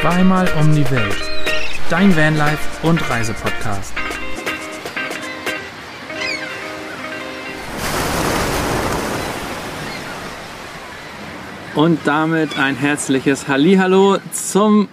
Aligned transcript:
Zweimal 0.00 0.48
um 0.58 0.74
die 0.74 0.90
Welt. 0.90 1.30
Dein 1.90 2.16
Vanlife 2.16 2.86
und 2.86 3.10
Reisepodcast. 3.10 3.92
Und 11.74 11.98
damit 12.06 12.58
ein 12.58 12.76
herzliches 12.76 13.46
Hallihallo 13.46 14.16
zum 14.32 14.88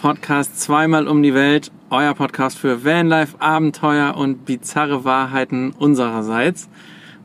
Podcast 0.00 0.60
Zweimal 0.60 1.08
um 1.08 1.24
die 1.24 1.34
Welt. 1.34 1.72
Euer 1.90 2.14
Podcast 2.14 2.56
für 2.56 2.84
Vanlife, 2.84 3.40
Abenteuer 3.40 4.16
und 4.16 4.44
bizarre 4.44 5.04
Wahrheiten 5.04 5.72
unsererseits. 5.72 6.68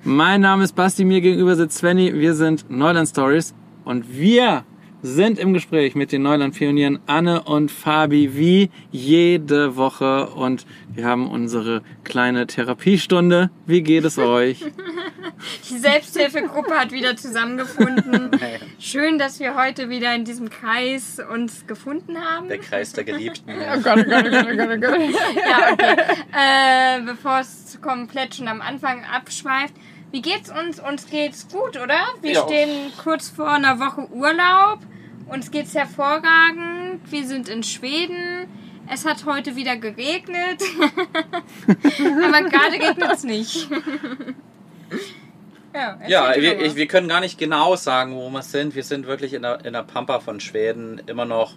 Mein 0.04 0.42
Name 0.42 0.64
ist 0.64 0.74
Basti, 0.74 1.06
mir 1.06 1.22
gegenüber 1.22 1.56
sitzt 1.56 1.78
Svenny. 1.78 2.12
Wir 2.12 2.34
sind 2.34 2.72
Neuland 2.72 3.08
Stories 3.08 3.54
und 3.86 4.18
wir 4.18 4.64
sind 5.02 5.40
im 5.40 5.54
Gespräch 5.54 5.96
mit 5.96 6.12
den 6.12 6.24
Neuland-Pionieren 6.24 7.00
Anne 7.06 7.44
und 7.44 7.72
Fabi 7.72 8.36
wie 8.36 8.70
jede 8.92 9.76
Woche 9.76 10.28
und 10.30 10.66
wir 10.94 11.06
haben 11.06 11.30
unsere 11.30 11.82
kleine 12.04 12.48
Therapiestunde. 12.48 13.50
Wie 13.66 13.82
geht 13.82 14.04
es 14.04 14.18
euch? 14.18 14.66
Die 15.70 15.78
Selbsthilfegruppe 15.78 16.78
hat 16.78 16.92
wieder 16.92 17.16
zusammengefunden. 17.16 18.32
Schön, 18.80 19.18
dass 19.18 19.40
wir 19.40 19.56
heute 19.56 19.90
wieder 19.90 20.14
in 20.14 20.26
diesem 20.26 20.50
Kreis 20.50 21.22
uns 21.32 21.66
gefunden 21.66 22.18
haben. 22.18 22.50
Der 22.50 22.58
Kreis 22.58 22.94
der 22.94 23.04
Geliebten. 23.04 23.50
Oh 23.72 23.82
Gott, 23.82 24.00
oh 24.00 24.10
Gott, 24.10 24.26
oh 24.26 24.32
Gott, 24.32 24.48
oh 24.50 24.58
Gott, 24.58 24.70
oh 24.72 24.80
Gott. 24.80 25.00
Ja, 25.36 25.74
okay. 25.74 25.96
Äh, 26.34 27.02
Bevor 27.06 27.40
es 27.40 27.78
komplett 27.82 28.36
schon 28.36 28.48
am 28.48 28.62
Anfang 28.62 29.04
abschweift. 29.06 29.74
Wie 30.12 30.22
geht's 30.22 30.50
uns? 30.50 30.80
Uns 30.80 31.08
geht's 31.10 31.48
gut, 31.48 31.78
oder? 31.78 32.00
Wir 32.22 32.32
Ja. 32.34 32.44
stehen 32.46 32.92
kurz 33.04 33.30
vor 33.30 33.50
einer 33.52 33.80
Woche 33.80 34.10
Urlaub. 34.12 34.80
Uns 35.28 35.52
geht's 35.52 35.76
hervorragend. 35.76 37.02
Wir 37.12 37.26
sind 37.28 37.50
in 37.50 37.64
Schweden. 37.64 38.48
Es 38.92 39.06
hat 39.06 39.26
heute 39.26 39.56
wieder 39.56 39.78
geregnet. 39.78 40.64
Aber 41.68 42.50
gerade 42.50 42.74
regnet 42.74 43.12
es 43.14 43.24
nicht. 43.24 43.70
ja, 45.74 46.00
Ja, 46.08 46.34
wir, 46.36 46.60
ich, 46.62 46.76
wir 46.76 46.88
können 46.88 47.08
gar 47.08 47.20
nicht 47.20 47.38
genau 47.38 47.76
sagen, 47.76 48.16
wo 48.16 48.30
wir 48.32 48.42
sind. 48.42 48.74
Wir 48.76 48.84
sind 48.84 49.06
wirklich 49.06 49.34
in 49.34 49.44
der, 49.44 49.64
in 49.66 49.74
der 49.74 49.84
Pampa 49.84 50.20
von 50.20 50.40
Schweden, 50.40 51.00
immer 51.06 51.26
noch, 51.26 51.54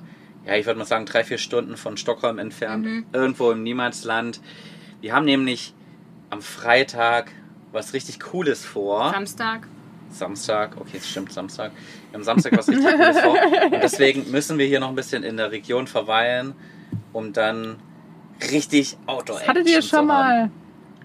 ja, 0.46 0.56
ich 0.56 0.66
würde 0.66 0.78
mal 0.78 0.84
sagen, 0.84 1.06
drei, 1.06 1.24
vier 1.24 1.38
Stunden 1.38 1.78
von 1.78 1.96
Stockholm 1.96 2.38
entfernt, 2.38 2.84
Mhm. 2.84 3.06
irgendwo 3.12 3.50
im 3.50 3.62
Niemandsland. 3.62 4.40
Wir 5.00 5.14
haben 5.14 5.24
nämlich 5.24 5.72
am 6.28 6.42
Freitag 6.42 7.32
was 7.72 7.92
richtig 7.94 8.20
Cooles 8.20 8.64
vor. 8.64 9.10
Samstag. 9.12 9.66
Samstag, 10.10 10.76
okay, 10.78 10.98
es 10.98 11.08
stimmt, 11.08 11.32
Samstag. 11.32 11.72
Wir 12.10 12.18
haben 12.18 12.24
Samstag 12.24 12.56
was 12.56 12.68
richtig 12.68 12.84
Cooles 12.86 13.18
vor. 13.20 13.32
Und 13.72 13.82
deswegen 13.82 14.30
müssen 14.30 14.58
wir 14.58 14.66
hier 14.66 14.78
noch 14.80 14.90
ein 14.90 14.94
bisschen 14.94 15.22
in 15.24 15.36
der 15.38 15.50
Region 15.50 15.86
verweilen, 15.86 16.54
um 17.14 17.32
dann 17.32 17.76
richtig 18.50 18.96
outdoor 19.06 19.38
Das 19.38 19.48
hattet 19.48 19.68
ihr 19.68 19.80
zu 19.80 19.88
schon 19.88 19.98
haben. 20.00 20.06
mal, 20.08 20.50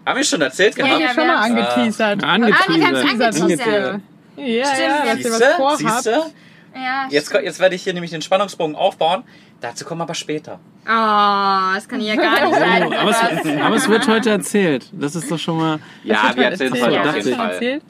Haben 0.06 0.18
wir 0.18 0.24
schon 0.26 0.42
erzählt 0.42 0.78
Ja, 0.78 0.86
gehabt? 0.86 1.02
ja, 1.02 1.14
schon 1.14 1.28
mal 1.28 1.36
angeteasert. 1.38 2.24
Ah, 2.24 2.28
haben's 2.34 2.68
Angeteasert. 2.68 3.42
angeteasert. 3.42 4.02
Ja, 4.38 4.66
Stimmt, 4.66 4.80
ja, 4.80 5.06
dass 5.16 5.20
ihr 5.20 5.32
was 5.32 5.38
Siehste? 5.40 5.54
vorhabt. 5.56 5.78
Siehste? 5.80 6.26
Ja, 6.76 7.08
Jetzt, 7.10 7.34
jetzt 7.34 7.60
werde 7.60 7.76
ich 7.76 7.84
hier 7.84 7.94
nämlich 7.94 8.12
den 8.12 8.22
Spannungsbogen 8.22 8.76
aufbauen. 8.76 9.24
Dazu 9.62 9.86
kommen 9.86 10.00
wir 10.00 10.04
aber 10.04 10.14
später. 10.14 10.60
Oh, 10.86 11.74
das 11.76 11.88
kann 11.88 12.00
ja 12.00 12.16
gar 12.16 12.48
nicht 12.48 12.56
sein. 12.60 12.84
Oh, 12.88 12.94
aber, 12.94 13.10
es, 13.10 13.62
aber 13.62 13.76
es 13.76 13.90
wird 13.90 14.08
heute 14.08 14.30
erzählt. 14.30 14.90
Das 14.94 15.16
ist 15.16 15.30
doch 15.32 15.40
schon 15.40 15.58
mal. 15.58 15.80
Ja, 16.04 16.32
wir 16.36 16.46
erzählen 16.46 16.74
es 16.74 16.80
erzählt. 16.80 16.84
heute 16.86 16.94
Ja, 16.96 17.00
auf 17.02 17.06
das 17.08 17.16
jeden 17.16 17.30
schon 17.30 17.38
Fall. 17.38 17.54
Erzählt? 17.54 17.84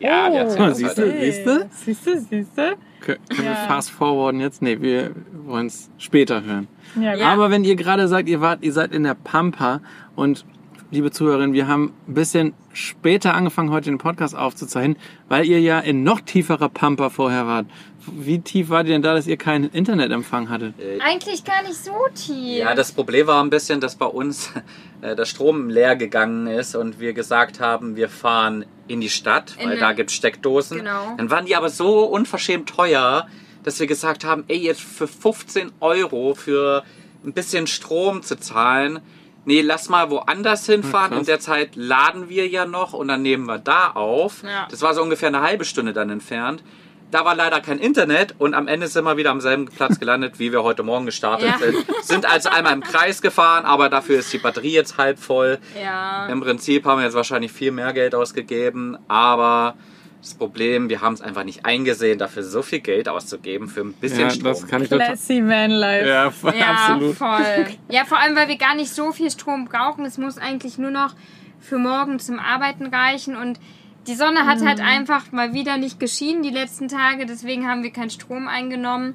Ja, 0.00 0.24
wir 0.26 0.32
Oh. 0.32 0.36
erzählen 0.44 0.70
es 0.70 0.78
Siehst 0.78 0.98
du? 0.98 1.02
heute. 1.02 1.20
Siehste? 1.20 1.68
Siehste, 1.70 2.20
siehste. 2.20 2.74
Können 3.00 3.18
wir 3.30 3.44
Ja. 3.44 3.54
fast 3.54 3.90
forwarden 3.90 4.40
jetzt? 4.40 4.62
Nee, 4.62 4.80
wir 4.80 5.10
wollen 5.44 5.66
es 5.66 5.90
später 5.98 6.42
hören. 6.42 6.66
Ja, 7.00 7.14
Ja. 7.14 7.26
Aber 7.32 7.50
wenn 7.50 7.64
ihr 7.64 7.76
gerade 7.76 8.08
sagt, 8.08 8.28
ihr 8.28 8.40
wart, 8.40 8.62
ihr 8.62 8.72
seid 8.72 8.92
in 8.92 9.02
der 9.04 9.14
Pampa 9.14 9.80
und 10.16 10.44
liebe 10.92 11.10
Zuhörerinnen, 11.10 11.54
wir 11.54 11.66
haben 11.66 11.92
ein 12.06 12.14
bisschen 12.14 12.54
später 12.74 13.34
angefangen, 13.34 13.70
heute 13.70 13.86
den 13.90 13.98
Podcast 13.98 14.36
aufzuzeichnen, 14.36 14.96
weil 15.28 15.46
ihr 15.46 15.58
ja 15.60 15.80
in 15.80 16.04
noch 16.04 16.20
tieferer 16.20 16.68
Pampa 16.68 17.08
vorher 17.10 17.46
wart. 17.46 17.66
Wie 18.06 18.40
tief 18.40 18.68
wart 18.68 18.86
ihr 18.86 18.92
denn 18.94 19.02
da, 19.02 19.14
dass 19.14 19.26
ihr 19.26 19.36
keinen 19.38 19.70
Internetempfang 19.70 20.48
hattet? 20.50 20.74
Eigentlich 21.00 21.44
gar 21.44 21.62
nicht 21.62 21.76
so 21.76 21.92
tief. 22.14 22.58
Ja, 22.58 22.74
das 22.74 22.92
Problem 22.92 23.26
war 23.26 23.42
ein 23.42 23.48
bisschen, 23.50 23.80
dass 23.80 23.96
bei 23.96 24.06
uns 24.06 24.52
äh, 25.00 25.16
der 25.16 25.24
Strom 25.24 25.70
leer 25.70 25.96
gegangen 25.96 26.46
ist 26.46 26.74
und 26.76 27.00
wir 27.00 27.14
gesagt 27.14 27.58
haben, 27.60 27.96
wir 27.96 28.08
fahren 28.10 28.66
in 28.86 29.00
die 29.00 29.08
Stadt, 29.08 29.56
In 29.58 29.64
weil 29.70 29.76
den- 29.76 29.80
da 29.80 29.92
gibt 29.94 30.10
Steckdosen. 30.10 30.78
Genau. 30.78 31.14
Dann 31.16 31.30
waren 31.30 31.46
die 31.46 31.56
aber 31.56 31.70
so 31.70 32.00
unverschämt 32.04 32.68
teuer, 32.68 33.26
dass 33.64 33.80
wir 33.80 33.86
gesagt 33.86 34.24
haben, 34.24 34.44
ey, 34.48 34.58
jetzt 34.58 34.82
für 34.82 35.08
15 35.08 35.72
Euro 35.80 36.34
für 36.34 36.82
ein 37.24 37.32
bisschen 37.32 37.66
Strom 37.66 38.22
zu 38.22 38.36
zahlen, 38.36 38.98
nee, 39.44 39.60
lass 39.60 39.88
mal 39.88 40.10
woanders 40.10 40.66
hinfahren. 40.66 41.10
krass. 41.10 41.20
In 41.20 41.26
der 41.26 41.40
Zeit 41.40 41.76
laden 41.76 42.28
wir 42.28 42.46
ja 42.48 42.66
noch 42.66 42.92
und 42.92 43.08
dann 43.08 43.22
nehmen 43.22 43.46
wir 43.46 43.58
da 43.58 43.88
auf. 43.90 44.42
Ja. 44.42 44.66
Das 44.70 44.82
war 44.82 44.94
so 44.94 45.02
ungefähr 45.02 45.28
eine 45.28 45.42
halbe 45.42 45.64
Stunde 45.64 45.92
dann 45.92 46.10
entfernt. 46.10 46.62
Da 47.10 47.26
war 47.26 47.34
leider 47.34 47.60
kein 47.60 47.78
Internet 47.78 48.34
und 48.38 48.54
am 48.54 48.66
Ende 48.68 48.86
sind 48.88 49.04
wir 49.04 49.18
wieder 49.18 49.30
am 49.32 49.42
selben 49.42 49.66
Platz 49.66 50.00
gelandet, 50.00 50.38
wie 50.38 50.50
wir 50.50 50.62
heute 50.62 50.82
Morgen 50.82 51.04
gestartet 51.04 51.46
Ja. 51.46 51.58
sind. 51.58 51.76
Sind 52.02 52.24
also 52.24 52.48
einmal 52.48 52.72
im 52.72 52.80
Kreis 52.82 53.20
gefahren, 53.20 53.66
aber 53.66 53.90
dafür 53.90 54.18
ist 54.20 54.32
die 54.32 54.38
Batterie 54.38 54.72
jetzt 54.72 54.96
halb 54.96 55.18
voll. 55.18 55.58
Ja. 55.78 56.26
Im 56.28 56.40
Prinzip 56.40 56.86
haben 56.86 57.00
wir 57.00 57.04
jetzt 57.04 57.14
wahrscheinlich 57.14 57.52
viel 57.52 57.70
mehr 57.70 57.92
Geld 57.92 58.14
ausgegeben, 58.14 58.96
aber 59.08 59.74
das 60.22 60.34
Problem, 60.34 60.88
wir 60.88 61.00
haben 61.00 61.14
es 61.14 61.20
einfach 61.20 61.42
nicht 61.44 61.66
eingesehen, 61.66 62.16
dafür 62.18 62.44
so 62.44 62.62
viel 62.62 62.78
Geld 62.80 63.08
auszugeben 63.08 63.68
für 63.68 63.80
ein 63.80 63.92
bisschen 63.92 64.20
Ja, 64.20 64.30
Strom. 64.30 64.44
das 64.44 64.66
kann 64.68 64.82
ich 64.82 64.88
total. 64.88 65.08
Classy 65.08 65.42
Vanlife. 65.44 66.08
Ja, 66.08 66.30
voll- 66.30 66.54
Ja, 66.56 66.66
absolut. 66.70 67.16
voll. 67.16 67.66
Ja, 67.90 68.04
vor 68.04 68.18
allem, 68.18 68.36
weil 68.36 68.46
wir 68.48 68.56
gar 68.56 68.74
nicht 68.76 68.90
so 68.90 69.10
viel 69.12 69.30
Strom 69.30 69.64
brauchen. 69.64 70.04
Es 70.04 70.18
muss 70.18 70.38
eigentlich 70.38 70.78
nur 70.78 70.92
noch 70.92 71.14
für 71.60 71.78
morgen 71.78 72.18
zum 72.20 72.38
Arbeiten 72.38 72.86
reichen 72.86 73.36
und 73.36 73.58
die 74.06 74.14
Sonne 74.14 74.46
hat 74.46 74.60
halt 74.64 74.80
einfach 74.80 75.30
mal 75.32 75.54
wieder 75.54 75.76
nicht 75.76 76.00
geschienen 76.00 76.42
die 76.42 76.50
letzten 76.50 76.88
Tage, 76.88 77.24
deswegen 77.26 77.68
haben 77.68 77.82
wir 77.84 77.90
keinen 77.92 78.10
Strom 78.10 78.48
eingenommen. 78.48 79.14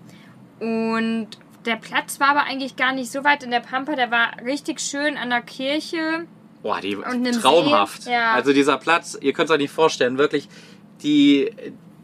Und 0.59 1.27
der 1.65 1.75
Platz 1.75 2.19
war 2.19 2.29
aber 2.29 2.43
eigentlich 2.43 2.75
gar 2.77 2.93
nicht 2.93 3.11
so 3.11 3.23
weit 3.23 3.43
in 3.43 3.51
der 3.51 3.59
Pampa, 3.59 3.95
der 3.95 4.11
war 4.11 4.31
richtig 4.45 4.79
schön 4.79 5.17
an 5.17 5.29
der 5.29 5.41
Kirche. 5.41 6.25
Boah, 6.63 6.79
die 6.81 6.97
traumhaft. 7.41 8.05
Ja. 8.07 8.31
Also 8.31 8.53
dieser 8.53 8.77
Platz, 8.77 9.17
ihr 9.21 9.33
könnt 9.33 9.49
es 9.49 9.53
euch 9.53 9.59
nicht 9.61 9.73
vorstellen, 9.73 10.17
wirklich 10.17 10.47
die, 11.03 11.51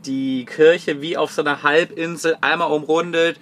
die 0.06 0.46
Kirche 0.46 1.02
wie 1.02 1.18
auf 1.18 1.32
so 1.32 1.42
einer 1.42 1.64
Halbinsel 1.64 2.38
einmal 2.42 2.72
umrundet. 2.72 3.40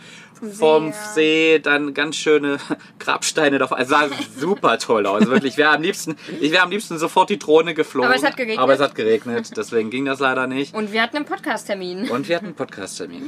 Vom 0.53 0.91
See, 1.13 1.59
dann 1.59 1.93
ganz 1.93 2.15
schöne 2.15 2.57
Grabsteine 2.99 3.59
davor. 3.59 3.77
Also 3.77 3.91
sah 3.91 4.09
super 4.35 4.79
toll 4.79 5.05
aus. 5.05 5.27
Wirklich. 5.27 5.53
Ich 5.53 5.57
wäre 5.57 5.69
am 5.69 5.83
liebsten, 5.83 6.15
ich 6.39 6.51
wäre 6.51 6.63
am 6.63 6.71
liebsten 6.71 6.97
sofort 6.97 7.29
die 7.29 7.37
Drohne 7.37 7.75
geflogen. 7.75 8.09
Aber 8.09 8.17
es 8.17 8.23
hat 8.23 8.37
geregnet. 8.37 8.57
Aber 8.57 8.73
es 8.73 8.79
hat 8.79 8.95
geregnet. 8.95 9.51
Deswegen 9.55 9.91
ging 9.91 10.05
das 10.05 10.19
leider 10.19 10.47
nicht. 10.47 10.73
Und 10.73 10.93
wir 10.93 11.03
hatten 11.03 11.17
einen 11.17 11.25
Podcast-Termin. 11.25 12.09
Und 12.09 12.27
wir 12.27 12.37
hatten 12.37 12.47
einen 12.47 12.55
Podcast-Termin. 12.55 13.21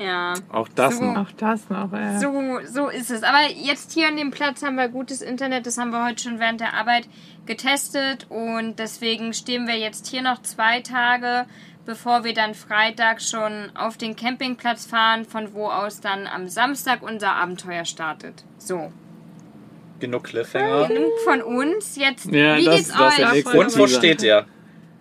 Ja. 0.00 0.32
Auch 0.50 0.68
das 0.74 0.96
So. 0.96 1.04
noch. 1.04 1.26
Auch 1.28 1.32
das 1.36 1.68
noch, 1.68 1.92
ey. 1.92 2.18
So, 2.18 2.32
so 2.64 2.88
ist 2.88 3.10
es. 3.10 3.22
Aber 3.22 3.42
jetzt 3.54 3.92
hier 3.92 4.08
an 4.08 4.16
dem 4.16 4.30
Platz 4.30 4.62
haben 4.62 4.76
wir 4.76 4.88
gutes 4.88 5.20
Internet. 5.20 5.66
Das 5.66 5.76
haben 5.76 5.90
wir 5.90 6.02
heute 6.04 6.22
schon 6.22 6.40
während 6.40 6.60
der 6.60 6.72
Arbeit 6.74 7.06
getestet. 7.44 8.26
Und 8.30 8.78
deswegen 8.78 9.34
stehen 9.34 9.66
wir 9.66 9.76
jetzt 9.78 10.06
hier 10.06 10.22
noch 10.22 10.40
zwei 10.40 10.80
Tage, 10.80 11.44
bevor 11.84 12.24
wir 12.24 12.32
dann 12.32 12.54
Freitag 12.54 13.20
schon 13.20 13.70
auf 13.76 13.98
den 13.98 14.16
Campingplatz 14.16 14.86
fahren, 14.86 15.26
von 15.26 15.52
wo 15.52 15.66
aus 15.66 16.00
dann 16.00 16.26
am 16.26 16.48
Samstag 16.48 17.02
unser 17.02 17.32
Abenteuer 17.32 17.84
startet. 17.84 18.44
So. 18.56 18.90
Genug 19.98 20.24
Cliffhanger. 20.24 20.88
Genug 20.88 21.12
von 21.24 21.42
uns. 21.42 21.96
Jetzt, 21.96 22.24
Ja, 22.24 22.56
wie 22.56 22.64
das- 22.64 22.76
geht's 22.76 22.92
das 22.96 23.18
euch? 23.18 23.44
Und 23.54 23.78
wo 23.78 23.86
steht 23.86 24.22
ihr? 24.22 24.46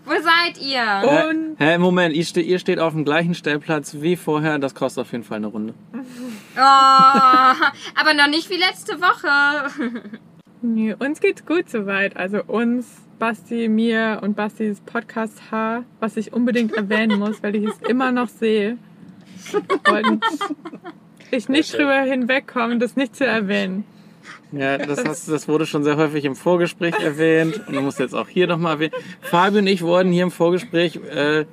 Wo 0.09 0.15
seid 0.15 0.59
ihr? 0.59 1.29
Und 1.29 1.55
hä, 1.59 1.77
Moment, 1.77 2.15
ihr, 2.15 2.25
ste 2.25 2.41
ihr 2.41 2.57
steht 2.57 2.79
auf 2.79 2.93
dem 2.93 3.05
gleichen 3.05 3.35
Stellplatz 3.35 3.97
wie 3.99 4.15
vorher. 4.15 4.57
Das 4.57 4.73
kostet 4.73 5.03
auf 5.03 5.11
jeden 5.11 5.23
Fall 5.23 5.37
eine 5.37 5.45
Runde. 5.45 5.75
Oh, 5.93 6.57
aber 6.57 8.15
noch 8.15 8.27
nicht 8.27 8.49
wie 8.49 8.57
letzte 8.57 8.99
Woche. 8.99 9.69
nee, 10.63 10.95
uns 10.97 11.19
geht's 11.21 11.45
gut 11.45 11.69
soweit. 11.69 12.17
Also 12.17 12.43
uns, 12.43 12.87
Basti, 13.19 13.69
mir 13.69 14.21
und 14.23 14.35
Bastis 14.35 14.81
Podcast-Haar, 14.81 15.83
was 15.99 16.17
ich 16.17 16.33
unbedingt 16.33 16.73
erwähnen 16.73 17.19
muss, 17.19 17.43
weil 17.43 17.55
ich 17.55 17.65
es 17.65 17.77
immer 17.87 18.11
noch 18.11 18.29
sehe. 18.29 18.79
Und 19.91 20.25
ich 21.29 21.49
nicht 21.49 21.77
drüber 21.77 22.01
hinwegkomme, 22.01 22.79
das 22.79 22.95
nicht 22.95 23.15
zu 23.15 23.27
erwähnen. 23.27 23.83
Ja, 24.51 24.77
das, 24.77 25.03
hast, 25.05 25.29
das 25.29 25.47
wurde 25.47 25.65
schon 25.65 25.83
sehr 25.83 25.97
häufig 25.97 26.25
im 26.25 26.35
Vorgespräch 26.35 26.95
erwähnt 26.99 27.61
und 27.67 27.75
du 27.75 27.81
musst 27.81 27.99
jetzt 27.99 28.13
auch 28.15 28.27
hier 28.27 28.47
nochmal 28.47 28.73
erwähnen. 28.73 28.93
Fabio 29.21 29.59
und 29.59 29.67
ich 29.67 29.81
wurden 29.81 30.11
hier 30.11 30.23
im 30.23 30.31
Vorgespräch, 30.31 30.95
äh, 30.97 31.45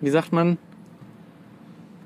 wie 0.00 0.10
sagt 0.10 0.32
man, 0.32 0.58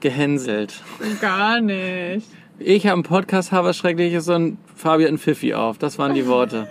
gehänselt. 0.00 0.82
Gar 1.20 1.60
nicht. 1.60 2.26
Ich 2.58 2.86
habe 2.86 2.94
einen 2.94 3.02
Podcast, 3.02 3.52
habe 3.52 3.68
was 3.68 3.76
Schreckliches 3.76 4.28
und 4.28 4.58
Fabio 4.74 5.04
hat 5.04 5.08
einen 5.08 5.18
Pfiffi 5.18 5.54
auf. 5.54 5.78
Das 5.78 5.98
waren 5.98 6.14
die 6.14 6.26
Worte. 6.26 6.68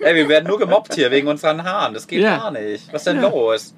Ey, 0.00 0.14
wir 0.14 0.28
werden 0.28 0.48
nur 0.48 0.58
gemobbt 0.58 0.94
hier 0.94 1.10
wegen 1.10 1.28
unseren 1.28 1.62
Haaren. 1.62 1.94
Das 1.94 2.06
geht 2.06 2.20
Ja. 2.22 2.38
gar 2.38 2.50
nicht. 2.50 2.92
Was 2.92 3.02
ist 3.02 3.06
denn 3.06 3.20
los? 3.20 3.74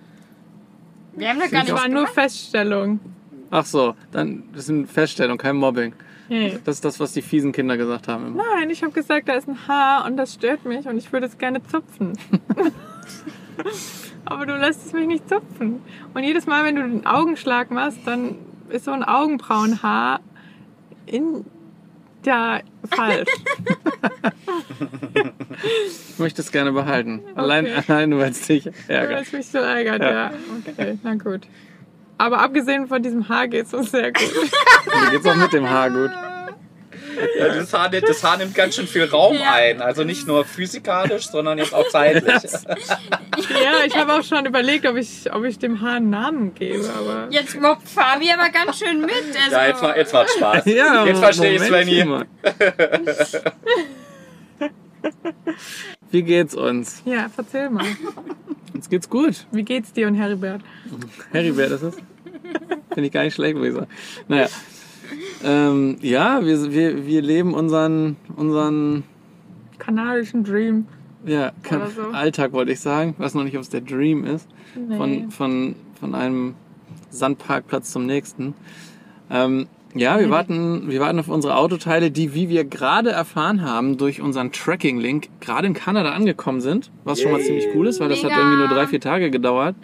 Wir 1.17 1.29
haben 1.29 1.39
doch 1.41 1.51
gar 1.51 1.61
Das 1.63 1.71
nicht 1.73 1.81
war 1.83 1.89
nur 1.89 2.07
Feststellung. 2.07 3.01
Ach 3.51 3.67
so, 3.67 3.95
dann 4.11 4.45
das 4.53 4.65
ist 4.65 4.71
eine 4.71 4.87
Feststellung, 4.87 5.39
kein 5.39 5.57
Mobbing. 5.57 5.95
Nee. 6.29 6.59
Das 6.65 6.77
ist 6.77 6.85
das, 6.85 7.01
was 7.01 7.13
die 7.13 7.23
fiesen 7.23 7.53
Kinder 7.53 7.77
gesagt 7.77 8.09
haben. 8.09 8.29
Immer. 8.29 8.43
Nein, 8.57 8.71
ich 8.71 8.83
habe 8.83 8.93
gesagt, 8.93 9.29
da 9.29 9.35
ist 9.35 9.49
ein 9.49 9.69
Haar 9.69 10.07
und 10.07 10.17
das 10.17 10.35
stört 10.35 10.65
mich 10.65 10.87
und 10.87 10.97
ich 10.97 11.13
würde 11.13 11.27
es 11.27 11.39
gerne 11.39 11.63
zupfen. 11.63 12.13
Aber 14.25 14.47
du 14.47 14.57
lässt 14.57 14.87
es 14.87 14.93
mich 14.93 15.07
nicht 15.07 15.29
zupfen. 15.29 15.83
Und 16.15 16.23
jedes 16.25 16.47
Mal, 16.47 16.65
wenn 16.65 16.77
du 16.77 16.83
den 16.83 17.07
Augenschlag 17.07 17.71
machst, 17.71 17.99
dann 18.07 18.37
ist 18.71 18.87
so 18.87 18.91
ein 18.93 19.05
Augenbrauenhaar 19.05 20.21
in 21.07 21.45
ja 22.25 22.61
falsch. 22.91 23.29
Ich 26.09 26.19
möchte 26.19 26.41
es 26.41 26.51
gerne 26.53 26.73
behalten. 26.73 27.21
Allein, 27.35 27.67
allein 27.89 28.17
weil 28.19 28.31
es 28.31 28.47
dich 28.47 28.67
Weil 28.67 28.73
ärgert. 28.89 29.23
es 29.27 29.33
mich 29.33 29.47
so 29.47 29.59
ärgert, 29.59 30.01
ja. 30.01 30.31
Okay, 30.67 30.99
na 31.03 31.15
gut. 31.17 31.47
Aber 32.19 32.41
abgesehen 32.41 32.87
von 32.89 33.03
diesem 33.03 33.29
Haar 33.29 33.49
geht 33.49 33.67
es 33.67 33.75
uns 33.75 33.91
sehr 33.91 34.13
gut. 34.13 34.23
Mir 35.05 35.11
geht's 35.11 35.27
auch 35.27 35.35
mit 35.35 35.53
dem 35.53 35.69
Haar 35.69 35.91
gut. 35.91 36.11
Ja, 37.39 37.47
das, 37.49 37.73
Haar, 37.73 37.89
das 37.91 38.25
Haar 38.25 38.39
nimmt 38.39 38.55
ganz 38.57 38.75
schön 38.75 38.89
viel 38.89 39.05
Raum 39.05 39.37
Ja. 39.37 39.53
ein. 39.53 39.81
Also 39.81 40.03
nicht 40.03 40.27
nur 40.27 40.45
physikalisch, 40.45 41.29
sondern 41.29 41.59
jetzt 41.59 41.75
auch 41.75 41.89
zeitlich. 41.89 42.35
Ja, 43.51 43.85
ich 43.87 43.95
habe 43.97 44.15
auch 44.15 44.23
schon 44.23 44.47
überlegt, 44.47 44.87
ob 44.87 44.97
ich, 44.97 45.33
ob 45.33 45.45
ich 45.45 45.59
dem 45.59 45.81
Haar 45.81 45.97
einen 45.97 46.09
Namen 46.11 46.55
gebe, 46.55 46.89
aber 46.99 47.27
Jetzt 47.31 47.61
mobbt 47.61 47.89
Fabi 47.89 48.31
aber 48.33 48.49
ganz 48.51 48.79
schön 48.79 49.01
mit. 49.01 49.13
Also, 49.45 49.51
Ja, 49.57 49.67
jetzt, 49.67 49.83
jetzt 49.97 50.13
macht 50.15 50.31
Spaß. 50.31 50.65
Ja, 50.67 51.05
jetzt 51.05 51.19
verstehe 51.21 51.55
ich 51.57 51.63
Momentchen 51.63 52.27
Svenny. 53.27 53.45
Wie 56.15 56.23
geht's 56.23 56.55
uns? 56.55 57.03
ja, 57.05 57.27
erzähl 57.37 57.71
mal. 57.71 57.85
Uns 58.73 58.89
geht's 58.89 59.11
gut. 59.11 59.49
Wie 59.51 59.65
geht's 59.65 59.93
dir 59.93 60.07
und 60.07 60.15
Heribert? 60.15 60.63
Heribert 61.33 61.73
ist 61.73 61.83
es. 61.83 61.97
Finde 62.93 63.07
ich 63.09 63.11
gar 63.11 63.25
nicht 63.25 63.35
schlecht, 63.35 63.57
muss 63.57 63.67
ich 63.67 63.75
sagen. 63.75 63.89
Naja. 64.29 64.47
Ähm, 65.43 65.97
ja, 66.03 66.45
wir, 66.45 66.73
wir, 66.73 67.05
wir 67.05 67.21
leben 67.21 67.53
unseren, 67.53 68.15
unseren 68.37 69.03
Kanadischen 69.81 70.45
Dream. 70.45 70.87
ja, 71.27 71.51
Oder 71.69 71.91
so. 71.91 72.03
Alltag, 72.13 72.53
wollte 72.53 72.71
ich 72.71 72.79
sagen. 72.79 73.17
Weiß 73.19 73.35
noch 73.35 73.43
nicht, 73.43 73.57
ob 73.57 73.63
es 73.63 73.71
der 73.71 73.81
Dream 73.81 74.23
ist. 74.23 74.47
Nee. 74.77 74.97
Von, 74.97 75.31
von, 75.33 75.75
von 75.99 76.15
einem 76.15 76.55
Sandparkplatz 77.11 77.91
zum 77.91 78.07
nächsten. 78.07 78.55
Ähm, 79.31 79.67
ja, 79.95 80.19
wir 80.19 80.29
warten, 80.29 80.91
wir 80.91 81.01
warten 81.01 81.21
auf 81.21 81.29
unsere 81.29 81.57
Autoteile, 81.57 82.11
die, 82.11 82.35
wie 82.35 82.49
wir 82.49 82.65
gerade 82.65 83.11
erfahren 83.11 83.63
haben, 83.63 83.97
durch 83.97 84.21
unseren 84.21 84.51
Tracking-Link 84.51 85.29
gerade 85.41 85.69
in 85.69 85.75
Kanada 85.75 86.11
angekommen 86.11 86.61
sind. 86.61 86.91
Was 87.05 87.21
schon 87.21 87.31
mal 87.33 87.41
ziemlich 87.41 87.69
cool 87.75 87.87
ist, 87.87 88.01
weil 88.01 88.09
das 88.09 88.19
hat 88.25 88.31
Mega. 88.31 88.41
irgendwie 88.41 88.59
nur 88.59 88.69
drei, 88.69 88.87
vier 88.89 89.01
Tage 89.01 89.31
gedauert. 89.31 89.77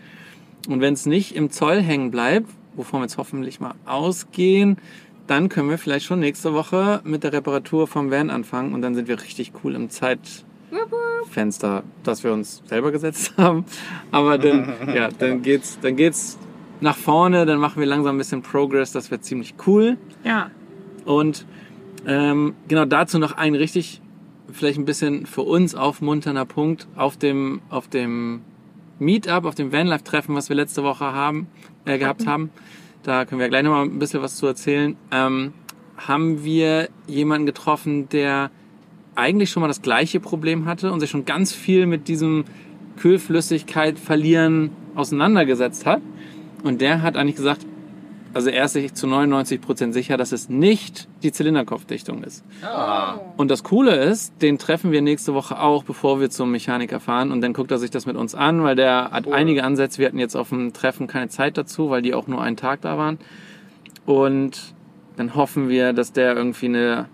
Und 0.69 0.81
wenn 0.81 0.95
es 0.95 1.07
nicht 1.07 1.37
im 1.37 1.51
Zoll 1.51 1.81
hängen 1.81 2.11
bleibt, 2.11 2.49
wovon 2.75 3.01
wir 3.01 3.05
jetzt 3.05 3.19
hoffentlich 3.19 3.61
mal 3.61 3.75
ausgehen, 3.87 4.79
dann 5.27 5.49
können 5.49 5.71
wir 5.71 5.79
vielleicht 5.79 6.07
schon 6.07 6.19
nächste 6.19 6.55
Woche 6.55 7.01
mit 7.05 7.23
der 7.23 7.33
Reparatur 7.33 7.87
vom 7.87 8.11
Van 8.11 8.31
anfangen 8.31 8.75
und 8.75 8.83
dann 8.83 8.97
sind 8.97 9.07
wir 9.07 9.23
richtig 9.23 9.53
cool 9.63 9.77
im 9.77 9.91
Zeitfenster, 9.91 11.85
das 12.03 12.25
wir 12.25 12.33
uns 12.33 12.63
selber 12.67 12.91
gesetzt 12.91 13.35
haben. 13.39 13.65
Aber 14.11 14.39
dann, 14.39 14.75
ja, 14.93 15.09
dann 15.17 15.43
geht's, 15.45 15.79
dann 15.81 15.95
geht's 15.95 16.37
nach 16.81 16.97
vorne, 16.97 17.47
dann 17.47 17.59
machen 17.59 17.81
wir 17.81 17.87
langsam 17.87 18.17
ein 18.17 18.19
bisschen 18.19 18.43
Progress, 18.43 18.93
das 18.93 19.11
wird 19.11 19.25
ziemlich 19.25 19.55
cool. 19.67 19.99
Ja, 20.25 20.51
Und 21.05 21.47
ähm, 22.07 22.55
genau 22.69 22.85
dazu 22.85 23.19
noch 23.19 23.33
ein 23.33 23.55
richtig, 23.55 24.01
vielleicht 24.51 24.79
ein 24.79 24.85
bisschen 24.85 25.27
für 25.27 25.43
uns 25.43 25.75
aufmunternder 25.75 26.45
Punkt 26.45 26.89
auf 26.97 27.17
dem, 27.17 27.61
auf 27.69 27.89
dem 27.89 28.43
Meetup, 28.99 29.45
auf 29.45 29.55
dem 29.55 29.73
Vanlife-Treffen, 29.73 30.35
was 30.35 30.49
wir 30.49 30.57
letzte 30.57 30.83
Woche 30.83 31.13
haben, 31.13 31.49
äh, 31.85 31.99
gehabt 31.99 32.27
haben. 32.27 32.51
Da 33.03 33.25
können 33.25 33.41
wir 33.41 33.49
gleich 33.49 33.63
noch 33.63 33.71
mal 33.71 33.85
ein 33.85 33.99
bisschen 33.99 34.23
was 34.23 34.37
zu 34.37 34.47
erzählen. 34.47 34.97
Ähm, 35.11 35.53
haben 35.97 36.45
wir 36.45 36.89
jemanden 37.07 37.47
getroffen, 37.47 38.09
der 38.09 38.51
eigentlich 39.15 39.51
schon 39.51 39.61
mal 39.61 39.69
das 39.69 39.83
gleiche 39.83 40.21
Problem 40.21 40.65
hatte 40.67 40.93
und 40.93 41.01
sich 41.01 41.11
schon 41.11 41.25
ganz 41.25 41.53
viel 41.53 41.87
mit 41.87 42.09
diesem 42.09 42.45
Kühlflüssigkeit 42.99 43.99
verlieren 43.99 44.71
auseinandergesetzt 44.95 45.87
hat. 45.87 46.01
Und 46.63 46.81
der 46.81 47.03
hat 47.03 47.17
eigentlich 47.17 47.37
gesagt, 47.37 47.65
also 48.33 48.49
er 48.49 48.67
ist 48.67 48.75
sich 48.75 48.95
zu 48.95 49.07
99% 49.07 49.93
sicher, 49.93 50.17
dass 50.17 50.31
es 50.31 50.49
nicht 50.49 51.09
die 51.23 51.33
Zylinderkopfdichtung 51.33 52.23
ist. 52.23 52.45
Ah. 52.63 53.19
Und 53.37 53.51
das 53.51 53.65
Coole 53.65 53.97
ist, 53.97 54.41
den 54.41 54.57
treffen 54.59 54.93
wir 54.93 55.03
nächste 55.03 55.35
Woche 55.35 55.59
auch, 55.61 55.83
bevor 55.83 56.21
wir 56.21 56.31
zum 56.31 56.53
Mechaniker 56.53 57.01
fahren. 57.01 57.33
Und 57.33 57.41
dann 57.41 57.53
guckt 57.53 57.73
er 57.73 57.79
sich 57.79 57.91
das 57.91 58.07
mit 58.07 58.17
uns 58.17 58.35
an, 58.37 58.63
weil 58.63 58.77
der 58.77 59.11
hat 59.11 59.27
Cool. 59.27 59.35
einige 59.35 59.65
Ansätze. 59.65 59.99
Wir 59.99 60.07
hatten 60.07 60.19
jetzt 60.19 60.37
auf 60.37 60.51
dem 60.51 60.73
Treffen 60.73 61.09
keine 61.09 61.29
Zeit 61.29 61.59
dazu, 61.59 61.91
weil 61.91 62.03
die 62.03 62.15
auch 62.15 62.29
nur 62.29 62.41
einen 62.41 62.57
Tag 62.57 62.83
da 62.83 62.97
waren. 62.97 63.19
Und 64.07 64.75
dann 65.17 65.35
hoffen 65.35 65.69
wir, 65.69 65.93
dass 65.93 66.13
der 66.13 66.37
irgendwie 66.37 66.67
eine, 66.67 67.07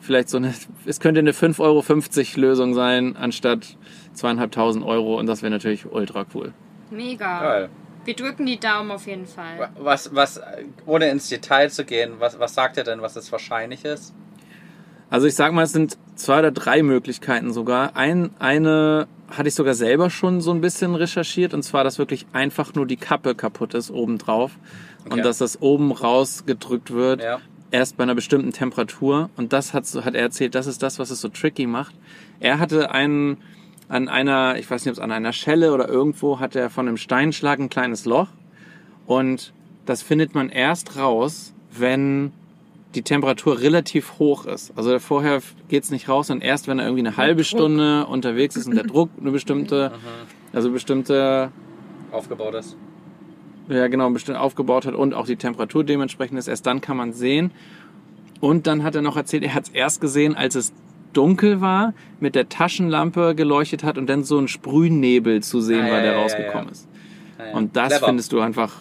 vielleicht 0.00 0.28
so 0.28 0.36
eine, 0.36 0.54
es 0.86 1.00
könnte 1.00 1.18
eine 1.18 1.32
5,50 1.32 1.60
Euro 1.60 2.40
Lösung 2.40 2.74
sein, 2.74 3.16
anstatt 3.16 3.76
zweieinhalbtausend 4.12 4.84
Euro. 4.84 5.18
Und 5.18 5.26
das 5.26 5.42
wäre 5.42 5.50
natürlich 5.50 5.90
ultra 5.90 6.24
cool. 6.34 6.52
Mega. 6.90 7.40
Geil. 7.40 7.70
Wir 8.04 8.14
drücken 8.14 8.46
die 8.46 8.58
Daumen 8.58 8.90
auf 8.90 9.06
jeden 9.06 9.26
Fall. 9.26 9.70
Was, 9.78 10.14
was, 10.14 10.40
ohne 10.86 11.08
ins 11.10 11.28
Detail 11.28 11.70
zu 11.70 11.84
gehen, 11.84 12.14
was, 12.18 12.38
was 12.38 12.54
sagt 12.54 12.76
er 12.76 12.84
denn, 12.84 13.00
was 13.00 13.16
es 13.16 13.30
wahrscheinlich 13.30 13.84
ist? 13.84 14.12
Also 15.10 15.26
ich 15.26 15.34
sag 15.34 15.52
mal, 15.52 15.62
es 15.62 15.72
sind 15.72 15.96
zwei 16.16 16.38
oder 16.40 16.50
drei 16.50 16.82
Möglichkeiten 16.82 17.52
sogar. 17.52 17.96
Ein, 17.96 18.30
eine 18.38 19.06
hatte 19.28 19.48
ich 19.48 19.54
sogar 19.54 19.74
selber 19.74 20.10
schon 20.10 20.40
so 20.40 20.50
ein 20.52 20.60
bisschen 20.60 20.94
recherchiert 20.94 21.54
und 21.54 21.62
zwar, 21.62 21.84
dass 21.84 21.98
wirklich 21.98 22.26
einfach 22.32 22.74
nur 22.74 22.86
die 22.86 22.96
Kappe 22.96 23.34
kaputt 23.34 23.74
ist 23.74 23.90
obendrauf 23.90 24.52
Okay. 25.04 25.14
und 25.14 25.24
dass 25.24 25.38
das 25.38 25.60
oben 25.60 25.90
rausgedrückt 25.90 26.92
wird, 26.92 27.22
Ja. 27.22 27.40
erst 27.72 27.96
bei 27.96 28.04
einer 28.04 28.14
bestimmten 28.14 28.52
Temperatur 28.52 29.30
und 29.36 29.52
das 29.52 29.74
hat, 29.74 29.84
hat 30.04 30.14
er 30.14 30.22
erzählt, 30.22 30.54
das 30.54 30.66
ist 30.68 30.80
das, 30.82 30.98
was 31.00 31.10
es 31.10 31.20
so 31.20 31.28
tricky 31.28 31.66
macht. 31.66 31.94
Er 32.38 32.58
hatte 32.60 32.92
einen, 32.92 33.38
an 33.88 34.08
einer, 34.08 34.56
ich 34.58 34.70
weiß 34.70 34.84
nicht, 34.84 34.92
ob 34.92 34.98
es 34.98 35.02
an 35.02 35.12
einer 35.12 35.32
Schelle 35.32 35.72
oder 35.72 35.88
irgendwo, 35.88 36.40
hat 36.40 36.56
er 36.56 36.70
von 36.70 36.88
einem 36.88 36.96
Steinschlag 36.96 37.58
ein 37.58 37.68
kleines 37.68 38.04
Loch 38.04 38.28
und 39.06 39.52
das 39.86 40.02
findet 40.02 40.34
man 40.34 40.48
erst 40.48 40.96
raus, 40.96 41.52
wenn 41.76 42.32
die 42.94 43.02
Temperatur 43.02 43.60
relativ 43.60 44.18
hoch 44.18 44.44
ist. 44.46 44.72
Also 44.76 44.98
vorher 44.98 45.40
geht's 45.68 45.90
nicht 45.90 46.08
raus 46.08 46.30
und 46.30 46.42
erst 46.42 46.68
wenn 46.68 46.78
er 46.78 46.86
irgendwie 46.86 47.06
eine 47.06 47.16
halbe 47.16 47.44
Stunde 47.44 48.06
unterwegs 48.06 48.56
ist 48.56 48.66
und 48.66 48.74
der 48.74 48.84
Druck 48.84 49.10
eine 49.20 49.30
bestimmte, 49.30 49.92
also 50.52 50.70
bestimmte, 50.70 51.50
Aufgebaut 52.10 52.54
ist. 52.54 52.76
ja 53.68 53.86
genau, 53.88 54.10
bestimmt 54.10 54.36
aufgebaut 54.36 54.84
hat 54.84 54.94
und 54.94 55.14
auch 55.14 55.26
die 55.26 55.36
Temperatur 55.36 55.82
dementsprechend 55.82 56.38
ist, 56.38 56.46
erst 56.46 56.66
dann 56.66 56.82
kann 56.82 56.96
man 56.96 57.12
sehen. 57.12 57.52
Und 58.40 58.66
dann 58.66 58.82
hat 58.82 58.94
er 58.94 59.02
noch 59.02 59.16
erzählt, 59.16 59.44
er 59.44 59.54
hat 59.54 59.68
es 59.68 59.70
erst 59.70 60.00
gesehen, 60.00 60.34
als 60.34 60.54
es 60.56 60.72
dunkel 61.12 61.60
war, 61.60 61.94
mit 62.20 62.34
der 62.34 62.48
Taschenlampe 62.48 63.34
geleuchtet 63.34 63.84
hat 63.84 63.98
und 63.98 64.08
dann 64.08 64.24
so 64.24 64.38
ein 64.38 64.48
Sprühnebel 64.48 65.42
zu 65.42 65.60
sehen 65.60 65.84
Ah, 65.86 65.90
war, 65.90 65.96
ja, 65.98 66.02
der 66.02 66.12
ja, 66.12 66.22
rausgekommen 66.22 66.66
ja. 66.66 66.72
ist. 66.72 66.88
Ja. 67.38 67.56
Und 67.56 67.76
das 67.76 67.88
Clever. 67.88 68.06
findest 68.06 68.32
du 68.32 68.40
einfach, 68.40 68.72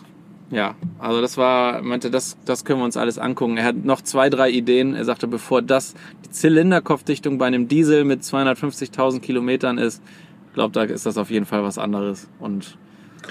ja, 0.52 0.76
also 1.00 1.22
das 1.22 1.38
war, 1.38 1.82
meinte, 1.82 2.12
das, 2.12 2.38
das 2.46 2.66
können 2.66 2.80
wir 2.80 2.86
uns 2.86 2.98
alles 2.98 3.18
angucken. 3.18 3.58
Er 3.58 3.64
hat 3.66 3.76
noch 3.84 4.02
zwei, 4.02 4.30
drei 4.30 4.50
Ideen. 4.50 4.94
Er 4.96 5.06
sagte, 5.06 5.28
bevor 5.28 5.62
das 5.62 5.94
die 6.26 6.30
Zylinderkopfdichtung 6.30 7.38
bei 7.38 7.48
einem 7.48 7.68
Diesel 7.68 8.04
mit 8.04 8.22
250.000 8.22 9.20
Kilometern 9.22 9.78
ist, 9.78 10.02
glaubt, 10.54 10.76
da 10.76 10.84
ist 10.84 11.06
das 11.06 11.18
auf 11.18 11.32
jeden 11.32 11.46
Fall 11.46 11.64
was 11.64 11.78
anderes. 11.78 12.28
Und 12.40 12.78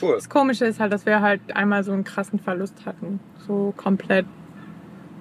Cool. 0.00 0.14
das 0.14 0.28
Komische 0.28 0.64
ist 0.66 0.80
halt, 0.80 0.92
dass 0.92 1.04
wir 1.04 1.20
halt 1.20 1.40
einmal 1.54 1.84
so 1.84 1.92
einen 1.92 2.04
krassen 2.04 2.38
Verlust 2.38 2.86
hatten. 2.86 3.20
So 3.46 3.74
komplett 3.76 4.24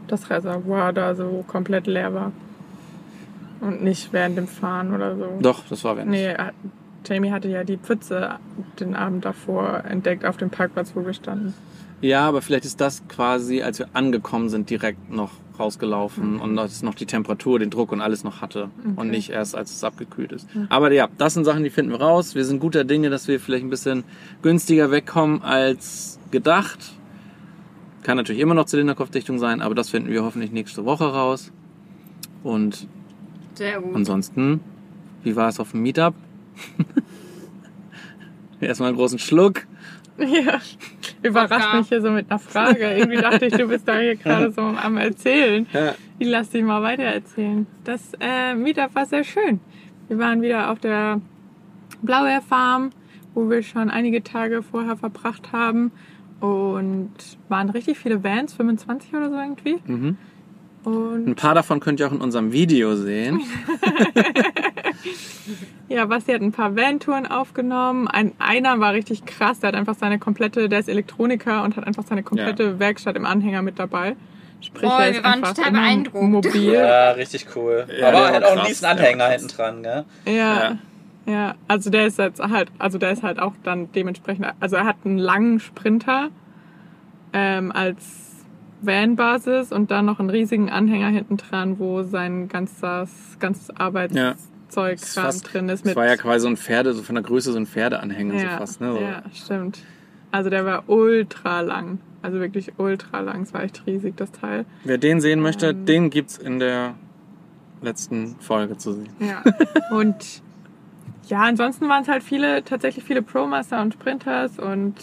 das 0.08 0.30
Reservoir 0.30 0.94
da 0.94 1.14
so 1.16 1.44
komplett 1.48 1.86
leer 1.88 2.14
war. 2.14 2.32
Und 3.62 3.84
nicht 3.84 4.14
während 4.14 4.38
dem 4.38 4.48
Fahren 4.48 4.94
oder 4.94 5.16
so. 5.18 5.38
doch, 5.42 5.64
das 5.70 5.84
war 5.84 5.98
wenn 5.98 6.10
Nee, 6.10 6.26
er- 6.28 6.54
Jamie 7.06 7.32
hatte 7.32 7.48
ja 7.50 7.64
die 7.64 7.78
Pfütze 7.78 8.36
den 8.80 8.96
Abend 8.96 9.26
davor 9.26 9.84
entdeckt 9.86 10.26
auf 10.26 10.38
dem 10.38 10.50
Parkplatz, 10.50 10.92
wo 10.96 11.06
wir 11.06 11.14
standen. 11.14 11.54
Ja, 12.02 12.28
aber 12.28 12.42
vielleicht 12.42 12.66
ist 12.66 12.80
das 12.80 13.06
quasi, 13.10 13.62
als 13.62 13.80
wir 13.80 13.88
angekommen 13.94 14.48
sind, 14.50 14.70
direkt 14.70 15.12
noch 15.12 15.32
rausgelaufen 15.60 16.40
und 16.40 16.56
das 16.56 16.82
noch 16.84 16.96
die 16.96 17.06
Temperatur, 17.06 17.60
den 17.60 17.70
Druck 17.70 17.92
und 17.92 18.00
alles 18.00 18.24
noch 18.24 18.42
hatte 18.42 18.70
und 18.96 19.10
nicht 19.10 19.30
erst, 19.32 19.56
als 19.56 19.72
es 19.76 19.84
abgekühlt 19.84 20.32
ist. 20.32 20.48
Aber 20.70 20.90
ja, 20.94 21.10
das 21.18 21.34
sind 21.34 21.44
Sachen, 21.44 21.64
die 21.64 21.70
finden 21.70 21.92
wir 21.92 22.00
raus. 22.00 22.36
Wir 22.36 22.46
sind 22.46 22.60
guter 22.62 22.86
Dinge, 22.86 23.10
dass 23.10 23.28
wir 23.28 23.40
vielleicht 23.42 23.66
ein 23.66 23.70
bisschen 23.70 24.06
günstiger 24.42 24.90
wegkommen 24.92 25.42
als 25.42 26.18
gedacht. 26.32 26.94
Kann 28.04 28.16
natürlich 28.16 28.42
immer 28.42 28.54
noch 28.54 28.66
Zylinderkopfdichtung 28.66 29.38
sein, 29.38 29.62
aber 29.62 29.76
das 29.76 29.90
finden 29.90 30.10
wir 30.10 30.24
hoffentlich 30.24 30.52
nächste 30.54 30.86
Woche 30.86 31.06
raus. 31.14 31.52
Und 32.44 32.88
Sehr 33.60 33.82
gut. 33.82 33.94
ansonsten, 33.94 34.62
wie 35.22 35.36
war 35.36 35.50
es 35.50 35.60
auf 35.60 35.72
dem 35.72 35.82
Meetup? 35.82 36.14
Erstmal 38.62 38.88
einen 38.88 38.98
großen 38.98 39.20
Schluck. 39.20 39.68
Ja, 40.18 40.62
überrascht 41.24 41.74
mich 41.74 41.90
hier 41.90 42.02
so 42.02 42.10
mit 42.10 42.32
einer 42.32 42.40
Frage. 42.40 42.94
Irgendwie 42.94 43.18
dachte 43.18 43.48
ich, 43.48 43.54
du 43.54 43.68
bist 43.68 43.86
da 43.86 43.98
hier 43.98 44.16
gerade 44.16 44.50
so 44.54 44.62
am 44.62 44.96
Erzählen. 44.96 45.68
Ja. 45.74 45.94
Ich 46.20 46.30
lass 46.30 46.52
dich 46.52 46.64
mal 46.64 46.82
weiter 46.82 47.04
erzählen. 47.04 47.68
Das 47.84 48.14
äh, 48.22 48.56
Meetup 48.56 48.96
war 48.96 49.06
sehr 49.06 49.26
schön. 49.26 49.60
Wir 50.08 50.18
waren 50.20 50.42
wieder 50.42 50.72
auf 50.72 50.80
der 50.80 51.20
Blaubeer 52.02 52.42
Farm, 52.42 52.92
wo 53.34 53.50
wir 53.50 53.62
schon 53.62 53.90
einige 53.90 54.24
Tage 54.24 54.64
vorher 54.64 54.96
verbracht 54.96 55.52
haben. 55.52 55.92
Und 56.40 57.12
waren 57.50 57.70
richtig 57.70 58.00
viele 58.00 58.24
Vans, 58.24 58.54
25 58.54 59.14
oder 59.14 59.30
so 59.30 59.36
irgendwie. 59.36 59.80
Mhm. 59.86 60.18
Und 60.90 61.28
Ein 61.28 61.36
paar 61.36 61.56
davon 61.56 61.80
könnt 61.80 62.00
ihr 62.00 62.08
auch 62.08 62.12
in 62.12 62.22
unserem 62.22 62.52
Video 62.52 62.96
sehen. 62.96 63.42
Ja, 65.88 66.06
Basti 66.06 66.32
hat 66.34 66.42
ein 66.42 66.52
paar 66.52 66.76
Van-Touren 66.76 67.26
aufgenommen. 67.26 68.08
Ein, 68.08 68.34
einer 68.38 68.80
war 68.80 68.94
richtig 68.94 69.26
krass. 69.26 69.60
Der 69.60 69.70
hat 69.70 69.76
einfach 69.76 69.96
seine 69.96 70.20
komplette, 70.20 70.70
der 70.70 70.80
ist 70.80 70.88
Elektroniker 70.88 71.64
und 71.64 71.76
hat 71.78 71.88
einfach 71.88 72.04
seine 72.06 72.22
komplette 72.22 72.64
Ja. 72.64 72.80
Werkstatt 72.80 73.16
im 73.16 73.26
Anhänger 73.26 73.64
mit 73.64 73.80
dabei. 73.80 74.16
Sprich, 74.62 74.84
Boah, 74.84 75.00
er 75.02 75.06
wir 75.12 75.18
ist 75.18 75.24
waren 75.24 75.34
einfach 75.34 75.54
total 75.56 75.72
beeindruckt. 75.72 76.24
Mobil. 76.24 76.74
Ja, 76.74 77.12
richtig 77.12 77.48
cool. 77.56 77.88
Ja, 78.00 78.10
Aber 78.10 78.20
er 78.20 78.34
hat 78.36 78.44
auch 78.44 78.52
einen 78.52 78.62
riesen 78.68 78.86
Anhänger 78.86 79.26
krass. 79.30 79.42
hinten 79.42 79.56
dran, 79.56 79.84
gell? 79.84 80.06
Ja. 80.28 80.34
Ja. 80.36 80.78
ja. 81.26 81.56
also 81.68 81.90
der 81.90 82.06
ist 82.06 82.20
jetzt 82.20 82.40
halt, 82.40 82.70
also 82.78 83.00
der 83.00 83.12
ist 83.12 83.24
halt 83.24 83.40
auch 83.40 83.54
dann 83.64 83.92
dementsprechend, 83.94 84.46
also 84.60 84.76
er 84.76 84.86
hat 84.86 84.98
einen 85.06 85.18
langen 85.18 85.60
Sprinter 85.60 86.30
ähm, 87.34 87.72
als 87.72 88.29
Van-Basis 88.82 89.72
und 89.72 89.92
dann 89.92 90.06
noch 90.06 90.20
einen 90.20 90.30
riesigen 90.30 90.70
Anhänger 90.70 91.08
hinten 91.10 91.38
dran, 91.38 91.80
wo 91.80 92.04
sein 92.04 92.48
ganzes, 92.48 93.38
ganzes 93.40 93.70
Arbeitszeug 93.76 95.00
fast- 95.00 95.54
drin 95.54 95.70
ist. 95.70 95.86
Das 95.86 95.96
war 95.96 96.06
ja 96.08 96.16
quasi 96.18 96.44
so 96.44 96.48
ein 96.48 96.58
Pferde, 96.58 96.94
so 96.94 97.04
von 97.04 97.16
der 97.16 97.24
Größe 97.24 97.52
so 97.52 97.58
ein 97.60 97.66
Pferdeanhänger 97.68 98.36
ja, 98.36 98.40
so 98.52 98.58
fast, 98.58 98.82
ne? 98.82 98.92
So. 98.94 99.00
ja, 99.00 99.24
stimmt. 99.34 99.80
Also 100.32 100.50
der 100.50 100.66
war 100.66 100.84
ultra 100.88 101.62
lang. 101.62 102.00
Also 102.22 102.40
wirklich 102.40 102.74
ultra 102.78 103.22
lang. 103.22 103.44
Es 103.44 103.54
war 103.54 103.64
echt 103.64 103.84
riesig, 103.88 104.16
das 104.18 104.32
Teil. 104.32 104.66
Wer 104.84 104.98
den 104.98 105.22
sehen 105.22 105.40
möchte, 105.42 105.70
Ähm. 105.70 105.86
den 105.86 106.10
gibt's 106.10 106.38
in 106.38 106.60
der 106.60 106.96
letzten 107.82 108.36
Folge 108.40 108.78
zu 108.78 108.94
sehen. 108.94 109.10
Ja. 109.20 109.42
und 109.92 110.42
ja, 111.28 111.42
ansonsten 111.42 111.88
waren 111.88 112.02
es 112.04 112.10
halt 112.10 112.24
viele, 112.24 112.64
tatsächlich 112.64 113.04
viele 113.06 113.22
Pro-Master 113.22 113.82
und 113.82 113.94
Sprinters 113.94 114.60
und 114.60 114.96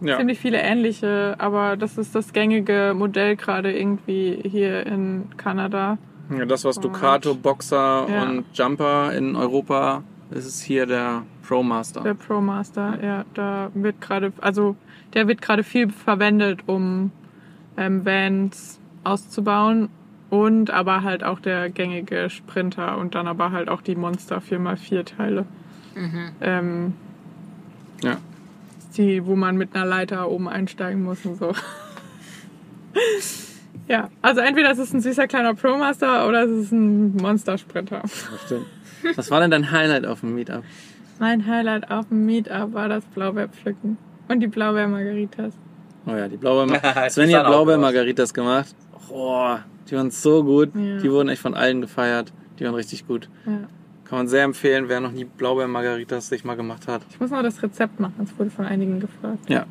Ja. 0.00 0.16
ziemlich 0.18 0.38
viele 0.38 0.58
ähnliche, 0.58 1.34
aber 1.38 1.76
das 1.76 1.98
ist 1.98 2.14
das 2.14 2.32
gängige 2.32 2.94
Modell 2.96 3.36
gerade 3.36 3.72
irgendwie 3.76 4.40
hier 4.44 4.86
in 4.86 5.24
Kanada. 5.36 5.98
ja 6.36 6.44
das, 6.46 6.64
was 6.64 6.78
Ducato, 6.80 7.34
Boxer 7.34 8.06
Ja. 8.08 8.22
und 8.22 8.44
Jumper 8.54 9.12
in 9.12 9.36
Europa, 9.36 10.02
das 10.30 10.46
ist 10.46 10.62
hier 10.62 10.86
der 10.86 11.22
Pro 11.46 11.62
Master. 11.62 12.02
Der 12.02 12.14
Pro 12.14 12.40
Master, 12.40 12.98
ja, 13.02 13.24
da 13.34 13.70
wird 13.74 14.00
gerade, 14.00 14.32
also 14.40 14.76
der 15.12 15.26
wird 15.28 15.42
gerade 15.42 15.64
viel 15.64 15.90
verwendet, 15.90 16.60
um 16.66 17.10
ähm, 17.76 18.04
Vans 18.06 18.78
auszubauen 19.04 19.88
und 20.30 20.70
aber 20.70 21.02
halt 21.02 21.24
auch 21.24 21.40
der 21.40 21.68
gängige 21.70 22.30
Sprinter 22.30 22.96
und 22.98 23.14
dann 23.16 23.26
aber 23.26 23.50
halt 23.50 23.68
auch 23.68 23.82
die 23.82 23.96
Monster 23.96 24.38
4x4 24.38 25.04
Teile. 25.04 25.44
Ähm, 26.40 26.94
Ja. 28.02 28.16
Die, 28.96 29.24
wo 29.26 29.36
man 29.36 29.56
mit 29.56 29.74
einer 29.74 29.86
Leiter 29.86 30.30
oben 30.30 30.48
einsteigen 30.48 31.02
muss 31.02 31.24
und 31.24 31.38
so. 31.38 31.52
ja, 33.88 34.08
also 34.22 34.40
entweder 34.40 34.70
es 34.70 34.78
ist 34.78 34.92
ein 34.92 35.00
süßer 35.00 35.26
kleiner 35.26 35.54
Pro 35.54 35.76
Master 35.76 36.28
oder 36.28 36.44
es 36.44 36.50
ist 36.50 36.72
ein 36.72 37.16
Monster 37.16 37.58
Sprinter. 37.58 38.02
Das 38.02 38.42
stimmt. 38.46 38.66
Was 39.16 39.30
war 39.30 39.40
denn 39.40 39.50
dein 39.50 39.70
Highlight 39.70 40.06
auf 40.06 40.20
dem 40.20 40.34
Meetup? 40.34 40.62
Mein 41.18 41.46
Highlight 41.46 41.90
auf 41.90 42.08
dem 42.08 42.26
Meetup 42.26 42.72
war 42.72 42.88
das 42.88 43.04
Blaubeerpflücken 43.06 43.98
und 44.28 44.40
die 44.40 44.46
Blaubeer-Margaritas. 44.46 45.54
Oh 46.06 46.12
ja, 46.12 46.28
die 46.28 46.36
Blaubeer 46.36 46.80
Jetzt 47.04 47.14
Svenja 47.14 47.40
hat 47.40 47.46
Blaubeer-Margaritas 47.46 48.32
gemacht. 48.32 48.74
Oh, 49.10 49.56
die 49.88 49.96
waren 49.96 50.10
so 50.10 50.44
gut. 50.44 50.70
Ja. 50.74 50.98
Die 50.98 51.10
wurden 51.10 51.28
echt 51.28 51.42
von 51.42 51.54
allen 51.54 51.80
gefeiert. 51.80 52.32
Die 52.58 52.64
waren 52.64 52.74
richtig 52.74 53.06
gut. 53.06 53.28
Ja. 53.46 53.68
Kann 54.10 54.18
man 54.18 54.28
sehr 54.28 54.42
empfehlen, 54.42 54.88
wer 54.88 54.98
noch 54.98 55.12
nie 55.12 55.24
Blaubeer-Margaritas 55.24 56.28
sich 56.28 56.44
mal 56.44 56.56
gemacht 56.56 56.88
hat. 56.88 57.02
Ich 57.10 57.20
muss 57.20 57.30
noch 57.30 57.42
das 57.42 57.62
Rezept 57.62 58.00
machen, 58.00 58.16
es 58.24 58.36
wurde 58.36 58.50
von 58.50 58.64
einigen 58.64 58.98
gefragt. 58.98 59.48
Ja. 59.48 59.66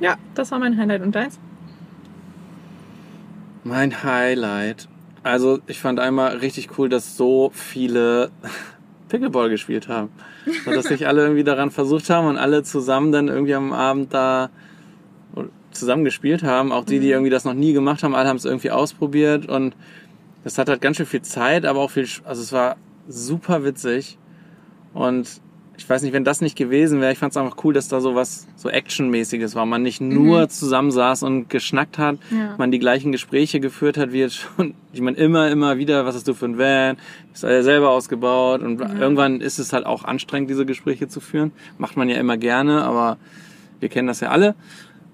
Ja, 0.00 0.16
das 0.34 0.50
war 0.50 0.58
mein 0.58 0.76
Highlight. 0.76 1.00
Und 1.02 1.14
deins? 1.14 1.38
Mein 3.62 4.02
Highlight. 4.02 4.88
Also, 5.22 5.60
ich 5.68 5.78
fand 5.78 6.00
einmal 6.00 6.38
richtig 6.38 6.76
cool, 6.76 6.88
dass 6.88 7.16
so 7.16 7.52
viele 7.54 8.32
Pickleball 9.08 9.48
gespielt 9.48 9.86
haben. 9.86 10.08
Und 10.66 10.74
dass 10.74 10.86
sich 10.86 11.06
alle 11.06 11.22
irgendwie 11.22 11.44
daran 11.44 11.70
versucht 11.70 12.10
haben 12.10 12.26
und 12.26 12.36
alle 12.36 12.64
zusammen 12.64 13.12
dann 13.12 13.28
irgendwie 13.28 13.54
am 13.54 13.72
Abend 13.72 14.12
da 14.12 14.50
zusammen 15.70 16.04
gespielt 16.04 16.42
haben. 16.42 16.72
Auch 16.72 16.84
die, 16.84 16.98
die 16.98 17.10
irgendwie 17.10 17.30
das 17.30 17.44
noch 17.44 17.54
nie 17.54 17.72
gemacht 17.72 18.02
haben, 18.02 18.14
alle 18.14 18.28
haben 18.28 18.36
es 18.36 18.44
irgendwie 18.44 18.72
ausprobiert 18.72 19.46
und 19.46 19.76
das 20.44 20.58
hat 20.58 20.68
halt 20.68 20.80
ganz 20.80 20.96
schön 20.96 21.06
viel 21.06 21.22
Zeit, 21.22 21.64
aber 21.64 21.80
auch 21.80 21.90
viel, 21.90 22.08
also 22.24 22.42
es 22.42 22.52
war 22.52 22.76
super 23.08 23.64
witzig 23.64 24.18
und 24.94 25.28
ich 25.78 25.88
weiß 25.88 26.02
nicht, 26.02 26.12
wenn 26.12 26.22
das 26.22 26.40
nicht 26.42 26.54
gewesen 26.56 27.00
wäre, 27.00 27.12
ich 27.12 27.18
fand 27.18 27.32
es 27.32 27.36
einfach 27.36 27.56
cool, 27.64 27.72
dass 27.72 27.88
da 27.88 28.00
so 28.00 28.14
was 28.14 28.46
so 28.56 28.68
Actionmäßiges 28.68 29.54
war. 29.54 29.64
Man 29.66 29.82
nicht 29.82 30.00
nur 30.02 30.48
zusammensaß 30.48 31.22
und 31.22 31.48
geschnackt 31.48 31.98
hat, 31.98 32.18
Ja. 32.30 32.54
man 32.58 32.70
die 32.70 32.78
gleichen 32.78 33.10
Gespräche 33.10 33.58
geführt 33.58 33.96
hat, 33.96 34.12
wie 34.12 34.18
jetzt 34.20 34.36
schon, 34.36 34.74
die 34.94 35.00
man 35.00 35.14
immer, 35.14 35.50
immer 35.50 35.78
wieder, 35.78 36.04
was 36.04 36.14
hast 36.14 36.28
du 36.28 36.34
für 36.34 36.44
ein 36.44 36.58
Van, 36.58 36.98
ist 37.32 37.42
er 37.42 37.62
selber 37.64 37.90
ausgebaut 37.90 38.60
und 38.62 38.80
irgendwann 38.80 39.40
ist 39.40 39.58
es 39.58 39.72
halt 39.72 39.86
auch 39.86 40.04
anstrengend, 40.04 40.50
diese 40.50 40.66
Gespräche 40.66 41.08
zu 41.08 41.20
führen. 41.20 41.52
Macht 41.78 41.96
man 41.96 42.08
ja 42.08 42.16
immer 42.16 42.36
gerne, 42.36 42.84
aber 42.84 43.16
wir 43.80 43.88
kennen 43.88 44.06
das 44.08 44.20
ja 44.20 44.28
alle. 44.28 44.54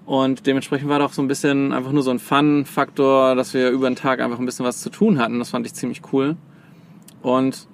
Und 0.09 0.47
dementsprechend 0.47 0.89
war 0.89 0.97
doch 0.97 1.13
so 1.13 1.21
ein 1.21 1.27
bisschen 1.27 1.71
einfach 1.71 1.91
nur 1.91 2.01
so 2.01 2.09
ein 2.09 2.17
Fun-Faktor, 2.17 3.35
dass 3.35 3.53
wir 3.53 3.69
über 3.69 3.87
den 3.87 3.95
Tag 3.95 4.21
einfach 4.21 4.39
ein 4.39 4.45
bisschen 4.47 4.65
was 4.65 4.81
zu 4.81 4.89
tun 4.89 5.19
hatten. 5.19 5.37
Das 5.37 5.51
fand 5.51 5.67
ich 5.67 5.75
ziemlich 5.75 6.01
cool. 6.11 6.35
Und 7.21 7.67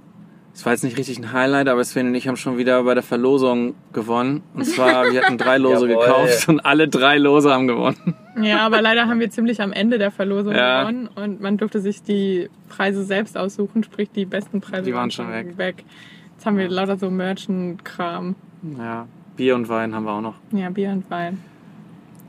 es 0.54 0.66
war 0.66 0.74
jetzt 0.74 0.84
nicht 0.84 0.98
richtig 0.98 1.18
ein 1.18 1.32
Highlight, 1.32 1.70
aber 1.70 1.82
Sven 1.86 2.08
und 2.08 2.16
ich 2.16 2.28
haben 2.28 2.36
schon 2.36 2.58
wieder 2.58 2.84
bei 2.84 2.94
der 2.94 3.04
Verlosung 3.04 3.74
gewonnen. 3.94 4.44
Und 4.54 4.66
zwar, 4.66 5.06
wir 5.14 5.22
hatten 5.24 5.38
drei 5.38 5.58
Lose 5.58 5.88
Jawohl. 5.88 6.06
gekauft 6.06 6.50
und 6.50 6.60
alle 6.66 6.90
drei 6.90 7.18
Lose 7.20 7.54
haben 7.54 7.68
gewonnen. 7.68 8.16
Ja, 8.42 8.66
aber 8.66 8.82
leider 8.82 9.08
haben 9.08 9.22
wir 9.22 9.30
ziemlich 9.30 9.62
am 9.62 9.72
Ende 9.72 9.98
der 9.98 10.12
Verlosung 10.12 10.54
Ja. 10.54 10.82
gewonnen 10.82 11.08
und 11.16 11.40
man 11.40 11.56
durfte 11.56 11.80
sich 11.80 12.04
die 12.04 12.50
Preise 12.68 13.06
selbst 13.06 13.38
aussuchen, 13.38 13.82
sprich 13.86 14.10
die 14.12 14.26
besten 14.26 14.60
Preise 14.60 14.84
Die 14.84 14.94
waren 14.94 15.10
schon 15.10 15.30
weg. 15.32 15.86
Jetzt 16.34 16.46
haben 16.46 16.58
wir 16.58 16.68
lauter 16.68 16.98
so 16.98 17.10
Merchant-Kram. 17.10 18.36
Ja, 18.78 19.08
Bier 19.38 19.56
und 19.56 19.70
Wein 19.70 19.96
haben 19.96 20.04
wir 20.04 20.12
auch 20.12 20.22
noch. 20.22 20.36
Ja, 20.52 20.70
Bier 20.70 20.90
und 20.90 21.10
Wein. 21.10 21.40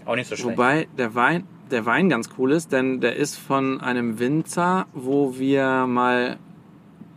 Auch 0.07 0.15
nicht 0.17 0.29
so 0.29 0.37
schlecht. 0.37 0.57
Wobei 0.57 0.89
der 0.97 1.15
Wein, 1.15 1.45
der 1.71 1.85
Wein 1.85 2.09
ganz 2.09 2.31
cool 2.39 2.53
ist, 2.53 2.73
denn 2.73 3.01
der 3.01 3.17
ist 3.17 3.37
von 3.37 3.81
einem 3.81 4.19
Winzer, 4.19 4.87
wo 4.95 5.37
wir 5.39 5.87
mal 5.87 6.37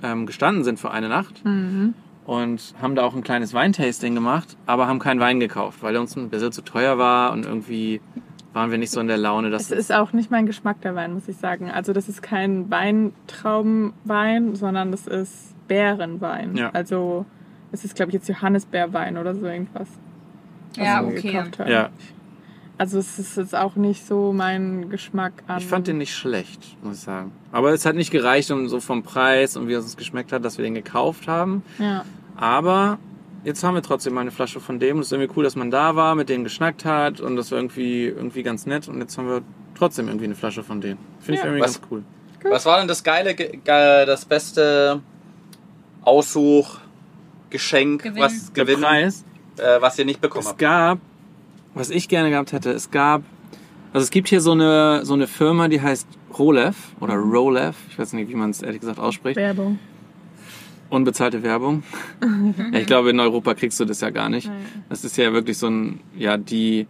ähm, 0.04 0.26
gestanden 0.26 0.64
sind 0.64 0.80
für 0.80 0.92
eine 0.92 1.08
Nacht 1.10 1.44
Mhm. 1.46 1.94
und 2.26 2.74
haben 2.82 2.96
da 2.96 3.04
auch 3.04 3.16
ein 3.16 3.22
kleines 3.24 3.54
Weintasting 3.54 4.16
gemacht, 4.16 4.58
aber 4.66 4.88
haben 4.88 5.00
keinen 5.00 5.20
Wein 5.20 5.40
gekauft, 5.40 5.84
weil 5.84 5.94
er 5.96 6.02
uns 6.02 6.16
ein 6.16 6.30
bisschen 6.30 6.52
zu 6.52 6.62
teuer 6.64 6.98
war 6.98 7.32
und 7.32 7.46
irgendwie 7.46 8.02
waren 8.54 8.72
wir 8.72 8.80
nicht 8.80 8.90
so 8.92 9.00
in 9.00 9.08
der 9.08 9.18
Laune, 9.18 9.52
dass 9.52 9.70
Es 9.70 9.78
ist 9.78 9.92
auch 9.94 10.12
nicht 10.14 10.32
mein 10.32 10.48
Geschmack 10.48 10.82
der 10.82 10.96
Wein, 10.96 11.14
muss 11.14 11.28
ich 11.28 11.38
sagen. 11.38 11.70
Also 11.70 11.94
das 11.94 12.10
ist 12.10 12.24
kein 12.24 12.72
Weintraubenwein, 12.72 14.56
sondern 14.56 14.92
das 14.92 15.08
ist 15.08 15.56
Beerenwein. 15.68 16.56
Ja. 16.56 16.70
Also 16.72 17.26
es 17.72 17.86
ist, 17.86 17.96
glaube 17.96 18.10
ich, 18.10 18.14
jetzt 18.16 18.28
Johannisbeerwein 18.28 19.18
oder 19.18 19.36
so 19.36 19.46
irgendwas. 19.46 19.88
was 20.76 20.78
Ja, 20.86 21.02
wir 21.02 21.10
okay. 21.10 21.32
gekauft 21.32 21.60
haben. 21.60 21.70
ja, 21.72 21.90
Also 22.80 22.98
es 22.98 23.20
ist 23.20 23.36
jetzt 23.38 23.54
auch 23.56 23.76
nicht 23.76 24.08
so 24.08 24.32
mein 24.34 24.90
Geschmack 24.90 25.34
an. 25.48 25.58
ich 25.60 25.68
fand 25.68 25.86
den 25.88 25.98
nicht 26.00 26.16
schlecht, 26.16 26.62
muss 26.82 26.96
ich 26.98 27.04
sagen. 27.04 27.32
Aber 27.52 27.72
es 27.74 27.86
hat 27.86 27.96
nicht 27.96 28.10
gereicht, 28.10 28.50
um 28.52 28.68
so 28.70 28.80
vom 28.80 29.04
Preis 29.04 29.56
und 29.58 29.68
wie 29.68 29.74
es 29.74 29.84
uns 29.84 29.98
geschmeckt 29.98 30.32
hat, 30.32 30.44
dass 30.46 30.58
wir 30.58 30.64
den 30.64 30.74
gekauft 30.76 31.28
haben. 31.28 31.62
Ja. 31.78 32.06
Aber 32.38 32.98
jetzt 33.44 33.64
haben 33.66 33.76
wir 33.76 33.82
trotzdem 33.84 34.14
mal 34.14 34.22
eine 34.22 34.32
Flasche 34.32 34.60
von 34.62 34.80
dem. 34.80 34.96
Und 34.96 35.02
es 35.02 35.08
ist 35.08 35.12
irgendwie 35.12 35.32
cool, 35.36 35.44
dass 35.44 35.56
man 35.58 35.72
da 35.72 35.96
war, 35.98 36.16
mit 36.16 36.30
denen 36.30 36.46
geschnackt 36.46 36.86
hat 36.86 37.20
und 37.20 37.36
das 37.36 37.52
war 37.52 37.60
irgendwie, 37.60 38.06
irgendwie 38.06 38.44
ganz 38.44 38.66
nett. 38.66 38.88
Und 38.88 39.00
jetzt 39.02 39.18
haben 39.18 39.28
wir 39.28 39.42
trotzdem 39.76 40.08
irgendwie 40.08 40.26
eine 40.26 40.36
Flasche 40.36 40.64
von 40.64 40.80
denen. 40.80 41.00
Finde 41.20 41.34
ich 41.34 41.40
Ja. 41.40 41.46
irgendwie 41.46 41.64
Was- 41.64 41.82
ganz 41.82 41.92
cool. 41.92 42.04
Was 42.50 42.66
war 42.66 42.80
denn 42.80 42.88
das 42.88 43.04
geile, 43.04 43.36
ge- 43.36 43.58
ge- 43.58 44.06
das 44.06 44.24
beste 44.24 45.02
Aussuch, 46.02 46.78
Geschenk, 47.50 48.04
Gewinn. 48.04 48.22
was 48.24 48.54
Gewinn, 48.54 48.80
Preis, 48.82 49.26
äh, 49.58 49.82
was 49.82 50.00
ihr 50.00 50.06
nicht 50.06 50.22
bekommen 50.22 50.44
es 50.44 50.50
habt? 50.50 50.60
gab, 50.60 51.00
was 51.74 51.90
ich 51.90 52.08
gerne 52.08 52.30
gehabt 52.30 52.52
hätte, 52.52 52.72
es 52.72 52.92
gab, 52.92 53.24
also 53.94 54.04
es 54.04 54.12
gibt 54.12 54.28
hier 54.28 54.42
so 54.42 54.52
eine, 54.52 55.06
so 55.06 55.14
eine 55.14 55.28
Firma, 55.28 55.68
die 55.68 55.82
heißt 55.82 56.08
Rolev 56.38 56.76
oder 57.00 57.16
Rolev. 57.16 57.76
Ich 57.90 58.00
weiß 58.00 58.14
nicht, 58.14 58.30
wie 58.30 58.36
man 58.36 58.52
es 58.52 58.62
ehrlich 58.62 58.82
gesagt 58.82 59.00
ausspricht. 59.00 59.38
Werbung. 59.38 59.80
Unbezahlte 60.90 61.44
Werbung. 61.44 61.84
ja, 62.74 62.80
ich 62.80 62.88
glaube, 62.88 63.12
in 63.12 63.20
Europa 63.20 63.54
kriegst 63.54 63.80
du 63.80 63.86
das 63.86 64.02
ja 64.02 64.10
gar 64.10 64.30
nicht. 64.30 64.50
Das 64.90 65.04
ist 65.04 65.18
ja 65.18 65.34
wirklich 65.34 65.58
so 65.58 65.68
ein, 65.68 66.00
ja, 66.18 66.38
die, 66.38 66.88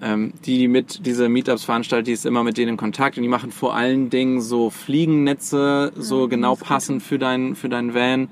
ähm, 0.00 0.32
die 0.44 0.58
die 0.58 0.68
mit 0.68 1.04
diese 1.04 1.28
Meetups 1.28 1.64
veranstalten, 1.64 2.06
die 2.06 2.12
ist 2.12 2.26
immer 2.26 2.44
mit 2.44 2.56
denen 2.58 2.70
in 2.70 2.76
Kontakt 2.76 3.16
und 3.16 3.22
die 3.22 3.28
machen 3.28 3.50
vor 3.50 3.74
allen 3.74 4.08
Dingen 4.08 4.40
so 4.40 4.70
Fliegennetze, 4.70 5.92
so 5.96 6.28
genau 6.28 6.54
passend 6.54 7.02
für 7.02 7.18
dein, 7.18 7.56
für 7.56 7.68
dein 7.68 7.92
Van, 7.92 8.28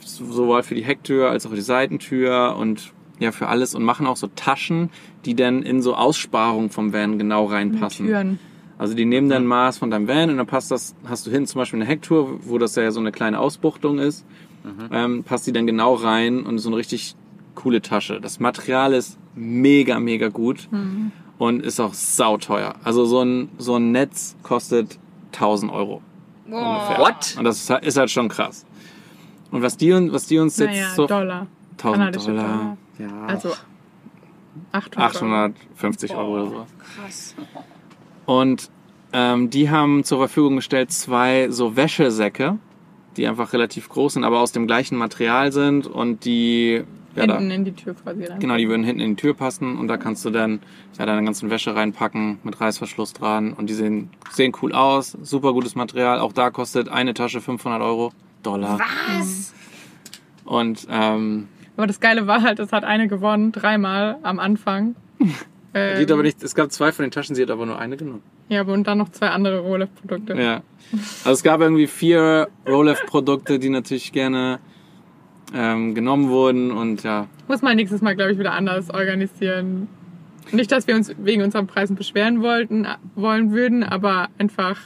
sowohl 0.00 0.62
für 0.62 0.74
die 0.74 0.84
Hecktür 0.84 1.30
als 1.30 1.44
auch 1.44 1.50
für 1.50 1.56
die 1.56 1.62
Seitentür 1.62 2.56
und 2.58 2.92
ja, 3.18 3.32
für 3.32 3.48
alles 3.48 3.74
und 3.74 3.82
machen 3.82 4.06
auch 4.06 4.16
so 4.16 4.28
Taschen, 4.34 4.90
die 5.24 5.34
dann 5.34 5.62
in 5.62 5.82
so 5.82 5.94
Aussparungen 5.94 6.70
vom 6.70 6.92
Van 6.92 7.18
genau 7.18 7.46
reinpassen. 7.46 8.06
Türen. 8.06 8.38
Also 8.78 8.94
die 8.94 9.06
nehmen 9.06 9.30
dann 9.30 9.46
Maß 9.46 9.78
von 9.78 9.90
deinem 9.90 10.06
Van 10.06 10.28
und 10.30 10.36
dann 10.36 10.46
passt 10.46 10.70
das, 10.70 10.94
hast 11.06 11.26
du 11.26 11.30
hin 11.30 11.46
zum 11.46 11.60
Beispiel 11.60 11.78
eine 11.80 11.88
Hecktour, 11.88 12.40
wo 12.42 12.58
das 12.58 12.74
ja 12.76 12.90
so 12.90 13.00
eine 13.00 13.10
kleine 13.12 13.38
Ausbuchtung 13.40 13.98
ist, 13.98 14.26
ähm, 14.92 15.22
passt 15.24 15.46
die 15.46 15.52
dann 15.52 15.66
genau 15.66 15.94
rein 15.94 16.42
und 16.44 16.58
so 16.58 16.68
eine 16.68 16.76
richtig 16.76 17.14
coole 17.54 17.80
Tasche. 17.80 18.20
Das 18.20 18.38
Material 18.40 18.92
ist 18.92 19.16
mega, 19.34 19.98
mega 20.00 20.28
gut. 20.28 20.68
und 21.38 21.62
ist 21.64 21.80
auch 21.80 21.94
sauteuer. 21.94 22.74
Also 22.84 23.04
so 23.06 23.22
ein, 23.22 23.48
so 23.58 23.76
ein 23.76 23.92
Netz 23.92 24.36
kostet 24.42 24.98
1000 25.32 25.70
Euro. 25.72 26.00
Boah. 26.48 26.96
What? 26.98 27.34
Und 27.38 27.44
das 27.44 27.58
ist 27.62 27.70
halt- 27.70 27.84
ist 27.84 27.96
halt 27.96 28.10
schon 28.10 28.28
krass. 28.28 28.64
Und 29.50 29.62
was 29.62 29.76
die, 29.76 29.92
uns- 29.92 30.12
was 30.12 30.26
die 30.26 30.38
uns 30.38 30.56
jetzt 30.58 30.70
Naja, 30.70 30.88
so... 30.94 31.06
Dollar. 31.06 31.46
1000 31.78 31.94
kanadische 31.98 32.26
Dollar. 32.30 32.76
Ja, 32.98 33.26
Also 33.26 33.52
800. 34.72 34.98
850 34.98 36.14
Euro 36.14 36.32
oder 36.34 36.46
so. 36.46 36.66
Krass. 36.96 37.34
Und 38.24 38.70
ähm, 39.12 39.50
die 39.50 39.70
haben 39.70 40.04
zur 40.04 40.18
Verfügung 40.18 40.56
gestellt 40.56 40.92
zwei 40.92 41.48
so 41.50 41.76
Wäschesäcke, 41.76 42.58
die 43.16 43.26
einfach 43.26 43.52
relativ 43.52 43.88
groß 43.88 44.14
sind, 44.14 44.24
aber 44.24 44.40
aus 44.40 44.52
dem 44.52 44.66
gleichen 44.66 44.96
Material 44.96 45.52
sind 45.52 45.86
und 45.86 46.24
die 46.24 46.82
ja, 47.14 47.26
da, 47.26 47.38
Hinten 47.38 47.50
in 47.50 47.64
die 47.64 47.72
Tür 47.72 47.94
quasi 47.94 48.24
rein. 48.24 48.38
genau, 48.40 48.56
die 48.56 48.68
würden 48.68 48.84
hinten 48.84 49.00
in 49.00 49.10
die 49.10 49.16
Tür 49.16 49.32
passen 49.32 49.78
und 49.78 49.88
da 49.88 49.96
kannst 49.96 50.22
du 50.26 50.30
dann 50.30 50.60
ja, 50.98 51.06
deine 51.06 51.24
ganzen 51.24 51.48
Wäsche 51.48 51.74
reinpacken 51.74 52.40
mit 52.42 52.60
Reißverschluss 52.60 53.14
dran 53.14 53.54
und 53.54 53.70
die 53.70 53.74
sehen, 53.74 54.10
sehen 54.32 54.52
cool 54.60 54.74
aus, 54.74 55.16
super 55.22 55.54
gutes 55.54 55.74
Material. 55.76 56.20
Auch 56.20 56.34
da 56.34 56.50
kostet 56.50 56.90
eine 56.90 57.14
Tasche 57.14 57.40
500 57.40 57.80
Euro, 57.80 58.12
Dollar. 58.42 58.78
Was? 58.78 59.54
Und 60.44 60.86
ähm, 60.90 61.48
Aber 61.76 61.86
das 61.86 62.00
Geile 62.00 62.26
war 62.26 62.42
halt, 62.42 62.58
es 62.58 62.72
hat 62.72 62.84
eine 62.84 63.08
gewonnen, 63.08 63.52
dreimal 63.52 64.18
am 64.22 64.38
Anfang. 64.38 64.96
ähm, 65.74 65.96
die 65.98 66.02
hat 66.02 66.10
aber 66.10 66.22
nicht, 66.22 66.42
es 66.42 66.54
gab 66.54 66.72
zwei 66.72 66.92
von 66.92 67.04
den 67.04 67.10
Taschen, 67.10 67.34
sie 67.34 67.42
hat 67.42 67.50
aber 67.50 67.66
nur 67.66 67.78
eine 67.78 67.96
genommen. 67.96 68.22
Ja, 68.48 68.60
aber 68.60 68.72
und 68.72 68.86
dann 68.86 68.98
noch 68.98 69.10
zwei 69.10 69.28
andere 69.28 69.60
Rolex-Produkte. 69.60 70.34
Ja. 70.34 70.62
Also 71.24 71.32
es 71.32 71.42
gab 71.42 71.60
irgendwie 71.60 71.86
vier 71.86 72.48
Rolex-Produkte, 72.66 73.58
die 73.58 73.68
natürlich 73.68 74.12
gerne 74.12 74.60
ähm, 75.54 75.94
genommen 75.94 76.28
wurden 76.28 76.70
und 76.70 77.02
ja. 77.02 77.26
Muss 77.48 77.62
man 77.62 77.76
nächstes 77.76 78.02
Mal, 78.02 78.16
glaube 78.16 78.32
ich, 78.32 78.38
wieder 78.38 78.52
anders 78.52 78.90
organisieren. 78.90 79.88
Nicht, 80.52 80.70
dass 80.70 80.86
wir 80.86 80.94
uns 80.94 81.12
wegen 81.18 81.42
unseren 81.42 81.66
Preisen 81.66 81.96
beschweren 81.96 82.42
wollten, 82.42 82.84
äh, 82.84 82.96
wollen 83.14 83.52
würden, 83.52 83.82
aber 83.82 84.28
einfach, 84.38 84.78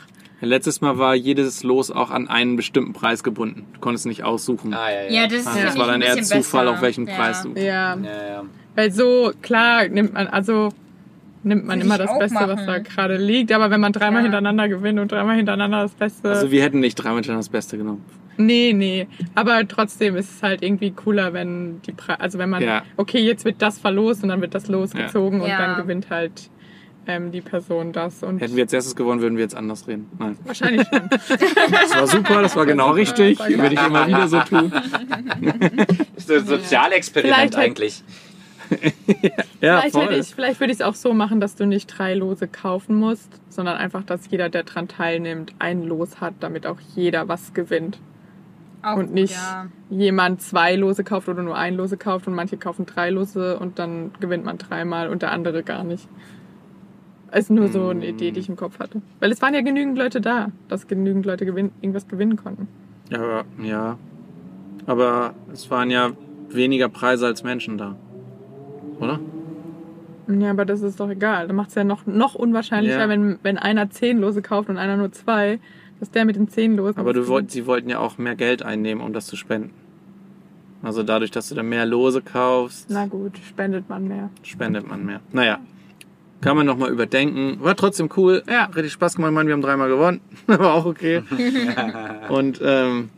Letztes 0.43 0.81
Mal 0.81 0.97
war 0.99 1.15
jedes 1.15 1.63
Los 1.63 1.91
auch 1.91 2.11
an 2.11 2.29
einen 2.29 2.57
bestimmten 2.57 2.93
Preis 2.93 3.23
gebunden. 3.23 3.67
Du 3.75 3.81
konntest 3.81 4.07
nicht 4.07 4.23
aussuchen. 4.25 4.73
Ah, 4.75 4.91
ja, 4.91 5.03
ja. 5.03 5.11
Ja, 5.23 5.27
das 5.27 5.41
ist 5.41 5.47
Also 5.47 5.59
ja. 5.59 5.65
das 5.67 5.79
war 5.79 5.87
dann 5.87 5.95
ein 5.97 6.03
eher 6.03 6.17
bisschen 6.17 6.43
Zufall, 6.43 6.65
besser. 6.67 6.77
auf 6.77 6.83
welchen 6.83 7.07
ja. 7.07 7.15
Preis 7.15 7.43
du. 7.43 7.49
ja, 7.57 7.63
ja, 7.97 7.97
ja. 7.97 8.43
weil 8.75 8.91
so, 8.93 9.33
klar, 9.43 9.89
nimmt 9.89 10.15
man, 10.15 10.27
also, 10.29 10.71
nimmt 11.43 11.67
man 11.67 11.79
Würde 11.79 11.87
immer 11.87 11.99
das 11.99 12.19
Beste, 12.19 12.37
was 12.41 12.47
machen. 12.57 12.67
da 12.67 12.79
gerade 12.79 13.17
liegt, 13.19 13.53
aber 13.53 13.71
wenn 13.71 13.81
man 13.81 13.93
dreimal 13.93 14.21
Ja. 14.21 14.25
hintereinander 14.25 14.69
gewinnt 14.69 14.99
und 14.99 15.13
dreimal 15.13 15.37
hintereinander 15.37 15.83
das 15.83 15.93
Beste. 15.93 16.29
Also 16.31 16.51
wir 16.51 16.63
hätten 16.63 16.81
nicht 16.81 16.95
dreimal 16.95 17.17
hintereinander 17.17 17.41
das 17.45 17.49
Beste 17.51 17.77
genommen. 17.77 18.03
Nee, 18.39 18.73
nee. 18.75 19.07
Aber 19.35 19.69
trotzdem 19.69 20.17
ist 20.17 20.37
es 20.37 20.43
halt 20.43 20.63
irgendwie 20.63 20.93
cooler, 20.93 21.35
wenn 21.35 21.83
die 21.83 21.93
Pre 21.93 22.19
also 22.19 22.39
wenn 22.39 22.49
man, 22.49 22.63
Ja. 22.63 22.83
okay, 22.97 23.19
jetzt 23.19 23.45
wird 23.45 23.61
das 23.61 23.79
verlost 23.79 24.23
und 24.23 24.31
dann 24.31 24.41
wird 24.41 24.55
das 24.55 24.69
losgezogen 24.69 25.43
und 25.43 25.49
Ja. 25.49 25.59
dann 25.59 25.77
gewinnt 25.83 26.09
halt 26.09 26.49
ähm, 27.07 27.31
die 27.33 27.41
Person 27.41 27.93
das. 27.93 28.23
Und 28.23 28.41
Hätten 28.41 28.55
wir 28.57 28.63
jetzt 28.63 28.75
erstes 28.75 28.95
gewonnen, 28.97 29.21
würden 29.21 29.37
wir 29.37 29.43
jetzt 29.43 29.57
anders 29.57 29.87
reden. 29.89 30.09
Nein. 30.19 30.37
wahrscheinlich 30.45 30.87
schon. 30.89 31.09
Das 31.11 31.95
war 31.95 32.07
super, 32.07 32.43
das 32.43 32.55
war 32.57 32.67
genau 32.67 32.91
richtig. 32.93 33.39
Das 33.39 33.49
war 33.51 33.59
Würde 33.59 33.75
ich 33.75 33.83
immer 33.87 34.07
wieder 34.07 34.29
so 34.29 34.41
tun. 34.41 34.73
Das 36.15 36.25
ist 36.27 36.31
ein 36.31 36.47
Sozialexperiment 36.47 37.57
eigentlich. 37.57 38.03
Ja, 39.61 39.81
vielleicht, 39.81 39.97
hätte 39.97 40.15
ich, 40.15 40.35
vielleicht 40.35 40.61
würde 40.61 40.73
ich 40.73 40.79
es 40.79 40.87
auch 40.87 40.95
so 40.95 41.13
machen, 41.13 41.41
dass 41.41 41.57
du 41.57 41.67
nicht 41.67 41.87
drei 41.89 42.15
Lose 42.15 42.47
kaufen 42.47 42.95
musst, 42.95 43.29
sondern 43.49 43.77
einfach, 43.77 44.05
dass 44.05 44.31
jeder, 44.31 44.49
der 44.49 44.63
dran 44.63 44.87
teilnimmt, 44.87 45.53
ein 45.59 45.83
Los 45.83 46.21
hat, 46.21 46.35
damit 46.39 46.67
auch 46.69 46.79
jeder 46.95 47.27
was 47.29 47.53
gewinnt. 47.53 47.99
Auch 48.83 48.97
und 48.97 49.13
nicht 49.13 49.35
Ja. 49.35 49.67
jemand 49.91 50.41
zwei 50.41 50.77
Lose 50.77 51.03
kauft 51.03 51.29
oder 51.29 51.43
nur 51.43 51.57
ein 51.59 51.75
Lose 51.75 51.97
kauft 51.97 52.29
und 52.29 52.35
manche 52.35 52.57
kaufen 52.59 52.87
drei 52.87 53.11
Lose 53.11 53.59
und 53.59 53.79
dann 53.81 54.13
gewinnt 54.21 54.45
man 54.45 54.57
dreimal 54.57 55.09
und 55.09 55.23
der 55.23 55.33
andere 55.33 55.63
gar 55.65 55.83
nicht. 55.83 56.09
Ist 57.33 57.51
nur 57.51 57.69
so 57.69 57.89
eine 57.89 58.07
Idee, 58.09 58.33
die 58.33 58.41
ich 58.41 58.49
im 58.49 58.57
Kopf 58.57 58.79
hatte. 58.81 59.03
Weil 59.21 59.31
es 59.31 59.41
waren 59.41 59.55
ja 59.55 59.61
genügend 59.61 59.97
Leute 59.97 60.21
da, 60.21 60.51
dass 60.69 60.89
genügend 60.89 61.25
Leute 61.27 61.47
gewinn 61.47 61.71
irgendwas 61.81 62.09
gewinnen 62.09 62.37
konnten. 62.37 62.67
Ja, 63.11 63.19
aber, 63.19 63.45
ja. 63.63 63.99
Aber 64.87 65.35
es 65.53 65.71
waren 65.71 65.91
ja 65.91 66.11
weniger 66.49 66.89
Preise 66.89 67.27
als 67.27 67.45
Menschen 67.45 67.79
da. 67.79 67.95
Oder? 68.99 69.21
Ja, 70.29 70.51
aber 70.51 70.65
das 70.65 70.83
ist 70.83 70.99
doch 71.01 71.09
egal. 71.11 71.47
Da 71.49 71.53
macht 71.55 71.69
es 71.71 71.75
ja 71.77 71.85
noch, 71.85 72.07
noch 72.07 72.35
unwahrscheinlicher, 72.35 73.01
Ja. 73.01 73.09
wenn, 73.09 73.39
wenn 73.43 73.59
einer 73.59 73.91
zehn 73.91 74.19
Lose 74.19 74.43
kauft 74.43 74.69
und 74.69 74.77
einer 74.79 74.97
nur 74.97 75.13
zwei, 75.13 75.59
dass 76.01 76.11
der 76.11 76.25
mit 76.25 76.37
den 76.37 76.49
zehn 76.49 76.77
Losen. 76.77 76.99
Aber 76.99 77.13
du 77.13 77.27
wollt, 77.29 77.51
sie 77.51 77.67
wollten 77.67 77.89
ja 77.91 77.99
auch 77.99 78.19
mehr 78.19 78.37
Geld 78.37 78.63
einnehmen, 78.63 79.03
um 79.05 79.13
das 79.13 79.27
zu 79.27 79.37
spenden. 79.37 79.71
Also 80.83 81.03
dadurch, 81.03 81.31
dass 81.31 81.49
du 81.49 81.55
dann 81.55 81.69
mehr 81.69 81.85
Lose 81.85 82.23
kaufst, 82.23 82.87
Na 82.91 83.07
gut, 83.07 83.39
spendet 83.39 83.89
man 83.89 84.09
mehr. 84.09 84.31
spendet 84.43 84.89
man 84.89 85.05
mehr. 85.05 85.21
Naja, 85.33 85.59
kann 86.41 86.57
man 86.57 86.67
nochmal 86.67 86.91
überdenken. 86.91 87.59
War 87.61 87.77
trotzdem 87.77 88.09
cool. 88.17 88.43
Ja. 88.49 88.65
Richtig 88.67 88.93
Spaß 88.93 89.17
gemacht. 89.17 89.33
Meine, 89.33 89.49
wir 89.49 89.55
haben 89.55 89.61
dreimal 89.63 89.89
gewonnen. 89.89 90.21
War 90.47 90.75
auch 90.75 90.87
okay. 90.87 91.23
Und 92.29 92.61
ähm, 92.65 93.11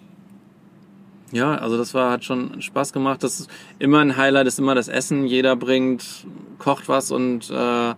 ja, 1.31 1.55
also 1.55 1.79
das 1.79 1.95
war, 1.95 2.11
hat 2.11 2.25
schon 2.25 2.61
Spaß 2.61 2.93
gemacht. 2.93 3.23
Das 3.23 3.41
ist 3.41 3.51
immer 3.79 4.01
ein 4.01 4.17
Highlight, 4.17 4.47
ist 4.47 4.59
immer 4.59 4.75
das 4.75 4.89
Essen. 4.89 5.25
Jeder 5.27 5.57
bringt, 5.57 6.27
kocht 6.59 6.89
was 6.91 7.11
und 7.11 7.51
äh, 7.51 7.95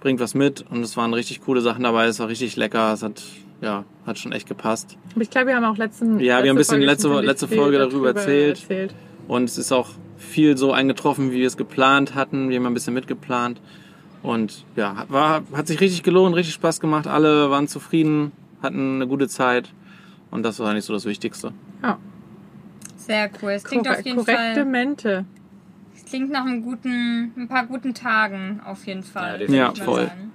bringt 0.00 0.18
was 0.18 0.34
mit. 0.34 0.64
Und 0.68 0.82
es 0.82 0.96
waren 0.96 1.14
richtig 1.14 1.42
coole 1.42 1.60
Sachen 1.60 1.84
dabei. 1.84 2.06
Es 2.06 2.18
war 2.18 2.26
richtig 2.28 2.56
lecker. 2.56 2.92
Es 2.92 3.02
hat, 3.04 3.22
ja, 3.60 3.84
hat 4.04 4.18
schon 4.18 4.32
echt 4.32 4.48
gepasst. 4.48 4.96
Aber 5.12 5.22
ich 5.22 5.30
glaube, 5.30 5.48
wir 5.48 5.56
haben 5.56 5.64
auch 5.64 5.76
letzten. 5.76 6.18
Ja, 6.18 6.42
wir 6.42 6.50
haben 6.50 6.56
ein 6.56 6.56
bisschen 6.56 6.78
Folge 6.78 6.86
letzte- 6.86 7.20
letzte 7.20 7.48
Folge 7.48 7.78
darüber 7.78 8.08
erzählt. 8.08 8.60
erzählt. 8.62 8.94
Und 9.28 9.44
es 9.44 9.58
ist 9.58 9.70
auch 9.70 9.90
viel 10.16 10.56
so 10.56 10.72
eingetroffen, 10.72 11.30
wie 11.30 11.36
wir 11.38 11.46
es 11.46 11.56
geplant 11.56 12.16
hatten. 12.16 12.48
Wir 12.48 12.56
haben 12.56 12.66
ein 12.66 12.74
bisschen 12.74 12.94
mitgeplant. 12.94 13.60
Und 14.22 14.64
ja, 14.76 15.04
war, 15.08 15.42
hat 15.52 15.66
sich 15.66 15.80
richtig 15.80 16.02
gelohnt, 16.02 16.36
richtig 16.36 16.54
Spaß 16.54 16.78
gemacht. 16.80 17.06
Alle 17.06 17.50
waren 17.50 17.66
zufrieden, 17.68 18.32
hatten 18.62 18.96
eine 18.96 19.06
gute 19.08 19.28
Zeit. 19.28 19.72
Und 20.30 20.44
das 20.44 20.58
war 20.60 20.70
eigentlich 20.70 20.84
so 20.84 20.92
das 20.92 21.04
Wichtigste. 21.04 21.52
Ja. 21.82 21.98
Sehr 22.96 23.28
cool. 23.42 23.50
Es 23.50 23.64
klingt 23.64 23.84
Korre 23.86 23.98
auf 23.98 24.04
jeden 24.04 24.16
korrekte 24.18 24.54
Fall. 24.54 24.64
Mente. 24.64 25.24
Es 25.96 26.04
klingt 26.04 26.30
nach 26.30 26.44
einem 26.46 26.62
guten, 26.62 27.32
ein 27.36 27.48
paar 27.48 27.66
guten 27.66 27.94
Tagen 27.94 28.60
auf 28.64 28.86
jeden 28.86 29.02
Fall. 29.02 29.42
Ja, 29.50 29.72
Ja, 29.74 29.74
voll. 29.74 30.06
sagen. 30.06 30.30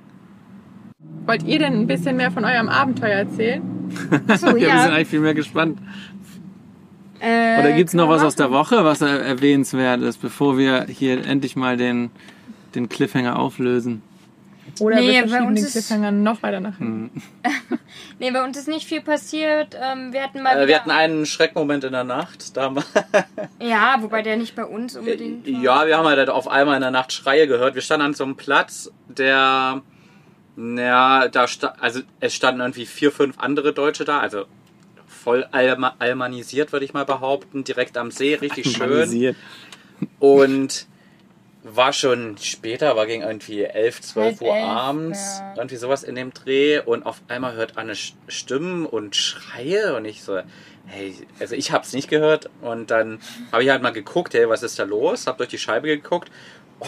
Wollt 1.26 1.43
ihr 1.43 1.60
denn 1.60 1.73
ein 1.73 1.88
bisschen 1.88 2.17
mehr 2.17 2.32
von 2.32 2.43
eurem 2.43 2.67
Abenteuer 2.69 3.19
erzählen? 3.19 3.62
Achso, 4.28 4.47
Ja, 4.47 4.54
wir 4.56 4.60
sind 4.60 4.69
ja. 4.69 4.84
eigentlich 4.93 5.08
viel 5.08 5.19
mehr 5.21 5.34
gespannt. 5.34 5.80
Äh, 7.19 7.60
Oder 7.60 7.71
gibt's 7.73 7.93
noch 7.93 8.04
können 8.04 8.12
wir 8.12 8.15
was 8.17 8.23
aus 8.23 8.36
der 8.36 8.50
machen. 8.50 8.78
Woche, 8.78 8.86
was 8.86 9.02
er- 9.02 9.21
erwähnenswert 9.21 10.02
ist, 10.02 10.17
bevor 10.21 10.58
wir 10.58 10.86
hier 10.88 11.26
endlich 11.26 11.56
mal 11.56 11.76
den, 11.78 12.12
den 12.75 12.89
Cliffhanger 12.89 13.38
auflösen? 13.39 14.01
Oder 14.82 14.97
Nee, 14.97 15.08
wir 15.21 15.27
verschieben 15.30 15.56
den 15.56 15.63
ist- 15.63 15.71
Cliffhanger 15.71 16.12
noch 16.12 16.43
weiter 16.43 16.60
nach 16.60 16.77
hinten? 16.77 17.21
Nee, 18.19 18.32
bei 18.32 18.43
uns 18.43 18.58
ist 18.58 18.67
nicht 18.67 18.88
viel 18.88 19.01
passiert. 19.01 19.75
Ähm, 19.80 20.12
wir 20.12 20.23
hatten 20.23 20.41
mal 20.41 20.58
Äh, 20.63 20.67
wir 20.67 20.75
hatten 20.80 20.89
einen 20.91 21.25
Schreckmoment 21.27 21.84
in 21.84 21.91
der 21.91 22.03
Nacht. 22.03 22.58
Da 22.58 22.73
Ja, 23.62 23.97
wobei 24.01 24.23
der 24.23 24.38
nicht 24.38 24.56
bei 24.56 24.65
uns 24.65 24.95
unbedingt 24.97 25.45
war. 25.45 25.62
ja, 25.62 25.86
wir 25.88 25.97
haben 25.97 26.06
halt 26.08 26.30
auf 26.30 26.47
einmal 26.47 26.75
in 26.75 26.82
der 26.82 26.91
Nacht 26.91 27.13
Schreie 27.13 27.47
gehört. 27.47 27.75
Wir 27.75 27.82
standen 27.84 28.08
an 28.08 28.13
so 28.15 28.23
einem 28.23 28.36
Platz, 28.36 28.91
der, 29.08 29.82
ja, 30.58 31.27
da 31.27 31.47
sta 31.47 31.75
also 31.80 32.01
es 32.19 32.34
standen 32.34 32.62
irgendwie 32.62 32.88
vier, 32.88 33.12
fünf 33.12 33.38
andere 33.39 33.71
Deutsche 33.73 34.03
da, 34.03 34.19
also 34.19 34.45
voll 35.08 35.45
alma 35.51 35.93
almanisiert, 35.99 36.71
würde 36.73 36.86
ich 36.86 36.93
mal 36.93 37.06
behaupten, 37.06 37.63
direkt 37.63 37.97
am 37.97 38.10
See, 38.12 38.34
richtig 38.36 38.75
schön. 38.75 39.36
Und 40.19 40.88
war 41.69 41.91
schon 41.93 42.38
später, 42.38 42.95
war 42.95 43.06
gegen 43.06 43.23
irgendwie 43.23 43.63
11, 43.63 44.01
12 44.01 44.25
Halb 44.25 44.41
Uhr 44.41 44.56
elf, 44.56 44.65
abends, 44.65 45.38
ja. 45.39 45.53
irgendwie 45.58 45.75
sowas 45.75 46.03
in 46.03 46.15
dem 46.15 46.34
Dreh 46.34 46.80
und 46.80 47.06
auf 47.06 47.21
einmal 47.27 47.56
hört 47.56 47.77
Anne 47.77 47.93
Stimmen 47.95 48.86
und 48.86 49.15
Schreie 49.15 49.95
und 49.95 50.06
ich 50.06 50.23
so, 50.23 50.39
hey, 50.86 51.13
also 51.39 51.56
ich 51.56 51.71
hab's 51.71 51.93
nicht 51.93 52.10
gehört 52.10 52.49
und 52.62 52.89
dann 52.91 53.19
habe 53.51 53.63
ich 53.63 53.69
halt 53.69 53.82
mal 53.82 53.91
geguckt, 53.91 54.34
hey, 54.34 54.47
was 54.49 54.63
ist 54.63 54.80
da 54.80 54.84
los? 54.84 55.27
Hab 55.27 55.38
durch 55.38 55.49
die 55.49 55.58
Scheibe 55.58 55.88
geguckt 55.88 56.32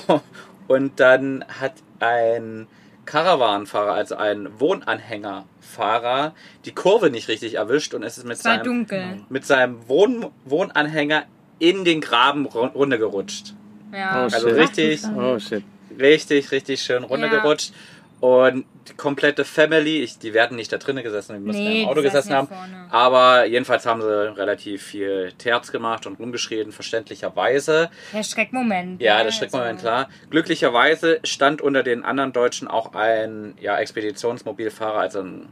und 0.68 1.00
dann 1.00 1.44
hat 1.60 1.74
ein 2.00 2.68
Caravanfahrer, 3.06 3.94
also 3.94 4.16
ein 4.16 4.48
Wohnanhängerfahrer, 4.60 6.34
die 6.66 6.74
Kurve 6.74 7.10
nicht 7.10 7.28
richtig 7.28 7.56
erwischt 7.56 7.94
und 7.94 8.04
es 8.04 8.18
ist 8.18 8.26
mit 8.26 8.38
seinem 8.38 8.64
dunkel. 8.64 9.20
mit 9.30 9.46
seinem 9.46 9.88
Wohn 9.88 10.28
Wohnanhänger 10.46 11.24
in 11.60 11.84
den 11.86 12.02
Graben 12.02 12.48
ru- 12.48 12.72
runtergerutscht. 12.72 13.54
Ja. 13.94 14.22
Oh, 14.22 14.24
Also 14.24 14.50
shit. 14.50 14.58
richtig, 14.58 15.02
Oh 15.18 15.40
shit. 15.40 15.64
richtig, 16.00 16.52
richtig 16.52 16.82
schön 16.82 17.04
runtergerutscht. 17.04 17.74
Und 18.22 18.66
die 18.90 18.96
komplette 18.96 19.46
Family, 19.46 20.02
ich, 20.04 20.20
die 20.20 20.34
werden 20.34 20.58
nicht 20.58 20.74
da 20.74 20.78
drinnen 20.78 21.04
gesessen, 21.06 21.36
die 21.36 21.40
müssen 21.40 21.64
Nee, 21.64 21.84
im 21.84 21.88
Auto 21.88 22.02
gesessen 22.02 22.32
ja 22.32 22.36
haben. 22.40 22.48
vorne. 22.50 22.86
Aber 22.92 23.46
jedenfalls 23.46 23.86
haben 23.86 24.02
sie 24.02 24.36
relativ 24.38 24.84
viel 24.84 25.32
Terz 25.38 25.72
gemacht 25.72 26.06
und 26.06 26.20
rumgeschrien, 26.20 26.74
verständlicherweise. 26.74 27.90
Der 28.14 28.24
Schreckmoment. 28.24 29.02
Ja, 29.02 29.20
ne? 29.20 29.24
das 29.26 29.36
Schreckmoment, 29.38 29.70
Also, 29.80 29.82
klar. 29.84 30.10
Glücklicherweise 30.32 31.20
stand 31.24 31.62
unter 31.62 31.82
den 31.82 32.04
anderen 32.04 32.34
Deutschen 32.34 32.68
auch 32.68 32.94
ein 32.94 33.54
ja, 33.62 33.78
Expeditionsmobilfahrer, 33.78 35.00
also 35.00 35.22
ein 35.22 35.48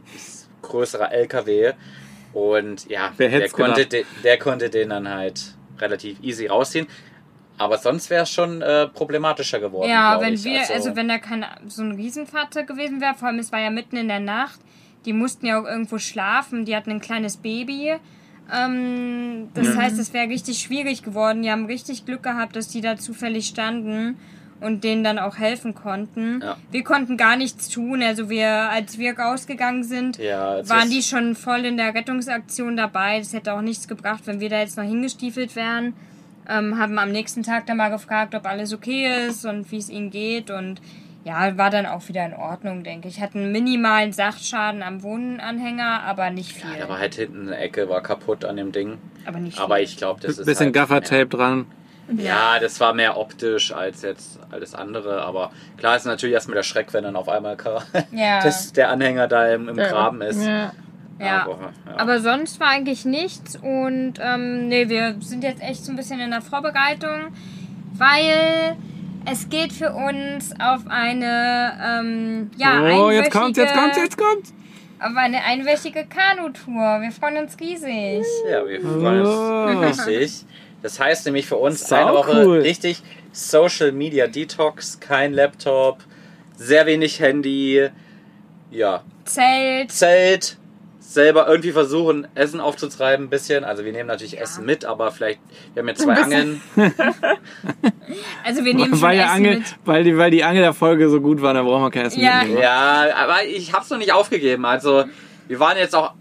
größerer 0.60 1.10
LKW. 1.10 1.72
Und 2.34 2.86
ja, 2.90 3.12
der 3.18 3.48
konnte, 3.48 3.86
gedacht? 3.86 3.92
de, 3.92 4.04
der 4.24 4.38
konnte 4.38 4.68
den 4.68 4.90
dann 4.90 5.08
halt 5.08 5.54
relativ 5.78 6.18
easy 6.22 6.46
rausziehen. 6.48 6.86
Aber 7.58 7.78
sonst 7.78 8.08
wäre 8.10 8.22
es 8.22 8.30
schon 8.30 8.62
äh, 8.62 8.86
problematischer 8.88 9.60
geworden. 9.60 9.90
Ja, 9.90 10.20
wenn 10.20 10.34
ich. 10.34 10.44
wir, 10.44 10.60
also, 10.72 10.96
wenn 10.96 11.08
da 11.08 11.18
kein 11.18 11.44
so 11.66 11.82
ein 11.82 11.92
Riesenfahrzeug 11.92 12.66
gewesen 12.66 13.00
wäre, 13.00 13.14
vor 13.14 13.28
allem 13.28 13.38
es 13.38 13.52
war 13.52 13.60
ja 13.60 13.70
mitten 13.70 13.96
in 13.96 14.08
der 14.08 14.20
Nacht, 14.20 14.60
die 15.04 15.12
mussten 15.12 15.46
ja 15.46 15.60
auch 15.60 15.64
irgendwo 15.64 15.98
schlafen, 15.98 16.64
die 16.64 16.76
hatten 16.76 16.90
ein 16.90 17.00
kleines 17.00 17.36
Baby. 17.36 17.96
Ähm, 18.52 19.48
das 19.54 19.76
heißt, 19.76 19.98
es 19.98 20.12
wäre 20.12 20.28
richtig 20.28 20.58
schwierig 20.58 21.02
geworden. 21.02 21.42
Die 21.42 21.50
haben 21.50 21.66
richtig 21.66 22.06
Glück 22.06 22.22
gehabt, 22.22 22.56
dass 22.56 22.68
die 22.68 22.80
da 22.80 22.96
zufällig 22.96 23.46
standen 23.46 24.16
und 24.60 24.84
denen 24.84 25.04
dann 25.04 25.18
auch 25.18 25.36
helfen 25.36 25.74
konnten. 25.74 26.40
Ja. 26.42 26.56
Wir 26.70 26.82
konnten 26.82 27.16
gar 27.16 27.36
nichts 27.36 27.68
tun. 27.68 28.02
Also 28.02 28.28
wir, 28.28 28.48
als 28.48 28.98
wir 28.98 29.18
rausgegangen 29.18 29.84
sind, 29.84 30.18
Ja, 30.18 30.68
waren 30.68 30.90
die 30.90 31.02
schon 31.02 31.34
voll 31.36 31.64
in 31.64 31.76
der 31.76 31.94
Rettungsaktion 31.94 32.76
dabei. 32.76 33.18
Das 33.18 33.32
hätte 33.32 33.52
auch 33.52 33.60
nichts 33.60 33.86
gebracht, 33.86 34.22
wenn 34.26 34.40
wir 34.40 34.48
da 34.48 34.60
jetzt 34.60 34.76
noch 34.76 34.84
hingestiefelt 34.84 35.54
wären. 35.54 35.94
Ähm, 36.48 36.78
haben 36.78 36.98
am 36.98 37.10
nächsten 37.10 37.42
Tag 37.42 37.66
dann 37.66 37.76
mal 37.76 37.90
gefragt, 37.90 38.34
ob 38.34 38.46
alles 38.46 38.72
okay 38.72 39.26
ist 39.28 39.44
und 39.44 39.70
wie 39.70 39.78
es 39.78 39.90
ihnen 39.90 40.10
geht. 40.10 40.50
Und 40.50 40.80
ja, 41.24 41.58
war 41.58 41.68
dann 41.70 41.84
auch 41.84 42.08
wieder 42.08 42.24
in 42.24 42.32
Ordnung, 42.32 42.84
denke 42.84 43.08
ich. 43.08 43.20
Hatten 43.20 43.52
minimalen 43.52 44.12
Sachschaden 44.12 44.82
am 44.82 45.02
Wohnanhänger, 45.02 46.02
aber 46.04 46.30
nicht 46.30 46.52
viel. 46.52 46.70
Ja, 46.72 46.84
da 46.84 46.88
war 46.88 46.98
halt 46.98 47.16
hinten 47.16 47.48
eine 47.48 47.58
Ecke, 47.58 47.88
war 47.88 48.00
kaputt 48.02 48.44
an 48.44 48.56
dem 48.56 48.72
Ding. 48.72 48.98
aber 49.26 49.38
nicht 49.38 49.56
viel. 49.56 49.64
Aber 49.64 49.80
ich 49.80 49.96
glaube, 49.96 50.20
das 50.22 50.38
ist. 50.38 50.46
Bisschen 50.46 50.66
halt, 50.66 50.74
Gaffertape 50.74 51.26
dran. 51.26 51.66
Ja, 52.16 52.58
das 52.58 52.80
war 52.80 52.94
mehr 52.94 53.18
optisch 53.18 53.70
als 53.74 54.00
jetzt 54.00 54.38
alles 54.50 54.74
andere. 54.74 55.20
Aber 55.22 55.50
klar 55.76 55.94
ist 55.96 56.06
natürlich 56.06 56.32
erstmal 56.32 56.54
der 56.54 56.62
Schreck, 56.62 56.94
wenn 56.94 57.04
dann 57.04 57.16
auf 57.16 57.28
einmal 57.28 57.56
Kar- 57.58 57.84
Ja. 58.12 58.40
das, 58.42 58.72
der 58.72 58.88
Anhänger 58.88 59.28
da 59.28 59.52
im, 59.52 59.68
im 59.68 59.76
Graben 59.76 60.22
ist. 60.22 60.42
Ja. 60.42 60.72
Ja. 61.20 61.42
Aber, 61.42 61.58
ja. 61.86 61.96
Aber 61.96 62.20
sonst 62.20 62.60
war 62.60 62.68
eigentlich 62.68 63.04
nichts 63.04 63.56
und 63.56 64.14
ähm, 64.20 64.68
nee, 64.68 64.88
wir 64.88 65.16
sind 65.20 65.42
jetzt 65.42 65.62
echt 65.62 65.84
so 65.84 65.92
ein 65.92 65.96
bisschen 65.96 66.20
in 66.20 66.30
der 66.30 66.42
Vorbereitung, 66.42 67.32
weil 67.94 68.76
es 69.30 69.48
geht 69.48 69.72
für 69.72 69.92
uns 69.92 70.52
auf 70.60 70.82
eine 70.88 71.72
ähm, 71.84 72.50
ja, 72.56 72.80
oh, 72.98 73.10
jetzt 73.10 73.30
kommt, 73.30 73.56
jetzt 73.56 73.72
einwöchige- 73.74 73.80
kommt, 73.80 73.96
jetzt 73.96 74.16
kommt. 74.16 74.46
auf 75.00 75.16
eine 75.16 75.42
einwöchige 75.44 76.06
Kanutour. 76.06 77.00
Wir 77.00 77.10
freuen 77.12 77.38
uns 77.38 77.58
riesig. 77.60 78.24
Ja, 78.50 78.66
wir 78.66 78.80
freuen 78.80 79.26
Oh. 79.26 79.86
uns 79.86 80.06
richtig. 80.06 80.44
Das 80.82 81.00
heißt 81.00 81.26
nämlich 81.26 81.46
für 81.46 81.56
uns 81.56 81.88
Sau 81.88 81.96
eine 81.96 82.12
Woche 82.12 82.44
cool. 82.46 82.58
richtig 82.60 83.02
Social 83.32 83.90
Media 83.92 84.28
Detox, 84.28 85.00
kein 85.00 85.32
Laptop, 85.32 85.98
sehr 86.56 86.86
wenig 86.86 87.18
Handy, 87.20 87.88
ja, 88.70 89.02
Zelt. 89.24 89.90
Zelt, 89.92 90.57
selber 91.08 91.48
irgendwie 91.48 91.72
versuchen, 91.72 92.26
Essen 92.34 92.60
aufzutreiben 92.60 93.26
ein 93.26 93.30
bisschen. 93.30 93.64
Also 93.64 93.84
wir 93.84 93.92
nehmen 93.92 94.08
natürlich 94.08 94.38
Essen 94.38 94.66
mit, 94.66 94.84
aber 94.84 95.10
vielleicht, 95.10 95.40
wir 95.72 95.80
haben 95.82 95.88
jetzt 95.88 96.02
zwei 96.02 96.12
Angeln. 96.14 96.60
Also 98.44 98.64
wir 98.64 98.74
nehmen 98.74 98.90
schon 98.90 99.02
Weil, 99.02 99.18
Essen 99.18 99.28
Angel, 99.30 99.54
mit. 99.58 99.76
weil, 99.84 100.04
die, 100.04 100.16
weil 100.16 100.30
die 100.30 100.44
Angel 100.44 100.62
der 100.62 100.72
Folge 100.72 101.08
so 101.10 101.20
gut 101.20 101.42
war, 101.42 101.54
da 101.54 101.62
brauchen 101.62 101.82
wir 101.82 101.90
kein 101.90 102.06
Essen 102.06 102.20
Ja. 102.22 102.38
mitnehmen. 102.40 102.62
Ja, 102.62 103.06
aber 103.16 103.44
ich 103.44 103.72
hab's 103.72 103.90
noch 103.90 103.98
nicht 103.98 104.12
aufgegeben. 104.12 104.64
Also 104.64 105.04
wir 105.46 105.60
waren 105.60 105.76
jetzt 105.76 105.94
auch 105.94 106.12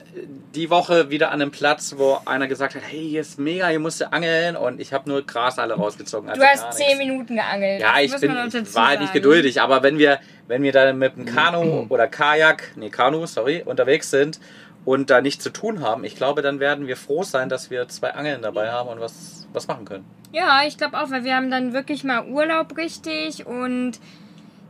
die 0.55 0.69
Woche 0.69 1.09
wieder 1.11 1.31
an 1.31 1.41
einem 1.41 1.51
Platz, 1.51 1.93
wo 1.97 2.17
einer 2.25 2.47
gesagt 2.47 2.75
hat, 2.75 2.81
hey, 2.85 3.07
hier 3.09 3.21
ist 3.21 3.37
mega, 3.39 3.67
hier 3.67 3.79
musst 3.79 4.01
du 4.01 4.11
angeln. 4.11 4.55
Und 4.55 4.81
ich 4.81 4.91
habe 4.93 5.07
nur 5.09 5.21
Gras 5.25 5.59
alle 5.59 5.75
rausgezogen. 5.75 6.29
Also 6.29 6.41
Du 6.41 6.47
hast 6.47 6.63
nichts. 6.63 6.77
zehn 6.77 6.97
Minuten 6.97 7.35
geangelt. 7.35 7.81
Ja, 7.81 7.93
Das 7.93 8.01
ich 8.03 8.11
bin, 8.21 8.31
ich 8.31 8.75
war 8.75 8.87
halt 8.87 9.01
nicht 9.01 9.13
geduldig, 9.13 9.61
aber 9.61 9.83
wenn 9.83 9.97
wir, 9.97 10.19
wenn 10.47 10.63
wir 10.63 10.71
da 10.71 10.91
mit 10.93 11.13
einem 11.15 11.25
Kanu 11.25 11.85
oder 11.89 12.07
Kajak, 12.07 12.71
nee, 12.75 12.89
Kanu, 12.89 13.25
sorry, 13.27 13.61
unterwegs 13.65 14.09
sind 14.09 14.39
und 14.87 15.09
da 15.09 15.19
nichts 15.19 15.43
zu 15.43 15.49
tun 15.49 15.81
haben, 15.81 16.05
ich 16.05 16.15
glaube, 16.15 16.41
dann 16.41 16.61
werden 16.61 16.87
wir 16.87 16.95
froh 16.95 17.23
sein, 17.23 17.49
dass 17.49 17.69
wir 17.69 17.89
zwei 17.89 18.13
Angeln 18.13 18.41
dabei 18.41 18.71
haben 18.71 18.87
und 18.87 19.01
was, 19.01 19.45
was 19.51 19.67
machen 19.67 19.83
können. 19.83 20.05
Ja, 20.31 20.61
ich 20.65 20.77
glaube 20.77 20.97
auch, 20.97 21.11
weil 21.11 21.25
wir 21.25 21.35
haben 21.35 21.51
dann 21.51 21.73
wirklich 21.73 22.05
mal 22.05 22.25
Urlaub 22.25 22.77
richtig 22.77 23.45
und 23.45 23.99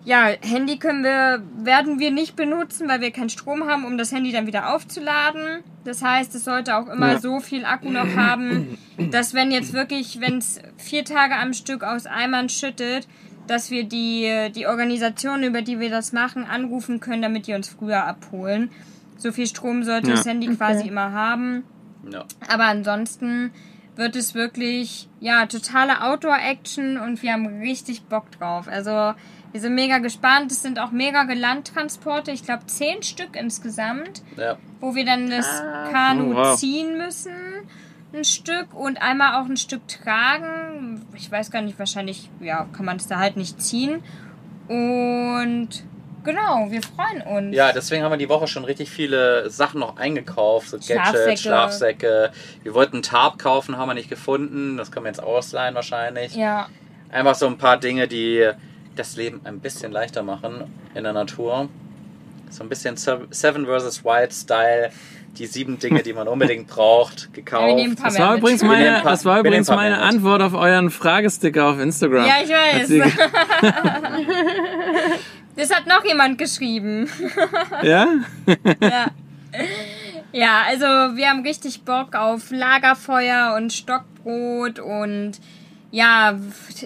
ja, 0.06 0.30
Handy 0.41 0.80
können 0.80 1.03
wir, 1.03 1.43
werden 1.63 1.99
wir 1.99 2.10
nicht 2.10 2.36
benutzen, 2.36 2.89
weil 2.89 2.99
wir 3.01 3.12
keinen 3.12 3.30
Strom 3.30 3.67
haben, 3.67 3.86
um 3.86 3.99
das 3.99 4.12
Handy 4.12 4.32
dann 4.32 4.47
wieder 4.47 4.73
aufzuladen. 4.73 5.63
Das 5.84 6.01
heißt, 6.01 6.34
es 6.34 6.45
sollte 6.45 6.77
auch 6.77 6.88
immer 6.88 7.12
Ja. 7.13 7.19
so 7.19 7.39
viel 7.39 7.63
Akku 7.63 7.91
noch 7.91 8.15
haben, 8.15 8.75
dass 9.12 9.36
wenn 9.36 9.51
jetzt 9.51 9.73
wirklich, 9.73 10.19
wenn 10.19 10.39
es 10.39 10.60
vier 10.77 11.06
Tage 11.06 11.36
am 11.36 11.53
Stück 11.53 11.84
aus 11.84 12.08
Eimern 12.08 12.49
schüttet, 12.49 13.08
dass 13.45 13.69
wir 13.69 13.84
die, 13.84 14.51
die 14.56 14.65
Organisation, 14.65 15.43
über 15.43 15.62
die 15.62 15.80
wir 15.80 15.91
das 15.91 16.12
machen, 16.12 16.43
anrufen 16.43 17.01
können, 17.01 17.21
damit 17.21 17.45
die 17.45 17.53
uns 17.53 17.69
früher 17.69 18.03
abholen. 18.03 18.71
So 19.17 19.32
viel 19.32 19.47
Strom 19.47 19.84
sollte 19.84 20.10
Ja. 20.10 20.15
das 20.15 20.25
Handy 20.25 20.47
quasi 20.56 20.88
immer 20.88 21.12
haben. 21.12 21.63
Ja. 22.12 22.25
Aber 22.47 22.65
ansonsten 22.65 23.51
wird 23.95 24.15
es 24.15 24.36
wirklich, 24.36 25.10
ja, 25.19 25.45
totale 25.47 26.03
Outdoor-Action 26.03 26.97
und 26.97 27.23
wir 27.23 27.34
haben 27.34 27.47
richtig 27.62 28.03
Bock 28.03 28.30
drauf. 28.32 28.67
Also 28.67 29.13
wir 29.51 29.62
sind 29.62 29.73
mega 29.75 29.97
gespannt. 29.97 30.51
Es 30.51 30.62
sind 30.62 30.77
auch 30.80 30.91
mega 30.91 31.23
Landtransporte. 31.23 32.32
Ich 32.32 32.43
glaube 32.43 32.67
zehn 32.67 33.01
Stück 33.01 33.36
insgesamt, 33.36 34.21
Ja. 34.36 34.58
wo 34.80 34.93
wir 34.93 35.03
dann 35.06 35.30
das 35.32 35.47
Kanu 35.91 36.34
Oh, 36.34 36.36
wow. 36.36 36.58
ziehen 36.60 36.97
müssen. 36.97 37.34
Ein 38.13 38.23
Stück 38.23 38.73
und 38.73 39.01
einmal 39.01 39.41
auch 39.41 39.49
ein 39.49 39.58
Stück 39.58 39.86
tragen. 39.88 41.01
Ich 41.15 41.30
weiß 41.32 41.49
gar 41.51 41.62
nicht, 41.62 41.77
wahrscheinlich, 41.80 42.30
ja, 42.39 42.67
kann 42.71 42.86
man 42.86 42.97
es 42.97 43.08
da 43.08 43.17
halt 43.17 43.36
nicht 43.36 43.62
ziehen. 43.62 44.01
Und 44.67 45.69
genau, 46.27 46.67
wir 46.69 46.81
freuen 46.83 47.21
uns. 47.23 47.55
ja, 47.55 47.71
deswegen 47.71 48.03
haben 48.03 48.11
wir 48.11 48.17
die 48.17 48.29
Woche 48.29 48.47
schon 48.47 48.65
richtig 48.65 48.91
viele 48.91 49.49
Sachen 49.49 49.79
noch 49.79 49.97
eingekauft, 49.97 50.69
so 50.69 50.77
Schlafsäcke. 50.79 51.17
Gadgets, 51.19 51.41
Schlafsäcke. 51.41 52.31
Wir 52.63 52.73
wollten 52.75 52.97
einen 52.97 53.03
Tarp 53.03 53.39
kaufen, 53.39 53.77
haben 53.77 53.89
wir 53.89 53.93
nicht 53.95 54.09
gefunden. 54.09 54.77
Das 54.77 54.91
können 54.91 55.05
wir 55.05 55.09
jetzt 55.11 55.23
ausleihen 55.23 55.73
wahrscheinlich. 55.75 56.35
ja. 56.35 56.67
Einfach 57.09 57.35
so 57.35 57.47
ein 57.47 57.57
paar 57.57 57.77
Dinge, 57.77 58.07
die 58.09 58.49
das 58.97 59.15
Leben 59.15 59.39
ein 59.45 59.61
bisschen 59.61 59.93
leichter 59.93 60.23
machen 60.23 60.65
in 60.93 61.03
der 61.05 61.13
Natur. 61.13 61.69
So 62.49 62.63
ein 62.63 62.69
bisschen 62.69 62.97
Seven 62.97 63.65
vs. 63.65 64.03
Wild 64.03 64.33
Style. 64.33 64.89
Die 65.37 65.45
sieben 65.45 65.77
Dinge, 65.77 66.01
die 66.01 66.13
man 66.13 66.27
unbedingt 66.27 66.65
braucht, 66.73 67.25
Ja, 67.25 67.29
gekauft. 67.33 67.95
paar 67.95 68.05
Das 68.09 68.17
war 68.19 68.29
mehr 68.31 68.37
übrigens 68.39 68.63
meine, 68.63 69.01
das 69.03 69.23
war 69.23 69.39
übrigens 69.39 69.67
meine. 69.69 70.01
Antwort 70.01 70.41
auf 70.41 70.55
euren 70.55 70.89
Fragesticker 70.89 71.67
auf 71.69 71.79
Instagram. 71.79 72.25
Ja, 72.25 72.33
ich 72.43 72.49
weiß. 72.49 72.89
Das 75.58 75.74
hat 75.74 75.88
noch 75.88 76.06
jemand 76.06 76.38
geschrieben. 76.38 77.10
ja? 77.84 78.08
ja. 78.80 79.08
ja, 80.32 80.62
also 80.67 80.86
wir 80.86 81.30
haben 81.30 81.41
richtig 81.41 81.84
Bock 81.84 82.15
auf 82.15 82.52
Lagerfeuer 82.52 83.56
und 83.58 83.74
Stockbrot 83.74 84.80
und 84.80 85.34
ja, 85.89 86.38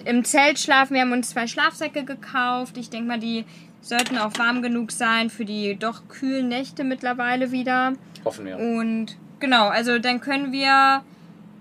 im 0.06 0.24
Zelt 0.24 0.58
schlafen. 0.58 0.94
Wir 0.94 1.02
haben 1.02 1.12
uns 1.12 1.30
zwei 1.30 1.46
Schlafsäcke 1.46 2.04
gekauft. 2.04 2.78
Ich 2.78 2.88
denke 2.88 3.08
mal, 3.08 3.20
die 3.20 3.44
sollten 3.82 4.16
auch 4.16 4.32
warm 4.38 4.62
genug 4.62 4.90
sein 4.90 5.28
für 5.28 5.44
die 5.44 5.76
doch 5.76 6.08
kühlen 6.08 6.48
Nächte 6.48 6.82
mittlerweile 6.82 7.52
wieder. 7.52 7.92
Hoffen 8.24 8.46
wir. 8.46 8.58
Und 8.58 9.18
genau, 9.38 9.68
also 9.68 9.98
dann 9.98 10.20
können 10.20 10.50
wir 10.52 11.02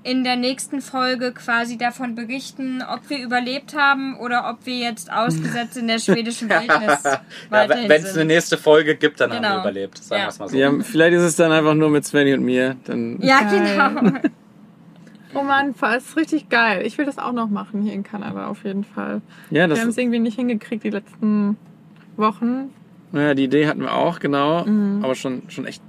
in 0.04 0.24
der 0.24 0.36
nächsten 0.36 0.82
Folge 0.82 1.32
quasi 1.32 1.78
davon 1.78 2.16
berichten, 2.16 2.82
ob 2.82 3.10
wir 3.10 3.20
überlebt 3.24 3.76
haben 3.78 4.18
oder 4.18 4.50
ob 4.50 4.66
wir 4.66 4.78
jetzt 4.78 5.12
ausgesetzt 5.12 5.78
in 5.78 5.88
der 5.88 6.00
schwedischen 6.00 6.50
Wildnis 6.50 7.04
Ja, 7.04 7.22
weiterhin 7.50 7.88
Wenn 7.90 8.02
es 8.04 8.16
eine 8.16 8.26
nächste 8.26 8.58
Folge 8.58 8.96
gibt, 8.96 9.20
dann 9.20 9.32
haben 9.32 9.42
Genau. 9.44 9.56
wir 9.56 9.60
überlebt. 9.62 10.00
Sagen 10.04 10.22
Ja. 10.22 10.26
wir 10.26 10.30
es 10.30 10.40
mal 10.40 10.50
so. 10.50 10.58
ja? 10.58 10.72
Vielleicht 10.82 11.14
ist 11.14 11.22
es 11.24 11.36
dann 11.36 11.52
einfach 11.52 11.76
nur 11.76 11.90
mit 11.92 12.04
Svenny 12.06 12.34
und 12.34 12.44
mir. 12.44 12.78
Dann 12.86 13.20
Ja, 13.22 13.42
Geil. 13.42 13.90
genau. 14.02 14.20
Oh 15.34 15.44
Mann, 15.44 15.74
das 15.80 16.04
ist 16.08 16.18
richtig 16.18 16.50
geil. 16.50 16.86
Ich 16.86 16.98
will 16.98 17.06
das 17.06 17.18
auch 17.18 17.32
noch 17.32 17.50
machen 17.50 17.84
hier 17.84 17.94
in 17.94 18.04
Kanada 18.04 18.48
auf 18.48 18.64
jeden 18.66 18.84
Fall. 18.84 19.22
ja, 19.50 19.66
das 19.68 19.78
Wir 19.78 19.84
haben 19.84 19.90
es 19.92 19.98
irgendwie 19.98 20.20
nicht 20.20 20.36
hingekriegt 20.36 20.84
die 20.84 20.90
letzten 20.90 21.58
Wochen. 22.18 22.70
naja, 23.14 23.34
die 23.34 23.44
Idee 23.46 23.68
hatten 23.68 23.82
wir 23.82 23.94
auch, 23.94 24.20
genau. 24.20 24.66
Mhm. 24.66 25.04
Aber 25.04 25.16
schon, 25.16 25.44
schon 25.50 25.66
echt. 25.66 25.82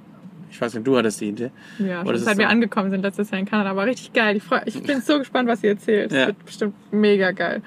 Ich 0.53 0.61
weiß 0.61 0.75
nicht, 0.75 0.87
du 0.87 0.97
hattest 0.97 1.21
die 1.21 1.31
Idee. 1.31 1.51
Ja, 1.79 2.01
Aber 2.01 2.11
schon 2.11 2.15
das 2.17 2.25
seit 2.27 2.37
wir 2.38 2.45
so- 2.45 2.51
angekommen 2.51 2.91
sind 2.91 3.01
letztes 3.03 3.31
Jahr 3.31 3.41
in 3.41 3.47
Kanada. 3.47 3.75
War 3.75 3.87
richtig 3.87 4.12
geil. 4.12 4.37
Ich, 4.37 4.43
freu, 4.43 4.61
ich 4.67 4.81
bin 4.83 5.01
so 5.01 5.19
gespannt, 5.19 5.49
was 5.49 5.65
ihr 5.65 5.71
erzählt. 5.71 6.12
Ja. 6.12 6.27
wird 6.29 6.45
bestimmt 6.45 6.75
mega 6.93 7.31
geil. 7.33 7.62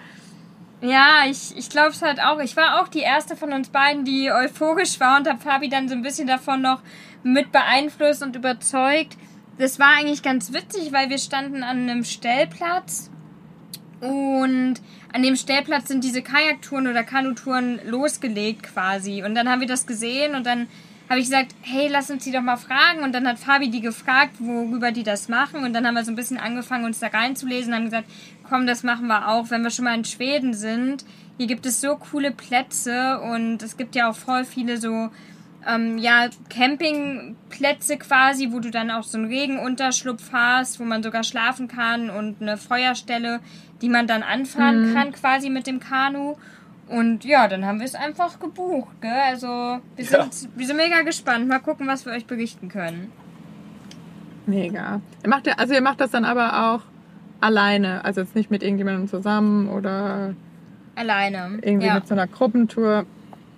Ja, 0.82 1.24
ich, 1.28 1.58
ich 1.58 1.70
glaube 1.70 1.90
es 1.90 2.02
halt 2.04 2.22
auch. 2.22 2.40
Ich 2.40 2.56
war 2.56 2.80
auch 2.82 2.88
die 2.88 3.00
erste 3.00 3.36
von 3.36 3.52
uns 3.54 3.70
beiden, 3.70 4.06
die 4.06 4.32
euphorisch 4.32 5.00
war 5.00 5.18
und 5.18 5.28
habe 5.28 5.40
Fabi 5.40 5.68
dann 5.68 5.90
so 5.90 5.96
ein 5.96 6.04
bisschen 6.04 6.28
davon 6.28 6.62
noch 6.62 6.82
mit 7.24 7.52
beeinflusst 7.52 8.22
und 8.22 8.36
überzeugt. 8.36 9.18
Das 9.58 9.80
war 9.80 9.96
eigentlich 9.98 10.22
ganz 10.22 10.54
witzig, 10.54 10.92
weil 10.94 11.10
wir 11.10 11.18
standen 11.18 11.64
an 11.64 11.90
einem 11.90 12.04
Stellplatz 12.04 13.10
und 14.02 14.76
an 15.14 15.24
dem 15.24 15.36
Stellplatz 15.36 15.88
sind 15.88 16.04
diese 16.04 16.22
Kajaktouren 16.22 16.88
oder 16.88 17.04
Kanutouren 17.04 17.80
losgelegt 17.88 18.64
quasi. 18.64 19.24
Und 19.24 19.34
dann 19.34 19.50
haben 19.50 19.62
wir 19.62 19.68
das 19.68 19.88
gesehen 19.88 20.36
und 20.36 20.46
dann 20.46 20.68
habe 21.10 21.20
ich 21.20 21.26
gesagt, 21.26 21.54
hey, 21.62 21.88
lass 21.88 22.10
uns 22.10 22.24
die 22.24 22.32
doch 22.32 22.42
mal 22.42 22.58
fragen. 22.58 23.04
Und 23.04 23.14
dann 23.14 23.28
hat 23.28 23.40
Fabi 23.40 23.70
die 23.70 23.82
gefragt, 23.82 24.36
worüber 24.40 24.92
die 24.92 25.04
das 25.04 25.30
machen. 25.30 25.64
Und 25.64 25.74
dann 25.74 25.86
haben 25.86 25.94
wir 25.94 26.04
so 26.04 26.12
ein 26.12 26.16
bisschen 26.16 26.38
angefangen, 26.38 26.86
uns 26.86 27.00
da 27.00 27.08
reinzulesen 27.08 27.74
und 27.74 27.78
haben 27.78 27.86
gesagt, 27.86 28.10
komm, 28.48 28.68
das 28.68 28.84
machen 28.84 29.08
wir 29.08 29.28
auch, 29.28 29.50
wenn 29.50 29.64
wir 29.64 29.70
schon 29.70 29.86
mal 29.86 29.96
in 29.96 30.06
Schweden 30.06 30.54
sind. 30.54 31.06
Hier 31.38 31.48
gibt 31.48 31.66
es 31.66 31.82
so 31.82 31.96
coole 31.98 32.32
Plätze 32.32 33.20
und 33.20 33.62
es 33.62 33.78
gibt 33.78 33.96
ja 33.96 34.10
auch 34.10 34.16
voll 34.16 34.46
viele 34.46 34.78
so 34.78 35.10
ähm, 35.68 35.98
ja, 35.98 36.30
Campingplätze 36.50 37.98
quasi, 37.98 38.52
wo 38.52 38.60
du 38.60 38.72
dann 38.72 38.92
auch 38.92 39.04
so 39.04 39.18
einen 39.18 39.28
Regenunterschlupf 39.28 40.32
hast, 40.32 40.80
wo 40.80 40.84
man 40.84 41.04
sogar 41.04 41.24
schlafen 41.24 41.68
kann 41.68 42.10
und 42.10 42.42
eine 42.42 42.58
Feuerstelle, 42.58 43.40
die 43.82 43.90
man 43.90 44.08
dann 44.08 44.24
anfahren 44.24 44.94
kann 44.94 45.12
quasi 45.12 45.50
mit 45.50 45.68
dem 45.68 45.80
Kanu. 45.80 46.36
Und 46.88 47.26
ja, 47.26 47.48
dann 47.48 47.66
haben 47.66 47.80
wir 47.80 47.86
es 47.86 47.96
einfach 47.96 48.40
gebucht, 48.40 49.02
gell? 49.02 49.12
Also 49.12 49.48
wir 49.48 50.06
Ja. 50.06 50.28
sind, 50.30 50.50
wir 50.56 50.68
sind 50.68 50.78
mega 50.78 51.02
gespannt. 51.02 51.48
Mal 51.48 51.60
gucken, 51.60 51.88
was 51.88 52.06
wir 52.06 52.14
euch 52.14 52.26
berichten 52.28 52.70
können. 52.70 53.12
Mega. 54.46 55.02
Ihr 55.24 55.30
macht 55.30 55.48
ja, 55.48 55.54
also 55.58 55.74
ihr 55.74 55.82
macht 55.82 56.00
das 56.00 56.12
dann 56.12 56.26
aber 56.26 56.74
auch 56.76 56.82
alleine, 57.42 58.06
also 58.06 58.22
jetzt 58.22 58.36
nicht 58.36 58.52
mit 58.52 58.62
irgendjemandem 58.64 59.08
zusammen 59.08 59.70
oder 59.70 60.36
Alleine. 60.96 61.58
irgendwie 61.62 61.88
ja. 61.88 61.96
mit 61.96 62.08
so 62.08 62.14
einer 62.14 62.28
Gruppentour. 62.28 63.06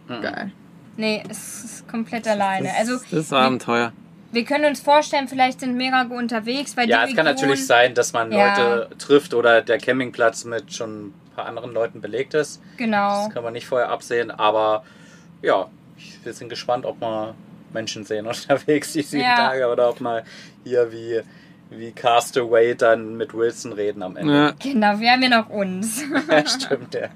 Mhm. 0.08 0.22
Geil. 0.22 0.52
Nee, 0.96 1.24
es 1.30 1.64
ist 1.64 1.88
komplett 1.88 2.28
alleine. 2.28 2.70
Also 2.80 2.94
Das 2.94 3.12
ist 3.14 3.34
Abenteuer. 3.34 3.92
wir 4.32 4.46
können 4.46 4.66
uns 4.66 4.80
vorstellen, 4.80 5.28
vielleicht 5.28 5.60
sind 5.60 5.76
mehrere 5.76 6.14
unterwegs, 6.14 6.76
weil 6.78 6.90
Ja, 6.90 7.04
die 7.06 7.12
es 7.12 7.16
kann 7.18 7.26
natürlich 7.26 7.68
sein, 7.68 7.94
dass 7.94 8.14
man 8.14 8.32
Ja. 8.32 8.48
Leute 8.58 8.90
trifft 8.98 9.34
oder 9.34 9.62
der 9.62 9.78
Campingplatz 9.80 10.46
mit 10.46 10.74
schon 10.74 11.14
paar 11.38 11.46
anderen 11.46 11.72
Leuten 11.74 12.02
belegt 12.02 12.34
ist. 12.34 12.62
Genau. 12.76 13.24
Das 13.26 13.34
kann 13.34 13.44
man 13.44 13.54
nicht 13.54 13.66
vorher 13.68 13.90
absehen, 13.90 14.30
aber 14.32 14.84
ja, 15.42 15.68
ich- 15.98 16.20
wir 16.26 16.34
sind 16.34 16.50
gespannt, 16.50 16.86
ob 16.86 17.00
wir 17.00 17.34
Menschen 17.74 18.04
sehen 18.04 18.28
unterwegs 18.28 18.92
die 18.94 19.04
sieben 19.04 19.24
Ja. 19.24 19.36
Tage 19.36 19.68
oder 19.72 19.90
ob 19.90 20.02
wir 20.02 20.24
hier 20.66 20.92
wie, 20.92 21.22
wie 21.70 21.92
Castaway 21.92 22.76
dann 22.76 23.16
mit 23.18 23.34
Wilson 23.34 23.72
reden 23.74 24.04
am 24.04 24.18
Ende. 24.18 24.34
Ja. 24.34 24.52
Genau, 24.60 25.00
wir 25.00 25.12
haben 25.12 25.22
ja 25.24 25.30
noch 25.30 25.50
uns. 25.50 26.04
Ja, 26.30 26.46
stimmt, 26.46 26.94
ja. 26.94 27.08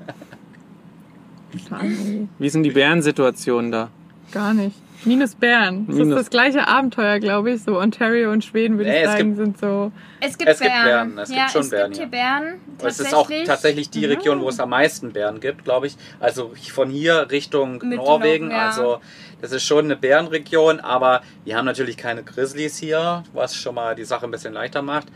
Wie 2.40 2.50
sind 2.50 2.64
die 2.64 2.72
Bärensituationen 2.72 3.72
da? 3.72 3.90
Gar 4.32 4.54
nicht. 4.54 4.76
Minus 5.04 5.36
Bern. 5.36 5.86
Das 5.88 5.96
Minus- 5.96 6.10
ist 6.10 6.20
das 6.26 6.30
gleiche 6.30 6.68
Abenteuer, 6.68 7.20
glaube 7.20 7.52
ich. 7.52 7.64
So 7.64 7.80
Ontario 7.80 8.32
und 8.32 8.44
Schweden, 8.46 8.78
würde 8.78 8.90
Nee, 8.92 9.02
ich 9.02 9.06
sagen, 9.08 9.36
gibt- 9.36 9.38
sind 9.38 9.60
so. 9.60 9.92
Es 10.20 10.38
gibt 10.38 10.50
Es 10.50 10.60
gibt 10.60 10.72
Bären. 10.72 10.86
Bären, 10.86 11.18
es 11.18 11.30
gibt 11.30 11.40
ja, 11.42 11.50
schon 11.50 11.62
es 11.62 11.70
Bären, 11.70 11.92
gibt 11.92 12.12
hier 12.12 12.20
ja. 12.20 12.40
Bären. 12.40 12.60
Es 12.84 13.00
ist 13.00 13.14
auch 13.14 13.30
tatsächlich. 13.46 13.90
die 13.90 14.06
Region, 14.06 14.42
wo 14.42 14.50
es 14.50 14.60
am 14.60 14.70
meisten 14.70 15.12
Bären 15.14 15.40
gibt, 15.40 15.64
glaube 15.64 15.88
ich. 15.88 15.96
Also 16.20 16.52
von 16.72 16.90
hier 16.90 17.30
Richtung 17.32 17.80
Mit 17.84 17.98
Norwegen. 17.98 18.48
Nord- 18.50 18.58
ja. 18.60 18.68
Also 18.68 19.00
das 19.42 19.52
ist 19.52 19.64
schon 19.64 19.86
eine 19.86 19.96
Bärenregion, 19.96 20.80
aber 20.80 21.22
wir 21.46 21.58
haben 21.58 21.66
natürlich 21.66 21.98
keine 21.98 22.24
Grizzlies 22.24 22.78
hier, 22.78 23.24
was 23.34 23.56
schon 23.56 23.76
mal 23.76 23.96
die 23.96 24.04
Sache 24.06 24.26
ein 24.26 24.32
bisschen 24.32 24.54
leichter 24.54 24.82
macht. 24.82 25.08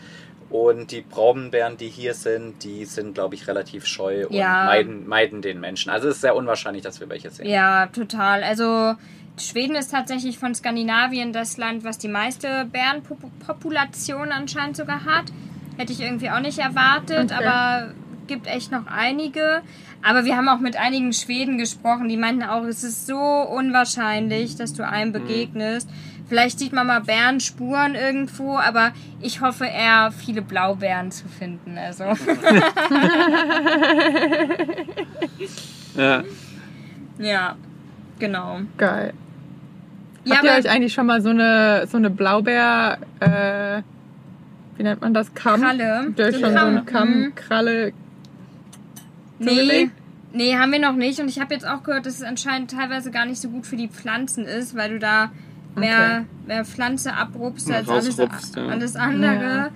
Und 0.50 0.92
die 0.92 1.02
Braunbären, 1.02 1.76
die 1.76 1.90
hier 1.90 2.14
sind, 2.14 2.64
die 2.64 2.86
sind, 2.86 3.16
glaube 3.16 3.34
ich, 3.36 3.48
relativ 3.48 3.88
scheu 3.88 4.28
und 4.28 4.34
Ja. 4.36 4.66
meiden, 4.66 5.08
meiden 5.08 5.42
den 5.42 5.60
Menschen. 5.60 5.90
Also 5.90 6.08
es 6.08 6.16
ist 6.16 6.22
sehr 6.22 6.36
unwahrscheinlich, 6.36 6.84
dass 6.84 7.00
wir 7.00 7.10
welche 7.10 7.32
sehen. 7.32 7.48
Ja, 7.50 7.88
total. 7.88 8.44
Also 8.44 8.94
Schweden 9.38 9.76
ist 9.76 9.92
tatsächlich 9.92 10.38
von 10.40 10.56
Skandinavien 10.56 11.34
das 11.34 11.58
Land, 11.58 11.84
was 11.84 11.98
die 11.98 12.08
meiste 12.08 12.66
Bärenpopulation 12.72 14.32
anscheinend 14.32 14.78
sogar 14.78 15.04
hat. 15.06 15.26
Hätte 15.78 15.92
ich 15.92 16.00
irgendwie 16.00 16.30
auch 16.30 16.40
nicht 16.40 16.58
erwartet, 16.60 17.32
Okay. 17.34 17.46
aber 17.46 17.94
gibt 18.28 18.48
echt 18.48 18.72
noch 18.72 18.88
einige. 18.88 19.62
Aber 20.02 20.24
wir 20.26 20.38
haben 20.38 20.48
auch 20.50 20.60
mit 20.60 20.78
einigen 20.78 21.12
Schweden 21.14 21.58
gesprochen, 21.58 22.08
die 22.10 22.18
meinten 22.18 22.44
auch, 22.44 22.64
es 22.64 22.84
ist 22.84 23.08
so 23.08 23.18
unwahrscheinlich, 23.20 24.56
dass 24.56 24.74
du 24.74 24.88
einem 24.88 25.12
begegnest. 25.12 25.90
Vielleicht 26.28 26.58
sieht 26.58 26.74
man 26.74 26.88
mal 26.88 27.02
Bärenspuren 27.02 27.94
irgendwo, 27.94 28.58
aber 28.58 28.94
ich 29.22 29.42
hoffe 29.42 29.66
eher 29.66 30.12
viele 30.12 30.42
Blaubeeren 30.42 31.12
zu 31.12 31.28
finden. 31.28 31.78
Also 31.78 32.06
Ja. 35.96 36.24
ja, 37.20 37.56
genau. 38.20 38.62
Geil. 38.78 39.14
Ja, 40.26 40.38
Habt 40.38 40.46
ihr 40.46 40.52
euch 40.54 40.70
eigentlich 40.70 40.94
schon 40.94 41.06
mal 41.06 41.22
so 41.22 41.30
eine, 41.30 41.86
so 41.88 41.98
eine 41.98 42.10
Blaubeer, 42.10 42.98
äh, 43.20 43.82
wie 44.76 44.84
nennt 44.84 45.02
man 45.02 45.14
das? 45.14 45.34
Kamm? 45.34 45.62
Kralle. 45.62 46.06
Habt 46.08 46.20
ihr 46.20 46.26
euch 46.26 46.36
So 46.36 46.42
schon 46.42 46.50
so 46.50 46.56
Kamm, 46.56 46.68
einen 46.68 46.86
Kamm, 46.86 47.10
mhm. 47.10 47.36
Kralle? 47.36 47.94
Nee, 49.38 49.48
zugelegt? 49.48 49.92
nee, 50.34 50.56
haben 50.56 50.72
wir 50.72 50.80
noch 50.80 50.96
nicht. 50.96 51.20
Und 51.20 51.30
ich 51.30 51.40
habe 51.40 51.54
jetzt 51.54 51.68
auch 51.68 51.84
gehört, 51.84 52.06
dass 52.06 52.16
es 52.16 52.24
anscheinend 52.24 52.72
teilweise 52.72 53.12
gar 53.12 53.26
nicht 53.26 53.40
so 53.40 53.50
gut 53.50 53.68
für 53.68 53.76
die 53.76 53.88
Pflanzen 53.88 54.46
ist, 54.46 54.76
weil 54.76 54.92
du 54.92 55.00
da 55.00 55.32
mehr, 55.76 56.26
mehr 56.48 56.66
Pflanze 56.66 57.14
abrupst 57.14 57.72
als 57.72 57.88
alles, 57.88 58.18
ja. 58.18 58.28
alles 58.68 58.96
andere. 58.96 59.58
Ja. 59.58 59.70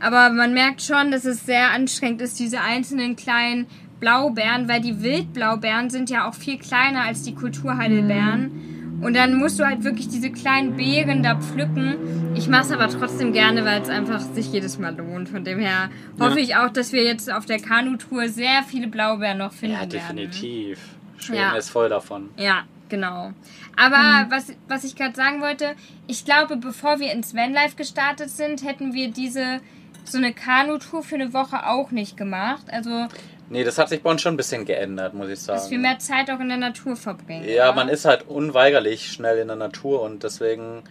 Aber 0.00 0.30
man 0.30 0.52
merkt 0.52 0.82
schon, 0.82 1.12
dass 1.12 1.24
es 1.24 1.46
sehr 1.46 1.70
anstrengend 1.70 2.22
ist, 2.22 2.40
diese 2.40 2.60
einzelnen 2.60 3.14
kleinen 3.14 3.66
Blaubeeren, 4.00 4.66
weil 4.66 4.80
die 4.80 5.00
Wildblaubeeren 5.00 5.90
sind 5.90 6.10
ja 6.10 6.28
auch 6.28 6.34
viel 6.34 6.58
kleiner 6.58 7.02
als 7.02 7.22
die 7.22 7.36
Kulturheidelbeeren. 7.36 8.71
Und 9.02 9.14
dann 9.14 9.34
musst 9.36 9.58
du 9.58 9.64
halt 9.66 9.82
wirklich 9.84 10.08
diese 10.08 10.30
kleinen 10.30 10.76
Beeren 10.76 11.22
da 11.22 11.34
pflücken. 11.36 12.32
Ich 12.36 12.48
mache 12.48 12.62
es 12.62 12.70
aber 12.72 12.88
trotzdem 12.88 13.32
gerne, 13.32 13.64
weil 13.64 13.82
es 13.82 13.88
einfach 13.88 14.20
sich 14.20 14.52
jedes 14.52 14.78
Mal 14.78 14.96
lohnt. 14.96 15.28
Von 15.28 15.44
dem 15.44 15.58
her 15.58 15.90
hoffe 16.20 16.38
Ja. 16.38 16.44
ich 16.44 16.56
auch, 16.56 16.70
dass 16.70 16.92
wir 16.92 17.02
jetzt 17.02 17.30
auf 17.30 17.44
der 17.44 17.58
Kanutour 17.60 18.28
sehr 18.28 18.62
viele 18.62 18.86
Blaubeeren 18.86 19.38
noch 19.38 19.52
finden 19.52 19.74
Ja, 19.74 19.80
werden. 19.80 19.90
definitiv. 19.90 20.78
Schweden 21.18 21.40
Ja. 21.40 21.56
ist 21.56 21.70
voll 21.70 21.88
davon. 21.88 22.30
Ja, 22.36 22.62
genau. 22.88 23.32
Aber 23.76 24.26
was, 24.30 24.52
was 24.68 24.84
ich 24.84 24.94
gerade 24.96 25.14
sagen 25.16 25.40
wollte, 25.40 25.74
ich 26.06 26.24
glaube, 26.24 26.56
bevor 26.56 27.00
wir 27.00 27.12
ins 27.12 27.34
Vanlife 27.34 27.76
gestartet 27.76 28.30
sind, 28.30 28.64
hätten 28.64 28.92
wir 28.94 29.10
diese 29.10 29.60
so 30.04 30.18
eine 30.18 30.32
Kanutour 30.32 31.02
für 31.02 31.14
eine 31.14 31.32
Woche 31.32 31.66
auch 31.68 31.90
nicht 31.92 32.16
gemacht. 32.16 32.64
Also, 32.70 33.06
Nee, 33.52 33.64
das 33.64 33.78
hat 33.78 33.90
sich 33.90 34.02
bei 34.02 34.10
uns 34.10 34.22
schon 34.22 34.34
ein 34.34 34.38
bisschen 34.38 34.64
geändert, 34.64 35.12
muss 35.12 35.28
ich 35.28 35.40
sagen. 35.40 35.58
dass 35.58 35.70
wir 35.70 35.78
mehr 35.78 35.98
Zeit 35.98 36.30
auch 36.30 36.40
in 36.40 36.48
der 36.48 36.56
Natur 36.56 36.96
verbringen. 36.96 37.46
Ja, 37.46 37.72
man 37.72 37.88
ist 37.88 38.06
halt 38.06 38.26
unweigerlich 38.26 39.12
schnell 39.12 39.38
in 39.38 39.48
der 39.48 39.56
Natur 39.56 40.00
und 40.02 40.22
deswegen 40.22 40.82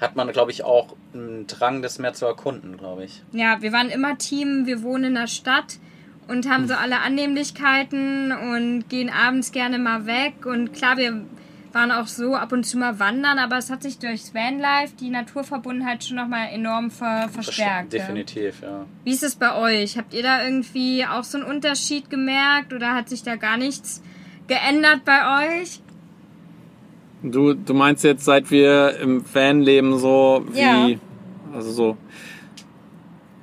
hat 0.00 0.16
man, 0.16 0.30
glaube 0.32 0.50
ich, 0.50 0.64
auch 0.64 0.96
einen 1.12 1.46
Drang, 1.46 1.82
das 1.82 1.98
mehr 1.98 2.14
zu 2.14 2.24
erkunden, 2.24 2.78
glaube 2.78 3.04
ich. 3.04 3.22
Ja, 3.32 3.60
wir 3.60 3.72
waren 3.72 3.90
immer 3.90 4.16
Team, 4.16 4.64
wir 4.64 4.82
wohnen 4.82 5.04
in 5.04 5.14
der 5.16 5.26
Stadt 5.26 5.78
und 6.28 6.48
haben 6.48 6.66
so 6.66 6.74
alle 6.74 7.00
Annehmlichkeiten 7.00 8.32
und 8.32 8.88
gehen 8.88 9.10
abends 9.10 9.52
gerne 9.52 9.78
mal 9.78 10.06
weg. 10.06 10.46
Und 10.46 10.72
klar, 10.72 10.96
wir 10.96 11.24
waren 11.78 11.92
auch 11.92 12.08
so 12.08 12.34
ab 12.34 12.50
und 12.50 12.64
zu 12.64 12.76
mal 12.76 12.98
wandern, 12.98 13.38
aber 13.38 13.56
es 13.56 13.70
hat 13.70 13.84
sich 13.84 14.00
durchs 14.00 14.34
Vanlife 14.34 14.94
die 14.98 15.10
Naturverbundenheit 15.10 16.02
schon 16.02 16.16
nochmal 16.16 16.48
enorm 16.52 16.90
ver 16.90 17.28
verstärkt. 17.30 17.92
Definitiv, 17.92 18.62
ja. 18.62 18.84
Wie 19.04 19.12
ist 19.12 19.22
es 19.22 19.36
bei 19.36 19.54
euch? 19.54 19.96
Habt 19.96 20.12
ihr 20.12 20.24
da 20.24 20.44
irgendwie 20.44 21.06
auch 21.06 21.22
so 21.22 21.38
einen 21.38 21.46
Unterschied 21.46 22.10
gemerkt 22.10 22.72
oder 22.72 22.94
hat 22.94 23.08
sich 23.08 23.22
da 23.22 23.36
gar 23.36 23.56
nichts 23.56 24.02
geändert 24.48 25.04
bei 25.04 25.60
euch? 25.60 25.80
Du, 27.22 27.54
du 27.54 27.74
meinst 27.74 28.02
jetzt, 28.02 28.24
seit 28.24 28.50
wir 28.50 28.98
im 28.98 29.22
Van 29.32 29.60
leben, 29.60 29.98
so 29.98 30.44
wie. 30.50 30.58
Ja. 30.58 30.88
Also 31.54 31.70
so. 31.70 31.96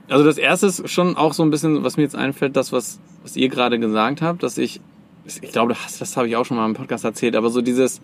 Also 0.10 0.26
das 0.26 0.38
erste 0.38 0.68
ist 0.68 0.90
schon 0.90 1.16
auch 1.16 1.34
so 1.34 1.42
ein 1.42 1.52
bisschen, 1.52 1.84
was 1.84 1.96
mir 1.96 2.04
jetzt 2.04 2.16
einfällt, 2.16 2.58
das, 2.58 2.74
was, 2.74 3.00
was 3.24 3.38
ihr 3.38 3.48
gerade 3.48 3.80
gesagt 3.80 4.22
habt, 4.22 4.44
dass 4.44 4.58
ich. 4.58 4.82
Ich 5.26 5.52
glaube, 5.54 5.74
das, 5.74 5.98
das 5.98 6.18
habe 6.18 6.28
ich 6.28 6.36
auch 6.36 6.46
schon 6.46 6.58
mal 6.58 6.66
im 6.66 6.76
Podcast 6.76 7.06
erzählt, 7.06 7.38
aber 7.38 7.50
so 7.50 7.62
dieses. 7.62 8.02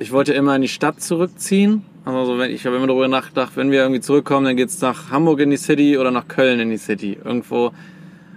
Ich 0.00 0.12
wollte 0.12 0.32
immer 0.32 0.54
in 0.54 0.62
die 0.62 0.68
Stadt 0.68 1.00
zurückziehen. 1.02 1.82
Also 2.04 2.24
so, 2.24 2.38
wenn, 2.38 2.52
ich 2.52 2.64
habe 2.64 2.76
immer 2.76 2.86
darüber 2.86 3.08
nachgedacht, 3.08 3.56
wenn 3.56 3.72
wir 3.72 3.80
irgendwie 3.80 4.00
zurückkommen, 4.00 4.46
dann 4.46 4.56
geht's 4.56 4.80
nach 4.80 5.10
Hamburg 5.10 5.40
in 5.40 5.50
die 5.50 5.56
City 5.56 5.98
oder 5.98 6.12
nach 6.12 6.28
Köln 6.28 6.60
in 6.60 6.70
die 6.70 6.78
City. 6.78 7.18
Irgendwo. 7.22 7.72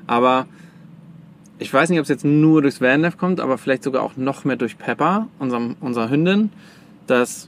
Aber 0.08 0.48
ich 1.60 1.72
weiß 1.72 1.92
nicht, 1.92 2.00
ob 2.00 2.04
es 2.04 2.10
jetzt 2.10 2.26
nur 2.26 2.64
durchs 2.64 2.82
Vanlife 2.82 3.16
kommt, 3.16 3.40
aber 3.40 3.60
vielleicht 3.60 3.84
sogar 3.84 4.02
auch 4.02 4.18
noch 4.18 4.44
mehr 4.44 4.56
durch 4.56 4.80
Pepper, 4.80 5.28
unserem, 5.38 5.76
unserer 5.80 6.10
Hündin, 6.10 6.50
dass, 7.06 7.48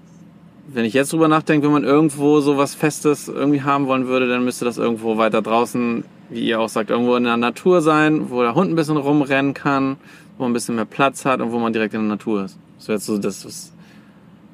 wenn 0.72 0.86
ich 0.86 0.94
jetzt 0.94 1.12
drüber 1.12 1.28
nachdenke, 1.28 1.66
wenn 1.66 1.74
man 1.74 1.84
irgendwo 1.84 2.40
so 2.40 2.56
was 2.56 2.76
Festes 2.76 3.28
irgendwie 3.28 3.64
haben 3.64 3.88
wollen 3.88 4.06
würde, 4.06 4.30
dann 4.30 4.46
müsste 4.46 4.64
das 4.64 4.78
irgendwo 4.78 5.18
weiter 5.18 5.42
draußen, 5.42 6.06
wie 6.30 6.46
ihr 6.46 6.60
auch 6.60 6.70
sagt, 6.70 6.92
irgendwo 6.92 7.16
in 7.16 7.24
der 7.24 7.38
Natur 7.38 7.82
sein, 7.82 8.30
wo 8.30 8.44
der 8.44 8.54
Hund 8.54 8.72
ein 8.72 8.76
bisschen 8.76 8.98
rumrennen 8.98 9.56
kann, 9.56 9.98
wo 10.38 10.44
man 10.44 10.52
ein 10.52 10.54
bisschen 10.54 10.76
mehr 10.76 10.86
Platz 10.86 11.26
hat 11.26 11.42
und 11.42 11.52
wo 11.52 11.58
man 11.58 11.74
direkt 11.74 11.96
in 11.96 12.02
der 12.02 12.10
Natur 12.10 12.46
ist. 12.46 12.60
Das 12.78 12.88
wäre 12.88 13.00
so 13.00 13.18
das, 13.18 13.44
was, 13.46 13.73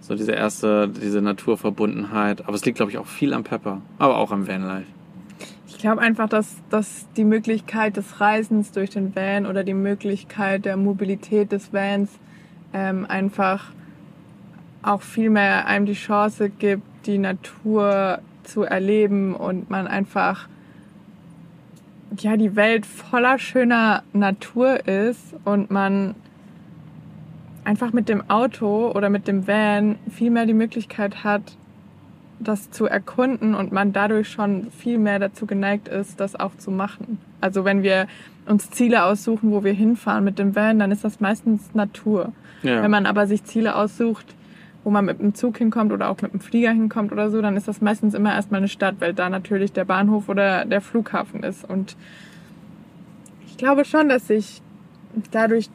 so 0.10 0.16
diese 0.16 0.32
erste, 0.32 0.90
diese 0.90 1.22
Naturverbundenheit. 1.22 2.42
Aber 2.46 2.56
es 2.56 2.66
liegt, 2.66 2.78
glaube 2.78 2.92
ich, 2.92 2.98
auch 2.98 3.06
viel 3.06 3.32
am 3.34 3.44
Pepper, 3.44 3.82
aber 4.00 4.18
auch 4.18 4.32
am 4.32 4.48
Vanlife. 4.48 4.88
Ich 5.68 5.78
glaube 5.78 6.02
einfach, 6.02 6.28
dass, 6.28 6.58
dass 6.72 7.08
die 7.16 7.24
Möglichkeit 7.24 7.96
des 7.96 8.20
Reisens 8.20 8.72
durch 8.72 8.90
den 8.90 9.16
Van 9.16 9.46
oder 9.46 9.64
die 9.64 9.76
Möglichkeit 9.76 10.66
der 10.66 10.78
Mobilität 10.78 11.52
des 11.52 11.72
Vans 11.72 12.10
ähm, 12.74 13.06
einfach 13.08 13.72
auch 14.82 15.04
viel 15.04 15.30
mehr 15.30 15.68
einem 15.68 15.86
die 15.86 15.94
Chance 15.94 16.50
gibt, 16.50 16.84
die 17.06 17.20
Natur 17.20 18.20
zu 18.44 18.64
erleben 18.64 19.36
und 19.36 19.70
man 19.70 19.86
einfach 19.86 20.48
ja 22.18 22.36
die 22.36 22.56
Welt 22.56 22.88
voller 22.88 23.38
schöner 23.38 24.02
Natur 24.12 24.88
ist 24.88 25.36
und 25.46 25.70
man 25.70 26.16
einfach 27.70 27.94
mit 27.94 28.10
dem 28.10 28.28
Auto 28.32 28.92
oder 28.96 29.12
mit 29.12 29.28
dem 29.28 29.48
Van 29.48 30.00
viel 30.10 30.32
mehr 30.32 30.48
die 30.48 30.56
Möglichkeit 30.56 31.24
hat, 31.24 31.56
das 32.40 32.72
zu 32.72 32.88
erkunden 32.88 33.54
und 33.54 33.72
man 33.72 33.94
dadurch 33.94 34.28
schon 34.28 34.72
viel 34.72 34.98
mehr 34.98 35.20
dazu 35.20 35.46
geneigt 35.46 35.88
ist, 35.88 36.20
das 36.20 36.36
auch 36.36 36.58
zu 36.58 36.72
machen. 36.72 37.20
Also 37.42 37.66
wenn 37.66 37.84
wir 37.84 38.08
uns 38.48 38.72
Ziele 38.72 39.04
aussuchen, 39.04 39.52
wo 39.52 39.64
wir 39.64 39.74
hinfahren 39.74 40.24
mit 40.24 40.40
dem 40.40 40.56
Van, 40.56 40.80
dann 40.80 40.92
ist 40.92 41.04
das 41.04 41.20
meistens 41.20 41.76
Natur. 41.76 42.34
Ja. 42.64 42.82
Wenn 42.82 42.90
man 42.90 43.06
aber 43.06 43.28
sich 43.28 43.44
Ziele 43.44 43.76
aussucht, 43.76 44.26
wo 44.84 44.90
man 44.90 45.06
mit 45.06 45.20
dem 45.20 45.36
Zug 45.36 45.60
hinkommt 45.60 45.92
oder 45.92 46.10
auch 46.10 46.20
mit 46.24 46.34
dem 46.34 46.40
Flieger 46.40 46.72
hinkommt 46.72 47.12
oder 47.12 47.30
so, 47.30 47.40
dann 47.40 47.56
ist 47.56 47.68
das 47.68 47.82
meistens 47.82 48.16
immer 48.16 48.34
erstmal 48.34 48.62
eine 48.62 48.68
Stadt, 48.68 48.96
weil 48.98 49.14
da 49.14 49.30
natürlich 49.30 49.74
der 49.74 49.86
Bahnhof 49.86 50.28
oder 50.28 50.66
der 50.66 50.82
Flughafen 50.82 51.44
ist. 51.44 51.70
Und 51.70 51.96
ich 53.46 53.58
glaube 53.58 53.86
schon, 53.86 54.10
dass 54.10 54.26
sich 54.26 54.64
dadurch 55.30 55.70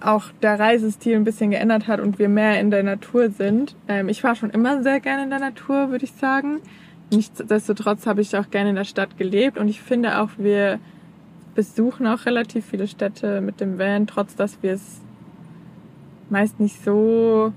auch 0.00 0.24
der 0.42 0.58
Reisestil 0.58 1.16
ein 1.16 1.24
bisschen 1.24 1.50
geändert 1.50 1.88
hat 1.88 2.00
und 2.00 2.18
wir 2.18 2.28
mehr 2.28 2.60
in 2.60 2.70
der 2.70 2.82
Natur 2.82 3.30
sind. 3.30 3.74
Ähm, 3.88 4.08
ich 4.08 4.22
war 4.22 4.34
schon 4.34 4.50
immer 4.50 4.82
sehr 4.82 5.00
gerne 5.00 5.24
in 5.24 5.30
der 5.30 5.38
Natur, 5.38 5.90
würde 5.90 6.04
ich 6.04 6.12
sagen. 6.12 6.60
Nichtsdestotrotz 7.10 8.06
habe 8.06 8.20
ich 8.20 8.36
auch 8.36 8.50
gerne 8.50 8.70
in 8.70 8.76
der 8.76 8.84
Stadt 8.84 9.16
gelebt 9.16 9.58
und 9.58 9.68
ich 9.68 9.80
finde 9.80 10.20
auch, 10.20 10.30
wir 10.38 10.80
besuchen 11.54 12.06
auch 12.06 12.26
relativ 12.26 12.66
viele 12.66 12.88
Städte 12.88 13.40
mit 13.40 13.60
dem 13.60 13.78
Van, 13.78 14.06
trotz 14.06 14.36
dass 14.36 14.62
wir 14.62 14.72
es 14.74 15.00
meist 16.28 16.60
nicht 16.60 16.84
so 16.84 17.52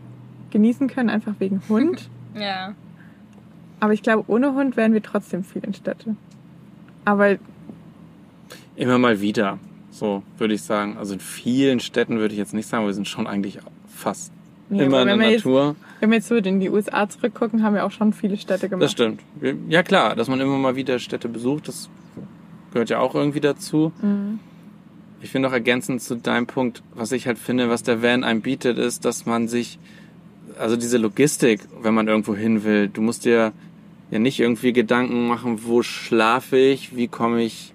genießen 0.52 0.88
können, 0.88 1.10
einfach 1.10 1.34
wegen 1.40 1.62
Hund. 1.70 2.10
Ja. 2.36 2.76
Aber 3.80 3.92
ich 3.92 4.04
glaube, 4.04 4.24
ohne 4.28 4.54
Hund 4.54 4.78
wären 4.78 4.94
wir 4.94 5.02
trotzdem 5.02 5.44
viel 5.44 5.64
in 5.66 5.74
Städte. 5.74 6.16
Aber 7.04 7.38
Immer 8.76 9.00
mal 9.00 9.20
wieder, 9.20 9.58
so 10.00 10.24
würde 10.38 10.54
ich 10.54 10.64
sagen. 10.64 10.98
Also 10.98 11.14
in 11.14 11.20
vielen 11.20 11.80
Städten 11.80 12.20
würde 12.20 12.34
ich 12.34 12.40
jetzt 12.40 12.54
nicht 12.54 12.68
sagen, 12.68 12.86
wir 12.86 12.94
sind 12.94 13.08
schon 13.08 13.28
eigentlich 13.28 13.60
fast 13.88 14.32
nee, 14.70 14.84
immer 14.84 15.02
in 15.02 15.08
der 15.08 15.20
wir 15.20 15.30
jetzt, 15.30 15.46
Natur. 15.46 15.76
wenn 16.00 16.10
wir 16.10 16.18
jetzt 16.18 16.28
so 16.28 16.36
in 16.36 16.60
die 16.60 16.70
USA 16.70 17.08
zurückgucken, 17.08 17.64
haben 17.64 17.76
wir 17.76 17.86
auch 17.86 17.92
schon 17.92 18.14
viele 18.14 18.38
Städte 18.38 18.70
gemacht. 18.70 18.84
Das 18.84 18.92
stimmt. 18.92 19.22
Ja 19.68 19.84
klar, 19.84 20.16
dass 20.16 20.28
man 20.28 20.40
immer 20.40 20.58
mal 20.58 20.76
wieder 20.76 21.00
Städte 21.00 21.30
besucht, 21.30 21.68
das 21.68 21.90
gehört 22.72 22.90
ja 22.90 23.00
auch 23.00 23.16
irgendwie 23.16 23.42
dazu. 23.42 23.92
Mhm. 24.02 24.40
Ich 25.22 25.32
finde 25.32 25.50
auch 25.50 25.54
ergänzend 25.54 26.02
zu 26.02 26.16
deinem 26.16 26.48
Punkt, 26.48 26.82
was 26.94 27.12
ich 27.12 27.28
halt 27.28 27.38
finde, 27.38 27.70
was 27.70 27.84
der 27.84 28.02
Van 28.02 28.24
einem 28.24 28.42
bietet, 28.42 28.78
ist, 28.78 29.04
dass 29.04 29.26
man 29.26 29.50
sich, 29.50 29.78
also 30.58 30.78
diese 30.78 30.98
Logistik, 30.98 31.62
wenn 31.82 31.94
man 31.94 32.08
irgendwo 32.08 32.36
hin 32.36 32.64
will, 32.64 32.88
du 32.88 33.02
musst 33.02 33.26
dir 33.26 33.52
ja 34.12 34.20
nicht 34.20 34.40
irgendwie 34.40 34.72
Gedanken 34.72 35.28
machen, 35.28 35.60
wo 35.66 35.84
schlafe 35.84 36.58
ich, 36.58 36.96
wie 36.96 37.10
komme 37.10 37.44
ich, 37.44 37.74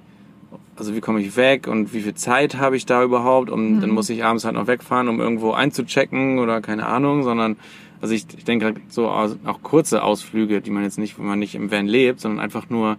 also 0.76 0.94
wie 0.94 1.00
komme 1.00 1.20
ich 1.20 1.36
weg 1.36 1.66
und 1.68 1.92
wie 1.94 2.00
viel 2.00 2.14
Zeit 2.14 2.56
habe 2.56 2.76
ich 2.76 2.86
da 2.86 3.02
überhaupt 3.04 3.50
und 3.50 3.80
dann 3.80 3.90
muss 3.90 4.10
ich 4.10 4.24
abends 4.24 4.44
halt 4.44 4.54
noch 4.54 4.66
wegfahren, 4.66 5.08
um 5.08 5.20
irgendwo 5.20 5.52
einzuchecken 5.52 6.38
oder 6.38 6.60
keine 6.60 6.86
Ahnung, 6.86 7.22
sondern 7.22 7.56
also 8.00 8.14
ich, 8.14 8.26
ich 8.36 8.44
denke 8.44 8.64
halt 8.66 8.76
so 8.88 9.08
aus- 9.08 9.36
auch 9.44 9.62
kurze 9.62 10.02
Ausflüge, 10.02 10.60
die 10.60 10.70
man 10.70 10.82
jetzt 10.82 10.98
nicht, 10.98 11.18
wenn 11.18 11.26
man 11.26 11.38
nicht 11.38 11.54
im 11.54 11.70
Van 11.70 11.86
lebt, 11.86 12.20
sondern 12.20 12.40
einfach 12.40 12.68
nur 12.70 12.96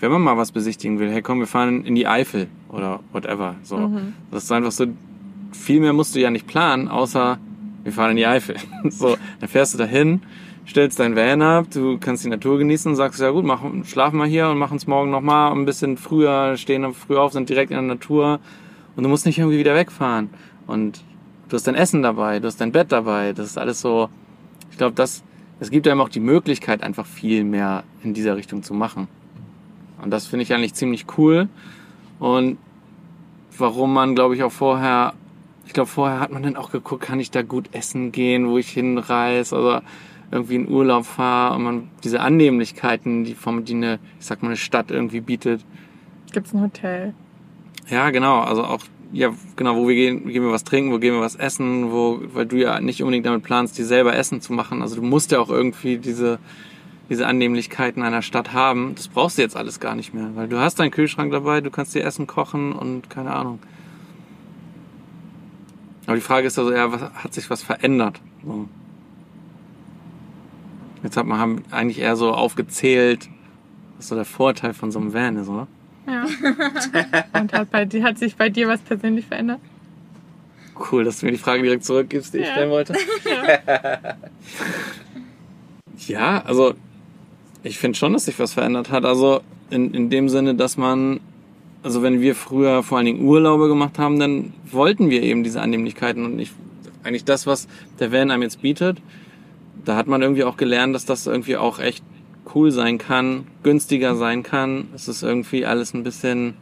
wenn 0.00 0.10
man 0.10 0.20
mal 0.22 0.36
was 0.36 0.50
besichtigen 0.50 0.98
will, 0.98 1.10
hey 1.12 1.22
komm, 1.22 1.38
wir 1.38 1.46
fahren 1.46 1.84
in 1.84 1.94
die 1.94 2.08
Eifel 2.08 2.48
oder 2.68 2.98
whatever. 3.12 3.54
So. 3.62 3.76
Mhm. 3.78 4.14
Das 4.32 4.42
ist 4.42 4.50
einfach 4.50 4.72
so, 4.72 4.86
viel 5.52 5.78
mehr 5.78 5.92
musst 5.92 6.16
du 6.16 6.20
ja 6.20 6.28
nicht 6.30 6.48
planen, 6.48 6.88
außer 6.88 7.38
wir 7.84 7.92
fahren 7.92 8.10
in 8.10 8.16
die 8.16 8.26
Eifel. 8.26 8.56
so, 8.90 9.16
dann 9.38 9.48
fährst 9.48 9.74
du 9.74 9.78
dahin, 9.78 10.22
stellst 10.66 11.00
dein 11.00 11.16
Van 11.16 11.42
ab, 11.42 11.66
du 11.72 11.98
kannst 11.98 12.24
die 12.24 12.28
Natur 12.28 12.58
genießen 12.58 12.90
und 12.90 12.96
sagst, 12.96 13.20
ja 13.20 13.30
gut, 13.30 13.44
mach, 13.44 13.62
schlafen 13.84 14.18
wir 14.18 14.26
hier 14.26 14.48
und 14.48 14.58
machen 14.58 14.76
es 14.76 14.86
morgen 14.86 15.10
nochmal 15.10 15.52
ein 15.52 15.64
bisschen 15.64 15.96
früher, 15.96 16.56
stehen 16.56 16.92
früh 16.94 17.16
auf, 17.16 17.32
sind 17.32 17.48
direkt 17.48 17.70
in 17.70 17.76
der 17.76 17.82
Natur 17.82 18.40
und 18.96 19.02
du 19.02 19.08
musst 19.08 19.26
nicht 19.26 19.38
irgendwie 19.38 19.58
wieder 19.58 19.74
wegfahren. 19.74 20.30
Und 20.66 21.02
du 21.48 21.56
hast 21.56 21.66
dein 21.66 21.74
Essen 21.74 22.02
dabei, 22.02 22.38
du 22.38 22.46
hast 22.46 22.60
dein 22.60 22.72
Bett 22.72 22.92
dabei, 22.92 23.32
das 23.32 23.46
ist 23.46 23.58
alles 23.58 23.80
so, 23.80 24.08
ich 24.70 24.78
glaube, 24.78 24.94
das, 24.94 25.22
es 25.60 25.70
gibt 25.70 25.88
einem 25.88 26.00
auch 26.00 26.08
die 26.08 26.20
Möglichkeit, 26.20 26.82
einfach 26.82 27.06
viel 27.06 27.44
mehr 27.44 27.84
in 28.02 28.14
dieser 28.14 28.36
Richtung 28.36 28.62
zu 28.62 28.74
machen. 28.74 29.08
Und 30.02 30.10
das 30.10 30.26
finde 30.26 30.44
ich 30.44 30.54
eigentlich 30.54 30.74
ziemlich 30.74 31.06
cool. 31.16 31.48
Und 32.18 32.58
warum 33.56 33.92
man, 33.92 34.14
glaube 34.14 34.34
ich, 34.34 34.42
auch 34.42 34.52
vorher, 34.52 35.14
ich 35.66 35.72
glaube, 35.72 35.88
vorher 35.88 36.20
hat 36.20 36.32
man 36.32 36.42
dann 36.42 36.56
auch 36.56 36.70
geguckt, 36.70 37.02
kann 37.02 37.20
ich 37.20 37.30
da 37.30 37.42
gut 37.42 37.68
essen 37.72 38.12
gehen, 38.12 38.48
wo 38.48 38.58
ich 38.58 38.68
hinreise 38.68 39.56
oder 39.56 39.82
irgendwie 40.32 40.54
in 40.56 40.68
Urlaub 40.68 41.04
fahre 41.04 41.54
und 41.54 41.62
man 41.62 41.90
diese 42.02 42.20
Annehmlichkeiten, 42.20 43.24
die 43.24 43.34
vom, 43.34 43.64
die 43.64 43.74
eine, 43.74 43.98
ich 44.18 44.26
sag 44.26 44.42
mal, 44.42 44.48
eine 44.48 44.56
Stadt 44.56 44.90
irgendwie 44.90 45.20
bietet. 45.20 45.64
Gibt's 46.32 46.54
ein 46.54 46.62
Hotel? 46.62 47.14
Ja, 47.88 48.10
genau, 48.10 48.40
also 48.40 48.64
auch, 48.64 48.80
ja, 49.12 49.30
genau, 49.56 49.76
wo 49.76 49.86
wir 49.86 49.94
gehen, 49.94 50.26
gehen 50.26 50.42
wir 50.42 50.50
was 50.50 50.64
trinken, 50.64 50.90
wo 50.90 50.98
gehen 50.98 51.12
wir 51.12 51.20
was 51.20 51.36
essen, 51.36 51.92
wo, 51.92 52.20
weil 52.32 52.46
du 52.46 52.56
ja 52.56 52.80
nicht 52.80 53.02
unbedingt 53.02 53.26
damit 53.26 53.42
planst, 53.42 53.76
dir 53.76 53.84
selber 53.84 54.16
Essen 54.16 54.40
zu 54.40 54.54
machen. 54.54 54.80
Also 54.80 54.96
du 54.96 55.02
musst 55.02 55.32
ja 55.32 55.38
auch 55.38 55.50
irgendwie 55.50 55.98
diese, 55.98 56.38
diese 57.10 57.26
Annehmlichkeiten 57.26 58.02
einer 58.02 58.22
Stadt 58.22 58.54
haben. 58.54 58.94
Das 58.94 59.08
brauchst 59.08 59.36
du 59.36 59.42
jetzt 59.42 59.56
alles 59.56 59.80
gar 59.80 59.94
nicht 59.94 60.14
mehr, 60.14 60.30
weil 60.34 60.48
du 60.48 60.58
hast 60.58 60.80
deinen 60.80 60.90
Kühlschrank 60.92 61.30
dabei, 61.30 61.60
du 61.60 61.70
kannst 61.70 61.94
dir 61.94 62.04
Essen 62.04 62.26
kochen 62.26 62.72
und 62.72 63.10
keine 63.10 63.34
Ahnung. 63.34 63.58
Aber 66.06 66.16
die 66.16 66.22
Frage 66.22 66.46
ist 66.46 66.58
also, 66.58 66.72
ja, 66.72 66.90
was, 66.90 67.02
hat 67.02 67.34
sich 67.34 67.50
was 67.50 67.62
verändert? 67.62 68.18
So. 68.44 68.66
Jetzt 71.02 71.16
hat 71.16 71.26
man 71.26 71.38
haben 71.38 71.64
eigentlich 71.70 71.98
eher 71.98 72.16
so 72.16 72.32
aufgezählt, 72.32 73.28
was 73.96 74.08
so 74.08 74.14
der 74.14 74.24
Vorteil 74.24 74.74
von 74.74 74.92
so 74.92 75.00
einem 75.00 75.12
Van 75.12 75.36
ist, 75.36 75.48
oder? 75.48 75.66
Ja. 76.06 76.24
Und 77.40 77.52
hat, 77.52 77.70
bei, 77.70 77.86
hat 77.86 78.18
sich 78.18 78.36
bei 78.36 78.48
dir 78.48 78.68
was 78.68 78.80
persönlich 78.80 79.26
verändert? 79.26 79.60
Cool, 80.90 81.04
dass 81.04 81.20
du 81.20 81.26
mir 81.26 81.32
die 81.32 81.38
Frage 81.38 81.62
direkt 81.62 81.84
zurückgibst, 81.84 82.34
die 82.34 82.38
ich 82.38 82.46
Ja. 82.46 82.52
stellen 82.52 82.70
wollte. 82.70 82.94
ja, 86.06 86.42
also 86.44 86.74
ich 87.62 87.78
finde 87.78 87.98
schon, 87.98 88.12
dass 88.12 88.24
sich 88.24 88.38
was 88.38 88.54
verändert 88.54 88.90
hat. 88.90 89.04
Also 89.04 89.40
in, 89.70 89.94
in 89.94 90.10
dem 90.10 90.28
Sinne, 90.28 90.54
dass 90.54 90.76
man, 90.76 91.20
also 91.82 92.02
wenn 92.02 92.20
wir 92.20 92.34
früher 92.34 92.82
vor 92.82 92.98
allen 92.98 93.06
Dingen 93.06 93.24
Urlaube 93.24 93.68
gemacht 93.68 93.98
haben, 93.98 94.18
dann 94.18 94.52
wollten 94.70 95.10
wir 95.10 95.22
eben 95.22 95.44
diese 95.44 95.60
Annehmlichkeiten 95.60 96.24
und 96.24 96.36
nicht 96.36 96.52
eigentlich 97.04 97.24
das, 97.24 97.46
was 97.46 97.68
der 97.98 98.12
Van 98.12 98.30
einem 98.30 98.42
jetzt 98.42 98.62
bietet. 98.62 98.98
Da 99.84 99.96
hat 99.96 100.06
man 100.06 100.22
irgendwie 100.22 100.44
auch 100.44 100.56
gelernt, 100.56 100.94
dass 100.94 101.04
das 101.04 101.26
irgendwie 101.26 101.56
auch 101.56 101.78
echt 101.78 102.04
cool 102.54 102.70
sein 102.70 102.98
kann, 102.98 103.46
günstiger 103.62 104.16
sein 104.16 104.42
kann. 104.42 104.88
Es 104.94 105.08
ist 105.08 105.22
irgendwie 105.22 105.66
alles 105.66 105.94
ein 105.94 106.02
bisschen, 106.02 106.54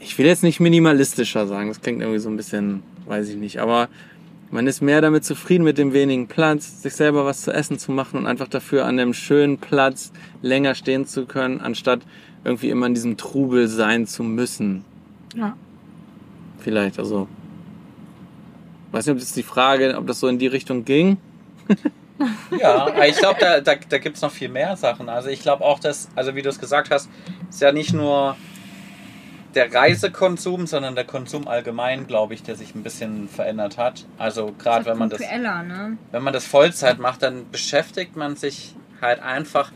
ich 0.00 0.18
will 0.18 0.26
jetzt 0.26 0.42
nicht 0.42 0.60
minimalistischer 0.60 1.46
sagen, 1.46 1.68
das 1.68 1.80
klingt 1.80 2.00
irgendwie 2.00 2.18
so 2.18 2.28
ein 2.28 2.36
bisschen, 2.36 2.82
weiß 3.06 3.28
ich 3.28 3.36
nicht, 3.36 3.60
aber 3.60 3.88
man 4.50 4.66
ist 4.66 4.82
mehr 4.82 5.00
damit 5.00 5.24
zufrieden 5.24 5.64
mit 5.64 5.78
dem 5.78 5.92
wenigen 5.92 6.26
Platz, 6.26 6.82
sich 6.82 6.94
selber 6.94 7.24
was 7.24 7.42
zu 7.42 7.52
essen 7.52 7.78
zu 7.78 7.90
machen 7.90 8.18
und 8.18 8.26
einfach 8.26 8.48
dafür 8.48 8.84
an 8.84 8.98
einem 8.98 9.14
schönen 9.14 9.58
Platz 9.58 10.12
länger 10.42 10.74
stehen 10.74 11.06
zu 11.06 11.24
können, 11.24 11.60
anstatt 11.60 12.00
irgendwie 12.44 12.70
immer 12.70 12.86
in 12.86 12.94
diesem 12.94 13.16
Trubel 13.16 13.68
sein 13.68 14.06
zu 14.06 14.22
müssen. 14.22 14.84
Ja. 15.34 15.56
Vielleicht, 16.58 16.98
also. 16.98 17.28
Weiß 18.90 19.06
nicht, 19.06 19.14
ob 19.14 19.20
das 19.20 19.32
die 19.32 19.42
Frage, 19.42 19.96
ob 19.96 20.06
das 20.06 20.20
so 20.20 20.28
in 20.28 20.38
die 20.38 20.48
Richtung 20.48 20.84
ging. 20.84 21.16
Ja, 22.58 22.86
ich 23.04 23.16
glaube, 23.16 23.40
da, 23.40 23.60
da, 23.60 23.74
da 23.74 23.98
gibt 23.98 24.16
es 24.16 24.22
noch 24.22 24.30
viel 24.30 24.48
mehr 24.48 24.76
Sachen. 24.76 25.08
Also 25.08 25.28
ich 25.28 25.42
glaube 25.42 25.64
auch, 25.64 25.78
dass, 25.78 26.08
also 26.14 26.34
wie 26.36 26.42
du 26.42 26.50
es 26.50 26.58
gesagt 26.58 26.90
hast, 26.90 27.08
ist 27.50 27.60
ja 27.60 27.72
nicht 27.72 27.92
nur 27.92 28.36
der 29.54 29.72
Reisekonsum, 29.72 30.66
sondern 30.66 30.94
der 30.94 31.04
Konsum 31.04 31.48
allgemein, 31.48 32.06
glaube 32.06 32.34
ich, 32.34 32.42
der 32.42 32.56
sich 32.56 32.74
ein 32.74 32.82
bisschen 32.82 33.28
verändert 33.28 33.76
hat. 33.76 34.06
Also 34.18 34.52
gerade 34.58 34.86
wenn 34.86 34.98
man 34.98 35.10
das 35.10 35.20
ne? 35.20 35.98
wenn 36.10 36.22
man 36.22 36.32
das 36.32 36.46
Vollzeit 36.46 36.98
macht, 36.98 37.22
dann 37.22 37.50
beschäftigt 37.50 38.16
man 38.16 38.36
sich 38.36 38.74
halt 39.00 39.20
einfach 39.20 39.72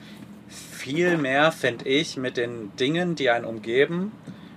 viel 0.48 1.16
mehr, 1.18 1.52
finde 1.52 1.88
ich, 1.88 2.16
mit 2.16 2.36
den 2.36 2.74
Dingen, 2.76 3.16
die 3.16 3.28
einen 3.30 3.44
umgeben, 3.44 4.12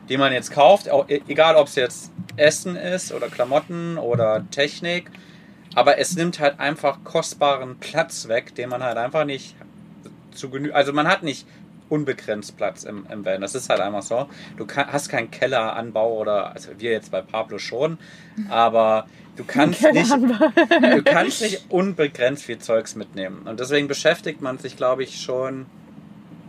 die 0.08 0.18
man 0.18 0.32
jetzt 0.32 0.52
kauft, 0.52 0.90
auch, 0.90 1.10
e- 1.10 1.22
egal 1.28 1.56
ob 1.56 1.68
es 1.68 1.76
jetzt 1.76 2.12
Essen 2.38 2.76
ist 2.76 3.12
oder 3.12 3.28
Klamotten 3.28 3.98
oder 3.98 4.46
Technik, 4.52 5.10
aber 5.76 5.98
es 5.98 6.16
nimmt 6.16 6.40
halt 6.40 6.60
einfach 6.60 7.04
kostbaren 7.04 7.78
Platz 7.78 8.28
weg, 8.28 8.56
den 8.56 8.70
man 8.70 8.84
halt 8.84 8.98
einfach 8.98 9.26
nicht 9.26 9.56
zu 10.34 10.50
genü 10.50 10.72
also 10.72 10.94
man 10.94 11.08
hat 11.08 11.24
nicht 11.24 11.46
unbegrenzt 11.90 12.56
Platz 12.56 12.84
im, 12.84 13.06
im 13.12 13.26
Van. 13.26 13.42
Das 13.42 13.56
ist 13.56 13.70
halt 13.70 13.82
einfach 13.82 14.04
so. 14.04 14.30
Du 14.58 14.66
kann, 14.66 14.92
hast 14.92 15.10
keinen 15.10 15.32
Kelleranbau 15.32 16.20
oder, 16.20 16.54
also 16.54 16.70
wir 16.78 16.92
jetzt 16.92 17.12
bei 17.12 17.22
Pablo 17.22 17.58
schon, 17.58 17.98
aber 18.50 19.08
du 19.36 19.44
kannst 19.44 19.82
nicht, 19.82 20.12
du 20.12 21.04
kannst 21.04 21.42
nicht 21.42 21.66
unbegrenzt 21.70 22.44
viel 22.44 22.60
Zeugs 22.60 22.96
mitnehmen. 22.96 23.48
Und 23.48 23.60
deswegen 23.60 23.88
beschäftigt 23.88 24.42
man 24.42 24.60
sich, 24.60 24.78
glaube 24.78 25.04
ich, 25.04 25.20
schon 25.22 25.66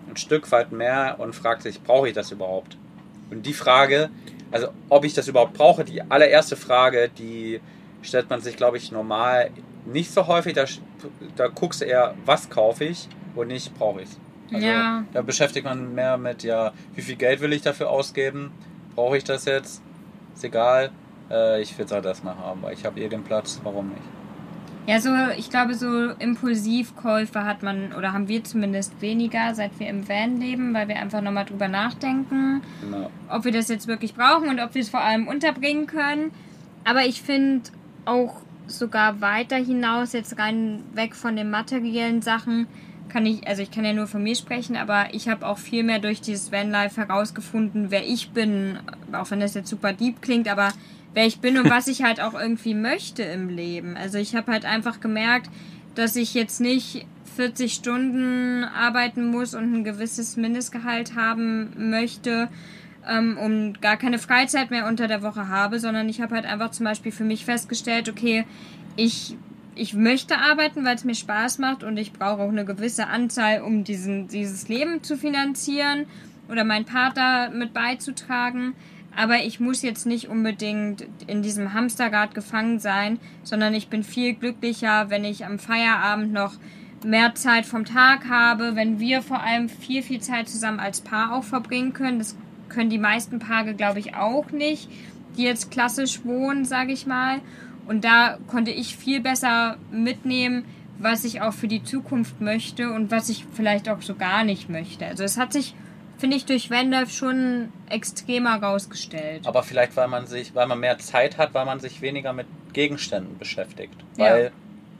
ein 0.08 0.16
Stück 0.16 0.50
weit 0.52 0.72
mehr 0.72 1.16
und 1.18 1.34
fragt 1.34 1.62
sich, 1.62 1.82
brauche 1.82 2.08
ich 2.08 2.14
das 2.14 2.30
überhaupt? 2.30 2.76
Und 3.30 3.46
die 3.46 3.54
Frage, 3.54 4.10
also 4.50 4.68
ob 4.88 5.04
ich 5.04 5.14
das 5.14 5.28
überhaupt 5.28 5.54
brauche, 5.54 5.84
die 5.84 6.02
allererste 6.02 6.56
Frage, 6.56 7.08
die 7.16 7.60
stellt 8.02 8.30
man 8.30 8.40
sich, 8.40 8.56
glaube 8.56 8.76
ich, 8.76 8.92
normal 8.92 9.50
nicht 9.86 10.10
so 10.12 10.26
häufig. 10.26 10.54
Da, 10.54 10.64
da 11.36 11.48
guckst 11.48 11.80
du 11.80 11.84
eher, 11.86 12.14
was 12.24 12.50
kaufe 12.50 12.84
ich 12.84 13.08
und 13.34 13.48
nicht 13.48 13.76
brauche 13.78 14.02
ich 14.02 14.08
es. 14.10 14.18
Also, 14.54 14.66
Ja. 14.66 15.04
Da 15.12 15.22
beschäftigt 15.22 15.64
man 15.64 15.94
mehr 15.94 16.16
mit, 16.18 16.42
ja, 16.42 16.72
wie 16.94 17.02
viel 17.02 17.16
Geld 17.16 17.40
will 17.40 17.52
ich 17.52 17.62
dafür 17.62 17.88
ausgeben? 17.90 18.50
Brauche 18.94 19.16
ich 19.16 19.24
das 19.24 19.44
jetzt? 19.44 19.82
Ist 20.34 20.44
egal. 20.44 20.90
Äh, 21.30 21.62
ich 21.62 21.76
will 21.78 21.84
es 21.86 21.92
halt 21.92 22.04
erstmal 22.04 22.36
haben, 22.36 22.62
weil 22.62 22.74
ich 22.74 22.84
habe 22.84 23.00
eh 23.00 23.08
den 23.08 23.22
Platz. 23.22 23.60
Warum 23.62 23.88
nicht? 23.90 24.02
Ja, 24.86 24.98
so, 24.98 25.10
ich 25.36 25.50
glaube, 25.50 25.74
so 25.74 26.10
Impulsivkäufe 26.18 27.44
hat 27.44 27.62
man, 27.62 27.92
oder 27.92 28.12
haben 28.12 28.26
wir 28.28 28.42
zumindest 28.42 29.00
weniger, 29.00 29.54
seit 29.54 29.78
wir 29.78 29.88
im 29.88 30.08
Van 30.08 30.40
leben, 30.40 30.74
weil 30.74 30.88
wir 30.88 30.96
einfach 30.96 31.20
nochmal 31.20 31.44
drüber 31.44 31.68
nachdenken, 31.68 32.62
Genau. 32.80 33.10
ob 33.28 33.44
wir 33.44 33.52
das 33.52 33.68
jetzt 33.68 33.86
wirklich 33.86 34.14
brauchen 34.14 34.48
und 34.48 34.58
ob 34.58 34.74
wir 34.74 34.82
es 34.82 34.88
vor 34.88 35.00
allem 35.00 35.28
unterbringen 35.28 35.86
können. 35.86 36.32
Aber 36.84 37.04
ich 37.04 37.22
finde 37.22 37.70
auch 38.04 38.36
sogar 38.66 39.20
weiter 39.20 39.56
hinaus, 39.56 40.12
jetzt 40.12 40.38
rein 40.38 40.82
weg 40.94 41.14
von 41.14 41.36
den 41.36 41.50
materiellen 41.50 42.22
Sachen, 42.22 42.66
kann 43.08 43.26
ich, 43.26 43.46
also 43.46 43.62
ich 43.62 43.70
kann 43.70 43.84
ja 43.84 43.92
nur 43.92 44.06
von 44.06 44.22
mir 44.22 44.36
sprechen, 44.36 44.76
aber 44.76 45.12
ich 45.12 45.28
habe 45.28 45.46
auch 45.46 45.58
viel 45.58 45.82
mehr 45.82 45.98
durch 45.98 46.20
dieses 46.20 46.52
Vanlife 46.52 47.00
herausgefunden, 47.00 47.90
wer 47.90 48.06
ich 48.06 48.30
bin, 48.30 48.78
auch 49.12 49.30
wenn 49.30 49.40
das 49.40 49.54
jetzt 49.54 49.68
super 49.68 49.92
deep 49.92 50.22
klingt, 50.22 50.48
aber 50.48 50.72
wer 51.12 51.26
ich 51.26 51.40
bin 51.40 51.58
und 51.58 51.68
was 51.70 51.88
ich 51.88 52.02
halt 52.02 52.20
auch 52.20 52.34
irgendwie 52.34 52.74
möchte 52.74 53.22
im 53.22 53.48
Leben. 53.48 53.96
Also 53.96 54.18
ich 54.18 54.34
habe 54.34 54.52
halt 54.52 54.64
einfach 54.64 55.00
gemerkt, 55.00 55.50
dass 55.96 56.16
ich 56.16 56.34
jetzt 56.34 56.60
nicht 56.60 57.06
40 57.36 57.74
Stunden 57.74 58.64
arbeiten 58.64 59.26
muss 59.30 59.54
und 59.54 59.72
ein 59.74 59.84
gewisses 59.84 60.36
Mindestgehalt 60.36 61.16
haben 61.16 61.90
möchte, 61.90 62.48
ähm, 63.08 63.38
und 63.38 63.82
gar 63.82 63.96
keine 63.96 64.18
Freizeit 64.18 64.70
mehr 64.70 64.86
unter 64.86 65.08
der 65.08 65.22
Woche 65.22 65.48
habe, 65.48 65.78
sondern 65.78 66.08
ich 66.08 66.20
habe 66.20 66.34
halt 66.34 66.46
einfach 66.46 66.70
zum 66.70 66.84
Beispiel 66.84 67.12
für 67.12 67.24
mich 67.24 67.44
festgestellt, 67.44 68.08
okay, 68.08 68.44
ich 68.96 69.36
ich 69.74 69.94
möchte 69.94 70.36
arbeiten, 70.36 70.84
weil 70.84 70.96
es 70.96 71.04
mir 71.04 71.14
Spaß 71.14 71.58
macht 71.58 71.84
und 71.84 71.96
ich 71.96 72.12
brauche 72.12 72.42
auch 72.42 72.50
eine 72.50 72.64
gewisse 72.64 73.06
Anzahl, 73.06 73.62
um 73.62 73.82
diesen, 73.82 74.28
dieses 74.28 74.68
Leben 74.68 75.02
zu 75.02 75.16
finanzieren 75.16 76.06
oder 76.50 76.64
meinen 76.64 76.84
Partner 76.84 77.50
mit 77.50 77.72
beizutragen. 77.72 78.74
Aber 79.16 79.38
ich 79.38 79.58
muss 79.58 79.82
jetzt 79.82 80.06
nicht 80.06 80.28
unbedingt 80.28 81.06
in 81.26 81.42
diesem 81.42 81.72
Hamsterrad 81.72 82.34
gefangen 82.34 82.78
sein, 82.78 83.18
sondern 83.42 83.74
ich 83.74 83.88
bin 83.88 84.04
viel 84.04 84.34
glücklicher, 84.34 85.10
wenn 85.10 85.24
ich 85.24 85.46
am 85.46 85.58
Feierabend 85.58 86.32
noch 86.32 86.54
mehr 87.04 87.34
Zeit 87.34 87.64
vom 87.64 87.84
Tag 87.84 88.28
habe, 88.28 88.76
wenn 88.76 89.00
wir 89.00 89.22
vor 89.22 89.42
allem 89.42 89.68
viel, 89.68 90.02
viel 90.02 90.20
Zeit 90.20 90.48
zusammen 90.48 90.80
als 90.80 91.00
Paar 91.00 91.32
auch 91.32 91.44
verbringen 91.44 91.92
können. 91.92 92.18
Das 92.18 92.36
können 92.70 92.88
die 92.88 92.98
meisten 92.98 93.38
Paare, 93.38 93.74
glaube 93.74 93.98
ich, 93.98 94.14
auch 94.14 94.50
nicht, 94.50 94.88
die 95.36 95.42
jetzt 95.42 95.70
klassisch 95.70 96.24
wohnen, 96.24 96.64
sage 96.64 96.92
ich 96.92 97.06
mal. 97.06 97.40
Und 97.86 98.04
da 98.04 98.38
konnte 98.46 98.70
ich 98.70 98.96
viel 98.96 99.20
besser 99.20 99.76
mitnehmen, 99.90 100.64
was 100.98 101.24
ich 101.24 101.40
auch 101.40 101.52
für 101.52 101.68
die 101.68 101.82
Zukunft 101.82 102.40
möchte 102.40 102.90
und 102.92 103.10
was 103.10 103.28
ich 103.28 103.44
vielleicht 103.52 103.88
auch 103.88 104.02
so 104.02 104.14
gar 104.14 104.44
nicht 104.44 104.68
möchte. 104.68 105.06
Also 105.06 105.24
es 105.24 105.38
hat 105.38 105.52
sich, 105.52 105.74
finde 106.18 106.36
ich, 106.36 106.44
durch 106.44 106.70
Wendorf 106.70 107.10
schon 107.10 107.70
extremer 107.88 108.62
rausgestellt. 108.62 109.46
Aber 109.46 109.62
vielleicht, 109.62 109.96
weil 109.96 110.08
man 110.08 110.26
sich, 110.26 110.54
weil 110.54 110.66
man 110.66 110.78
mehr 110.78 110.98
Zeit 110.98 111.38
hat, 111.38 111.54
weil 111.54 111.64
man 111.64 111.80
sich 111.80 112.02
weniger 112.02 112.32
mit 112.32 112.46
Gegenständen 112.72 113.38
beschäftigt. 113.38 113.94
Weil 114.16 114.52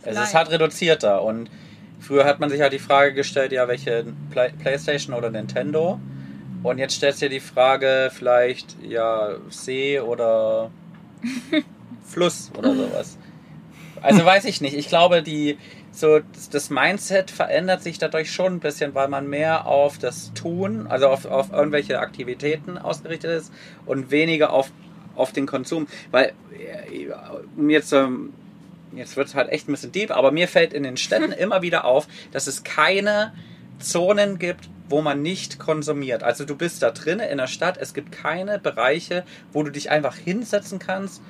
ja, 0.05 0.11
es 0.11 0.19
ist 0.19 0.35
halt 0.35 0.51
reduzierter. 0.51 1.23
Und 1.23 1.51
früher 2.01 2.25
hat 2.25 2.41
man 2.41 2.49
sich 2.49 2.63
halt 2.63 2.73
die 2.73 2.79
Frage 2.79 3.13
gestellt, 3.13 3.53
ja, 3.53 3.69
welche 3.69 4.07
Play 4.31 4.53
Playstation 4.59 5.15
oder 5.15 5.31
Nintendo. 5.31 6.01
Und 6.63 6.79
jetzt 6.79 6.95
stellst 6.95 7.23
du 7.23 7.27
dir 7.27 7.37
die 7.37 7.41
Frage, 7.41 8.11
vielleicht, 8.13 8.77
ja, 8.83 9.37
See 9.49 9.99
oder 10.01 10.71
Fluss 12.05 12.51
oder 12.57 12.75
sowas. 12.75 13.19
Also 14.03 14.25
weiß 14.25 14.45
ich 14.45 14.61
nicht. 14.61 14.77
Ich 14.77 14.89
glaube, 14.89 15.23
die, 15.23 15.59
so, 15.93 16.21
das 16.53 16.71
Mindset 16.71 17.31
verändert 17.31 17.83
sich 17.83 17.99
dadurch 17.99 18.33
schon 18.33 18.55
ein 18.55 18.61
bisschen, 18.61 18.95
weil 18.95 19.09
man 19.09 19.29
mehr 19.29 19.67
auf 19.67 19.99
das 19.99 20.33
Tun, 20.35 20.87
also 20.87 21.09
auf, 21.09 21.25
auf 21.27 21.53
irgendwelche 21.53 21.99
Aktivitäten 21.99 22.79
ausgerichtet 22.79 23.31
ist 23.31 23.53
und 23.87 24.11
weniger 24.11 24.53
auf, 24.53 24.71
auf 25.17 25.33
den 25.33 25.47
Konsum. 25.47 25.87
Weil, 26.11 26.33
um 27.57 27.71
jetzt, 27.71 27.93
ähm, 27.93 28.33
jetzt 28.95 29.17
wird 29.17 29.29
es 29.29 29.35
halt 29.35 29.51
echt 29.51 29.69
ein 29.69 29.73
bisschen 29.73 29.93
deep, 29.93 30.11
aber 30.11 30.31
mir 30.31 30.49
fällt 30.49 30.73
in 30.73 30.83
den 30.83 30.97
Städten 30.97 31.33
immer 31.39 31.63
wieder 31.63 31.85
auf, 31.85 32.07
dass 32.33 32.47
es 32.47 32.65
keine 32.65 33.33
Zonen 33.81 34.39
gibt, 34.39 34.69
wo 34.89 35.03
man 35.03 35.23
nicht 35.23 35.59
konsumiert. 35.59 36.23
Also 36.23 36.45
du 36.45 36.57
bist 36.57 36.83
da 36.83 36.91
drin 36.91 37.21
in 37.21 37.39
der 37.39 37.47
Stadt, 37.47 37.79
es 37.79 37.95
gibt 37.95 38.13
keine 38.13 38.59
Bereiche, 38.59 39.25
wo 39.53 39.63
du 39.63 39.71
dich 39.71 39.91
einfach 39.91 40.17
hinsetzen 40.17 40.79
kannst 40.79 41.23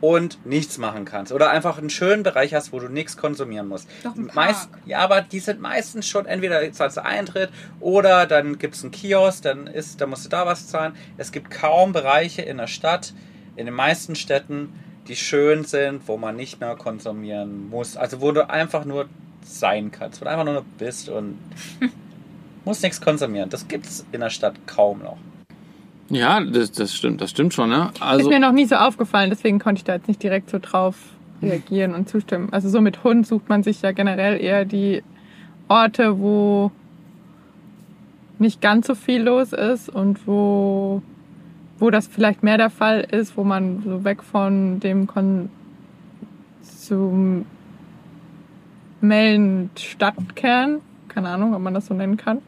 und 0.00 0.44
nichts 0.44 0.78
machen 0.78 1.04
kannst. 1.04 1.32
Oder 1.32 1.50
einfach 1.50 1.78
einen 1.78 1.90
schönen 1.90 2.22
Bereich 2.22 2.54
hast, 2.54 2.72
wo 2.72 2.78
du 2.78 2.88
nichts 2.88 3.16
konsumieren 3.16 3.68
musst. 3.68 3.88
Doch 4.02 4.14
ein 4.14 4.30
Meist, 4.34 4.68
ja, 4.84 4.98
aber 4.98 5.22
die 5.22 5.40
sind 5.40 5.60
meistens 5.60 6.06
schon 6.06 6.26
entweder 6.26 6.70
zahlst 6.72 6.98
du 6.98 7.04
Eintritt 7.04 7.50
oder 7.80 8.26
dann 8.26 8.58
gibt 8.58 8.74
es 8.74 8.82
einen 8.82 8.90
Kiosk, 8.90 9.42
dann, 9.42 9.66
ist, 9.66 10.00
dann 10.00 10.10
musst 10.10 10.26
du 10.26 10.28
da 10.28 10.46
was 10.46 10.68
zahlen. 10.68 10.94
Es 11.16 11.32
gibt 11.32 11.50
kaum 11.50 11.92
Bereiche 11.92 12.42
in 12.42 12.58
der 12.58 12.66
Stadt, 12.66 13.14
in 13.56 13.66
den 13.66 13.74
meisten 13.74 14.14
Städten, 14.14 14.74
die 15.08 15.16
schön 15.16 15.64
sind, 15.64 16.06
wo 16.06 16.16
man 16.16 16.36
nicht 16.36 16.60
mehr 16.60 16.76
konsumieren 16.76 17.68
muss. 17.70 17.96
Also 17.96 18.20
wo 18.20 18.32
du 18.32 18.48
einfach 18.48 18.84
nur 18.84 19.08
sein 19.44 19.90
kannst, 19.90 20.20
wo 20.20 20.24
du 20.24 20.30
einfach 20.30 20.44
nur 20.44 20.64
bist 20.78 21.08
und 21.08 21.38
muss 22.64 22.82
nichts 22.82 23.00
konsumieren. 23.00 23.50
Das 23.50 23.68
gibt 23.68 23.86
es 23.86 24.04
in 24.12 24.20
der 24.20 24.30
Stadt 24.30 24.54
kaum 24.66 25.00
noch. 25.00 25.18
Ja, 26.10 26.40
das, 26.40 26.72
das 26.72 26.94
stimmt, 26.94 27.20
das 27.20 27.30
stimmt 27.30 27.54
schon, 27.54 27.70
ne? 27.70 27.90
Also, 28.00 28.28
ist 28.28 28.32
mir 28.32 28.40
noch 28.40 28.52
nie 28.52 28.66
so 28.66 28.76
aufgefallen, 28.76 29.30
deswegen 29.30 29.58
konnte 29.58 29.78
ich 29.78 29.84
da 29.84 29.94
jetzt 29.94 30.08
nicht 30.08 30.22
direkt 30.22 30.50
so 30.50 30.58
drauf 30.60 30.96
reagieren 31.42 31.94
und 31.94 32.08
zustimmen. 32.08 32.48
Also 32.52 32.68
so 32.68 32.80
mit 32.80 33.04
Hund 33.04 33.26
sucht 33.26 33.48
man 33.48 33.62
sich 33.62 33.82
ja 33.82 33.92
generell 33.92 34.40
eher 34.40 34.64
die 34.64 35.02
Orte, 35.68 36.18
wo 36.18 36.70
nicht 38.38 38.60
ganz 38.60 38.86
so 38.86 38.94
viel 38.94 39.22
los 39.22 39.52
ist 39.52 39.88
und 39.88 40.26
wo, 40.26 41.02
wo 41.78 41.90
das 41.90 42.06
vielleicht 42.06 42.42
mehr 42.42 42.58
der 42.58 42.70
Fall 42.70 43.00
ist, 43.00 43.36
wo 43.36 43.44
man 43.44 43.82
so 43.82 44.04
weg 44.04 44.22
von 44.22 44.80
dem 44.80 45.06
Konsumellen 49.04 49.68
Stadtkern, 49.76 50.80
keine 51.08 51.28
Ahnung, 51.28 51.54
ob 51.54 51.60
man 51.60 51.74
das 51.74 51.86
so 51.86 51.94
nennen 51.94 52.16
kann, 52.16 52.40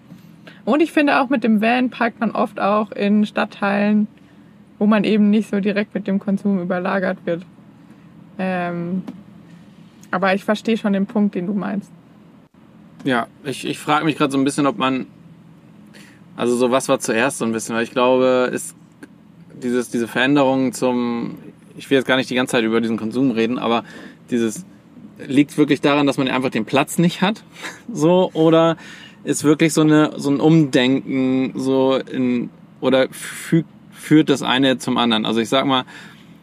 und 0.65 0.81
ich 0.81 0.91
finde 0.91 1.21
auch 1.21 1.29
mit 1.29 1.45
dem 1.45 1.61
Van 1.61 1.91
parkt 1.91 2.19
man 2.19 2.31
oft 2.31 2.59
auch 2.59 2.93
in 2.93 3.27
Stadtteilen, 3.27 4.09
wo 4.79 4.87
man 4.87 5.05
eben 5.05 5.29
nicht 5.29 5.51
so 5.51 5.61
direkt 5.61 5.95
mit 5.95 6.07
dem 6.07 6.19
Konsum 6.19 6.61
überlagert 6.61 7.19
wird. 7.27 7.45
Ähm, 8.39 9.03
aber 10.11 10.35
ich 10.35 10.45
verstehe 10.45 10.79
schon 10.79 10.95
den 10.95 11.05
Punkt, 11.07 11.35
den 11.35 11.47
du 11.47 11.53
meinst. 11.53 11.91
Ja, 13.05 13.27
ich, 13.45 13.67
ich 13.67 13.79
frage 13.79 14.07
mich 14.07 14.17
gerade 14.17 14.33
so 14.33 14.39
ein 14.39 14.45
bisschen, 14.45 14.67
ob 14.67 14.79
man. 14.79 15.07
Also 16.37 16.57
so 16.57 16.71
was 16.71 16.89
war 16.89 16.99
zuerst 17.01 17.39
so 17.39 17.45
ein 17.45 17.53
bisschen, 17.53 17.77
weil 17.77 17.85
ich 17.85 17.93
glaube, 17.93 18.51
ist 18.53 18.75
dieses, 19.63 19.91
diese 19.91 20.09
Veränderung 20.09 20.73
zum. 20.73 21.37
Ich 21.77 21.91
will 21.91 21.99
jetzt 21.99 22.07
gar 22.07 22.17
nicht 22.17 22.31
die 22.31 22.35
ganze 22.35 22.53
Zeit 22.53 22.65
über 22.65 22.81
diesen 22.81 22.97
Konsum 22.97 23.31
reden, 23.31 23.59
aber 23.59 23.85
dieses 24.31 24.65
liegt 25.27 25.57
wirklich 25.59 25.81
daran, 25.81 26.07
dass 26.07 26.19
man 26.19 26.29
einfach 26.29 26.51
den 26.51 26.65
Platz 26.65 26.99
nicht 26.99 27.23
hat. 27.23 27.43
So, 27.93 28.31
oder 28.33 28.77
ist 29.25 29.45
wirklich 29.45 29.73
so 29.73 29.81
eine 29.81 30.13
so 30.17 30.31
ein 30.31 30.41
Umdenken 30.41 31.53
so 31.55 31.97
in 31.97 32.51
oder 32.81 33.09
fügt, 33.11 33.69
führt 33.93 34.29
das 34.29 34.43
eine 34.43 34.79
zum 34.79 34.99
anderen. 34.99 35.25
Also 35.25 35.41
ich 35.41 35.49
sag 35.49 35.67
mal, 35.67 35.85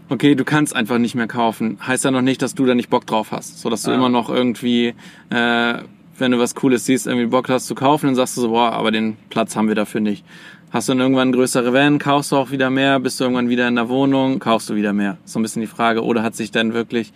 okay, 0.09 0.35
du 0.35 0.43
kannst 0.43 0.75
einfach 0.75 0.97
nicht 0.97 1.15
mehr 1.15 1.27
kaufen, 1.27 1.77
heißt 1.85 2.05
ja 2.05 2.11
noch 2.11 2.21
nicht, 2.21 2.41
dass 2.41 2.55
du 2.55 2.65
da 2.65 2.75
nicht 2.75 2.89
Bock 2.89 3.05
drauf 3.05 3.31
hast, 3.31 3.59
so 3.59 3.69
dass 3.69 3.83
du 3.83 3.91
ah. 3.91 3.95
immer 3.95 4.09
noch 4.09 4.29
irgendwie 4.29 4.95
äh, 5.29 5.75
wenn 6.17 6.31
du 6.31 6.39
was 6.39 6.55
Cooles 6.55 6.85
siehst, 6.85 7.07
irgendwie 7.07 7.27
Bock 7.27 7.49
hast 7.49 7.67
zu 7.67 7.75
kaufen, 7.75 8.07
dann 8.07 8.15
sagst 8.15 8.37
du 8.37 8.41
so, 8.41 8.49
boah, 8.49 8.71
aber 8.71 8.91
den 8.91 9.17
Platz 9.29 9.55
haben 9.55 9.67
wir 9.67 9.75
dafür 9.75 10.01
nicht. 10.01 10.25
Hast 10.71 10.89
du 10.89 10.93
dann 10.93 11.01
irgendwann 11.01 11.31
größere 11.31 11.73
Van, 11.73 11.99
kaufst 11.99 12.31
du 12.31 12.35
auch 12.35 12.51
wieder 12.51 12.69
mehr, 12.69 12.99
bist 12.99 13.19
du 13.19 13.25
irgendwann 13.25 13.49
wieder 13.49 13.67
in 13.67 13.75
der 13.75 13.89
Wohnung, 13.89 14.39
kaufst 14.39 14.69
du 14.69 14.75
wieder 14.75 14.93
mehr. 14.93 15.17
So 15.23 15.39
ein 15.39 15.43
bisschen 15.43 15.61
die 15.61 15.67
Frage, 15.67 16.03
oder 16.03 16.23
hat 16.23 16.35
sich 16.35 16.51
dann 16.51 16.73
wirklich 16.73 17.13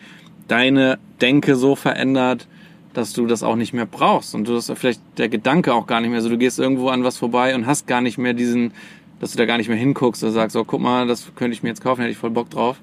deine 0.48 1.00
Denke 1.22 1.56
so 1.56 1.76
verändert, 1.76 2.48
dass 2.93 3.14
du 3.14 3.28
das 3.28 3.43
auch 3.43 3.56
nicht 3.56 3.74
mehr 3.74 3.86
brauchst 3.86 4.34
und 4.34 4.48
du 4.48 4.54
das 4.54 4.72
vielleicht 4.76 5.02
der 5.18 5.30
Gedanke 5.30 5.74
auch 5.74 5.86
gar 5.86 6.02
nicht 6.02 6.10
mehr 6.10 6.22
so. 6.22 6.30
Du 6.30 6.38
gehst 6.38 6.58
irgendwo 6.58 6.89
an 6.89 7.04
was 7.04 7.18
vorbei 7.18 7.54
und 7.54 7.68
hast 7.68 7.86
gar 7.86 8.02
nicht 8.02 8.18
mehr 8.18 8.34
diesen, 8.34 8.74
dass 9.20 9.32
du 9.32 9.38
da 9.38 9.45
gar 9.45 9.58
nicht 9.58 9.68
mehr 9.68 9.78
hinguckst 9.78 10.24
und 10.24 10.32
sagst, 10.32 10.56
oh, 10.56 10.64
guck 10.64 10.82
mal, 10.82 11.06
das 11.06 11.32
könnte 11.36 11.54
ich 11.54 11.62
mir 11.62 11.70
jetzt 11.70 11.84
kaufen, 11.84 12.02
hätte 12.02 12.12
ich 12.12 12.18
voll 12.18 12.32
Bock 12.32 12.50
drauf. 12.50 12.78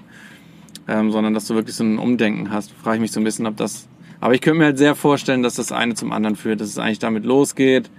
Ähm, 0.87 1.11
sondern 1.11 1.35
dass 1.35 1.47
du 1.47 1.55
wirklich 1.55 1.75
so 1.75 1.83
ein 1.83 1.99
Umdenken 1.99 2.51
hast. 2.51 2.71
Frage 2.73 2.97
ich 2.97 3.01
mich 3.01 3.13
so 3.13 3.21
ein 3.21 3.25
bisschen, 3.25 3.47
ob 3.47 3.57
das. 3.57 3.89
Aber 4.21 4.35
ich 4.35 4.41
könnte 4.41 4.59
mir 4.59 4.67
halt 4.67 4.79
sehr 4.79 4.95
vorstellen, 4.95 5.43
dass 5.43 5.55
das 5.55 5.73
eine 5.73 5.95
zum 5.95 6.13
anderen 6.13 6.37
führt, 6.37 6.61
dass 6.61 6.69
es 6.69 6.79
eigentlich 6.79 6.99
damit 6.99 7.25
losgeht, 7.25 7.91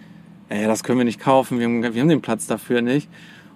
ey, 0.49 0.66
das 0.68 0.84
können 0.84 0.99
wir 0.99 1.05
nicht 1.05 1.20
kaufen, 1.20 1.59
wir 1.59 1.66
haben, 1.66 1.82
wir 1.82 2.01
haben 2.01 2.09
den 2.09 2.22
Platz 2.22 2.47
dafür 2.47 2.82
nicht. 2.82 3.09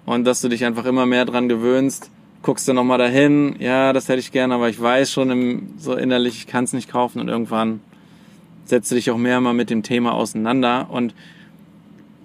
Und 0.04 0.24
dass 0.24 0.40
du 0.40 0.48
dich 0.48 0.64
einfach 0.64 0.84
immer 0.84 1.06
mehr 1.06 1.24
dran 1.24 1.48
gewöhnst, 1.48 2.10
guckst 2.42 2.66
du 2.68 2.72
nochmal 2.72 2.98
dahin, 2.98 3.56
ja, 3.58 3.92
das 3.92 4.08
hätte 4.08 4.20
ich 4.20 4.32
gerne, 4.32 4.54
aber 4.54 4.68
ich 4.68 4.80
weiß 4.80 5.12
schon 5.12 5.30
im, 5.30 5.74
so 5.76 5.94
innerlich, 5.94 6.36
ich 6.36 6.46
kann 6.46 6.64
es 6.64 6.72
nicht 6.72 6.90
kaufen 6.90 7.20
und 7.20 7.28
irgendwann 7.28 7.80
setze 8.64 8.94
dich 8.94 9.10
auch 9.10 9.18
mehr 9.18 9.40
mal 9.40 9.52
mit 9.52 9.68
dem 9.68 9.82
Thema 9.82 10.14
auseinander. 10.14 10.88
Und 10.90 11.14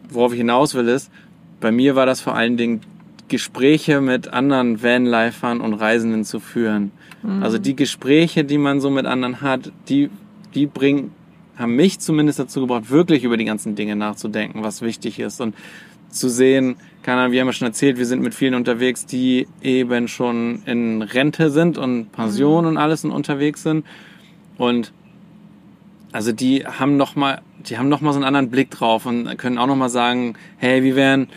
worauf 0.09 0.31
ich 0.31 0.37
hinaus 0.37 0.73
will, 0.75 0.87
ist, 0.87 1.11
bei 1.59 1.71
mir 1.71 1.95
war 1.95 2.05
das 2.05 2.21
vor 2.21 2.35
allen 2.35 2.57
Dingen 2.57 2.81
Gespräche 3.27 4.01
mit 4.01 4.27
anderen 4.27 4.83
Vanlifern 4.83 5.59
und 5.59 5.73
Reisenden 5.73 6.23
zu 6.23 6.39
führen. 6.39 6.91
Mhm. 7.23 7.43
Also 7.43 7.57
die 7.57 7.75
Gespräche, 7.75 8.43
die 8.43 8.57
man 8.57 8.79
so 8.79 8.89
mit 8.89 9.05
anderen 9.05 9.41
hat, 9.41 9.71
die, 9.89 10.09
die 10.53 10.67
bringen, 10.67 11.11
haben 11.57 11.75
mich 11.75 11.99
zumindest 11.99 12.39
dazu 12.39 12.61
gebracht, 12.61 12.89
wirklich 12.89 13.23
über 13.23 13.37
die 13.37 13.45
ganzen 13.45 13.75
Dinge 13.75 13.95
nachzudenken, 13.95 14.63
was 14.63 14.81
wichtig 14.81 15.19
ist 15.19 15.41
und 15.41 15.55
zu 16.09 16.29
sehen, 16.29 16.75
keine 17.05 17.21
Ahnung, 17.21 17.33
wir 17.33 17.41
haben 17.41 17.47
ja 17.47 17.53
schon 17.53 17.67
erzählt, 17.67 17.99
wir 17.99 18.07
sind 18.07 18.23
mit 18.23 18.33
vielen 18.33 18.55
unterwegs, 18.55 19.05
die 19.05 19.47
eben 19.61 20.07
schon 20.07 20.63
in 20.65 21.03
Rente 21.03 21.51
sind 21.51 21.77
und 21.77 22.11
Pension 22.11 22.63
mhm. 22.63 22.69
und 22.71 22.77
alles 22.77 23.05
und 23.05 23.11
unterwegs 23.11 23.61
sind. 23.61 23.85
Und 24.57 24.91
also 26.11 26.31
die 26.31 26.65
haben 26.65 26.97
noch 26.97 27.15
mal, 27.15 27.43
die 27.59 27.77
haben 27.77 27.89
noch 27.89 28.01
mal 28.01 28.11
so 28.11 28.17
einen 28.17 28.25
anderen 28.25 28.49
Blick 28.49 28.71
drauf 28.71 29.05
und 29.05 29.37
können 29.37 29.59
auch 29.59 29.67
noch 29.67 29.75
mal 29.75 29.89
sagen, 29.89 30.33
hey, 30.57 30.81
wie 30.83 30.95
wären, 30.95 31.27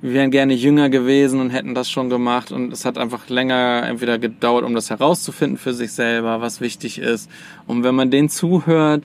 wir 0.00 0.12
wären 0.12 0.30
gerne 0.30 0.54
jünger 0.54 0.90
gewesen 0.90 1.40
und 1.40 1.50
hätten 1.50 1.74
das 1.74 1.90
schon 1.90 2.08
gemacht 2.08 2.52
und 2.52 2.72
es 2.72 2.84
hat 2.84 2.96
einfach 2.96 3.28
länger 3.28 3.82
entweder 3.84 4.20
gedauert, 4.20 4.64
um 4.64 4.76
das 4.76 4.90
herauszufinden 4.90 5.58
für 5.58 5.74
sich 5.74 5.90
selber, 5.90 6.40
was 6.40 6.60
wichtig 6.60 6.98
ist. 6.98 7.28
Und 7.66 7.82
wenn 7.82 7.96
man 7.96 8.12
denen 8.12 8.28
zuhört, 8.28 9.02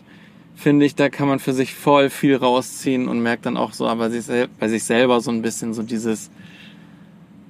finde 0.61 0.85
ich, 0.85 0.95
da 0.95 1.09
kann 1.09 1.27
man 1.27 1.39
für 1.39 1.53
sich 1.53 1.73
voll 1.73 2.09
viel 2.09 2.35
rausziehen 2.35 3.07
und 3.07 3.21
merkt 3.21 3.45
dann 3.45 3.57
auch 3.57 3.73
so 3.73 3.87
aber 3.87 4.09
bei 4.59 4.67
sich 4.67 4.83
selber 4.83 5.19
so 5.19 5.31
ein 5.31 5.41
bisschen 5.41 5.73
so 5.73 5.81
dieses, 5.81 6.29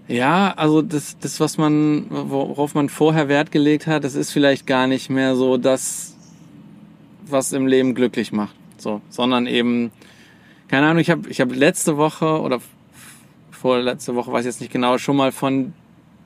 ja, 0.07 0.53
also 0.55 0.81
das, 0.81 1.17
das, 1.19 1.39
was 1.39 1.57
man, 1.57 2.05
worauf 2.09 2.73
man 2.73 2.89
vorher 2.89 3.27
Wert 3.27 3.51
gelegt 3.51 3.87
hat, 3.87 4.03
das 4.03 4.15
ist 4.15 4.31
vielleicht 4.31 4.65
gar 4.65 4.87
nicht 4.87 5.09
mehr 5.09 5.35
so 5.35 5.57
das, 5.57 6.15
was 7.25 7.53
im 7.53 7.67
Leben 7.67 7.95
glücklich 7.95 8.31
macht. 8.31 8.55
So, 8.77 9.01
sondern 9.09 9.45
eben, 9.45 9.91
keine 10.67 10.87
Ahnung, 10.87 10.99
ich 10.99 11.09
habe 11.09 11.29
ich 11.29 11.39
hab 11.39 11.53
letzte 11.53 11.97
Woche 11.97 12.41
oder 12.41 12.59
vorletzte 13.51 14.15
Woche, 14.15 14.31
weiß 14.31 14.41
ich 14.41 14.47
jetzt 14.47 14.61
nicht 14.61 14.73
genau, 14.73 14.97
schon 14.97 15.15
mal 15.15 15.31
von, 15.31 15.73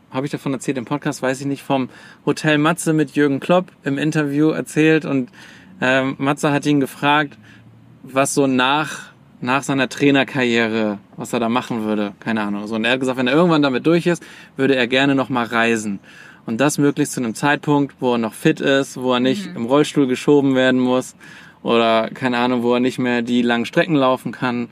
habe 0.09 0.25
ich 0.25 0.31
davon 0.31 0.53
erzählt 0.53 0.77
im 0.77 0.85
Podcast, 0.85 1.21
weiß 1.21 1.41
ich 1.41 1.47
nicht, 1.47 1.63
vom 1.63 1.89
Hotel 2.25 2.57
Matze 2.57 2.93
mit 2.93 3.15
Jürgen 3.15 3.39
Klopp 3.39 3.71
im 3.83 3.97
Interview 3.97 4.49
erzählt 4.49 5.03
und 5.03 5.29
ähm, 5.81 6.15
Matze 6.17 6.51
hat 6.51 6.65
ihn 6.65 6.79
gefragt, 6.79 7.37
was 8.03 8.33
so 8.33 8.47
nach, 8.47 9.11
nach 9.41 9.63
seiner 9.63 9.89
Trainerkarriere, 9.89 10.99
was 11.17 11.33
er 11.33 11.39
da 11.39 11.49
machen 11.49 11.83
würde, 11.83 12.13
keine 12.19 12.41
Ahnung. 12.41 12.67
So, 12.67 12.75
und 12.75 12.85
er 12.85 12.93
hat 12.93 12.99
gesagt, 12.99 13.17
wenn 13.17 13.27
er 13.27 13.33
irgendwann 13.33 13.61
damit 13.61 13.85
durch 13.85 14.05
ist, 14.07 14.23
würde 14.55 14.75
er 14.75 14.87
gerne 14.87 15.15
nochmal 15.15 15.45
reisen. 15.45 15.99
Und 16.45 16.61
das 16.61 16.77
möglichst 16.77 17.13
zu 17.13 17.21
einem 17.21 17.33
Zeitpunkt, 17.33 17.95
wo 17.99 18.13
er 18.13 18.17
noch 18.19 18.33
fit 18.33 18.61
ist, 18.61 18.97
wo 18.97 19.13
er 19.13 19.19
nicht 19.19 19.49
mhm. 19.49 19.55
im 19.55 19.65
Rollstuhl 19.65 20.07
geschoben 20.07 20.55
werden 20.55 20.79
muss 20.79 21.15
oder 21.63 22.09
keine 22.13 22.37
Ahnung, 22.37 22.61
wo 22.61 22.75
er 22.75 22.79
nicht 22.79 22.99
mehr 22.99 23.23
die 23.23 23.41
langen 23.41 23.65
Strecken 23.65 23.95
laufen 23.95 24.31
kann. 24.31 24.69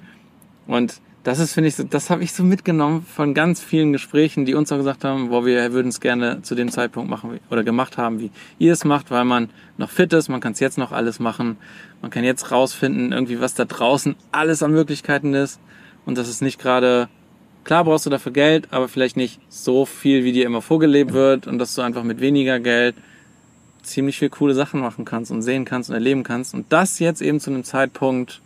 Und 0.67 1.01
das 1.23 1.39
ist, 1.39 1.53
finde 1.53 1.69
ich, 1.69 1.75
das 1.89 2.09
habe 2.09 2.21
ich 2.21 2.33
so 2.33 2.43
mitgenommen 2.43 3.05
von 3.05 3.33
ganz 3.33 3.61
vielen 3.61 3.93
Gesprächen, 3.93 4.43
die 4.43 4.55
uns 4.55 4.71
auch 4.73 4.77
gesagt 4.77 5.05
haben, 5.05 5.29
wo 5.29 5.45
wir 5.45 5.71
würden 5.71 5.87
es 5.87 6.01
gerne 6.01 6.41
zu 6.41 6.53
dem 6.53 6.69
Zeitpunkt 6.69 7.09
machen 7.09 7.39
oder 7.49 7.63
gemacht 7.63 7.97
haben, 7.97 8.19
wie 8.19 8.29
ihr 8.59 8.73
es 8.73 8.83
macht, 8.83 9.09
weil 9.09 9.23
man 9.23 9.49
noch 9.77 9.89
fit 9.89 10.11
ist, 10.11 10.27
man 10.27 10.41
kann 10.41 10.51
es 10.51 10.59
jetzt 10.59 10.77
noch 10.77 10.91
alles 10.91 11.19
machen, 11.19 11.57
man 12.01 12.11
kann 12.11 12.25
jetzt 12.25 12.51
rausfinden, 12.51 13.13
irgendwie 13.13 13.39
was 13.39 13.53
da 13.53 13.63
draußen 13.63 14.15
alles 14.33 14.61
an 14.63 14.71
Möglichkeiten 14.71 15.33
ist. 15.33 15.61
Und 16.05 16.17
das 16.17 16.27
ist 16.27 16.41
nicht 16.41 16.59
gerade, 16.59 17.07
klar 17.63 17.85
brauchst 17.85 18.05
du 18.05 18.09
dafür 18.09 18.33
Geld, 18.33 18.67
aber 18.71 18.89
vielleicht 18.89 19.15
nicht 19.15 19.39
so 19.47 19.85
viel, 19.85 20.25
wie 20.25 20.33
dir 20.33 20.45
immer 20.45 20.61
vorgelebt 20.61 21.13
wird 21.13 21.47
und 21.47 21.57
dass 21.57 21.73
du 21.73 21.81
einfach 21.81 22.03
mit 22.03 22.19
weniger 22.19 22.59
Geld 22.59 22.95
ziemlich 23.81 24.19
viel 24.19 24.29
coole 24.29 24.55
Sachen 24.55 24.81
machen 24.81 25.05
kannst 25.05 25.31
und 25.31 25.41
sehen 25.41 25.63
kannst 25.63 25.89
und 25.89 25.93
erleben 25.93 26.23
kannst. 26.23 26.53
Und 26.53 26.65
das 26.73 26.99
jetzt 26.99 27.21
eben 27.21 27.39
zu 27.39 27.49
einem 27.49 27.63
Zeitpunkt, 27.63 28.41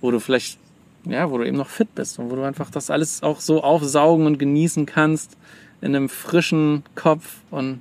wo 0.00 0.12
du 0.12 0.20
vielleicht 0.20 0.58
ja, 1.04 1.30
wo 1.30 1.38
du 1.38 1.44
eben 1.46 1.56
noch 1.56 1.68
fit 1.68 1.94
bist 1.94 2.18
und 2.18 2.30
wo 2.30 2.36
du 2.36 2.42
einfach 2.42 2.70
das 2.70 2.90
alles 2.90 3.22
auch 3.22 3.40
so 3.40 3.62
aufsaugen 3.62 4.26
und 4.26 4.38
genießen 4.38 4.86
kannst 4.86 5.36
in 5.80 5.94
einem 5.94 6.08
frischen 6.08 6.82
Kopf 6.94 7.40
und 7.50 7.80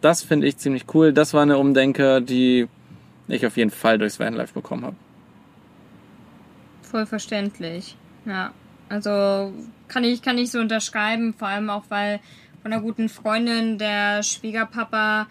das 0.00 0.24
finde 0.24 0.48
ich 0.48 0.56
ziemlich 0.56 0.86
cool. 0.94 1.12
Das 1.12 1.32
war 1.32 1.42
eine 1.42 1.58
Umdenke, 1.58 2.20
die 2.20 2.68
ich 3.28 3.46
auf 3.46 3.56
jeden 3.56 3.70
Fall 3.70 3.98
durchs 3.98 4.18
Vanlife 4.18 4.52
bekommen 4.52 4.84
habe. 4.84 4.96
Voll 6.82 7.06
verständlich. 7.06 7.96
Ja, 8.26 8.52
also 8.88 9.52
kann 9.88 10.04
ich 10.04 10.22
kann 10.22 10.38
ich 10.38 10.50
so 10.50 10.58
unterschreiben, 10.58 11.34
vor 11.34 11.48
allem 11.48 11.70
auch 11.70 11.84
weil 11.88 12.20
von 12.62 12.72
einer 12.72 12.82
guten 12.82 13.08
Freundin 13.08 13.78
der 13.78 14.22
Schwiegerpapa 14.22 15.26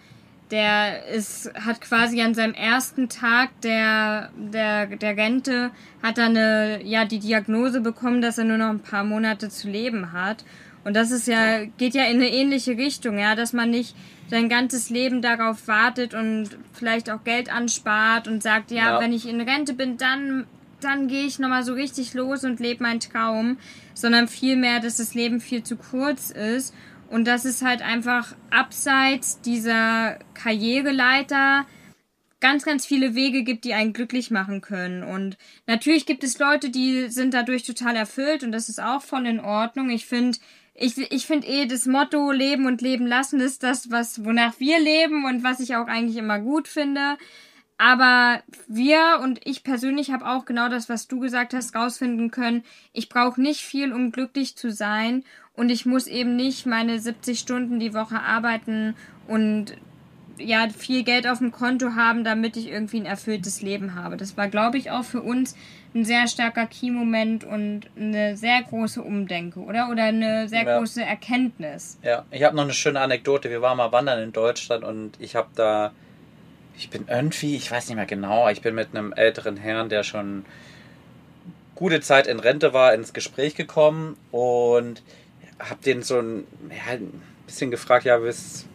der 0.52 1.06
ist, 1.06 1.50
hat 1.54 1.80
quasi 1.80 2.20
an 2.20 2.34
seinem 2.34 2.52
ersten 2.52 3.08
Tag 3.08 3.48
der, 3.62 4.30
der, 4.36 4.86
der 4.86 5.16
Rente, 5.16 5.70
hat 6.02 6.18
er 6.18 6.26
eine, 6.26 6.80
ja, 6.84 7.06
die 7.06 7.18
Diagnose 7.18 7.80
bekommen, 7.80 8.20
dass 8.20 8.36
er 8.36 8.44
nur 8.44 8.58
noch 8.58 8.68
ein 8.68 8.80
paar 8.80 9.02
Monate 9.02 9.48
zu 9.48 9.68
leben 9.68 10.12
hat. 10.12 10.44
Und 10.84 10.94
das 10.94 11.10
ist 11.10 11.26
ja, 11.26 11.64
geht 11.64 11.94
ja 11.94 12.04
in 12.04 12.16
eine 12.16 12.30
ähnliche 12.30 12.76
Richtung, 12.76 13.18
ja, 13.18 13.34
dass 13.34 13.52
man 13.52 13.70
nicht 13.70 13.96
sein 14.28 14.48
ganzes 14.48 14.90
Leben 14.90 15.22
darauf 15.22 15.68
wartet 15.68 16.12
und 16.12 16.50
vielleicht 16.72 17.10
auch 17.10 17.24
Geld 17.24 17.52
anspart 17.52 18.28
und 18.28 18.42
sagt, 18.42 18.70
ja, 18.70 18.94
ja. 18.94 19.00
wenn 19.00 19.12
ich 19.12 19.28
in 19.28 19.40
Rente 19.40 19.72
bin, 19.72 19.96
dann, 19.96 20.46
dann 20.80 21.08
gehe 21.08 21.24
ich 21.24 21.38
nochmal 21.38 21.64
so 21.64 21.72
richtig 21.72 22.12
los 22.12 22.44
und 22.44 22.60
lebe 22.60 22.82
meinen 22.82 23.00
Traum, 23.00 23.56
sondern 23.94 24.28
vielmehr, 24.28 24.80
dass 24.80 24.98
das 24.98 25.14
Leben 25.14 25.40
viel 25.40 25.62
zu 25.62 25.76
kurz 25.76 26.30
ist 26.30 26.74
und 27.12 27.26
dass 27.26 27.44
es 27.44 27.60
halt 27.60 27.82
einfach 27.82 28.34
abseits 28.48 29.42
dieser 29.42 30.18
Karriereleiter 30.32 31.66
ganz, 32.40 32.64
ganz 32.64 32.86
viele 32.86 33.14
Wege 33.14 33.44
gibt, 33.44 33.66
die 33.66 33.74
einen 33.74 33.92
glücklich 33.92 34.30
machen 34.30 34.62
können. 34.62 35.02
Und 35.04 35.36
natürlich 35.66 36.06
gibt 36.06 36.24
es 36.24 36.38
Leute, 36.38 36.70
die 36.70 37.10
sind 37.10 37.34
dadurch 37.34 37.64
total 37.64 37.96
erfüllt 37.96 38.42
und 38.42 38.50
das 38.50 38.70
ist 38.70 38.82
auch 38.82 39.02
voll 39.02 39.26
in 39.26 39.40
Ordnung. 39.40 39.90
Ich 39.90 40.06
finde, 40.06 40.38
ich, 40.74 40.96
ich 40.96 41.26
finde 41.26 41.48
eh 41.48 41.66
das 41.66 41.84
Motto 41.84 42.32
Leben 42.32 42.64
und 42.64 42.80
Leben 42.80 43.06
lassen 43.06 43.40
ist 43.40 43.62
das, 43.62 43.90
was, 43.90 44.24
wonach 44.24 44.58
wir 44.58 44.80
leben 44.80 45.26
und 45.26 45.44
was 45.44 45.60
ich 45.60 45.76
auch 45.76 45.88
eigentlich 45.88 46.16
immer 46.16 46.40
gut 46.40 46.66
finde. 46.66 47.18
Aber 47.76 48.42
wir 48.68 49.18
und 49.22 49.40
ich 49.44 49.64
persönlich 49.64 50.12
habe 50.12 50.26
auch 50.26 50.46
genau 50.46 50.68
das, 50.68 50.88
was 50.88 51.08
du 51.08 51.18
gesagt 51.18 51.52
hast, 51.52 51.74
rausfinden 51.74 52.30
können. 52.30 52.64
Ich 52.92 53.08
brauche 53.08 53.40
nicht 53.40 53.60
viel, 53.60 53.92
um 53.92 54.12
glücklich 54.12 54.56
zu 54.56 54.70
sein. 54.70 55.24
Und 55.54 55.70
ich 55.70 55.86
muss 55.86 56.06
eben 56.06 56.36
nicht 56.36 56.66
meine 56.66 56.98
70 56.98 57.38
Stunden 57.38 57.78
die 57.78 57.94
Woche 57.94 58.20
arbeiten 58.20 58.96
und 59.28 59.76
ja, 60.38 60.66
viel 60.70 61.04
Geld 61.04 61.26
auf 61.26 61.38
dem 61.38 61.52
Konto 61.52 61.94
haben, 61.94 62.24
damit 62.24 62.56
ich 62.56 62.68
irgendwie 62.68 62.98
ein 62.98 63.06
erfülltes 63.06 63.60
Leben 63.60 63.94
habe. 63.94 64.16
Das 64.16 64.36
war, 64.36 64.48
glaube 64.48 64.78
ich, 64.78 64.90
auch 64.90 65.04
für 65.04 65.20
uns 65.20 65.54
ein 65.94 66.04
sehr 66.06 66.26
starker 66.26 66.66
Key-Moment 66.66 67.44
und 67.44 67.82
eine 67.96 68.36
sehr 68.36 68.62
große 68.62 69.02
Umdenke, 69.02 69.60
oder? 69.60 69.90
Oder 69.90 70.04
eine 70.04 70.48
sehr 70.48 70.64
ja. 70.64 70.78
große 70.78 71.02
Erkenntnis. 71.02 71.98
Ja, 72.02 72.24
ich 72.30 72.42
habe 72.42 72.56
noch 72.56 72.64
eine 72.64 72.72
schöne 72.72 73.00
Anekdote. 73.00 73.50
Wir 73.50 73.60
waren 73.60 73.76
mal 73.76 73.92
wandern 73.92 74.22
in 74.22 74.32
Deutschland 74.32 74.84
und 74.84 75.12
ich 75.20 75.36
habe 75.36 75.48
da 75.54 75.92
ich 76.76 76.90
bin 76.90 77.04
irgendwie, 77.08 77.56
ich 77.56 77.70
weiß 77.70 77.88
nicht 77.88 77.96
mehr 77.96 78.06
genau, 78.06 78.48
ich 78.48 78.62
bin 78.62 78.74
mit 78.74 78.88
einem 78.94 79.12
älteren 79.12 79.56
Herrn, 79.56 79.88
der 79.88 80.02
schon 80.02 80.44
gute 81.74 82.00
Zeit 82.00 82.26
in 82.26 82.40
Rente 82.40 82.72
war, 82.72 82.94
ins 82.94 83.12
Gespräch 83.12 83.54
gekommen 83.54 84.16
und 84.30 85.02
habe 85.70 85.82
den 85.84 86.02
so 86.02 86.18
ein, 86.18 86.46
ja, 86.70 86.92
ein 86.92 87.22
bisschen 87.46 87.70
gefragt, 87.70 88.04
ja, 88.04 88.22
was, 88.22 88.66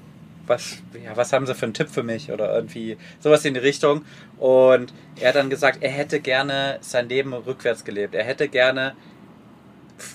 was, 0.45 0.77
ja, 1.03 1.15
was 1.15 1.33
haben 1.33 1.45
Sie 1.45 1.55
für 1.55 1.65
einen 1.65 1.73
Tipp 1.73 1.89
für 1.89 2.03
mich 2.03 2.31
oder 2.31 2.53
irgendwie 2.53 2.97
sowas 3.19 3.45
in 3.45 3.53
die 3.53 3.59
Richtung. 3.59 4.05
Und 4.37 4.93
er 5.19 5.29
hat 5.29 5.35
dann 5.35 5.49
gesagt, 5.49 5.79
er 5.81 5.91
hätte 5.91 6.19
gerne 6.19 6.77
sein 6.81 7.09
Leben 7.09 7.33
rückwärts 7.33 7.83
gelebt. 7.83 8.15
Er 8.15 8.23
hätte 8.23 8.47
gerne 8.47 8.95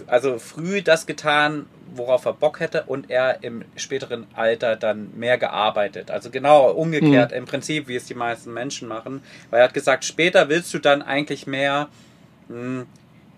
also 0.06 0.38
früh 0.38 0.82
das 0.82 1.06
getan, 1.06 1.66
worauf 1.94 2.24
er 2.24 2.32
Bock 2.32 2.60
hätte 2.60 2.84
und 2.84 3.10
er 3.10 3.42
im 3.42 3.64
späteren 3.76 4.26
Alter 4.34 4.76
dann 4.76 5.10
mehr 5.16 5.38
gearbeitet. 5.38 6.10
Also 6.10 6.30
genau 6.30 6.70
umgekehrt 6.70 7.32
mhm. 7.32 7.36
im 7.38 7.44
Prinzip, 7.44 7.88
wie 7.88 7.96
es 7.96 8.06
die 8.06 8.14
meisten 8.14 8.52
Menschen 8.52 8.88
machen. 8.88 9.22
Weil 9.50 9.60
er 9.60 9.64
hat 9.64 9.74
gesagt, 9.74 10.04
später 10.04 10.48
willst 10.48 10.72
du 10.72 10.78
dann 10.78 11.02
eigentlich 11.02 11.46
mehr, 11.46 11.88
mh, 12.48 12.56
hm, 12.56 12.86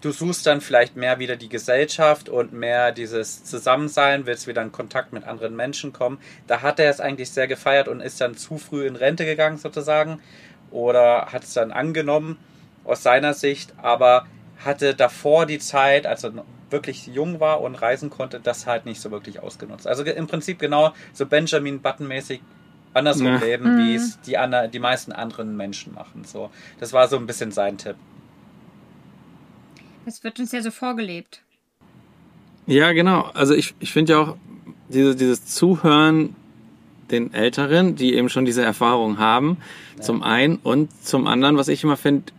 du 0.04 0.12
suchst 0.12 0.46
dann 0.46 0.60
vielleicht 0.60 0.96
mehr 0.96 1.18
wieder 1.18 1.36
die 1.36 1.48
Gesellschaft 1.48 2.28
und 2.28 2.52
mehr 2.52 2.92
dieses 2.92 3.44
Zusammensein, 3.44 4.26
willst 4.26 4.46
wieder 4.46 4.60
in 4.60 4.70
Kontakt 4.70 5.12
mit 5.12 5.24
anderen 5.24 5.56
Menschen 5.56 5.92
kommen. 5.92 6.18
Da 6.46 6.60
hat 6.60 6.78
er 6.78 6.90
es 6.90 7.00
eigentlich 7.00 7.30
sehr 7.30 7.46
gefeiert 7.46 7.88
und 7.88 8.00
ist 8.00 8.20
dann 8.20 8.36
zu 8.36 8.58
früh 8.58 8.86
in 8.86 8.96
Rente 8.96 9.24
gegangen 9.24 9.56
sozusagen 9.56 10.20
oder 10.70 11.32
hat 11.32 11.44
es 11.44 11.54
dann 11.54 11.72
angenommen 11.72 12.36
aus 12.84 13.02
seiner 13.02 13.32
Sicht, 13.32 13.72
aber 13.78 14.26
hatte 14.62 14.94
davor 14.94 15.46
die 15.46 15.58
Zeit, 15.58 16.06
als 16.06 16.24
er 16.24 16.32
wirklich 16.68 17.06
jung 17.06 17.40
war 17.40 17.60
und 17.62 17.74
reisen 17.74 18.10
konnte, 18.10 18.40
das 18.40 18.66
halt 18.66 18.84
nicht 18.84 19.00
so 19.00 19.10
wirklich 19.10 19.40
ausgenutzt. 19.40 19.86
Also 19.86 20.02
im 20.02 20.26
Prinzip 20.26 20.58
genau 20.58 20.92
so 21.12 21.24
Benjamin 21.24 21.80
Button-mäßig 21.80 22.40
andersrum 22.92 23.26
ja. 23.26 23.36
leben, 23.38 23.78
wie 23.78 23.90
mhm. 23.90 23.96
es 23.96 24.20
die, 24.20 24.36
die 24.72 24.78
meisten 24.78 25.12
anderen 25.12 25.56
Menschen 25.56 25.94
machen. 25.94 26.24
So, 26.24 26.50
das 26.78 26.92
war 26.92 27.08
so 27.08 27.16
ein 27.16 27.26
bisschen 27.26 27.52
sein 27.52 27.78
Tipp. 27.78 27.96
Es 30.06 30.24
wird 30.24 30.38
uns 30.40 30.52
ja 30.52 30.62
so 30.62 30.70
vorgelebt. 30.70 31.42
Ja, 32.66 32.92
genau. 32.92 33.30
Also 33.34 33.54
ich, 33.54 33.74
ich 33.80 33.92
finde 33.92 34.12
ja 34.12 34.18
auch 34.20 34.36
diese, 34.88 35.16
dieses 35.16 35.46
Zuhören 35.46 36.34
den 37.10 37.34
Älteren, 37.34 37.96
die 37.96 38.14
eben 38.14 38.28
schon 38.28 38.44
diese 38.44 38.62
Erfahrung 38.62 39.18
haben, 39.18 39.58
ja. 39.96 40.02
zum 40.02 40.22
einen 40.22 40.56
und 40.56 40.90
zum 41.04 41.26
anderen, 41.26 41.56
was 41.56 41.68
ich 41.68 41.84
immer 41.84 41.96
finde, 41.96 42.32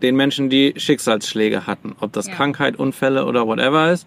den 0.00 0.16
Menschen, 0.16 0.50
die 0.50 0.74
Schicksalsschläge 0.76 1.66
hatten. 1.66 1.94
Ob 2.00 2.12
das 2.12 2.26
ja. 2.26 2.34
Krankheit, 2.34 2.76
Unfälle 2.76 3.24
oder 3.26 3.46
whatever 3.46 3.92
ist. 3.92 4.06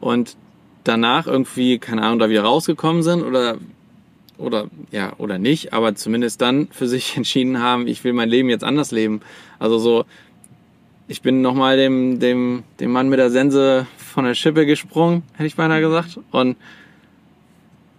Und 0.00 0.36
danach 0.84 1.26
irgendwie, 1.26 1.78
keine 1.78 2.02
Ahnung, 2.02 2.18
da 2.18 2.28
wieder 2.28 2.42
rausgekommen 2.42 3.02
sind 3.02 3.22
oder 3.22 3.58
oder 4.38 4.66
ja 4.90 5.14
oder 5.16 5.38
nicht, 5.38 5.72
aber 5.72 5.94
zumindest 5.94 6.42
dann 6.42 6.68
für 6.70 6.86
sich 6.86 7.16
entschieden 7.16 7.62
haben, 7.62 7.86
ich 7.86 8.04
will 8.04 8.12
mein 8.12 8.28
Leben 8.28 8.50
jetzt 8.50 8.64
anders 8.64 8.90
leben. 8.90 9.20
Also 9.58 9.78
so, 9.78 10.04
ich 11.08 11.22
bin 11.22 11.40
nochmal 11.40 11.76
dem 11.76 12.18
dem 12.18 12.64
dem 12.80 12.90
Mann 12.92 13.08
mit 13.08 13.18
der 13.18 13.30
Sense 13.30 13.86
von 13.96 14.24
der 14.24 14.34
Schippe 14.34 14.66
gesprungen, 14.66 15.22
hätte 15.34 15.46
ich 15.46 15.56
beinahe 15.56 15.80
gesagt, 15.80 16.18
und 16.30 16.56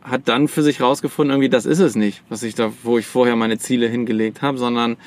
hat 0.02 0.22
dann 0.30 0.48
für 0.48 0.64
sich 0.64 0.82
rausgefunden, 0.82 1.32
irgendwie 1.34 1.50
das 1.50 1.66
ist 1.66 1.80
es 1.80 1.96
nicht, 1.96 2.24
was 2.30 2.44
ich 2.44 2.56
da, 2.56 2.72
wo 2.84 2.98
ich 2.98 3.06
vorher 3.06 3.36
meine 3.36 3.58
Ziele 3.58 3.88
hingelegt 3.88 4.42
habe, 4.42 4.58
sondern 4.58 4.98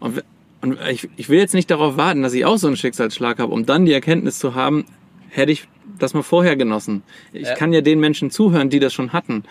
und 0.00 0.22
und 0.62 0.78
ich, 0.90 1.08
ich 1.16 1.30
will 1.30 1.38
jetzt 1.38 1.54
nicht 1.54 1.70
darauf 1.70 1.96
warten, 1.96 2.22
dass 2.22 2.34
ich 2.34 2.44
auch 2.44 2.58
so 2.58 2.66
einen 2.66 2.76
Schicksalsschlag 2.76 3.38
habe, 3.38 3.50
um 3.52 3.64
dann 3.64 3.86
die 3.86 3.92
Erkenntnis 3.94 4.38
zu 4.38 4.54
haben, 4.54 4.84
hätte 5.30 5.52
ich 5.52 5.66
das 5.98 6.12
mal 6.12 6.22
vorher 6.22 6.54
genossen. 6.56 7.02
Ich 7.32 7.48
Ja. 7.48 7.54
kann 7.54 7.72
ja 7.72 7.80
den 7.80 7.98
Menschen 7.98 8.30
zuhören, 8.30 8.68
die 8.68 8.78
das 8.78 8.92
schon 8.92 9.14
hatten. 9.14 9.44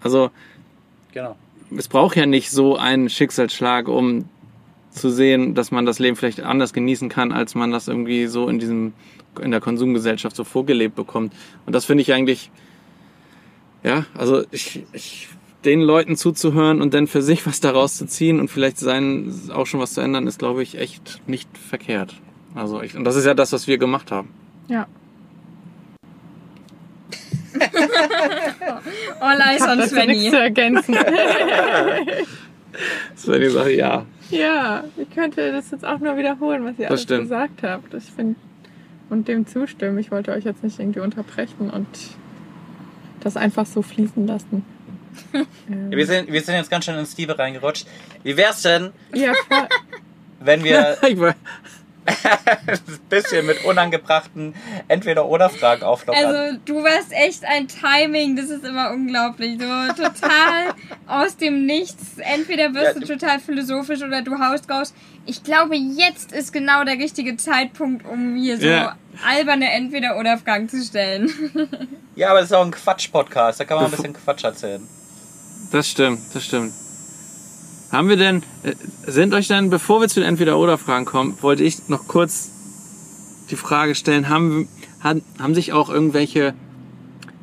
Also 0.00 0.30
Genau. 1.12 1.36
es 1.76 1.86
braucht 1.86 2.16
ja 2.16 2.26
nicht 2.26 2.50
so 2.50 2.76
einen 2.76 3.08
Schicksalsschlag, 3.08 3.86
um 3.86 4.24
zu 4.92 5.10
sehen, 5.10 5.54
dass 5.54 5.70
man 5.70 5.86
das 5.86 5.98
Leben 5.98 6.16
vielleicht 6.16 6.40
anders 6.40 6.72
genießen 6.72 7.08
kann, 7.08 7.32
als 7.32 7.54
man 7.54 7.70
das 7.70 7.88
irgendwie 7.88 8.26
so 8.26 8.48
in 8.48 8.58
diesem 8.58 8.92
in 9.40 9.50
der 9.50 9.60
Konsumgesellschaft 9.60 10.36
so 10.36 10.44
vorgelebt 10.44 10.94
bekommt. 10.94 11.32
Und 11.64 11.74
das 11.74 11.86
finde 11.86 12.02
ich 12.02 12.12
eigentlich, 12.12 12.50
ja, 13.82 14.04
also 14.14 14.44
ich, 14.50 14.84
ich 14.92 15.28
den 15.64 15.80
Leuten 15.80 16.16
zuzuhören 16.16 16.82
und 16.82 16.92
dann 16.92 17.06
für 17.06 17.22
sich 17.22 17.46
was 17.46 17.60
daraus 17.60 17.96
zu 17.96 18.06
ziehen 18.06 18.40
und 18.40 18.48
vielleicht 18.48 18.78
sein 18.78 19.32
auch 19.52 19.66
schon 19.66 19.80
was 19.80 19.94
zu 19.94 20.00
ändern, 20.00 20.26
ist, 20.26 20.38
glaube 20.38 20.62
ich, 20.62 20.76
echt 20.78 21.22
nicht 21.26 21.48
verkehrt. 21.56 22.14
Also 22.54 22.82
ich, 22.82 22.94
und 22.96 23.04
das 23.04 23.16
ist 23.16 23.24
ja 23.24 23.32
das, 23.34 23.52
was 23.52 23.66
wir 23.66 23.78
gemacht 23.78 24.10
haben. 24.10 24.28
Ja. 24.68 24.86
All 29.20 29.40
eyes 29.40 29.62
on 29.62 29.78
Das 29.78 29.92
ist 29.92 29.96
nichts 29.96 30.20
Svenny. 30.20 30.30
zu 30.30 30.38
ergänzen. 30.38 30.94
Das 33.14 33.28
wäre 33.28 33.40
die 33.40 33.48
Sache, 33.48 33.72
ja. 33.72 34.06
Ja, 34.32 34.84
ich 34.96 35.10
könnte 35.10 35.52
das 35.52 35.70
jetzt 35.70 35.84
auch 35.84 35.98
nur 36.00 36.16
wiederholen, 36.16 36.64
was 36.64 36.72
ihr 36.78 36.84
Das 36.84 36.90
alles 36.90 37.02
stimmt. 37.02 37.22
gesagt 37.22 37.62
habt. 37.62 37.94
Ich 37.94 38.04
finde 38.04 38.36
und 39.10 39.28
dem 39.28 39.46
zustimmen. 39.46 39.98
Ich 39.98 40.10
wollte 40.10 40.32
euch 40.32 40.44
jetzt 40.44 40.64
nicht 40.64 40.78
irgendwie 40.78 41.00
unterbrechen 41.00 41.70
und 41.70 41.86
das 43.20 43.36
einfach 43.36 43.66
so 43.66 43.82
fließen 43.82 44.26
lassen. 44.26 44.64
Ähm, 45.70 45.90
Wir 45.90 46.06
sind, 46.06 46.32
wir 46.32 46.40
sind 46.40 46.54
jetzt 46.54 46.70
ganz 46.70 46.86
schön 46.86 46.98
in 46.98 47.04
Steve 47.04 47.38
reingerutscht. 47.38 47.86
Wie 48.22 48.34
wär's 48.38 48.62
denn, 48.62 48.92
ja, 49.14 49.32
wenn 50.40 50.64
wir 50.64 50.96
bisschen 53.08 53.46
mit 53.46 53.64
unangebrachten 53.64 54.54
Entweder-Oder-Fragen 54.88 55.82
auflockern? 55.84 56.24
Also 56.24 56.58
du 56.64 56.82
warst 56.82 57.12
echt 57.12 57.44
ein 57.44 57.68
Timing, 57.68 58.36
das 58.36 58.46
ist 58.50 58.64
immer 58.64 58.90
unglaublich. 58.90 59.58
So 59.60 60.02
total 60.02 60.74
aus 61.06 61.36
dem 61.36 61.66
Nichts. 61.66 62.18
Entweder 62.18 62.74
wirst 62.74 62.94
Ja, 62.94 63.00
du 63.00 63.06
total 63.06 63.38
philosophisch 63.40 64.02
oder 64.02 64.22
du 64.22 64.38
haust 64.38 64.68
raus. 64.70 64.92
Ich 65.26 65.44
glaube, 65.44 65.76
jetzt 65.76 66.32
ist 66.32 66.52
genau 66.52 66.84
der 66.84 66.94
richtige 66.98 67.36
Zeitpunkt, 67.36 68.04
um 68.06 68.34
hier 68.36 68.58
so 68.58 68.66
Ja. 68.66 68.96
alberne 69.26 69.70
Entweder-Oder-Fragen 69.72 70.68
zu 70.68 70.82
stellen. 70.82 71.30
ja, 72.16 72.30
aber 72.30 72.40
das 72.40 72.50
ist 72.50 72.56
auch 72.56 72.64
ein 72.64 72.72
Quatsch-Podcast. 72.72 73.60
Da 73.60 73.64
kann 73.64 73.76
man 73.76 73.84
ein 73.86 73.90
bisschen 73.92 74.14
Quatsch 74.14 74.42
erzählen. 74.44 74.86
Das 75.70 75.88
stimmt, 75.88 76.20
das 76.34 76.44
stimmt. 76.44 76.72
Haben 77.92 78.08
wir 78.08 78.16
denn, 78.16 78.42
äh, 78.62 78.72
sind 79.06 79.34
euch 79.34 79.48
denn, 79.48 79.68
bevor 79.70 80.00
wir 80.00 80.08
zu 80.08 80.20
den 80.20 80.28
Entweder-Oder-Fragen 80.30 81.04
kommen, 81.04 81.36
wollte 81.42 81.62
ich 81.62 81.88
noch 81.88 82.08
kurz 82.08 82.50
die 83.50 83.56
Frage 83.56 83.94
stellen, 83.94 84.28
haben, 84.30 84.66
haben, 85.00 85.22
haben 85.38 85.54
sich 85.54 85.72
auch 85.74 85.90
irgendwelche 85.90 86.54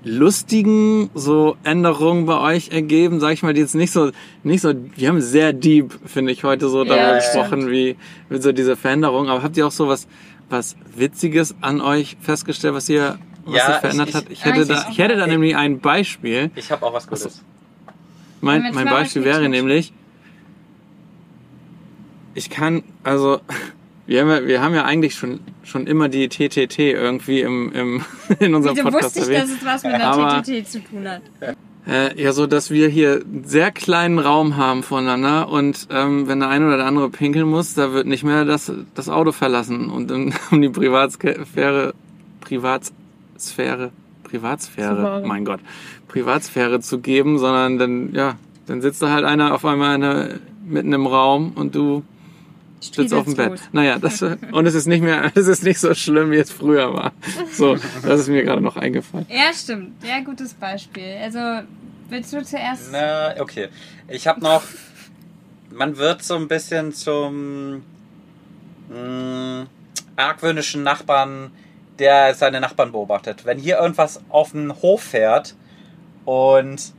lustigen 0.04 1.10
so 1.14 1.56
Änderungen 1.64 2.26
bei 2.26 2.40
euch 2.40 2.70
ergeben, 2.70 3.20
sag 3.20 3.34
ich 3.34 3.44
mal, 3.44 3.54
die 3.54 3.62
jetzt 3.62 3.76
nicht 3.76 3.92
so, 3.92 4.12
nicht 4.44 4.62
so, 4.62 4.74
wir 4.96 5.08
haben 5.10 5.22
sehr 5.22 5.54
deep, 5.54 5.94
finde 6.06 6.32
ich, 6.32 6.44
heute 6.44 6.70
so 6.70 6.84
darüber 6.84 6.96
Ja, 7.10 7.16
gesprochen, 7.18 7.70
wie, 7.70 7.96
wie 8.30 8.42
so 8.42 8.52
diese 8.52 8.76
Veränderung, 8.76 9.28
aber 9.30 9.44
habt 9.44 9.58
ihr 9.58 9.68
auch 9.68 9.72
so 9.72 9.88
was, 9.88 10.08
was 10.50 10.76
Witziges 10.96 11.54
an 11.62 11.82
euch 11.82 12.18
festgestellt, 12.22 12.74
was 12.74 12.88
ihr, 12.90 13.20
was 13.46 13.56
Ja, 13.56 13.66
sich 13.66 13.76
ich- 13.76 13.82
verändert 13.82 14.10
ich- 14.10 14.16
hat? 14.16 14.26
Ich 14.30 14.46
hätte 14.46 14.62
ich 14.62 14.68
da, 14.68 14.82
auch. 14.84 14.90
ich 14.90 14.98
hätte 14.98 15.16
da 15.18 15.28
nämlich 15.28 15.56
ein 15.56 15.80
Beispiel, 15.80 16.50
Ich 16.56 16.72
habe 16.72 16.86
auch 16.86 16.94
was 16.94 17.06
Gutes. 17.08 17.44
Mein, 18.42 18.74
mein 18.74 18.88
Beispiel 18.88 19.26
wäre 19.26 19.48
nämlich, 19.50 19.92
ich 22.40 22.50
kann, 22.50 22.84
also, 23.04 23.42
wir 24.08 24.22
haben 24.22 24.30
ja, 24.30 24.48
wir 24.48 24.62
haben 24.62 24.74
ja 24.74 24.86
eigentlich 24.86 25.16
schon, 25.16 25.42
schon 25.64 25.86
immer 25.88 26.08
die 26.08 26.30
TTT 26.30 26.80
irgendwie 26.80 27.42
im, 27.42 27.72
im, 27.74 28.02
in 28.40 28.56
unserem 28.56 28.78
Wieso 28.78 28.90
Podcast 28.90 29.18
wusste 29.18 29.32
ich, 29.32 29.38
dass 29.38 29.50
erwähnt. 29.50 29.60
es 29.62 29.66
was 29.66 29.84
mit 29.84 29.94
einer 29.94 30.06
Aber- 30.06 30.42
TTT 30.42 30.68
zu 30.68 30.80
tun 30.80 31.08
hat? 31.08 31.22
Äh, 31.88 32.22
ja, 32.22 32.34
so, 32.34 32.46
dass 32.46 32.72
wir 32.72 32.88
hier 32.88 33.22
einen 33.26 33.46
sehr 33.46 33.72
kleinen 33.72 34.20
Raum 34.20 34.58
haben 34.58 34.84
voneinander 34.84 35.50
und 35.50 35.88
ähm, 35.90 36.28
wenn 36.28 36.40
der 36.40 36.50
eine 36.50 36.68
oder 36.68 36.78
der 36.78 36.86
andere 36.86 37.10
pinkeln 37.10 37.48
muss, 37.48 37.74
da 37.74 37.94
wird 37.94 38.06
nicht 38.06 38.24
mehr 38.24 38.46
das, 38.46 38.72
das 38.96 39.10
Auto 39.10 39.32
verlassen 39.32 39.90
und 39.90 40.12
um, 40.12 40.32
um 40.52 40.62
die 40.62 40.70
Privatsphäre, 40.70 41.94
Privatsphäre, 42.42 43.92
Privatsphäre, 44.24 45.24
mein 45.26 45.46
Gott, 45.46 45.62
Privatsphäre 46.08 46.80
zu 46.80 47.00
geben, 47.00 47.40
sondern 47.40 47.78
dann, 47.80 48.14
ja, 48.14 48.36
dann 48.68 48.82
sitzt 48.82 49.02
da 49.02 49.10
halt 49.10 49.26
einer 49.26 49.56
auf 49.56 49.66
einmal 49.66 49.96
eine, 49.96 50.40
mitten 50.68 50.94
im 50.94 51.08
Raum 51.08 51.54
und 51.56 51.74
du 51.74 52.04
sitzt 52.80 53.14
auf 53.14 53.26
dem 53.26 53.36
Bett. 53.36 53.46
Striezelstoß. 53.46 53.74
Naja, 53.74 54.00
das, 54.00 54.22
und 54.52 54.66
es 54.66 54.74
ist 54.74 54.88
nicht 54.88 55.02
mehr, 55.02 55.32
es 55.36 55.48
ist 55.48 55.64
nicht 55.64 55.80
so 55.80 55.94
schlimm, 55.94 56.32
wie 56.32 56.38
es 56.38 56.52
früher 56.52 56.94
war. 56.94 57.12
So, 57.52 57.78
das 58.04 58.22
ist 58.22 58.28
mir 58.28 58.44
gerade 58.44 58.62
noch 58.62 58.78
eingefallen. 58.78 59.26
Ja, 59.30 59.54
stimmt. 59.54 60.04
Ja, 60.04 60.20
gutes 60.22 60.54
Beispiel. 60.54 61.18
Also, 61.22 61.68
willst 62.10 62.34
du 62.34 62.44
zuerst? 62.44 62.90
Na, 62.92 63.36
okay. 63.40 63.70
Ich 64.08 64.28
habe 64.28 64.42
noch. 64.42 64.64
Man 65.72 65.98
wird 65.98 66.24
so 66.24 66.36
ein 66.36 66.48
bisschen 66.48 66.94
zum 66.94 67.84
mh, 68.90 69.68
argwöhnischen 70.16 70.82
Nachbarn, 70.82 71.52
der 72.00 72.34
seine 72.34 72.60
Nachbarn 72.60 72.92
beobachtet. 72.92 73.46
Wenn 73.46 73.60
hier 73.60 73.78
irgendwas 73.78 74.20
auf 74.30 74.52
den 74.52 74.74
Hof 74.82 75.04
fährt 75.04 75.56
und 76.26 76.94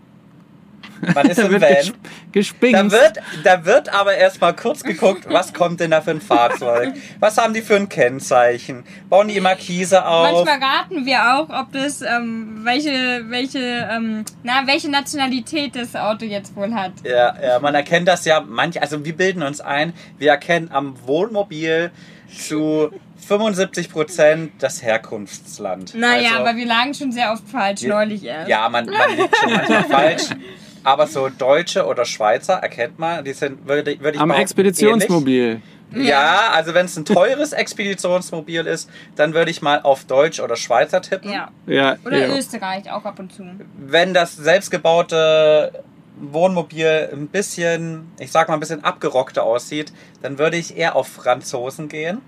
man 1.15 1.27
ist 1.31 1.39
Da 1.39 1.45
im 1.45 1.51
wird 1.53 1.63
Van, 1.63 1.71
ges- 1.71 1.93
gespinkt. 2.33 2.79
da 2.79 2.91
wird, 2.91 3.19
da 3.45 3.65
wird 3.65 3.89
aber 3.95 4.15
erstmal 4.15 4.55
kurz 4.55 4.83
geguckt, 4.83 5.25
was 5.29 5.53
kommt 5.55 5.81
denn 5.81 5.91
da 5.93 6.01
für 6.01 6.11
ein 6.11 6.21
Fahrzeug? 6.21 6.93
Was 7.21 7.39
haben 7.39 7.55
die 7.55 7.63
für 7.63 7.77
ein 7.77 7.89
Kennzeichen? 7.89 8.85
Bauen 9.09 9.29
die 9.29 9.37
immer 9.37 9.55
Kiese 9.55 10.05
auf? 10.07 10.31
Manchmal 10.47 10.59
raten 10.63 11.07
wir 11.07 11.35
auch, 11.37 11.49
ob 11.49 11.73
das, 11.73 12.03
ähm, 12.03 12.61
welche, 12.65 13.25
welche, 13.29 13.59
ähm, 13.91 14.25
na, 14.43 14.67
welche 14.67 14.91
Nationalität 14.91 15.75
das 15.75 15.97
Auto 15.97 16.25
jetzt 16.27 16.55
wohl 16.57 16.75
hat. 16.75 16.93
Ja, 17.05 17.35
ja, 17.43 17.59
man 17.61 17.75
erkennt 17.75 18.07
das 18.09 18.25
ja 18.25 18.41
manch, 18.41 18.81
also 18.83 19.05
wir 19.05 19.17
bilden 19.17 19.43
uns 19.43 19.61
ein, 19.61 19.93
wir 20.19 20.31
erkennen 20.31 20.71
am 20.73 20.97
Wohnmobil 21.07 21.91
zu 22.37 22.91
75 23.27 23.91
Prozent 23.91 24.53
das 24.61 24.83
Herkunftsland. 24.83 25.95
Naja, 25.95 26.31
also, 26.33 26.41
aber 26.41 26.57
wir 26.57 26.67
lagen 26.67 26.95
schon 26.95 27.13
sehr 27.13 27.33
oft 27.33 27.49
falsch, 27.49 27.83
Ja. 27.83 27.89
neulich 27.97 28.25
erst. 28.25 28.49
Ja, 28.49 28.69
man, 28.69 28.87
man 28.87 29.17
liegt 29.17 29.37
schon 29.37 29.53
manchmal 29.53 29.85
falsch. 29.85 30.23
Aber 30.83 31.07
so 31.07 31.29
Deutsche 31.29 31.87
oder 31.87 32.05
Schweizer 32.05 32.55
erkennt 32.55 32.99
man, 32.99 33.25
die 33.25 33.33
sind, 33.33 33.67
würde, 33.69 33.99
würde 34.01 34.17
ich 34.17 34.21
Am 34.21 34.29
behaupten, 34.29 34.43
Expeditionsmobil. 34.43 35.61
Ähnlich. 35.93 36.09
Ja, 36.09 36.51
also 36.53 36.73
wenn 36.73 36.87
es 36.87 36.97
ein 36.97 37.05
teures 37.05 37.53
Expeditionsmobil 37.53 38.67
ist, 38.67 38.89
dann 39.17 39.35
würde 39.35 39.51
ich 39.51 39.61
mal 39.61 39.81
auf 39.83 40.05
Deutsch 40.05 40.39
oder 40.41 40.55
Schweizer 40.57 41.03
tippen. 41.03 41.33
Ja. 41.33 41.51
Ja, 41.67 41.97
Oder 42.05 42.29
ja. 42.29 42.37
Österreich 42.37 42.91
auch 42.91 43.05
ab 43.05 43.19
und 43.19 43.33
zu. 43.33 43.45
wenn 43.77 44.15
das 44.15 44.37
selbstgebaute 44.37 45.83
Wohnmobil 46.21 47.09
ein 47.13 47.27
bisschen, 47.29 48.13
ich 48.19 48.31
sag 48.31 48.49
mal, 48.49 48.55
ein 48.55 48.61
bisschen 48.61 48.85
abgerockter 48.85 49.43
aussieht, 49.43 49.93
dann 50.23 50.39
würde 50.39 50.57
ich 50.59 50.77
eher 50.77 50.95
auf 50.95 51.09
Franzosen 51.09 51.89
gehen. 51.89 52.21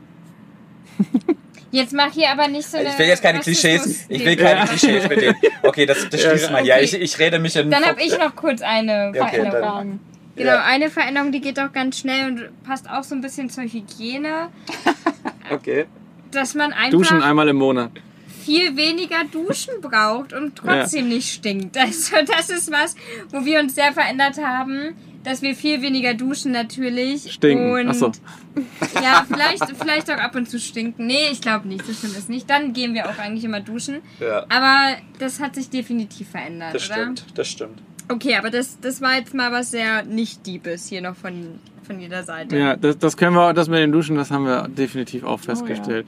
Jetzt 1.73 1.93
mach 1.93 2.13
hier 2.13 2.31
aber 2.31 2.47
nicht 2.49 2.69
so 2.69 2.77
eine. 2.77 2.91
Ich 2.91 2.99
will 2.99 3.07
jetzt 3.07 3.23
keine 3.23 3.39
Rassismus- 3.41 3.61
Klischees, 3.83 4.05
ich 4.09 4.25
will 4.25 4.37
keine 4.37 4.61
Ja. 4.61 4.67
Klischees 4.67 5.09
mit 5.09 5.21
denen. 5.21 5.37
Okay, 5.63 5.87
das, 5.87 6.09
das 6.09 6.21
schließt 6.23 6.51
mal 6.53 6.63
hier. 6.63 6.75
Okay. 6.75 6.85
Ich, 6.85 6.95
ich 6.95 7.19
rede 7.19 7.39
mich 7.41 7.57
in. 7.57 7.71
Dann 7.71 7.85
habe 7.85 8.01
ich 8.03 8.17
noch 8.19 8.37
kurz 8.37 8.61
eine 8.63 9.11
Ja, 9.15 9.23
okay, 9.25 9.37
Veränderung. 9.37 9.99
Genau, 10.37 10.51
Ja. 10.53 10.65
eine 10.65 10.91
Veränderung, 10.91 11.33
die 11.33 11.41
geht 11.41 11.59
auch 11.59 11.73
ganz 11.73 11.99
schnell 11.99 12.27
und 12.31 12.63
passt 12.65 12.89
auch 12.89 13.03
so 13.05 13.15
ein 13.15 13.21
bisschen 13.21 13.51
zur 13.51 13.65
Hygiene, 13.65 14.49
Okay. 15.51 15.87
dass 16.31 16.55
man 16.55 16.73
einfach 16.73 16.91
Duschen 16.91 17.23
einmal 17.23 17.49
im 17.49 17.57
Monat. 17.57 17.91
viel 18.45 18.77
weniger 18.77 19.25
Duschen 19.31 19.81
braucht 19.81 20.33
und 20.33 20.57
trotzdem 20.57 21.09
nicht 21.09 21.33
stinkt. 21.35 21.77
Also 21.79 22.17
das 22.27 22.49
ist 22.51 22.71
was, 22.73 22.95
wo 23.31 23.45
wir 23.45 23.61
uns 23.61 23.75
sehr 23.75 23.93
verändert 23.93 24.39
haben, 24.43 24.95
dass 25.25 25.43
wir 25.43 25.55
viel 25.55 25.83
weniger 25.83 26.15
duschen 26.15 26.53
natürlich. 26.53 27.33
Stinken. 27.33 27.73
Und 27.73 27.89
Achso. 27.89 28.13
Ja, 29.03 29.25
vielleicht, 29.27 29.65
vielleicht 29.81 30.11
auch 30.11 30.19
ab 30.19 30.35
und 30.35 30.49
zu 30.49 30.59
stinken. 30.59 31.07
Nee, 31.07 31.29
ich 31.31 31.41
glaube 31.41 31.67
nicht, 31.69 31.87
so 31.87 31.93
schlimm 31.93 32.13
ist 32.13 32.29
nicht. 32.29 32.51
Dann 32.51 32.73
gehen 32.75 32.93
wir 32.93 33.09
auch 33.09 33.19
eigentlich 33.19 33.45
immer 33.45 33.61
duschen. 33.61 34.01
Ja, 34.21 34.45
Aber 34.49 34.97
das 35.19 35.41
hat 35.41 35.55
sich 35.55 35.71
definitiv 35.71 36.29
verändert, 36.31 36.75
das 36.75 36.87
oder? 36.87 36.95
stimmt, 36.95 37.25
das 37.35 37.49
stimmt. 37.49 37.83
Okay, 38.09 38.37
aber 38.37 38.51
das, 38.51 38.79
das 38.81 39.01
war 39.01 39.17
jetzt 39.17 39.33
mal 39.33 39.53
was 39.53 39.71
sehr 39.71 40.03
nicht 40.05 40.47
Diebes 40.47 40.87
hier 40.89 41.01
noch 41.01 41.17
von, 41.17 41.61
von 41.85 41.99
jeder 41.99 42.25
Seite. 42.25 42.59
Ja, 42.59 42.77
das, 42.77 42.99
das 42.99 43.17
können 43.17 43.35
wir, 43.35 43.55
das 43.55 43.69
mit 43.69 43.79
den 43.79 43.93
Duschen, 43.93 44.17
das 44.17 44.31
haben 44.31 44.45
wir 44.45 44.69
definitiv 44.69 45.25
auch 45.25 45.41
festgestellt. 45.41 46.07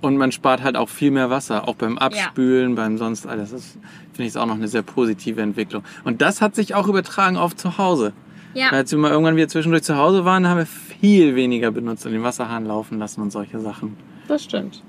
Und 0.00 0.16
man 0.16 0.32
spart 0.32 0.62
halt 0.62 0.76
auch 0.76 0.88
viel 0.88 1.10
mehr 1.10 1.30
Wasser, 1.30 1.68
auch 1.68 1.76
beim 1.76 1.96
Abspülen, 1.96 2.74
beim 2.74 2.98
sonst 2.98 3.26
alles. 3.26 3.50
Das 3.50 3.78
finde 4.12 4.22
ich 4.22 4.28
ist 4.28 4.36
auch 4.36 4.46
noch 4.46 4.56
eine 4.56 4.68
sehr 4.68 4.82
positive 4.82 5.40
Entwicklung. 5.40 5.84
Und 6.04 6.20
das 6.22 6.40
hat 6.40 6.54
sich 6.54 6.74
auch 6.74 6.88
übertragen 6.88 7.36
auf 7.36 7.56
zu 7.56 7.78
Hause. 7.78 8.12
Ja. 8.54 8.70
Als 8.70 8.92
wir 8.92 8.98
mal 8.98 9.10
irgendwann 9.10 9.36
wieder 9.36 9.48
zwischendurch 9.48 9.82
zu 9.82 9.96
Hause 9.96 10.24
waren, 10.24 10.48
haben 10.48 10.58
wir 10.58 10.66
viel 10.66 11.34
weniger 11.34 11.70
benutzt 11.70 12.04
und 12.06 12.12
den 12.12 12.22
Wasserhahn 12.22 12.66
laufen 12.66 12.98
lassen 12.98 13.22
und 13.22 13.30
solche 13.30 13.60
Sachen. 13.60 13.96
Das 14.28 14.44
stimmt. 14.44 14.82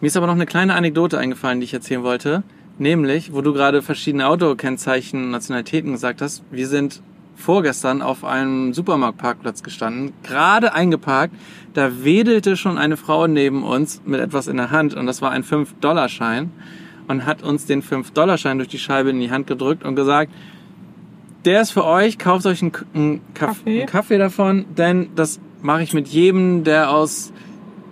Mir 0.00 0.06
ist 0.06 0.16
aber 0.16 0.26
noch 0.26 0.34
eine 0.34 0.46
kleine 0.46 0.74
Anekdote 0.74 1.18
eingefallen, 1.18 1.60
die 1.60 1.64
ich 1.64 1.74
erzählen 1.74 2.02
wollte. 2.02 2.42
Nämlich, 2.78 3.32
wo 3.32 3.42
du 3.42 3.52
gerade 3.52 3.82
verschiedene 3.82 4.26
Autokennzeichen, 4.26 5.30
Nationalitäten 5.30 5.92
gesagt 5.92 6.22
hast. 6.22 6.42
Wir 6.50 6.66
sind 6.66 7.02
vorgestern 7.36 8.02
auf 8.02 8.24
einem 8.24 8.72
Supermarktparkplatz 8.72 9.62
gestanden, 9.62 10.12
gerade 10.22 10.72
eingeparkt. 10.72 11.34
Da 11.74 12.04
wedelte 12.04 12.56
schon 12.56 12.78
eine 12.78 12.96
Frau 12.96 13.26
neben 13.26 13.62
uns 13.62 14.02
mit 14.04 14.20
etwas 14.20 14.46
in 14.46 14.56
der 14.56 14.70
Hand 14.70 14.94
und 14.94 15.06
das 15.06 15.22
war 15.22 15.30
ein 15.30 15.44
5-Dollar-Schein 15.44 16.50
und 17.08 17.26
hat 17.26 17.42
uns 17.42 17.66
den 17.66 17.82
5-Dollar-Schein 17.82 18.58
durch 18.58 18.68
die 18.68 18.78
Scheibe 18.78 19.10
in 19.10 19.20
die 19.20 19.30
Hand 19.30 19.46
gedrückt 19.46 19.84
und 19.84 19.96
gesagt, 19.96 20.32
der 21.44 21.62
ist 21.62 21.70
für 21.70 21.84
euch, 21.84 22.18
kauft 22.18 22.46
euch 22.46 22.62
einen, 22.62 22.72
einen, 22.94 23.20
Kaff 23.34 23.58
Kaffee? 23.58 23.80
einen 23.80 23.88
Kaffee 23.88 24.18
davon, 24.18 24.64
denn 24.76 25.10
das 25.14 25.40
mache 25.60 25.82
ich 25.82 25.92
mit 25.92 26.08
jedem, 26.08 26.64
der 26.64 26.90
aus, 26.90 27.32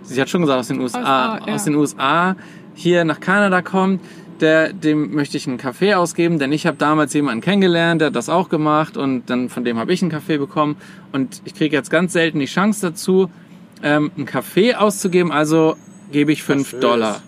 sie 0.03 0.19
hat 0.21 0.29
schon 0.29 0.41
gesagt, 0.41 0.59
aus 0.59 0.67
den 0.67 0.79
USA, 0.79 1.37
Aus, 1.37 1.47
ja. 1.47 1.53
aus 1.53 1.63
den 1.63 1.75
USA 1.75 2.35
hier 2.75 3.05
nach 3.05 3.19
Kanada 3.19 3.61
kommt, 3.61 4.01
der, 4.39 4.73
dem 4.73 5.13
möchte 5.13 5.37
ich 5.37 5.47
einen 5.47 5.57
Kaffee 5.57 5.93
ausgeben, 5.93 6.39
denn 6.39 6.51
ich 6.51 6.65
habe 6.65 6.77
damals 6.77 7.13
jemanden 7.13 7.41
kennengelernt, 7.41 8.01
der 8.01 8.07
hat 8.07 8.15
das 8.15 8.27
auch 8.27 8.49
gemacht 8.49 8.97
und 8.97 9.29
dann 9.29 9.49
von 9.49 9.63
dem 9.63 9.77
habe 9.77 9.93
ich 9.93 10.01
einen 10.01 10.11
Kaffee 10.11 10.37
bekommen 10.37 10.77
und 11.11 11.41
ich 11.45 11.53
kriege 11.53 11.75
jetzt 11.75 11.91
ganz 11.91 12.13
selten 12.13 12.39
die 12.39 12.45
Chance 12.45 12.87
dazu, 12.87 13.29
ähm, 13.83 14.11
einen 14.15 14.25
Kaffee 14.25 14.75
auszugeben, 14.75 15.31
also 15.31 15.75
gebe 16.11 16.31
ich 16.31 16.43
5 16.43 16.69
schön. 16.69 16.81
Dollar. 16.81 17.21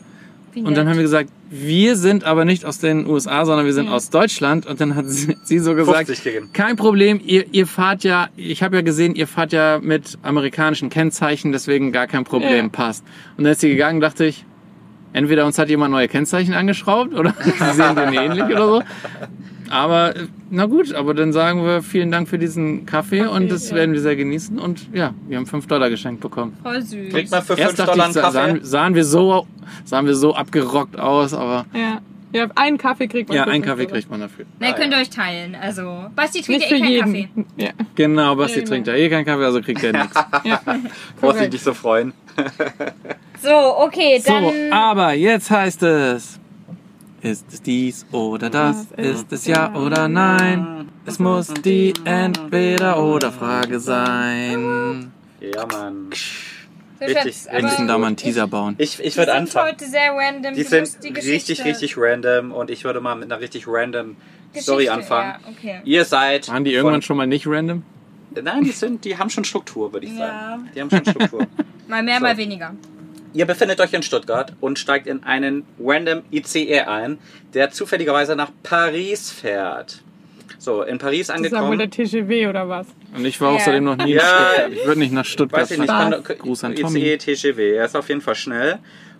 Wie 0.54 0.62
Und 0.62 0.76
dann 0.78 0.88
haben 0.88 0.96
wir 0.98 1.04
gesagt, 1.04 1.30
wir 1.50 1.96
sind 1.96 2.24
aber 2.24 2.46
nicht 2.46 2.64
aus 2.66 2.78
den 2.80 3.08
USA, 3.08 3.46
sondern 3.46 3.66
wir 3.66 3.74
sind 3.74 3.88
Mhm. 3.88 3.94
aus 3.94 4.10
Deutschland. 4.10 4.66
Und 4.66 4.80
dann 4.82 4.96
hat 4.96 5.10
sie, 5.10 5.36
sie 5.44 5.60
so 5.60 5.74
gesagt, 5.76 6.08
50 6.08 6.24
gegeben. 6.24 6.50
kein 6.54 6.76
Problem, 6.76 7.20
ihr, 7.26 7.46
ihr 7.52 7.66
fahrt 7.68 8.04
ja, 8.04 8.30
ich 8.38 8.62
habe 8.64 8.76
ja 8.78 8.82
gesehen, 8.82 9.16
ihr 9.16 9.28
fahrt 9.28 9.52
ja 9.54 9.80
mit 9.82 10.18
amerikanischen 10.22 10.90
Kennzeichen, 10.90 11.52
deswegen 11.52 11.92
gar 11.92 12.08
kein 12.08 12.24
Problem, 12.24 12.66
Ja. 12.66 12.70
passt. 12.72 13.04
Und 13.38 13.44
dann 13.46 13.54
ist 13.54 13.62
sie 13.62 13.70
gegangen, 13.70 14.00
dachte 14.00 14.26
ich, 14.26 14.46
entweder 15.14 15.46
uns 15.46 15.58
hat 15.60 15.70
jemand 15.70 15.92
neue 15.92 16.08
Kennzeichen 16.08 16.54
angeschraubt 16.54 17.14
oder 17.14 17.34
sie 17.44 17.74
sehen 17.76 17.96
den 17.96 18.14
ähnlich 18.14 18.44
oder 18.46 18.68
so. 18.68 18.82
Aber 19.74 20.14
na 20.52 20.66
gut, 20.68 20.94
aber 20.94 21.16
dann 21.16 21.34
sagen 21.34 21.66
wir 21.66 21.82
vielen 21.82 22.12
Dank 22.12 22.30
für 22.30 22.38
diesen 22.38 22.86
Kaffee, 22.86 23.22
Kaffee, 23.22 23.36
und 23.36 23.52
das 23.52 23.72
ja. 23.72 23.76
werden 23.78 23.94
wir 23.94 24.02
sehr 24.02 24.16
genießen. 24.16 24.60
Und 24.60 24.88
ja, 24.94 25.16
wir 25.28 25.38
haben 25.38 25.48
5 25.48 25.66
Dollar 25.66 25.90
geschenkt 25.90 26.22
bekommen. 26.22 26.56
Voll 26.62 26.82
süß. 26.82 27.12
Kriegt 27.12 27.32
man 27.32 27.42
für 27.42 27.56
5 27.56 27.60
Erst 27.60 27.80
dachte 27.80 27.92
Dollar 27.92 28.10
ich, 28.10 28.16
einen 28.18 28.24
Kaffee? 28.24 28.34
sahen, 28.34 28.60
sahen, 28.64 28.96
wir 28.96 29.04
so, 29.04 29.48
sahen 29.84 30.06
wir 30.06 30.16
so 30.16 30.36
abgerockt 30.36 31.00
aus, 31.00 31.34
aber 31.34 31.66
Ja. 31.74 32.02
Ja, 32.36 32.48
einen 32.56 32.80
Kaffee 32.80 33.08
kriegt 33.08 33.30
man. 33.30 33.38
ja, 33.38 33.44
einen 33.44 33.64
Kaffee 33.64 33.86
kriegt 33.86 34.10
man 34.10 34.20
dafür. 34.20 34.46
Na, 34.60 34.68
ihr 34.70 34.74
Ah, 34.74 34.78
könnt 34.78 34.92
ja. 34.92 35.00
euch 35.00 35.12
teilen. 35.12 35.54
Also, 35.54 36.06
Basti 36.16 36.42
trinkt 36.42 36.62
Nicht 36.62 36.72
ja 36.72 36.78
eh 36.78 37.00
keinen 37.02 37.14
jeden. 37.16 37.46
Kaffee. 37.46 37.64
Ja. 37.64 37.70
Genau, 37.94 38.36
Basti 38.36 38.60
Ja, 38.62 38.66
trinkt 38.66 38.88
ja 38.88 38.96
eh 38.96 39.08
keinen 39.08 39.26
Kaffee, 39.26 39.46
also 39.46 39.62
kriegt 39.62 39.84
er 39.84 39.94
nichts. 39.94 40.16
ja. 40.44 40.60
Brauchst 40.66 40.82
dich 40.82 41.20
Korrekt. 41.22 41.54
nicht 41.54 41.64
so 41.64 41.74
freuen. 41.76 42.14
So, 43.42 43.50
okay, 43.82 44.22
dann. 44.26 44.44
So, 44.46 44.52
aber 44.72 45.14
jetzt 45.14 45.52
heißt 45.52 45.84
es, 45.84 46.40
ist 47.24 47.46
es 47.52 47.62
dies 47.62 48.06
oder 48.12 48.50
das? 48.50 48.88
Ist 48.98 49.32
es 49.32 49.46
ja 49.48 49.74
oder 49.76 50.08
nein? 50.08 50.90
Es 51.06 51.20
muss 51.20 51.48
die 51.48 51.94
Entweder-oder-Frage 52.06 53.80
sein. 53.80 55.12
Ja, 55.40 55.66
Mann. 55.66 56.10
richtig, 57.02 57.46
Wir 57.52 57.62
müssen 57.64 57.88
da 57.88 57.98
mal 57.98 58.08
einen 58.08 58.18
Teaser 58.18 58.48
bauen. 58.48 58.76
Ich, 58.78 59.00
ich 59.00 59.18
würde 59.18 59.34
anfangen. 59.34 59.70
heute 59.72 59.86
sehr 59.86 60.12
random. 60.14 60.54
Die 60.54 60.64
sind 60.64 61.04
die 61.04 61.10
richtig, 61.10 61.64
richtig 61.66 61.98
random 61.98 62.52
und 62.52 62.70
ich 62.70 62.84
würde 62.84 63.02
mal 63.02 63.16
mit 63.16 63.32
einer 63.32 63.42
richtig 63.42 63.68
random 63.68 64.16
Story 64.56 64.86
Geschichte, 64.86 64.94
anfangen. 64.94 65.34
Ja, 65.44 65.50
okay. 65.50 65.82
Ihr 65.84 66.06
seid. 66.06 66.48
Waren 66.50 66.64
die 66.64 66.74
irgendwann 66.74 66.96
von, 66.96 67.02
schon 67.02 67.18
mal 67.18 67.28
nicht 67.28 67.48
random? 67.48 67.84
Nein, 68.42 68.64
die 68.64 68.72
sind, 68.72 69.04
die 69.06 69.18
haben 69.18 69.30
schon 69.30 69.44
Struktur, 69.44 69.92
würde 69.94 70.06
ich 70.06 70.14
sagen. 70.16 70.66
Ja. 70.66 70.72
Die 70.76 70.82
haben 70.82 70.90
schon 70.90 71.06
Struktur. 71.06 71.48
Mal 71.88 72.02
mehr, 72.02 72.18
So. 72.18 72.24
mal 72.24 72.38
weniger. 72.38 72.74
Ihr 73.34 73.46
befindet 73.46 73.80
euch 73.82 73.94
in 73.94 74.04
Stuttgart 74.04 74.54
und 74.62 74.78
steigt 74.80 75.08
in 75.08 75.24
einen 75.24 75.66
random 75.84 76.22
ICE 76.32 76.82
ein, 76.82 77.18
der 77.54 77.72
zufälligerweise 77.72 78.36
nach 78.36 78.52
Paris 78.62 79.32
fährt. 79.32 80.04
So, 80.60 80.82
in 80.84 80.98
Paris 80.98 81.28
Das 81.28 81.42
ist 81.42 81.52
wohl 81.52 81.58
angekommen. 81.58 81.80
der 81.80 81.90
TGW 81.90 82.48
oder 82.48 82.70
was? 82.70 82.88
Und 83.16 83.26
ich 83.26 83.42
war 83.42 83.52
Ja. 83.52 83.56
außerdem 83.58 83.84
noch 83.84 83.98
nie 83.98 84.12
in 84.14 84.18
Ja. 84.18 84.22
Stuttgart. 84.24 84.72
Ich 84.72 84.86
würde 84.86 85.00
nicht 85.00 85.14
nach 85.14 85.26
Stuttgart 85.26 85.62
Weiß 85.64 85.72
ich 85.72 85.78
nicht, 85.80 85.90
fahren. 85.90 86.24
kann, 86.24 86.38
Gruß 86.38 86.64
an 86.64 86.74
ICE, 86.74 86.82
Tommy. 86.84 87.18
TGW. 87.18 87.72
Er 87.76 87.86
ist 87.86 87.96
auf 87.98 88.08
jeden 88.08 88.22
Fall 88.22 88.36
schnell. 88.36 88.80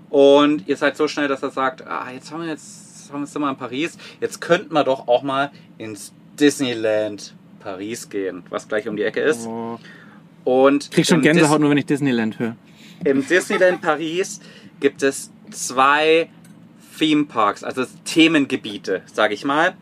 Und 0.10 0.68
ihr 0.68 0.78
seid 0.78 0.96
so 0.96 1.08
schnell, 1.08 1.28
dass 1.28 1.42
er 1.44 1.50
sagt, 1.50 1.86
ah, 1.88 2.08
jetzt 2.14 2.32
haben 2.32 2.44
wir 2.44 2.50
jetzt, 2.50 3.10
haben 3.12 3.20
wir 3.20 3.24
jetzt 3.24 3.34
sind 3.34 3.42
wir 3.42 3.50
in 3.50 3.58
Paris. 3.58 3.98
Jetzt 4.22 4.40
könnten 4.42 4.74
wir 4.74 4.84
doch 4.84 5.08
auch 5.08 5.24
mal 5.24 5.52
ins 5.78 6.14
Disneyland 6.40 7.34
Paris 7.60 8.10
gehen, 8.10 8.44
was 8.50 8.68
gleich 8.68 8.88
um 8.88 8.96
die 8.96 9.04
Ecke 9.04 9.22
ist. 9.22 9.48
Oh. 9.48 9.80
Und 10.44 10.86
Ich 10.86 10.92
krieg 10.92 11.06
schon 11.08 11.22
Gänsehaut, 11.22 11.60
nur 11.60 11.70
wenn 11.72 11.78
ich 11.78 11.86
Disneyland 11.86 12.38
höre. 12.40 12.56
Im 13.04 13.28
Disneyland 13.28 13.82
Paris 13.82 14.40
gibt 14.80 15.04
es 15.04 15.32
zwei 15.52 16.30
Theme 16.98 17.26
Parks, 17.26 17.64
also 17.64 17.86
Themengebiete, 18.06 19.02
sage 19.12 19.34
ich 19.34 19.44
mal. 19.46 19.74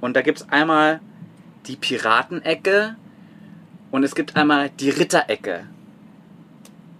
Und 0.00 0.14
da 0.16 0.22
gibt 0.22 0.38
es 0.40 0.48
einmal 0.50 1.00
die 1.66 1.76
Piratenecke 1.76 2.96
und 3.90 4.04
es 4.04 4.14
gibt 4.14 4.36
einmal 4.36 4.70
die 4.80 4.90
Ritterecke. 4.90 5.64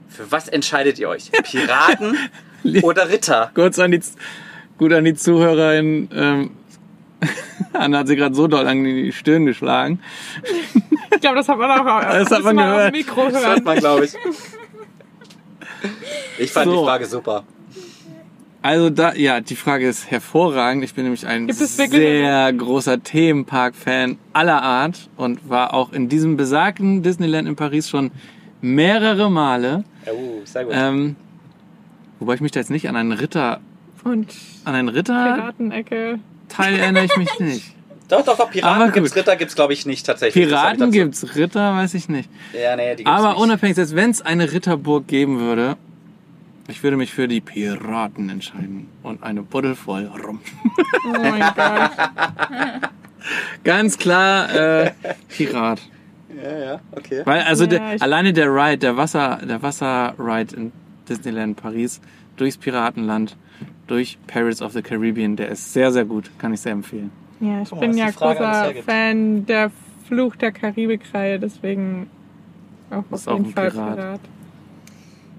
Für 0.08 0.30
was 0.32 0.48
entscheidet 0.48 0.98
ihr 0.98 1.08
euch? 1.08 1.30
Piraten 1.30 2.16
oder 2.82 3.08
Ritter? 3.08 3.50
Kurz 3.54 3.78
an 3.78 3.92
die, 3.92 4.00
gut 4.78 4.92
an 4.92 5.04
die 5.04 5.14
Zuhörerin. 5.14 6.08
Ähm, 6.12 6.50
Anna 7.72 7.98
hat 7.98 8.08
sie 8.08 8.16
gerade 8.16 8.34
so 8.34 8.46
doll 8.46 8.66
an 8.66 8.82
die 8.84 9.12
Stirn 9.12 9.46
geschlagen. 9.46 10.00
Ich 11.14 11.20
glaube, 11.20 11.36
das 11.36 11.48
hat 11.48 11.58
man 11.58 11.70
auch 11.70 11.84
Das 12.02 12.30
hat 12.30 12.42
man 12.42 12.56
mal 12.56 12.64
gehört. 12.66 12.86
auf 12.86 12.92
dem 12.92 12.98
Mikro 12.98 13.24
Das 13.30 13.34
hört 13.34 13.44
hören. 13.46 13.64
man, 13.64 13.78
glaube 13.78 14.04
ich. 14.06 14.12
Ich 16.38 16.52
fand 16.52 16.66
So. 16.70 16.80
die 16.80 16.84
Frage 16.84 17.06
super. 17.06 17.44
Also 18.62 18.90
da, 18.90 19.14
ja, 19.14 19.40
die 19.40 19.54
Frage 19.54 19.86
ist 19.88 20.10
hervorragend. 20.10 20.82
Ich 20.82 20.94
bin 20.94 21.04
nämlich 21.04 21.24
ein 21.26 21.48
sehr 21.52 22.52
großer 22.52 23.00
Themenpark-Fan 23.02 24.18
aller 24.32 24.60
Art 24.60 25.08
und 25.16 25.48
war 25.48 25.72
auch 25.72 25.92
in 25.92 26.08
diesem 26.08 26.36
besagten 26.36 27.02
Disneyland 27.02 27.46
in 27.46 27.54
Paris 27.54 27.88
schon 27.88 28.10
mehrere 28.60 29.30
Male. 29.30 29.84
Oh, 30.10 30.40
sehr 30.44 30.64
gut. 30.64 30.72
Ähm, 30.76 31.14
wobei 32.18 32.34
ich 32.34 32.40
mich 32.40 32.50
da 32.50 32.58
jetzt 32.60 32.70
nicht 32.70 32.88
an 32.88 32.96
einen 32.96 33.12
Ritter, 33.12 33.60
Und 34.02 34.34
an 34.64 34.74
einen 34.74 34.88
Ritter-Teil 34.88 35.34
Piratenecke. 35.34 36.18
erinnere 36.58 37.04
ich 37.04 37.16
mich 37.16 37.28
nicht. 37.38 37.74
Doch, 38.08 38.24
doch, 38.24 38.36
doch, 38.36 38.40
aber 38.40 38.50
Piraten 38.50 38.92
gibt's, 38.92 39.16
Ritter 39.16 39.36
gibt's, 39.36 39.54
glaube 39.54 39.72
ich, 39.72 39.86
nicht 39.86 40.06
tatsächlich. 40.06 40.46
Piraten 40.48 40.78
dazu. 40.78 40.92
gibt's, 40.92 41.36
Ritter 41.36 41.74
weiß 41.74 41.94
ich 41.94 42.08
nicht. 42.08 42.30
Ja, 42.52 42.76
nee, 42.76 42.90
die 42.90 43.04
gibt's 43.04 43.10
Aber 43.10 43.30
nicht. 43.30 43.38
unabhängig, 43.40 43.76
selbst 43.76 43.94
wenn 43.96 44.10
es 44.10 44.22
eine 44.22 44.52
Ritterburg 44.52 45.06
geben 45.06 45.40
würde, 45.40 45.76
ich 46.68 46.82
würde 46.82 46.96
mich 46.96 47.12
für 47.12 47.28
die 47.28 47.40
Piraten 47.40 48.28
entscheiden 48.28 48.88
und 49.02 49.22
eine 49.22 49.42
Buddel 49.42 49.74
voll 49.76 50.06
rum. 50.24 50.40
Oh 51.06 51.12
mein 51.12 51.40
Gott. 51.56 52.90
Ganz 53.64 53.98
klar 53.98 54.54
äh, 54.54 54.92
Pirat. 55.28 55.80
Ja, 56.42 56.58
ja, 56.58 56.80
okay. 56.92 57.22
Weil 57.24 57.42
also 57.42 57.64
Ja, 57.64 57.70
der, 57.70 58.02
alleine 58.02 58.32
der 58.32 58.48
Ride, 58.52 58.78
der 58.78 58.96
Wasser, 58.96 59.40
der 59.42 59.62
Wasser-Ride 59.62 60.54
in 60.56 60.72
Disneyland 61.08 61.56
Paris 61.56 62.00
durchs 62.36 62.56
Piratenland, 62.58 63.36
durch 63.86 64.18
Pirates 64.26 64.60
of 64.60 64.72
the 64.72 64.82
Caribbean, 64.82 65.36
der 65.36 65.48
ist 65.48 65.72
sehr, 65.72 65.90
sehr 65.92 66.04
gut. 66.04 66.30
Kann 66.38 66.52
ich 66.52 66.60
sehr 66.60 66.72
empfehlen. 66.72 67.10
Ja, 67.40 67.62
ich 67.62 67.70
mal, 67.70 67.80
bin 67.80 67.98
ja 67.98 68.10
großer. 68.10 68.74
Fan 68.84 69.46
der 69.46 69.70
Fluch 70.06 70.36
der 70.36 70.52
Karibik-Reihe, 70.52 71.38
deswegen 71.38 72.08
auch 72.90 73.04
auf 73.10 73.28
auch 73.28 73.32
jeden 73.34 73.52
Fall 73.52 73.70
Pirat. 73.70 73.96
Pirat. 73.96 74.20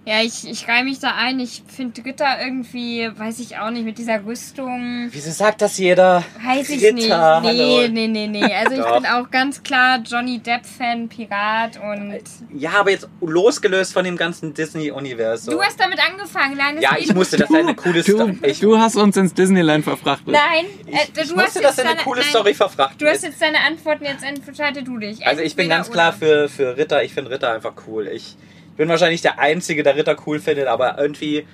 Ja, 0.07 0.21
ich, 0.21 0.47
ich 0.49 0.65
reihe 0.69 0.85
mich 0.85 0.99
da 0.99 1.15
ein. 1.17 1.37
Ich 1.41 1.63
finde 1.67 2.05
Ritter 2.05 2.37
irgendwie, 2.41 3.09
weiß 3.13 3.39
ich 3.39 3.57
auch 3.57 3.71
nicht, 3.71 3.83
mit 3.83 3.97
dieser 3.97 4.25
Rüstung. 4.25 5.09
Wieso 5.11 5.31
sagt 5.31 5.61
das 5.61 5.77
jeder? 5.77 6.23
Weiß 6.41 6.69
ich 6.69 6.81
Ritter, 6.81 6.93
nicht. 6.93 7.11
hallo. 7.11 7.43
Nee, 7.43 7.89
nee, 7.89 8.07
nee, 8.07 8.27
nee. 8.27 8.53
Also 8.57 8.81
ich 8.81 8.85
bin 8.85 9.05
auch 9.05 9.29
ganz 9.29 9.61
klar 9.63 9.99
Johnny 10.05 10.39
Depp-Fan, 10.39 11.09
Pirat 11.09 11.77
und. 11.81 12.21
Ja, 12.57 12.71
aber 12.79 12.91
jetzt 12.91 13.09
losgelöst 13.19 13.91
von 13.91 14.05
dem 14.05 14.15
ganzen 14.15 14.53
Disney-Universum. 14.53 15.53
Du 15.53 15.61
hast 15.61 15.77
damit 15.77 15.99
angefangen, 15.99 16.55
kleines 16.55 16.81
ja, 16.81 16.95
ich 16.97 17.13
musste, 17.13 17.35
das 17.35 17.49
ist 17.49 17.55
eine 17.55 17.75
coole 17.75 18.01
Du, 18.01 18.13
Story. 18.13 18.37
Ich, 18.43 18.59
du 18.61 18.77
hast 18.77 18.95
uns 18.95 19.17
ins 19.17 19.33
Disneyland 19.33 19.83
verfrachtet. 19.83 20.29
Nein, 20.29 20.67
ich, 20.85 20.93
äh, 20.93 20.99
du 21.13 21.19
ich 21.19 21.19
hast 21.19 21.35
musste, 21.35 21.59
dass 21.59 21.75
jetzt 21.75 21.79
eine 21.85 21.95
deine, 21.95 22.03
coole 22.03 22.21
nein, 22.21 22.29
Story 22.29 22.53
verfrachten 22.53 22.97
Du 22.97 23.07
hast 23.07 23.23
jetzt 23.23 23.41
deine 23.41 23.59
Antworten, 23.59 24.05
jetzt 24.05 24.23
entscheide 24.23 24.83
du 24.83 24.97
dich. 24.99 25.27
Also 25.27 25.41
ich 25.41 25.55
bin 25.57 25.67
ganz 25.67 25.91
klar 25.91 26.13
für, 26.13 26.47
für 26.47 26.77
Ritter. 26.77 27.03
Ich 27.03 27.13
finde 27.13 27.31
Ritter 27.31 27.51
einfach 27.51 27.73
cool. 27.87 28.07
Ich 28.07 28.37
bin 28.77 28.87
wahrscheinlich 28.89 29.21
der 29.21 29.39
Einzige, 29.39 29.83
der 29.83 29.95
Ritter 29.95 30.15
cool 30.25 30.39
findet, 30.39 30.67
aber 30.67 30.97
irgendwie, 30.97 31.45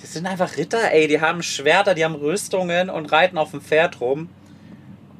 das 0.00 0.12
sind 0.14 0.26
einfach 0.26 0.56
Ritter, 0.56 0.92
ey. 0.92 1.08
Die 1.08 1.20
haben 1.20 1.42
Schwerter, 1.42 1.94
die 1.94 2.04
haben 2.04 2.14
Rüstungen 2.14 2.88
und 2.90 3.06
reiten 3.12 3.36
auf 3.38 3.50
dem 3.50 3.60
Pferd 3.60 4.00
rum. 4.00 4.28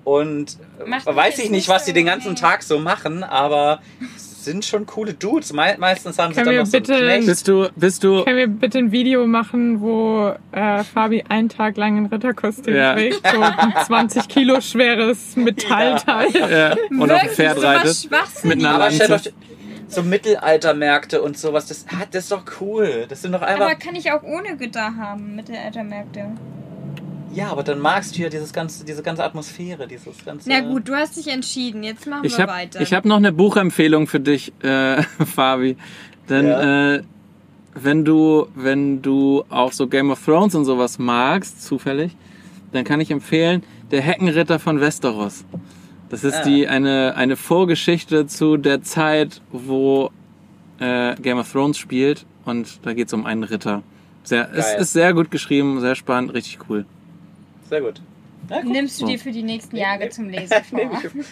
Und 0.04 0.56
äh, 0.84 0.88
Macht 0.88 1.06
mich 1.06 1.14
weiß 1.16 1.38
ich 1.40 1.50
nicht 1.50 1.68
was 1.68 1.84
die 1.84 1.92
den 1.92 2.06
ganzen 2.06 2.32
nee. 2.32 2.40
Tag 2.40 2.62
so 2.62 2.78
machen, 2.78 3.22
aber 3.22 3.80
sind 4.16 4.64
schon 4.64 4.86
coole 4.86 5.12
Dudes. 5.12 5.52
Me 5.52 5.76
meistens 5.78 6.18
haben 6.18 6.32
sie 6.32 6.36
Können 6.40 6.46
dann 6.46 6.54
wir 6.54 6.60
noch 6.62 6.66
so 6.66 6.76
einen 6.78 6.86
bitte- 6.86 6.98
Knecht. 7.04 7.26
Bist 7.26 7.48
du, 7.48 7.68
bist 7.76 8.02
du, 8.04 8.24
Können 8.24 8.38
wir 8.38 8.48
bitte 8.48 8.78
ein 8.78 8.90
Video 8.92 9.26
machen, 9.26 9.82
wo 9.82 10.32
äh, 10.52 10.82
Fabi 10.84 11.22
einen 11.28 11.50
Tag 11.50 11.76
lang 11.76 11.98
ein 11.98 12.06
Ritterkostüm 12.06 12.74
Ja. 12.74 12.94
trägt? 12.94 13.20
So 13.30 13.40
ein 13.42 13.74
20 13.86 14.28
Kilo 14.28 14.60
schweres 14.62 15.36
Metallteil. 15.36 16.28
äh, 16.34 16.94
und 16.94 17.12
auf 17.12 17.20
dem 17.20 17.28
Pferd? 17.30 17.58
Schwachsinniges. 17.58 18.44
Mit 18.44 18.58
einer 18.64 18.70
Aber 18.76 18.90
stellt 18.90 19.10
Lanze? 19.10 19.32
So 19.90 20.02
Mittelaltermärkte 20.02 21.20
und 21.22 21.36
sowas, 21.38 21.66
das, 21.66 21.84
ah, 21.90 22.04
das 22.10 22.24
ist 22.24 22.32
doch 22.32 22.44
cool. 22.60 23.06
Das 23.08 23.22
sind 23.22 23.32
doch 23.32 23.42
einfach. 23.42 23.66
Aber 23.66 23.74
kann 23.74 23.94
ich 23.94 24.10
auch 24.12 24.22
ohne 24.22 24.56
Gitter 24.56 24.96
haben, 24.96 25.36
Mittelaltermärkte. 25.36 26.26
Ja, 27.32 27.48
aber 27.50 27.62
dann 27.62 27.78
magst 27.78 28.16
du 28.18 28.22
ja 28.22 28.28
dieses 28.28 28.52
ganze, 28.52 28.84
diese 28.84 29.02
ganze 29.02 29.22
Atmosphäre, 29.22 29.86
dieses 29.86 30.24
ganze. 30.24 30.48
Na 30.48 30.60
gut, 30.60 30.88
du 30.88 30.94
hast 30.94 31.16
dich 31.16 31.28
entschieden. 31.28 31.82
Jetzt 31.84 32.06
machen 32.06 32.24
Ich 32.24 32.36
wir 32.36 32.42
habe 32.42 32.52
weiter. 32.52 32.80
hab 32.84 33.04
noch 33.04 33.16
eine 33.18 33.30
Buchempfehlung 33.32 34.06
für 34.08 34.18
dich, 34.20 34.52
äh, 34.64 35.02
Fabi. 35.34 35.76
Denn 36.28 36.46
Ja. 36.48 36.94
äh, 36.96 37.02
wenn 37.74 38.04
du 38.04 38.48
wenn 38.56 39.00
du 39.00 39.44
auch 39.48 39.70
so 39.70 39.86
Game 39.86 40.10
of 40.10 40.24
Thrones 40.24 40.56
und 40.56 40.64
sowas 40.64 40.98
magst, 40.98 41.62
zufällig, 41.64 42.16
dann 42.72 42.82
kann 42.84 43.00
ich 43.00 43.12
empfehlen, 43.12 43.62
der 43.92 44.00
Heckenritter 44.02 44.58
von 44.58 44.80
Westeros. 44.80 45.44
Das 46.10 46.24
ist 46.24 46.34
Ah. 46.34 46.42
die 46.44 46.66
eine 46.68 47.14
eine 47.16 47.36
Vorgeschichte 47.36 48.26
zu 48.26 48.56
der 48.56 48.82
Zeit, 48.82 49.40
wo 49.52 50.10
äh, 50.80 51.14
Game 51.16 51.38
of 51.38 51.50
Thrones 51.50 51.78
spielt 51.78 52.26
und 52.44 52.80
da 52.84 52.92
geht 52.94 53.06
es 53.08 53.12
um 53.12 53.26
einen 53.26 53.44
Ritter. 53.44 53.82
Sehr, 54.24 54.50
es 54.54 54.74
ist 54.74 54.92
sehr 54.92 55.14
gut 55.14 55.30
geschrieben, 55.30 55.80
sehr 55.80 55.94
spannend, 55.94 56.34
richtig 56.34 56.58
cool. 56.68 56.84
Sehr 57.68 57.80
gut. 57.80 58.00
Ja. 58.48 58.62
Nimmst 58.64 59.00
du 59.00 59.06
So. 59.06 59.12
dir 59.12 59.18
für 59.18 59.30
die 59.32 59.42
nächsten 59.42 59.76
Jahre 59.76 60.08
zum 60.10 60.28
Lesen 60.30 60.56
vor. 60.68 60.80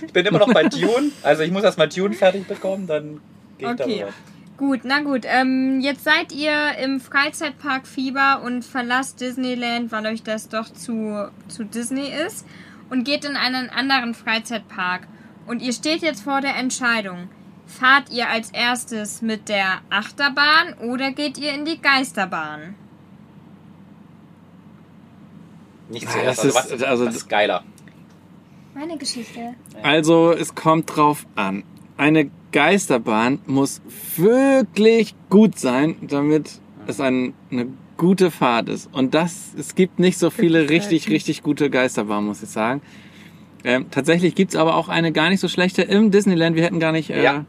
Ich 0.06 0.12
bin 0.12 0.24
immer 0.26 0.38
noch 0.38 0.52
bei 0.54 0.64
Dune. 0.64 1.10
Also 1.22 1.42
ich 1.42 1.50
muss 1.50 1.64
erst 1.64 1.76
mal 1.78 1.88
Dune 1.88 2.14
fertig 2.14 2.46
bekommen, 2.46 2.86
dann 2.86 3.20
gehe 3.58 3.68
ich 3.74 3.80
Okay. 3.80 3.98
darüber. 3.98 4.12
Gut, 4.56 4.80
na 4.84 5.00
gut. 5.02 5.22
Ähm, 5.24 5.80
jetzt 5.80 6.04
seid 6.04 6.32
ihr 6.32 6.52
im 6.82 7.00
Freizeitpark 7.00 7.86
Fieber 7.86 8.42
und 8.44 8.64
verlasst 8.64 9.20
Disneyland, 9.20 9.92
weil 9.92 10.06
euch 10.06 10.22
das 10.22 10.48
doch 10.48 10.72
zu, 10.72 11.28
zu 11.48 11.64
Disney 11.64 12.08
ist 12.26 12.44
und 12.91 13.05
geht 13.05 13.24
in 13.24 13.36
einen 13.36 13.70
anderen 13.70 14.14
Freizeitpark. 14.14 15.07
Und 15.47 15.62
ihr 15.62 15.72
steht 15.72 16.03
jetzt 16.03 16.22
vor 16.22 16.41
der 16.41 16.57
Entscheidung. 16.57 17.28
Fahrt 17.66 18.11
ihr 18.11 18.28
als 18.28 18.51
erstes 18.51 19.20
mit 19.22 19.49
der 19.49 19.80
Achterbahn 19.91 20.74
oder 20.89 21.11
geht 21.12 21.36
ihr 21.39 21.53
in 21.53 21.64
die 21.64 21.80
Geisterbahn? 21.80 22.74
Nicht 25.91 26.11
zuerst. 26.11 26.45
das 26.45 26.45
Also, 26.45 26.49
ist- 26.49 26.72
was, 26.80 26.82
also- 26.82 27.07
was 27.07 27.14
ist 27.16 27.28
geiler? 27.28 27.64
Meine 28.74 28.97
Geschichte. 28.99 29.55
Also 29.82 30.32
es 30.32 30.55
kommt 30.55 30.95
drauf 30.95 31.26
an. 31.34 31.64
Eine 31.97 32.30
Geisterbahn 32.53 33.41
muss 33.47 33.80
wirklich 34.16 35.14
gut 35.30 35.59
sein, 35.59 35.97
damit 36.03 36.61
es 36.86 37.01
ein, 37.01 37.34
eine 37.51 37.66
gute 37.99 38.30
Fahrt 38.30 38.70
ist. 38.70 38.88
Und 38.94 39.12
das, 39.12 39.53
es 39.59 39.74
gibt 39.74 39.99
nicht 39.99 40.16
so 40.18 40.30
viele 40.30 40.70
richtig, 40.70 41.11
richtig 41.11 41.42
gute 41.42 41.68
Geisterbahnen, 41.68 42.26
muss 42.26 42.42
ich 42.42 42.49
sagen. 42.49 42.80
Ähm, 43.64 43.86
tatsächlich 43.90 44.34
gibt's 44.34 44.57
aber 44.57 44.76
auch 44.76 44.88
eine 44.88 45.12
gar 45.12 45.28
nicht 45.28 45.40
so 45.40 45.49
schlechte 45.49 45.82
im 45.82 46.11
Disneyland. 46.11 46.57
Wir 46.57 46.62
hätten 46.64 46.80
gar 46.80 46.92
nicht 46.92 47.11
äh, 47.11 47.22
Ja. 47.22 47.44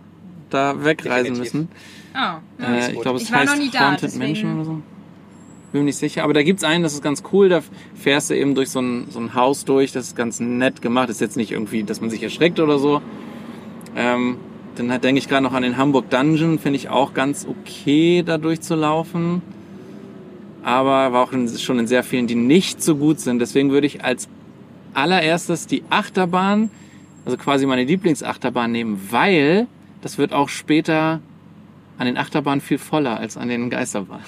da 0.49 0.83
wegreisen 0.83 1.35
Definitiv. 1.35 1.53
müssen. 1.53 1.67
Oh, 2.15 2.17
ja. 2.17 2.41
Äh, 2.59 2.91
ich 2.93 2.99
glaube, 3.01 3.17
es 3.17 3.23
Ich 3.23 3.31
war 3.31 3.39
heißt 3.41 3.53
noch 3.55 3.59
nie 3.63 3.69
da, 3.69 3.79
Haunted 3.91 4.03
deswegen- 4.03 4.25
Mansion 4.25 4.55
oder 4.55 4.65
so. 4.65 4.81
Bin 5.71 5.81
mir 5.81 5.85
nicht 5.85 5.97
sicher. 5.97 6.23
Aber 6.23 6.33
da 6.33 6.41
gibt's 6.41 6.63
einen, 6.63 6.81
das 6.81 6.93
ist 6.93 7.03
ganz 7.03 7.21
cool. 7.31 7.47
Da 7.47 7.61
fährst 7.93 8.31
du 8.31 8.35
eben 8.35 8.55
durch 8.55 8.71
so 8.71 8.81
ein, 8.81 9.05
so 9.11 9.19
ein 9.19 9.35
Haus 9.35 9.65
durch. 9.65 9.91
Das 9.91 10.07
ist 10.07 10.15
ganz 10.15 10.39
nett 10.39 10.81
gemacht. 10.81 11.09
Das 11.09 11.17
ist 11.17 11.21
jetzt 11.21 11.37
nicht 11.37 11.51
irgendwie, 11.51 11.83
dass 11.83 12.01
man 12.01 12.09
sich 12.09 12.23
erschreckt 12.23 12.59
oder 12.59 12.79
so. 12.79 13.03
Ähm, 13.95 14.37
dann 14.77 14.87
denke 15.01 15.19
ich 15.19 15.29
gerade 15.29 15.43
noch 15.43 15.53
an 15.53 15.61
den 15.61 15.77
Hamburg 15.77 16.09
Dungeon. 16.09 16.57
Finde 16.57 16.77
ich 16.77 16.89
auch 16.89 17.13
ganz 17.13 17.45
okay, 17.47 18.23
da 18.25 18.39
durchzulaufen. 18.39 19.43
Aber 20.63 21.13
war 21.13 21.23
auch 21.23 21.31
in, 21.31 21.47
schon 21.57 21.79
in 21.79 21.87
sehr 21.87 22.03
vielen, 22.03 22.27
die 22.27 22.35
nicht 22.35 22.83
so 22.83 22.95
gut 22.95 23.19
sind. 23.19 23.39
Deswegen 23.39 23.71
würde 23.71 23.87
ich 23.87 24.03
als 24.03 24.27
allererstes 24.93 25.67
die 25.67 25.83
Achterbahn, 25.89 26.69
also 27.25 27.37
quasi 27.37 27.65
meine 27.65 27.83
Lieblingsachterbahn 27.83 28.71
nehmen, 28.71 28.99
weil 29.09 29.67
das 30.01 30.17
wird 30.17 30.33
auch 30.33 30.49
später 30.49 31.21
an 31.97 32.05
den 32.05 32.17
Achterbahnen 32.17 32.61
viel 32.61 32.77
voller 32.77 33.17
als 33.17 33.37
an 33.37 33.49
den 33.49 33.69
Geisterbahnen. 33.69 34.25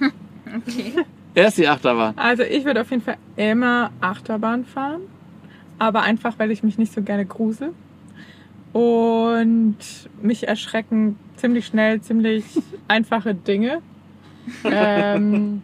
Okay. 0.54 0.92
Erst 1.34 1.56
die 1.56 1.66
Achterbahn. 1.66 2.12
Also 2.18 2.42
ich 2.42 2.64
würde 2.64 2.82
auf 2.82 2.90
jeden 2.90 3.02
Fall 3.02 3.16
immer 3.36 3.90
Achterbahn 4.02 4.66
fahren, 4.66 5.00
aber 5.78 6.02
einfach, 6.02 6.38
weil 6.38 6.50
ich 6.50 6.62
mich 6.62 6.76
nicht 6.76 6.92
so 6.92 7.02
gerne 7.02 7.24
grusel. 7.24 7.72
Und 8.72 9.76
mich 10.20 10.46
erschrecken 10.48 11.18
ziemlich 11.36 11.66
schnell 11.66 12.00
ziemlich 12.00 12.44
einfache 12.88 13.34
Dinge. 13.34 13.80
Ähm, 14.64 15.62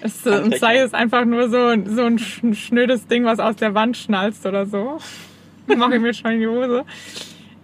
es, 0.00 0.26
und 0.26 0.56
sei 0.58 0.78
es 0.78 0.94
einfach 0.94 1.24
nur 1.24 1.50
so, 1.50 1.74
so 1.84 2.04
ein 2.04 2.18
sch- 2.18 2.54
schnödes 2.54 3.06
Ding, 3.06 3.24
was 3.24 3.38
aus 3.38 3.56
der 3.56 3.74
Wand 3.74 3.96
schnalzt 3.96 4.46
oder 4.46 4.66
so. 4.66 4.98
Mache 5.76 5.96
ich 5.96 6.00
mir 6.00 6.14
schon 6.14 6.32
in 6.32 6.40
die 6.40 6.46
Hose. 6.46 6.84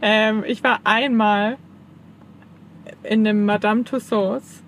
Ähm, 0.02 0.44
ich 0.46 0.62
war 0.62 0.80
einmal 0.84 1.56
in 3.02 3.26
einem 3.26 3.46
Madame 3.46 3.84
Tussauds 3.84 4.62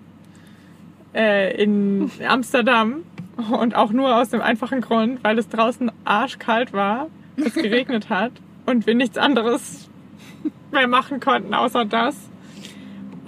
äh, 1.13 1.61
in 1.63 2.09
Amsterdam 2.27 3.03
und 3.51 3.75
auch 3.75 3.91
nur 3.91 4.15
aus 4.15 4.29
dem 4.29 4.41
einfachen 4.41 4.81
Grund, 4.81 5.23
weil 5.23 5.37
es 5.37 5.47
draußen 5.47 5.91
arschkalt 6.05 6.73
war, 6.73 7.07
es 7.37 7.53
geregnet 7.53 8.09
hat 8.09 8.31
und 8.65 8.87
wir 8.87 8.95
nichts 8.95 9.17
anderes 9.17 9.89
mehr 10.71 10.87
machen 10.87 11.19
konnten 11.19 11.53
außer 11.53 11.85
das. 11.85 12.15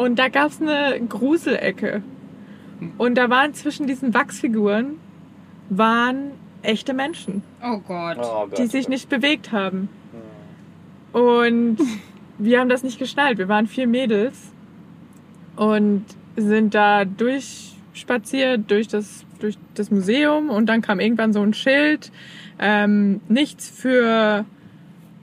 Und 0.02 0.18
da 0.18 0.30
gab 0.30 0.50
es 0.50 0.60
eine 0.60 1.00
Gruselecke. 1.08 2.02
Und 2.98 3.16
da 3.20 3.30
waren 3.30 3.54
zwischen 3.54 3.86
diesen 3.86 4.16
Wachsfiguren 4.16 4.96
waren 5.70 6.32
echte 6.64 6.96
Menschen, 6.96 7.44
Oh 7.64 7.78
Gott. 7.88 8.18
Oh 8.20 8.48
Gott. 8.48 8.58
die 8.58 8.66
sich 8.66 8.90
nicht 8.90 9.10
bewegt 9.10 9.52
haben. 9.52 9.90
Und 11.14 11.78
wir 12.40 12.60
haben 12.60 12.70
das 12.70 12.82
nicht 12.82 12.98
geschnallt. 12.98 13.38
Wir 13.38 13.48
waren 13.48 13.68
vier 13.68 13.86
Mädels 13.86 14.52
und 15.56 16.04
sind 16.36 16.74
da 16.74 17.06
durchspaziert 17.06 18.72
durch 18.72 18.88
das, 18.88 19.24
durch 19.40 19.56
das 19.76 19.92
Museum 19.92 20.50
und 20.50 20.66
dann 20.66 20.82
kam 20.82 21.00
irgendwann 21.00 21.32
so 21.32 21.44
ein 21.44 21.54
Schild, 21.54 22.12
ähm, 22.58 23.22
nichts 23.30 23.70
für 23.70 24.46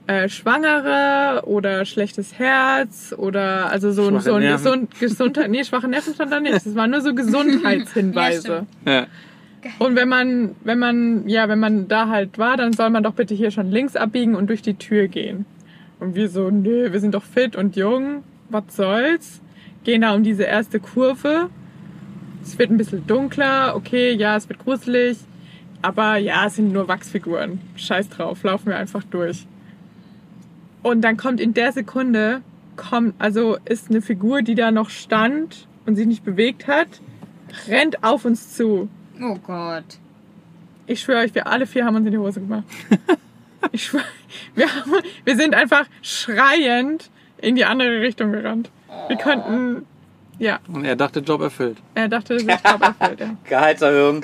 äh, 0.09 0.27
Schwangere 0.27 1.43
oder 1.45 1.85
schlechtes 1.85 2.39
Herz 2.39 3.13
oder 3.15 3.69
also 3.69 3.91
so, 3.91 4.03
ein- 4.07 4.13
Schwache 4.15 4.21
so 4.23 4.33
ein 4.35 4.41
gesund, 4.51 4.99
Gesundheit, 4.99 5.51
nee, 5.51 5.63
schwache 5.63 5.87
Nerven 5.87 6.13
stand 6.15 6.31
da 6.31 6.39
nicht. 6.39 6.55
Es 6.55 6.75
waren 6.75 6.89
nur 6.89 7.01
so 7.01 7.13
Gesundheitshinweise. 7.79 8.65
Ja, 8.85 8.91
Ja. 8.91 9.07
Und 9.77 9.95
wenn 9.95 10.07
man, 10.09 10.55
wenn 10.63 10.79
man, 10.79 11.27
ja, 11.27 11.47
wenn 11.49 11.59
man 11.59 11.87
da 11.89 12.07
halt 12.07 12.37
war, 12.37 12.55
dann 12.57 12.71
soll 12.73 12.89
man 12.89 13.03
doch 13.03 13.13
bitte 13.13 13.35
hier 13.35 13.51
schon 13.51 13.69
links 13.69 13.95
abbiegen 13.95 14.33
und 14.35 14.47
durch 14.49 14.61
die 14.61 14.75
Tür 14.75 15.07
gehen. 15.09 15.45
Und 15.99 16.15
wir 16.15 16.29
so, 16.29 16.49
nö, 16.49 16.91
wir 16.93 16.99
sind 17.01 17.13
doch 17.13 17.23
fit 17.23 17.55
und 17.57 17.75
jung, 17.75 18.23
was 18.49 18.63
soll's? 18.75 19.41
Gehen 19.83 20.01
da 20.01 20.13
um 20.15 20.23
diese 20.23 20.43
erste 20.43 20.79
Kurve. 20.79 21.49
Es 22.41 22.57
wird 22.57 22.71
ein 22.71 22.77
bisschen 22.77 23.05
dunkler, 23.05 23.73
okay, 23.75 24.13
ja, 24.13 24.37
es 24.37 24.47
wird 24.47 24.59
gruselig. 24.59 25.17
Aber 25.81 26.15
ja, 26.17 26.45
es 26.47 26.55
sind 26.55 26.71
nur 26.71 26.87
Wachsfiguren. 26.87 27.59
Scheiß 27.75 28.09
drauf, 28.09 28.41
laufen 28.43 28.67
wir 28.67 28.77
einfach 28.77 29.03
durch. 29.03 29.45
Und 30.81 31.01
dann 31.01 31.17
kommt 31.17 31.39
in 31.39 31.53
der 31.53 31.71
Sekunde, 31.71 32.41
kommt, 32.75 33.15
also 33.19 33.57
ist 33.65 33.89
eine 33.89 34.01
Figur, 34.01 34.41
die 34.41 34.55
da 34.55 34.71
noch 34.71 34.89
stand 34.89 35.67
und 35.85 35.95
sich 35.95 36.07
nicht 36.07 36.23
bewegt 36.23 36.67
hat, 36.67 36.87
rennt 37.67 38.03
auf 38.03 38.25
uns 38.25 38.55
zu. 38.55 38.89
Oh 39.21 39.35
Gott. 39.45 39.97
Ich 40.87 41.01
schwöre 41.01 41.19
euch, 41.19 41.35
wir 41.35 41.47
alle 41.47 41.67
vier 41.67 41.85
haben 41.85 41.95
uns 41.95 42.05
in 42.05 42.11
die 42.11 42.17
Hose 42.17 42.39
gemacht. 42.39 42.63
Ich 43.73 43.83
schwöre, 43.87 44.05
wir, 44.55 44.73
haben, 44.73 44.93
wir 45.25 45.35
sind 45.35 45.53
einfach 45.53 45.85
schreiend 46.01 47.09
in 47.39 47.55
die 47.55 47.65
andere 47.65 47.99
Richtung 47.99 48.31
gerannt. 48.31 48.71
Wir 49.09 49.17
konnten, 49.17 49.85
ja, 50.39 50.59
Und 50.71 50.85
er 50.85 50.95
dachte, 50.95 51.19
Job 51.19 51.41
erfüllt. 51.41 51.77
er 51.93 52.07
dachte, 52.07 52.37
Job 52.37 52.81
erfüllt, 52.81 53.19
ja. 53.19 53.35
Gehaltserhöhung. 53.43 54.23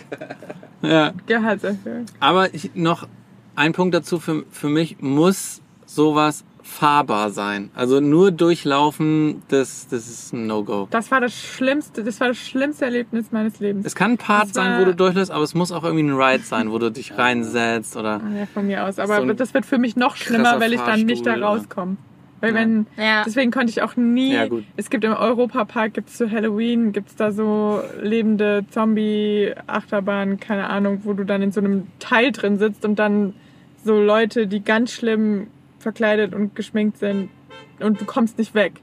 Ja. 0.82 1.14
Gehaltserhöhung. 1.28 2.06
Aber 2.22 2.53
ich, 2.53 2.72
noch 2.76 3.10
ein 3.58 3.74
Punkt 3.74 3.93
dazu, 3.93 4.20
für, 4.22 4.45
für 4.51 4.70
mich 4.70 5.01
muss 5.01 5.62
sowas 5.95 6.43
fahrbar 6.61 7.29
sein. 7.29 7.69
Also 7.75 7.99
nur 7.99 8.31
durchlaufen, 8.31 9.43
das, 9.49 9.87
das 9.87 10.07
ist 10.09 10.33
ein 10.33 10.47
No-Go. 10.47 10.87
Das 10.89 11.11
war 11.11 11.21
das 11.21 11.33
schlimmste, 11.33 12.03
das 12.03 12.19
war 12.19 12.29
das 12.29 12.37
schlimmste 12.37 12.85
Erlebnis 12.85 13.31
meines 13.31 13.59
Lebens. 13.59 13.85
Es 13.85 13.95
kann 13.95 14.11
ein 14.13 14.17
Part 14.17 14.53
sein, 14.53 14.81
wo 14.81 14.85
du 14.85 14.95
durchläufst, 14.95 15.31
aber 15.31 15.43
es 15.43 15.53
muss 15.53 15.71
auch 15.71 15.83
irgendwie 15.83 16.03
ein 16.03 16.13
Ride 16.19 16.43
sein, 16.43 16.71
wo 16.71 16.79
du 16.79 16.91
dich 16.91 17.17
reinsetzt 17.17 17.95
oder... 17.95 18.19
Ah, 18.23 18.39
Ja, 18.39 18.45
von 18.47 18.65
mir 18.67 18.83
aus. 18.83 18.97
Aber 18.99 19.17
So 19.21 19.33
das 19.33 19.53
wird 19.53 19.65
für 19.65 19.77
mich 19.77 19.95
noch 19.95 20.15
schlimmer, 20.15 20.59
weil 20.59 20.73
ich 20.73 20.81
dann 20.81 21.03
nicht 21.03 21.25
da 21.25 21.35
rauskomme. 21.35 21.97
Weil 22.41 22.49
Ja. 22.53 22.59
wenn, 22.59 22.87
Ja. 22.97 23.23
deswegen 23.25 23.51
konnte 23.51 23.69
ich 23.69 23.81
auch 23.83 23.95
nie, 23.95 24.33
Ja, 24.33 24.47
gut. 24.47 24.63
es 24.75 24.89
gibt 24.89 25.03
im 25.05 25.13
Europapark, 25.13 25.93
gibt 25.93 26.09
es 26.09 26.17
zu 26.17 26.29
Halloween, 26.29 26.91
gibt 26.91 27.09
es 27.09 27.15
da 27.15 27.31
so 27.31 27.79
lebende 28.01 28.65
Zombie-Achterbahnen, 28.71 30.39
keine 30.39 30.67
Ahnung, 30.69 31.01
wo 31.03 31.13
du 31.13 31.23
dann 31.25 31.41
in 31.41 31.51
so 31.51 31.61
einem 31.61 31.87
Teil 31.99 32.31
drin 32.31 32.57
sitzt 32.57 32.85
und 32.85 32.97
dann 32.99 33.33
so 33.83 33.99
Leute, 33.99 34.47
die 34.47 34.63
ganz 34.63 34.91
schlimm 34.91 35.47
verkleidet 35.89 36.33
und 36.33 36.55
geschminkt 36.55 36.97
sind 36.97 37.29
und 37.79 38.01
du 38.01 38.05
kommst 38.05 38.39
nicht 38.39 38.55
weg. 38.55 38.73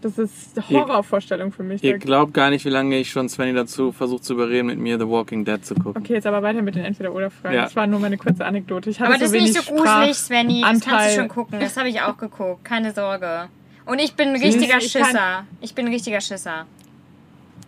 Das 0.00 0.18
ist 0.18 0.58
eine 0.58 0.68
Horrorvorstellung 0.80 1.52
für 1.52 1.62
mich. 1.62 1.84
Ihr 1.84 1.96
glaubt 1.98 2.34
gar 2.34 2.50
nicht, 2.50 2.64
wie 2.64 2.70
lange 2.70 2.98
ich 2.98 3.08
schon 3.12 3.28
Svenny 3.28 3.52
dazu 3.54 3.92
versucht 3.92 4.24
zu 4.24 4.32
überreden, 4.32 4.66
mit 4.66 4.78
mir 4.80 4.98
The 4.98 5.06
Walking 5.06 5.44
Dead 5.44 5.64
zu 5.64 5.76
gucken. 5.76 6.02
Okay, 6.02 6.14
jetzt 6.14 6.26
aber 6.26 6.42
weiter 6.42 6.60
mit 6.60 6.74
den 6.74 6.84
Entweder-Oder-Fragen. 6.84 7.54
Ja. 7.54 7.62
Das 7.62 7.76
war 7.76 7.86
nur 7.86 8.00
meine 8.00 8.18
kurze 8.18 8.44
Anekdote. 8.44 8.90
Ich 8.90 9.00
Aber 9.00 9.16
das 9.16 9.30
so 9.30 9.36
ist 9.36 9.42
nicht 9.42 9.54
so 9.54 9.72
gruselig, 9.72 10.16
Svenny. 10.16 10.62
Das 10.62 10.80
kannst 10.80 11.10
du 11.16 11.20
schon 11.20 11.28
gucken. 11.28 11.60
Das 11.60 11.76
habe 11.76 11.88
ich 11.88 12.00
auch 12.02 12.16
geguckt. 12.16 12.64
Keine 12.64 12.92
Sorge. 12.92 13.48
Und 13.86 14.00
ich 14.00 14.14
bin 14.14 14.30
ein 14.30 14.36
richtiger 14.42 14.78
ich 14.78 14.92
kann- 14.92 15.04
Schisser. 15.04 15.46
Ich 15.60 15.74
bin 15.76 15.86
ein 15.86 15.92
richtiger 15.92 16.20
Schisser. 16.20 16.66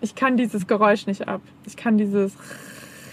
Ich 0.01 0.17
kann 0.17 0.37
dieses 0.37 0.67
Geräusch 0.67 1.07
nicht 1.07 1.29
ab. 1.29 1.41
Ich 1.67 1.77
kann 1.77 1.99
dieses. 1.99 2.33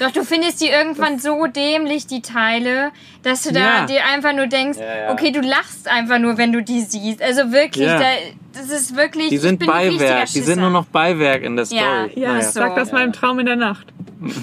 Doch, 0.02 0.10
du 0.12 0.24
findest 0.26 0.62
die 0.62 0.68
irgendwann 0.68 1.20
so 1.20 1.46
dämlich, 1.46 2.08
die 2.08 2.24
Teile, 2.24 2.92
dass 3.22 3.44
du 3.44 3.54
da 3.54 3.60
Ja. 3.60 3.86
dir 3.86 4.04
einfach 4.06 4.34
nur 4.34 4.48
denkst, 4.48 4.80
Ja, 4.80 4.96
ja. 5.04 5.12
okay, 5.12 5.32
du 5.32 5.42
lachst 5.42 5.88
einfach 5.88 6.18
nur, 6.18 6.38
wenn 6.40 6.52
du 6.52 6.64
die 6.64 6.82
siehst. 6.82 7.22
Also 7.22 7.52
wirklich, 7.52 7.86
Ja. 7.88 8.00
da, 8.00 8.06
das 8.54 8.70
ist 8.72 8.96
wirklich. 8.96 9.30
Die 9.30 9.36
ich 9.36 9.42
sind 9.42 9.64
Beiwerk. 9.64 10.26
Die 10.26 10.40
sind 10.42 10.60
nur 10.60 10.72
noch 10.72 10.86
Beiwerk 10.86 11.44
in 11.44 11.56
der 11.56 11.66
Story. 11.66 11.82
Ja, 11.82 12.08
Ja, 12.16 12.30
Naja. 12.34 12.42
so. 12.42 12.52
sag 12.62 12.76
das 12.76 12.92
mal 12.92 13.04
im 13.04 13.14
Traum 13.14 13.38
in 13.40 13.46
der 13.46 13.56
Nacht. 13.58 13.86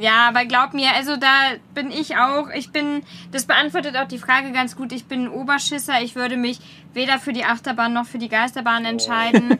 Ja, 0.00 0.28
aber 0.28 0.44
glaub 0.44 0.74
mir, 0.74 0.90
also 0.94 1.16
da 1.16 1.26
bin 1.74 1.90
ich 1.90 2.16
auch, 2.16 2.50
ich 2.54 2.70
bin, 2.70 3.02
das 3.32 3.46
beantwortet 3.46 3.96
auch 3.96 4.06
die 4.06 4.18
Frage 4.18 4.52
ganz 4.52 4.76
gut, 4.76 4.92
ich 4.92 5.06
bin 5.06 5.24
ein 5.24 5.28
Oberschisser, 5.28 6.00
ich 6.00 6.14
würde 6.14 6.36
mich 6.36 6.60
weder 6.94 7.18
für 7.18 7.32
die 7.32 7.44
Achterbahn 7.44 7.92
noch 7.94 8.06
für 8.06 8.18
die 8.18 8.28
Geisterbahn 8.28 8.84
entscheiden. 8.84 9.58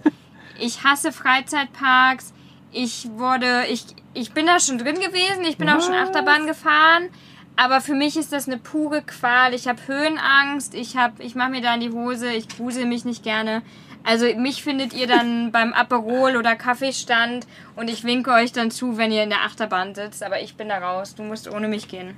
Ich 0.61 0.85
hasse 0.85 1.11
Freizeitparks, 1.11 2.33
ich 2.71 3.09
wurde, 3.17 3.65
ich, 3.69 3.85
ich 4.19 4.33
bin 4.33 4.47
da 4.47 4.59
schon 4.59 4.79
drin 4.79 4.97
gewesen, 4.97 5.45
ich 5.45 5.59
bin 5.59 5.69
auch 5.69 5.81
schon 5.81 5.95
Achterbahn 5.95 6.47
gefahren, 6.47 7.09
aber 7.57 7.81
für 7.81 7.95
mich 7.95 8.17
ist 8.17 8.33
das 8.33 8.49
eine 8.49 8.59
pure 8.59 9.03
Qual. 9.03 9.55
Ich 9.55 9.69
habe 9.69 9.79
Höhenangst, 9.87 10.75
ich 10.75 10.97
hab, 10.97 11.21
ich 11.21 11.35
mache 11.35 11.51
mir 11.51 11.61
da 11.61 11.75
in 11.75 11.81
die 11.81 11.91
Hose, 11.91 12.33
ich 12.33 12.49
grusel 12.49 12.87
mich 12.87 13.05
nicht 13.05 13.23
gerne. 13.23 13.63
Also 14.05 14.27
mich 14.37 14.63
findet 14.63 14.93
ihr 14.93 15.07
dann 15.07 15.53
beim 15.53 15.73
Aperol 15.73 16.37
oder 16.37 16.57
Kaffeestand 16.57 17.47
und 17.77 17.89
ich 17.89 18.05
winke 18.05 18.33
euch 18.33 18.53
dann 18.53 18.71
zu, 18.71 18.97
wenn 18.97 19.13
ihr 19.13 19.23
in 19.23 19.31
der 19.31 19.43
Achterbahn 19.43 19.95
sitzt, 19.95 20.23
aber 20.23 20.41
ich 20.41 20.57
bin 20.57 20.69
da 20.69 20.79
raus. 20.79 21.15
Du 21.15 21.23
musst 21.23 21.49
ohne 21.49 21.69
mich 21.69 21.89
gehen. 21.89 22.17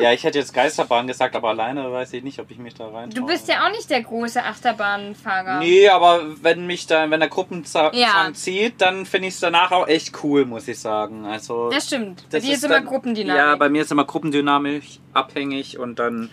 Ja, 0.00 0.12
ich 0.12 0.24
hätte 0.24 0.38
jetzt 0.38 0.52
Geisterbahn 0.52 1.06
gesagt, 1.06 1.36
aber 1.36 1.50
alleine 1.50 1.90
weiß 1.92 2.12
ich 2.14 2.22
nicht, 2.24 2.38
ob 2.40 2.50
ich 2.50 2.58
mich 2.58 2.74
da 2.74 2.88
rein. 2.88 3.10
Du 3.10 3.26
bist 3.26 3.48
ja 3.48 3.64
auch 3.66 3.70
nicht 3.70 3.88
der 3.90 4.02
große 4.02 4.42
Achterbahnfahrer. 4.42 5.58
Nee, 5.60 5.88
aber 5.88 6.22
wenn 6.42 6.66
mich 6.66 6.86
da, 6.86 7.08
wenn 7.10 7.20
der 7.20 7.28
Gruppenzwang 7.28 7.94
Ja. 7.94 8.30
zieht, 8.32 8.80
dann 8.80 9.06
finde 9.06 9.28
ich 9.28 9.34
es 9.34 9.40
danach 9.40 9.70
auch 9.72 9.86
echt 9.88 10.12
cool, 10.24 10.44
muss 10.44 10.66
ich 10.68 10.78
sagen. 10.78 11.24
Also 11.26 11.70
Das 11.70 11.86
stimmt. 11.86 12.22
Bei 12.30 12.38
das 12.38 12.44
dir 12.44 12.54
ist 12.54 12.64
immer 12.64 12.74
dann- 12.74 12.86
Gruppendynamik. 12.86 13.38
Ja, 13.40 13.56
bei 13.56 13.68
mir 13.68 13.82
ist 13.82 13.92
immer 13.92 14.04
Gruppendynamik 14.04 14.84
abhängig 15.12 15.78
und 15.78 15.98
dann. 15.98 16.30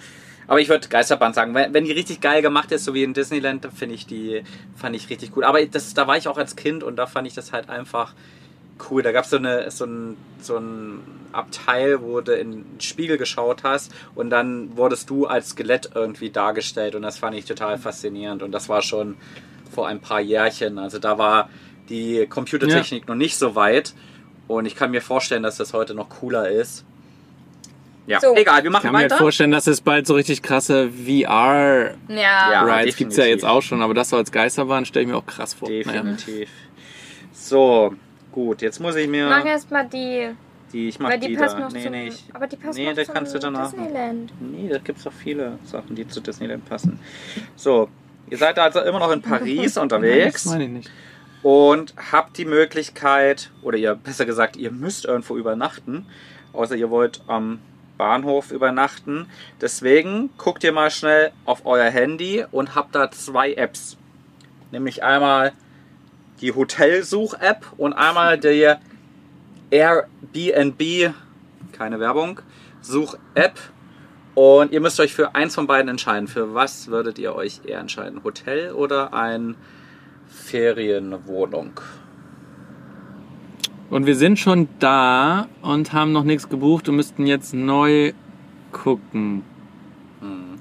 Aber 0.48 0.60
ich 0.60 0.68
würde 0.68 0.88
Geisterbahn 0.90 1.34
sagen, 1.34 1.54
wenn, 1.54 1.74
wenn 1.74 1.86
die 1.86 1.92
richtig 1.94 2.20
geil 2.20 2.42
gemacht 2.42 2.72
ist, 2.74 2.84
so 2.84 2.94
wie 2.94 3.04
in 3.04 3.14
Disneyland, 3.14 3.64
dann 3.64 3.72
finde 3.72 3.96
ich 3.96 4.06
die, 4.06 4.44
fand 4.76 4.96
ich 4.96 5.10
richtig 5.10 5.32
gut. 5.32 5.44
Aber 5.46 5.64
das, 5.66 5.94
da 5.94 6.08
war 6.08 6.18
ich 6.18 6.28
auch 6.28 6.38
als 6.38 6.56
Kind 6.58 6.84
und 6.84 6.98
da 6.98 7.06
fand 7.06 7.26
ich 7.28 7.34
das 7.34 7.54
halt 7.54 7.70
einfach 7.70 8.14
cool. 8.90 9.02
Da 9.02 9.12
gab 9.12 9.26
so 9.26 9.38
es 9.38 9.78
so 9.78 9.86
ein, 9.86 10.18
so 10.42 10.58
ein 10.58 11.00
Abteil, 11.32 12.02
wo 12.02 12.22
du 12.22 12.34
in 12.34 12.52
den 12.52 12.82
Spiegel 12.82 13.18
geschaut 13.18 13.64
hast 13.64 13.92
und 14.16 14.30
dann 14.30 14.76
wurdest 14.76 15.10
du 15.10 15.28
als 15.28 15.50
Skelett 15.50 15.92
irgendwie 15.96 16.30
dargestellt 16.30 16.96
und 16.96 17.02
das 17.04 17.18
fand 17.18 17.36
ich 17.36 17.46
total 17.46 17.78
faszinierend 17.78 18.44
und 18.44 18.52
das 18.52 18.68
war 18.70 18.82
schon 18.82 19.16
vor 19.74 19.88
ein 19.88 20.00
paar 20.02 20.20
Jährchen. 20.20 20.78
Also 20.80 21.00
da 21.00 21.18
war 21.18 21.50
die 21.90 22.26
Computertechnik 22.28 23.08
noch 23.08 23.16
nicht 23.16 23.38
so 23.38 23.56
weit 23.56 23.94
und 24.48 24.66
ich 24.66 24.76
kann 24.76 24.92
mir 24.92 25.02
vorstellen, 25.02 25.44
dass 25.44 25.58
das 25.58 25.74
heute 25.74 25.94
noch 25.94 26.10
cooler 26.10 26.50
ist. 26.50 26.84
Ja, 28.08 28.20
So. 28.20 28.36
egal, 28.36 28.64
wir 28.64 28.70
Ich 28.70 28.74
machen 28.74 28.84
kann 28.84 28.92
mir 28.94 28.98
halt 29.00 29.12
weiter. 29.12 29.22
vorstellen, 29.24 29.52
dass 29.52 29.68
es 29.68 29.80
bald 29.80 30.08
so 30.08 30.16
richtig 30.16 30.42
krasse 30.42 30.90
VR-Rides 30.90 31.96
ja. 32.10 32.66
Ja. 32.66 32.84
gibt's 32.98 33.16
ja 33.16 33.26
jetzt 33.26 33.46
auch 33.46 33.62
schon, 33.62 33.82
aber 33.82 33.94
das 33.94 34.10
so 34.10 34.18
als 34.18 34.32
Geisterbahn 34.32 34.86
stelle 34.86 35.04
ich 35.04 35.12
mir 35.12 35.18
auch 35.18 35.26
krass 35.26 35.54
vor. 35.54 35.70
Naja. 35.70 35.84
Definitiv. 35.84 36.50
So, 37.32 37.94
gut, 38.32 38.62
jetzt 38.62 38.80
muss 38.80 38.96
ich 38.96 39.08
mir 39.08 39.30
Mach 39.30 39.46
erst 39.46 39.72
mal 39.72 39.88
die, 39.88 40.30
die, 40.72 40.90
ich 40.90 41.00
weil 41.00 41.20
die, 41.20 41.30
die, 41.30 41.36
passt 41.36 41.56
da. 41.56 41.60
noch 41.60 41.72
nee, 41.72 41.84
zum, 41.84 41.92
nee, 41.92 42.08
ich, 42.08 42.24
aber 42.34 42.48
die 42.48 42.56
passt 42.56 42.78
nee, 42.78 42.88
noch 42.88 42.96
da 42.96 43.04
zum 43.04 43.14
kannst 43.14 43.36
du 43.36 43.40
danach. 43.40 43.72
Disneyland. 43.72 44.32
Nee, 44.40 44.70
da 44.70 44.78
gibt's 44.78 45.04
doch 45.04 45.14
viele 45.14 45.60
Sachen, 45.66 45.96
die 45.96 46.08
zu 46.08 46.22
Disneyland 46.22 46.66
passen. 46.66 47.00
So, 47.56 47.90
ihr 48.30 48.38
seid 48.38 48.58
also 48.60 48.80
immer 48.82 49.00
noch 49.00 49.12
in 49.12 49.22
Paris 49.22 49.74
Das 49.74 49.84
unterwegs 49.84 50.46
meine 50.46 50.64
ich 50.66 50.70
nicht. 50.70 50.92
und 51.44 51.94
habt 52.12 52.38
die 52.38 52.46
Möglichkeit, 52.46 53.52
oder 53.62 53.78
ihr 53.78 53.96
besser 53.96 54.26
gesagt, 54.26 54.56
ihr 54.56 54.72
müsst 54.72 55.06
irgendwo 55.06 55.38
übernachten, 55.38 56.06
außer 56.54 56.76
ihr 56.76 56.90
wollt 56.90 57.22
am 57.28 57.60
Bahnhof 57.98 58.52
übernachten. 58.52 59.28
Deswegen 59.62 60.32
guckt 60.38 60.64
ihr 60.64 60.72
mal 60.72 60.90
schnell 60.90 61.32
auf 61.46 61.66
euer 61.68 61.90
Handy 61.90 62.44
und 62.52 62.74
habt 62.74 62.96
da 62.96 63.12
zwei 63.12 63.54
Apps. 63.54 63.96
Nämlich 64.72 65.04
einmal 65.04 65.52
die 66.42 66.54
Hotelsuch-App 66.54 67.66
und 67.78 67.94
einmal 67.94 68.38
die 68.38 68.74
Airbnb, 69.70 71.14
keine 71.72 72.00
Werbung, 72.00 72.42
Such-App. 72.82 73.60
Und 74.34 74.72
ihr 74.72 74.82
müsst 74.82 75.00
euch 75.00 75.14
für 75.14 75.36
eins 75.36 75.56
von 75.56 75.68
beiden 75.68 75.90
entscheiden. 75.90 76.28
Für 76.28 76.54
was 76.54 76.88
würdet 76.88 77.20
ihr 77.20 77.36
euch 77.36 77.62
eher 77.66 77.80
entscheiden? 77.80 78.24
Hotel 78.24 78.72
oder 78.72 79.14
ein 79.14 79.56
Ferienwohnung? 80.28 81.80
Und 83.90 84.06
wir 84.06 84.16
sind 84.16 84.40
schon 84.40 84.70
da 84.80 85.48
und 85.62 85.92
haben 85.92 86.14
noch 86.14 86.24
nichts 86.24 86.48
gebucht 86.48 86.88
und 86.88 86.96
müssten 86.96 87.28
jetzt 87.28 87.54
neu 87.54 88.14
gucken. 88.72 89.44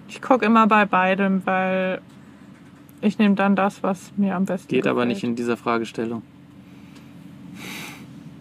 Ich 0.09 0.20
gucke 0.20 0.45
immer 0.45 0.66
bei 0.66 0.85
beidem, 0.85 1.47
weil 1.47 2.01
ich 3.03 3.18
nehme 3.18 3.34
dann 3.34 3.57
das, 3.57 3.82
was 3.82 4.12
mir 4.16 4.36
am 4.36 4.44
besten 4.44 4.68
Geht 4.68 4.86
aber 4.86 5.01
gefällt. 5.03 5.14
nicht 5.16 5.24
in 5.24 5.34
dieser 5.36 5.57
Fragestellung. 5.57 6.22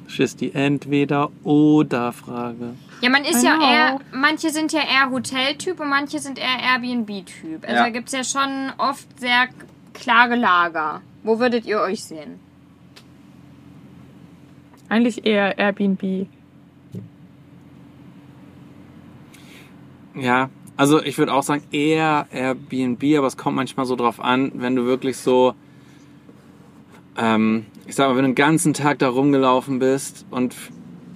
Das 0.05 0.19
ist 0.19 0.41
die 0.41 0.53
Entweder-Oder-Frage. 0.53 2.73
Ja, 3.01 3.09
man 3.09 3.23
ist 3.23 3.41
ja 3.43 3.57
eher, 3.61 3.99
manche 4.13 4.49
sind 4.49 4.73
ja 4.73 4.81
eher 4.81 5.09
Hoteltyp 5.11 5.79
und 5.79 5.87
manche 5.89 6.19
sind 6.19 6.37
eher 6.39 6.59
Airbnb-Typ. 6.73 7.63
Also 7.63 7.75
Ja. 7.75 7.83
da 7.83 7.89
gibt's 7.89 8.11
ja 8.11 8.23
schon 8.25 8.71
oft 8.77 9.07
sehr 9.19 9.47
klare 9.93 10.35
Lager. 10.35 11.01
Wo 11.23 11.39
würdet 11.39 11.65
ihr 11.65 11.79
euch 11.79 12.03
sehen? 12.03 12.39
Eigentlich 14.89 15.25
eher 15.25 15.57
Airbnb. 15.57 16.27
Ja, 20.15 20.49
also 20.79 21.03
ich 21.03 21.17
würde 21.17 21.33
auch 21.33 21.43
sagen 21.43 21.63
eher 21.73 22.27
Airbnb, 22.31 23.03
aber 23.17 23.27
es 23.27 23.35
kommt 23.35 23.57
manchmal 23.57 23.85
so 23.85 23.97
drauf 23.97 24.21
an, 24.21 24.53
wenn 24.55 24.77
du 24.77 24.85
wirklich 24.85 25.17
so, 25.17 25.53
ähm, 27.17 27.65
ich 27.85 27.95
sag 27.95 28.07
mal, 28.07 28.15
wenn 28.15 28.23
du 28.23 28.29
den 28.29 28.35
ganzen 28.35 28.73
Tag 28.73 28.97
da 28.99 29.09
rumgelaufen 29.09 29.79
bist 29.79 30.25
und 30.31 30.55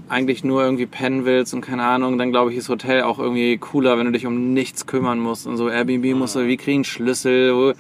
eigentlich 0.10 0.44
nur 0.44 0.66
irgendwie 0.66 0.86
pennen 0.86 1.24
willst 1.24 1.54
und 1.54 1.62
keine 1.62 1.86
Ahnung, 1.86 2.18
dann 2.18 2.32
glaube 2.32 2.52
ich, 2.52 2.58
ist 2.58 2.68
Hotel 2.68 3.04
auch 3.04 3.20
irgendwie 3.20 3.58
cooler, 3.58 3.98
wenn 3.98 4.06
du 4.06 4.12
dich 4.12 4.26
um 4.26 4.54
nichts 4.54 4.86
kümmern 4.86 5.20
musst 5.20 5.48
und 5.48 5.56
so. 5.56 5.70
Airbnb 5.70 6.14
musst 6.14 6.36
du, 6.36 6.46
wie 6.46 6.58
kriegen 6.58 6.84
Schlüssel, 6.84 7.74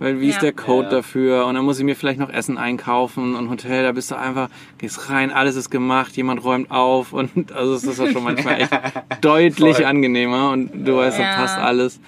weil 0.00 0.20
wie 0.20 0.28
ist 0.28 0.36
Ja. 0.36 0.40
der 0.40 0.52
Code 0.52 0.88
Ja. 0.88 0.90
dafür 0.96 1.46
und 1.46 1.54
dann 1.54 1.64
muss 1.64 1.78
ich 1.78 1.84
mir 1.84 1.94
vielleicht 1.94 2.18
noch 2.18 2.28
Essen 2.30 2.58
einkaufen 2.58 3.36
und 3.36 3.48
Hotel, 3.48 3.84
da 3.84 3.92
bist 3.92 4.10
du 4.10 4.16
einfach, 4.16 4.48
gehst 4.78 5.08
rein, 5.10 5.30
alles 5.30 5.54
ist 5.54 5.70
gemacht, 5.70 6.16
jemand 6.16 6.42
räumt 6.42 6.72
auf 6.72 7.12
und 7.12 7.52
also 7.52 7.74
es 7.74 7.84
ist 7.84 8.00
ja 8.00 8.10
schon 8.10 8.24
manchmal 8.24 8.60
echt 8.62 8.72
deutlich 9.20 9.76
Voll. 9.76 9.84
angenehmer 9.84 10.50
und 10.50 10.84
du 10.86 10.96
weißt, 10.96 11.18
da 11.20 11.36
passt 11.36 11.58
alles. 11.58 12.00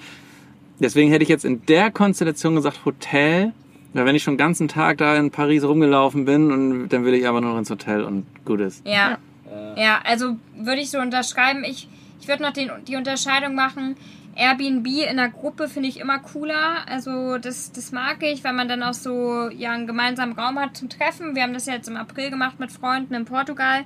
Deswegen 0.79 1.09
hätte 1.11 1.23
ich 1.23 1.29
jetzt 1.29 1.45
in 1.45 1.65
der 1.67 1.91
Konstellation 1.91 2.55
gesagt 2.55 2.81
Hotel, 2.83 3.53
weil 3.93 4.05
wenn 4.05 4.15
ich 4.15 4.23
schon 4.23 4.33
den 4.33 4.39
ganzen 4.39 4.67
Tag 4.67 4.97
da 4.97 5.15
in 5.15 5.29
Paris 5.31 5.63
rumgelaufen 5.63 6.25
bin 6.25 6.51
und 6.51 6.89
dann 6.89 7.05
will 7.05 7.13
ich 7.13 7.27
aber 7.27 7.39
nur 7.41 7.51
noch 7.51 7.59
ins 7.59 7.69
Hotel 7.69 8.03
und 8.03 8.25
gut 8.43 8.59
ist. 8.59 8.85
Ja. 8.85 9.17
Ja, 9.77 9.99
also 10.03 10.35
würde 10.57 10.81
ich 10.81 10.89
so 10.89 10.97
unterschreiben. 10.97 11.63
Ich, 11.63 11.87
ich 12.19 12.27
würde 12.27 12.41
noch 12.41 12.53
den, 12.53 12.71
die 12.87 12.95
Unterscheidung 12.95 13.53
machen. 13.53 13.95
Airbnb 14.35 14.87
in 14.87 15.17
der 15.17 15.29
Gruppe 15.29 15.69
finde 15.69 15.89
ich 15.89 15.99
immer 15.99 16.19
cooler. 16.19 16.87
Also 16.87 17.37
das, 17.37 17.71
das 17.71 17.91
mag 17.91 18.23
ich, 18.23 18.43
weil 18.43 18.53
man 18.53 18.67
dann 18.67 18.83
auch 18.83 18.93
so 18.93 19.49
ja, 19.49 19.71
einen 19.71 19.87
gemeinsamen 19.87 20.33
Raum 20.33 20.59
hat 20.59 20.75
zum 20.77 20.89
Treffen. 20.89 21.35
Wir 21.35 21.43
haben 21.43 21.53
das 21.53 21.65
ja 21.67 21.73
jetzt 21.73 21.87
im 21.87 21.97
April 21.97 22.29
gemacht 22.29 22.59
mit 22.59 22.71
Freunden 22.71 23.13
in 23.13 23.25
Portugal. 23.25 23.83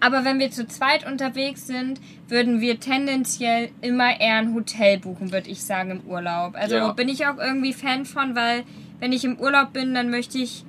Aber 0.00 0.24
wenn 0.24 0.38
wir 0.38 0.50
zu 0.52 0.66
zweit 0.68 1.04
unterwegs 1.04 1.66
sind, 1.66 2.00
würden 2.28 2.60
wir 2.60 2.78
tendenziell 2.78 3.70
immer 3.80 4.20
eher 4.20 4.36
ein 4.36 4.54
Hotel 4.54 4.98
buchen, 4.98 5.32
würde 5.32 5.50
ich 5.50 5.64
sagen, 5.64 5.90
im 5.90 6.00
Urlaub. 6.02 6.54
Also 6.54 6.76
Ja. 6.76 6.92
bin 6.92 7.08
ich 7.08 7.26
auch 7.26 7.38
irgendwie 7.38 7.72
Fan 7.72 8.04
von, 8.04 8.36
weil 8.36 8.62
wenn 9.00 9.12
ich 9.12 9.24
im 9.24 9.38
Urlaub 9.40 9.72
bin, 9.72 9.94
dann 9.94 10.10
möchte 10.10 10.38
ich 10.38 10.64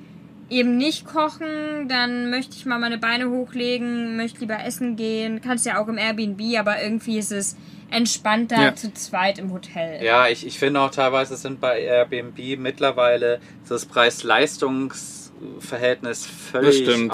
eben 0.49 0.77
nicht 0.77 1.05
kochen, 1.05 1.87
dann 1.87 2.31
möchte 2.31 2.55
ich 2.55 2.65
mal 2.65 2.79
meine 2.79 2.97
Beine 2.97 3.29
hochlegen, 3.29 4.17
möchte 4.17 4.39
lieber 4.39 4.63
essen 4.63 4.95
gehen. 4.95 5.41
Kannst 5.41 5.67
ja 5.67 5.79
auch 5.79 5.87
im 5.87 5.99
Airbnb, 5.99 6.41
aber 6.57 6.81
irgendwie 6.81 7.19
ist 7.19 7.31
es 7.31 7.55
entspannter 7.91 8.61
Ja. 8.61 8.75
zu 8.75 8.93
zweit 8.93 9.39
im 9.39 9.51
Hotel. 9.51 10.03
Ja, 10.03 10.27
ich, 10.27 10.45
ich 10.45 10.59
finde 10.59 10.79
auch 10.81 10.91
teilweise 10.91 11.35
sind 11.37 11.59
bei 11.59 11.81
Airbnb 11.81 12.37
mittlerweile 12.59 13.39
so 13.63 13.73
das 13.75 13.85
Preis-Leistungs-Verhältnis 13.85 16.25
völlig 16.25 16.85
Das 16.85 16.93
stimmt. 16.93 17.11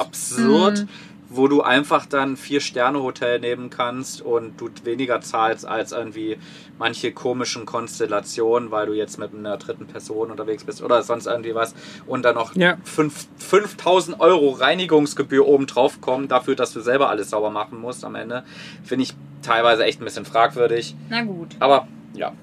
Wo 1.30 1.48
du 1.48 1.62
einfach 1.62 2.06
dann 2.06 2.38
vier 2.38 2.62
Sterne 2.62 3.02
Hotel 3.02 3.40
nehmen 3.40 3.70
kannst 3.70 4.22
und 4.22 4.60
du 4.62 4.70
weniger 4.84 5.22
zahlst 5.22 5.66
als 5.66 5.92
irgendwie 5.92 6.38
manche 6.78 7.12
komischen 7.12 7.66
Konstellationen, 7.66 8.70
weil 8.72 8.86
du 8.86 8.94
jetzt 8.94 9.18
mit 9.18 9.34
einer 9.34 9.58
dritten 9.58 9.88
Person 9.88 10.30
unterwegs 10.32 10.64
bist 10.64 10.82
oder 10.84 11.02
sonst 11.04 11.26
irgendwie 11.26 11.56
was 11.56 11.74
und 12.06 12.24
dann 12.24 12.36
noch 12.36 12.56
Ja. 12.56 12.78
fünf- 12.84 13.28
5000 13.38 14.20
Euro 14.20 14.52
Reinigungsgebühr 14.52 15.48
oben 15.48 15.66
drauf 15.68 16.00
kommen 16.02 16.28
dafür, 16.28 16.56
dass 16.56 16.74
du 16.74 16.82
selber 16.82 17.10
alles 17.10 17.30
sauber 17.32 17.50
machen 17.50 17.80
musst 17.82 18.06
am 18.06 18.16
Ende, 18.16 18.44
finde 18.84 19.04
ich 19.04 19.14
teilweise 19.42 19.84
echt 19.86 20.02
ein 20.02 20.06
bisschen 20.06 20.26
fragwürdig. 20.26 20.96
Na 21.10 21.24
gut. 21.24 21.56
Aber 21.60 21.88
ja, 22.14 22.34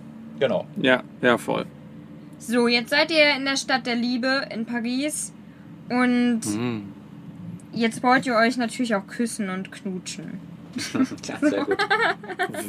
genau. 0.41 0.67
Ja, 0.77 1.03
ja, 1.21 1.39
voll. 1.39 1.67
So, 2.39 2.67
jetzt 2.67 2.91
seid 2.91 3.11
ihr 3.13 3.37
in 3.37 3.45
der 3.45 3.57
Stadt 3.57 3.87
der 3.87 3.95
Liebe 3.97 4.47
in 4.51 4.67
Paris 4.67 5.33
und 5.89 6.41
Mhm. 6.47 6.93
Jetzt 7.73 8.03
wollt 8.03 8.27
ihr 8.27 8.35
euch 8.37 8.57
natürlich 8.57 8.95
auch 8.95 9.07
küssen 9.07 9.49
und 9.51 9.71
knutschen. 9.73 10.41
Ja, 11.25 11.37
sehr 11.39 11.65
gut. 11.65 11.77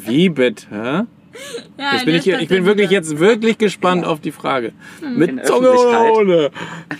Wie 0.06 0.28
bitte? 0.30 1.08
Ja, 1.78 1.94
Jetzt 1.94 2.06
bin 2.06 2.16
ich, 2.16 2.24
hier, 2.24 2.40
ich 2.42 2.50
bin 2.50 2.66
wirklich 2.66 2.90
jetzt 2.92 3.18
wirklich 3.18 3.58
gespannt 3.58 4.06
auf 4.06 4.20
die 4.20 4.32
Frage. 4.34 4.74
Hm. 5.00 5.18
Mit 5.18 5.46
Zunge 5.48 5.72
oder 5.72 6.14
ohne? 6.14 6.52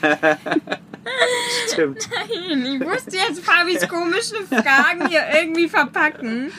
Stimmt. 1.72 2.10
Ich 2.30 2.80
musste 2.80 3.18
jetzt 3.18 3.42
Fabis 3.44 3.88
komische 3.88 4.36
Fragen 4.50 5.08
hier 5.10 5.22
irgendwie 5.42 5.68
verpacken. 5.68 6.52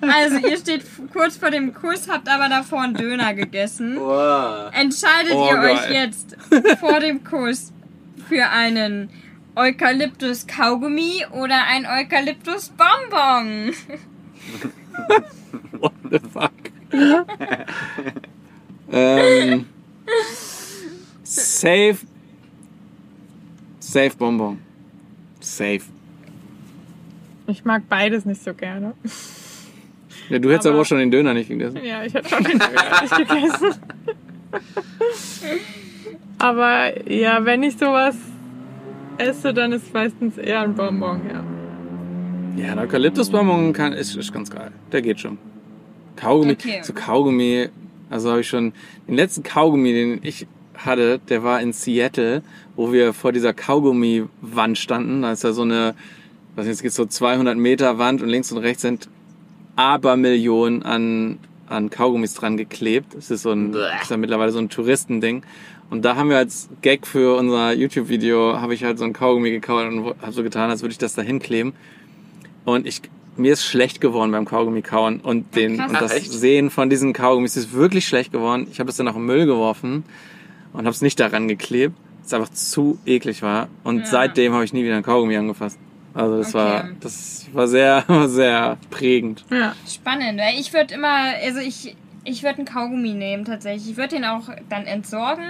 Also, 0.00 0.46
ihr 0.46 0.56
steht 0.56 0.82
kurz 1.12 1.36
vor 1.36 1.50
dem 1.50 1.72
Kuss, 1.72 2.08
habt 2.08 2.28
aber 2.28 2.48
davor 2.48 2.82
einen 2.82 2.94
Döner 2.94 3.34
gegessen. 3.34 3.96
Wow. 3.98 4.70
Entscheidet 4.72 5.32
Oh, 5.34 5.48
ihr 5.48 5.56
geil. 5.56 5.76
euch 5.76 5.90
jetzt 5.90 6.36
vor 6.80 7.00
dem 7.00 7.22
Kuss 7.24 7.72
für 8.28 8.48
einen 8.48 9.08
Eukalyptus-Kaugummi 9.54 11.26
oder 11.32 11.66
ein 11.66 11.86
Eukalyptus-Bonbon? 11.86 13.74
What 15.80 15.92
the 16.10 16.18
fuck? 16.18 16.52
ähm, 18.92 19.66
safe. 21.22 21.98
Safe 23.80 24.16
Bonbon. 24.16 24.58
Safe. 25.40 25.82
Ich 27.46 27.64
mag 27.64 27.82
beides 27.88 28.24
nicht 28.24 28.42
so 28.42 28.54
gerne. 28.54 28.94
Ja, 30.28 30.38
du 30.38 30.50
hättest 30.50 30.66
aber, 30.66 30.74
Aber- 30.76 30.82
auch 30.82 30.86
schon 30.86 30.98
den 30.98 31.10
Döner 31.10 31.34
nicht 31.34 31.48
gegessen. 31.48 31.80
Ja, 31.84 32.04
ich 32.04 32.14
hätte 32.14 32.28
schon 32.28 32.44
den 32.44 32.58
Döner 32.58 33.02
nicht 33.02 33.16
gegessen. 33.16 33.74
Aber 36.38 37.08
ja, 37.10 37.44
wenn 37.44 37.62
ich 37.62 37.76
sowas 37.78 38.16
esse, 39.22 39.52
dann 39.54 39.72
ist 39.72 39.92
meistens 39.92 40.38
eher 40.38 40.60
ein 40.60 40.74
Bonbon, 40.74 41.20
ja. 41.28 41.44
Ja, 42.56 42.74
der 42.74 42.84
Eukalyptusbonbon 42.84 43.72
kann, 43.72 43.92
ist, 43.94 44.14
ist 44.14 44.32
ganz 44.32 44.50
geil. 44.50 44.70
Der 44.92 45.00
geht 45.02 45.20
schon. 45.20 45.38
Kaugummi, 46.16 46.52
Okay. 46.52 46.80
so 46.82 46.92
Kaugummi, 46.92 47.68
also 48.10 48.30
habe 48.30 48.40
ich 48.40 48.48
schon, 48.48 48.72
den 49.08 49.14
letzten 49.14 49.42
Kaugummi, 49.42 49.92
den 49.92 50.20
ich 50.22 50.46
hatte, 50.76 51.18
der 51.28 51.42
war 51.42 51.60
in 51.62 51.72
Seattle, 51.72 52.42
wo 52.76 52.92
wir 52.92 53.12
vor 53.14 53.32
dieser 53.32 53.54
Kaugummi-Wand 53.54 54.76
standen. 54.76 55.22
Da 55.22 55.32
ist 55.32 55.44
ja 55.44 55.52
so 55.52 55.62
eine, 55.62 55.94
was 56.54 56.66
jetzt 56.66 56.82
geht's 56.82 56.96
so 56.96 57.06
200 57.06 57.56
Meter 57.56 57.98
Wand 57.98 58.20
und 58.22 58.28
links 58.28 58.52
und 58.52 58.58
rechts 58.58 58.82
sind 58.82 59.08
Abermillionen 59.76 60.82
an, 60.82 61.38
an 61.68 61.88
Kaugummis 61.90 62.34
dran 62.34 62.56
geklebt. 62.56 63.14
Das 63.14 63.30
ist 63.30 63.42
so 63.42 63.52
ein, 63.52 63.74
ist 64.02 64.10
ja 64.10 64.16
mittlerweile 64.16 64.52
so 64.52 64.58
ein 64.58 64.68
Touristending. 64.68 65.42
Und 65.92 66.06
da 66.06 66.16
haben 66.16 66.30
wir 66.30 66.38
als 66.38 66.70
Gag 66.80 67.06
für 67.06 67.36
unser 67.36 67.74
YouTube-Video, 67.74 68.58
habe 68.58 68.72
ich 68.72 68.82
halt 68.82 68.98
so 68.98 69.04
ein 69.04 69.12
Kaugummi 69.12 69.50
gekauft 69.50 69.86
und 69.92 70.14
habe 70.22 70.32
so 70.32 70.42
getan, 70.42 70.70
als 70.70 70.80
würde 70.80 70.92
ich 70.92 70.96
das 70.98 71.12
da 71.14 71.20
hinkleben. 71.20 71.74
Und 72.64 72.86
ich, 72.86 73.02
mir 73.36 73.52
ist 73.52 73.66
schlecht 73.66 74.00
geworden 74.00 74.32
beim 74.32 74.46
Kaugummi 74.46 74.80
kauen 74.80 75.20
und 75.20 75.54
den 75.54 75.72
und 75.78 75.92
das 75.92 76.12
Ach, 76.12 76.16
echt? 76.16 76.32
Sehen 76.32 76.70
von 76.70 76.88
diesen 76.88 77.12
Kaugummis 77.12 77.58
ist 77.58 77.74
wirklich 77.74 78.06
schlecht 78.06 78.32
geworden. 78.32 78.68
Ich 78.72 78.80
habe 78.80 78.88
es 78.88 78.96
dann 78.96 79.06
auch 79.06 79.16
im 79.16 79.26
Müll 79.26 79.44
geworfen 79.44 80.04
und 80.72 80.78
habe 80.78 80.90
es 80.90 81.02
nicht 81.02 81.20
daran 81.20 81.46
geklebt, 81.46 81.94
weil 81.94 82.24
es 82.26 82.32
einfach 82.32 82.48
zu 82.54 82.98
eklig 83.04 83.42
war. 83.42 83.68
Und 83.84 83.98
Ja. 84.00 84.06
seitdem 84.06 84.54
habe 84.54 84.64
ich 84.64 84.72
nie 84.72 84.84
wieder 84.84 84.96
ein 84.96 85.02
Kaugummi 85.02 85.36
angefasst. 85.36 85.78
Also 86.14 86.38
das 86.38 86.54
war 86.54 86.84
Okay. 86.84 86.94
das 87.00 87.46
war 87.52 87.68
sehr 87.68 88.04
war 88.06 88.28
sehr 88.30 88.78
prägend. 88.90 89.44
Ja. 89.50 89.74
Spannend, 89.86 90.38
weil 90.38 90.58
ich 90.58 90.72
würde 90.72 90.94
immer, 90.94 91.34
also 91.44 91.60
ich, 91.60 91.96
ich 92.24 92.42
würde 92.42 92.58
einen 92.58 92.66
Kaugummi 92.66 93.14
nehmen 93.14 93.44
tatsächlich. 93.44 93.90
Ich 93.90 93.96
würde 93.96 94.16
den 94.16 94.24
auch 94.24 94.48
dann 94.68 94.86
entsorgen, 94.86 95.44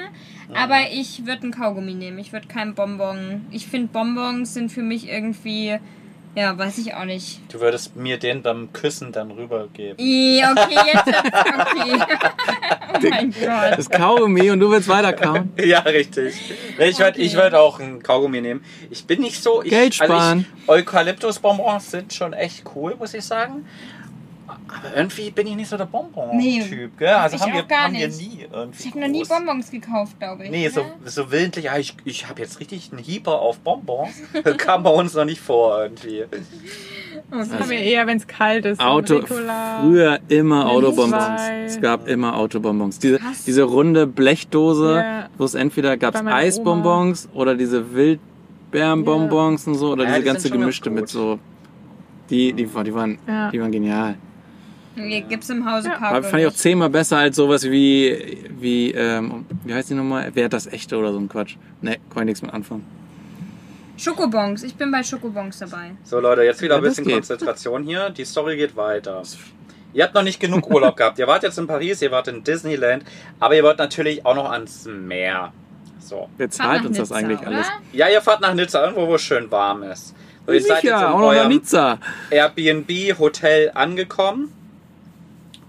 aber 0.55 0.79
ich 0.93 1.27
würde 1.27 1.43
einen 1.43 1.53
Kaugummi 1.53 1.95
nehmen. 1.95 2.19
Ich 2.19 2.33
würde 2.33 2.49
keinen 2.49 2.75
Bonbon. 2.75 3.47
Ich 3.51 3.67
finde 3.67 3.89
Bonbons 3.89 4.55
sind 4.55 4.71
für 4.73 4.83
mich 4.83 5.09
irgendwie, 5.09 5.79
ja, 6.35 6.57
weiß 6.57 6.79
ich 6.79 6.95
auch 6.95 7.05
nicht. 7.05 7.41
Du 7.53 7.61
würdest 7.61 7.95
mir 7.97 8.19
den 8.19 8.41
beim 8.43 8.73
Küssen 8.73 9.13
dann 9.13 9.31
rübergeben. 9.33 9.97
Ja, 9.99 10.53
okay, 10.53 10.79
jetzt 10.95 11.09
okay. 11.09 12.05
oh 12.95 13.09
mein 13.11 13.31
Gott. 13.33 13.77
Das 13.79 13.91
Kaugummi 13.91 14.51
und 14.51 14.61
du 14.61 14.71
willst 14.71 14.89
weiter 14.89 15.13
kauen? 15.13 15.53
Ja, 15.63 15.81
richtig. 15.81 16.35
Ich 16.79 16.99
würde 16.99 17.13
Okay. 17.13 17.21
ich 17.23 17.35
würd 17.35 17.55
auch 17.55 17.81
einen 17.81 18.03
Kaugummi 18.03 18.41
nehmen. 18.41 18.65
Ich 18.91 19.05
bin 19.07 19.21
nicht 19.21 19.43
so. 19.43 19.63
Ich, 19.63 19.71
Geld 19.71 19.95
sparen. 19.95 20.47
Also 20.67 20.81
ich, 20.81 20.89
Eukalyptusbonbons 20.89 21.91
sind 21.91 22.15
schon 22.15 22.33
echt 22.33 22.65
cool, 22.75 22.97
muss 22.99 23.13
ich 23.13 23.25
sagen. 23.25 23.67
Aber 24.69 24.97
irgendwie 24.97 25.31
bin 25.31 25.47
ich 25.47 25.57
nicht 25.57 25.69
so 25.69 25.77
der 25.77 25.85
Bonbon-Typ, 25.87 26.37
Nee, 26.41 26.89
gell? 26.99 27.09
Also 27.09 27.37
ich 27.37 27.43
haben, 27.43 27.53
auch 27.53 27.57
wir, 27.57 27.63
gar 27.65 27.85
haben 27.85 27.95
wir 27.95 28.07
nicht. 28.09 28.21
nie 28.21 28.47
irgendwie. 28.53 28.83
Ich 28.83 28.91
habe 28.91 29.01
noch 29.01 29.09
nie. 29.09 29.25
Bonbons 29.25 29.71
gekauft, 29.71 30.19
glaube 30.19 30.45
ich. 30.45 30.51
Nee, 30.51 30.69
so, 30.69 30.81
ne? 30.81 30.93
so 31.05 31.31
willentlich, 31.31 31.67
ja, 31.67 31.77
ich, 31.79 31.95
ich 32.05 32.29
habe 32.29 32.41
jetzt 32.41 32.61
richtig 32.61 32.91
einen 32.93 33.03
Hieper 33.03 33.41
auf 33.41 33.59
Bonbons. 33.61 34.11
Kam 34.59 34.83
bei 34.83 34.91
uns 34.91 35.15
noch 35.15 35.25
nicht 35.25 35.41
vor 35.41 35.83
irgendwie. 35.83 36.25
Das 37.31 37.51
haben 37.51 37.71
wir 37.71 37.79
eher, 37.79 38.07
wenn 38.07 38.19
es 38.19 38.27
kalt 38.27 38.65
ist. 38.67 38.81
Auto 38.81 39.23
früher 39.23 40.19
immer 40.29 40.69
Autobonbons. 40.69 41.41
Es 41.67 41.81
gab 41.81 42.07
immer 42.09 42.37
Autobonbons. 42.37 42.99
Diese 42.99 43.21
diese 43.47 43.63
runde 43.63 44.07
Blechdose, 44.07 44.95
Ja. 44.97 45.29
wo 45.39 45.45
es 45.45 45.55
entweder 45.55 45.97
meiner 45.97 46.35
Eisbonbons 46.35 47.29
oder 47.33 47.55
diese 47.55 47.95
Wildbeerenbonbons 47.95 49.67
und 49.67 49.75
so 49.77 49.93
oder 49.93 50.05
Ja, 50.05 50.11
diese 50.11 50.21
die 50.21 50.27
ganze 50.27 50.51
gemischte 50.51 50.91
mit 50.91 51.09
so 51.09 51.39
die 52.31 52.53
die 52.53 52.65
die 52.67 52.95
waren 52.95 53.19
Ja. 53.27 53.51
die 53.51 53.61
waren 53.61 53.73
genial. 53.73 54.17
Hier 54.95 55.23
gibt's 55.23 55.49
im 55.49 55.71
Hause 55.71 55.89
Ja. 55.89 56.01
Aber 56.01 56.23
fand 56.23 56.43
ich 56.43 56.49
auch 56.49 56.53
zehnmal 56.53 56.91
besser 56.91 57.19
als 57.19 57.37
sowas 57.37 57.65
wie, 57.65 58.39
wie, 58.59 58.91
ähm, 58.93 59.47
wie 59.65 59.75
heißt 59.75 59.91
die 59.91 59.95
nochmal? 59.95 60.31
Wer 60.35 60.47
hat 60.47 60.53
das 60.53 60.67
echte 60.67 60.97
oder 60.97 61.13
so 61.13 61.19
ein 61.19 61.29
Quatsch? 61.29 61.57
Ne, 61.81 61.97
kann 62.11 62.23
ich 62.23 62.27
nichts 62.27 62.43
mit 62.43 62.53
anfangen. 62.53 62.85
Schokobons. 63.97 64.63
Ich 64.63 64.75
bin 64.75 64.91
bei 64.91 65.03
Schokobons 65.03 65.59
dabei. 65.59 65.93
So 66.05 66.19
Leute, 66.21 66.43
jetzt 66.43 66.61
wieder 66.61 66.77
ein 66.77 66.83
das 66.83 66.97
bisschen. 66.97 67.13
Konzentration 67.13 67.85
hier. 67.85 68.11
Die 68.11 68.25
Story 68.25 68.57
geht 68.57 68.77
weiter. 68.77 69.23
Ihr 69.95 70.05
habt 70.05 70.15
noch 70.15 70.23
nicht 70.23 70.41
genug 70.41 70.71
Urlaub 70.71 70.97
gehabt. 70.97 71.19
Ihr 71.19 71.27
wart 71.27 71.43
jetzt 71.43 71.59
in 71.59 71.67
Paris, 71.67 72.01
ihr 72.03 72.11
wart 72.11 72.27
in 72.29 72.43
Disneyland, 72.43 73.05
aber 73.39 73.55
ihr 73.57 73.63
wollt 73.63 73.79
natürlich 73.79 74.25
auch 74.25 74.35
noch 74.35 74.51
ans 74.51 74.87
Meer. 74.87 75.53
So. 76.01 76.29
Wer 76.37 76.51
zahlt 76.51 76.85
uns 76.85 76.97
das 76.97 77.11
Nizza, 77.11 77.21
eigentlich 77.21 77.41
oder? 77.41 77.49
alles? 77.49 77.67
Ja, 77.93 78.09
ihr 78.09 78.21
fahrt 78.23 78.41
nach 78.41 78.55
Nizza, 78.55 78.83
irgendwo, 78.83 79.07
wo 79.07 79.15
es 79.15 79.23
schön 79.23 79.51
warm 79.51 79.83
ist. 79.85 80.15
So, 80.47 80.53
ihr 80.53 80.63
seid 80.63 80.83
jetzt 80.83 80.99
in 80.99 81.07
auch 81.07 81.21
eurem 81.21 81.49
Nizza. 81.49 81.99
Airbnb-Hotel 82.31 83.71
angekommen 83.75 84.53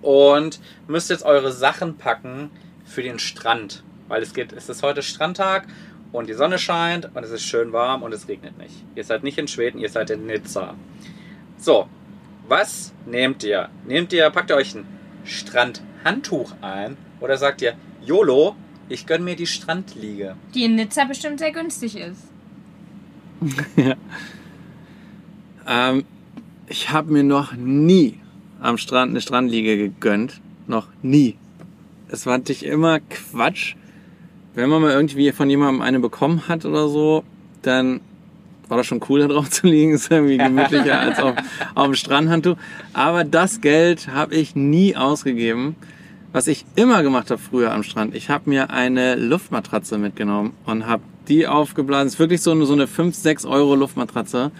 und 0.03 0.59
müsst 0.87 1.09
jetzt 1.09 1.23
eure 1.23 1.51
Sachen 1.51 1.97
packen 1.97 2.51
für 2.85 3.01
den 3.01 3.19
Strand. 3.19 3.83
Weil 4.07 4.21
es 4.21 4.33
geht, 4.33 4.53
es 4.53 4.69
ist 4.69 4.83
heute 4.83 5.01
Strandtag 5.01 5.67
und 6.11 6.29
die 6.29 6.33
Sonne 6.33 6.59
scheint 6.59 7.09
und 7.15 7.23
es 7.23 7.31
ist 7.31 7.43
schön 7.43 7.73
warm 7.73 8.03
und 8.03 8.13
es 8.13 8.27
regnet 8.27 8.57
nicht. 8.57 8.75
Ihr 8.95 9.03
seid 9.03 9.23
nicht 9.23 9.37
in 9.37 9.47
Schweden, 9.47 9.79
ihr 9.79 9.89
seid 9.89 10.09
in 10.11 10.25
Nizza. 10.25 10.75
So, 11.57 11.87
was 12.47 12.93
nehmt 13.05 13.43
ihr? 13.43 13.69
Nehmt 13.87 14.13
ihr, 14.13 14.29
packt 14.29 14.51
ihr 14.51 14.57
euch 14.57 14.75
ein 14.75 14.85
Strandhandtuch 15.23 16.53
ein 16.61 16.97
oder 17.19 17.37
sagt 17.37 17.61
ihr, 17.61 17.73
YOLO, 18.05 18.55
ich 18.89 19.07
gönn 19.07 19.23
mir 19.23 19.35
die 19.35 19.47
Strandliege? 19.47 20.35
Die 20.53 20.65
in 20.65 20.75
Nizza 20.75 21.05
bestimmt 21.05 21.39
sehr 21.39 21.51
günstig 21.51 21.97
ist. 21.97 22.27
Ähm, 25.65 26.03
ich 26.67 26.89
habe 26.89 27.11
mir 27.11 27.23
noch 27.23 27.53
nie 27.53 28.19
am 28.63 28.77
Strand 28.77 29.11
eine 29.11 29.21
Strandliege 29.21 29.77
gegönnt. 29.77 30.39
Noch 30.67 30.87
nie. 31.01 31.35
Es 32.07 32.23
fand 32.23 32.49
ich 32.49 32.65
immer 32.65 32.99
Quatsch. 32.99 33.75
Wenn 34.55 34.69
man 34.69 34.81
mal 34.81 34.91
irgendwie 34.91 35.31
von 35.31 35.49
jemandem 35.49 35.81
eine 35.81 35.99
bekommen 35.99 36.47
hat 36.47 36.65
oder 36.65 36.87
so, 36.87 37.23
dann 37.61 37.99
war 38.69 38.77
das 38.77 38.87
schon 38.87 39.01
cool, 39.09 39.19
da 39.19 39.27
drauf 39.27 39.49
zu 39.51 39.67
liegen. 39.67 39.93
Ist 39.93 40.09
irgendwie 40.09 40.37
gemütlicher 40.37 40.99
als 40.99 41.19
auf, 41.19 41.35
auf 41.75 41.85
dem 41.85 41.95
Strandhandtuch. 41.95 42.55
Aber 42.93 43.25
das 43.25 43.59
Geld 43.59 44.07
habe 44.07 44.35
ich 44.35 44.55
nie 44.55 44.95
ausgegeben. 44.95 45.75
Was 46.31 46.47
ich 46.47 46.65
immer 46.75 47.03
gemacht 47.03 47.29
habe 47.29 47.41
früher 47.41 47.73
am 47.73 47.83
Strand, 47.83 48.15
ich 48.15 48.29
habe 48.29 48.49
mir 48.49 48.71
eine 48.71 49.15
Luftmatratze 49.15 49.97
mitgenommen 49.97 50.53
und 50.65 50.87
habe 50.87 51.03
die 51.27 51.47
aufgeblasen. 51.47 52.07
ist 52.07 52.19
wirklich 52.19 52.41
so 52.41 52.51
eine, 52.51 52.65
so 52.65 52.73
eine 52.73 52.87
5, 52.87 53.13
6 53.13 53.45
Euro 53.45 53.75
Luftmatratze. 53.75 54.51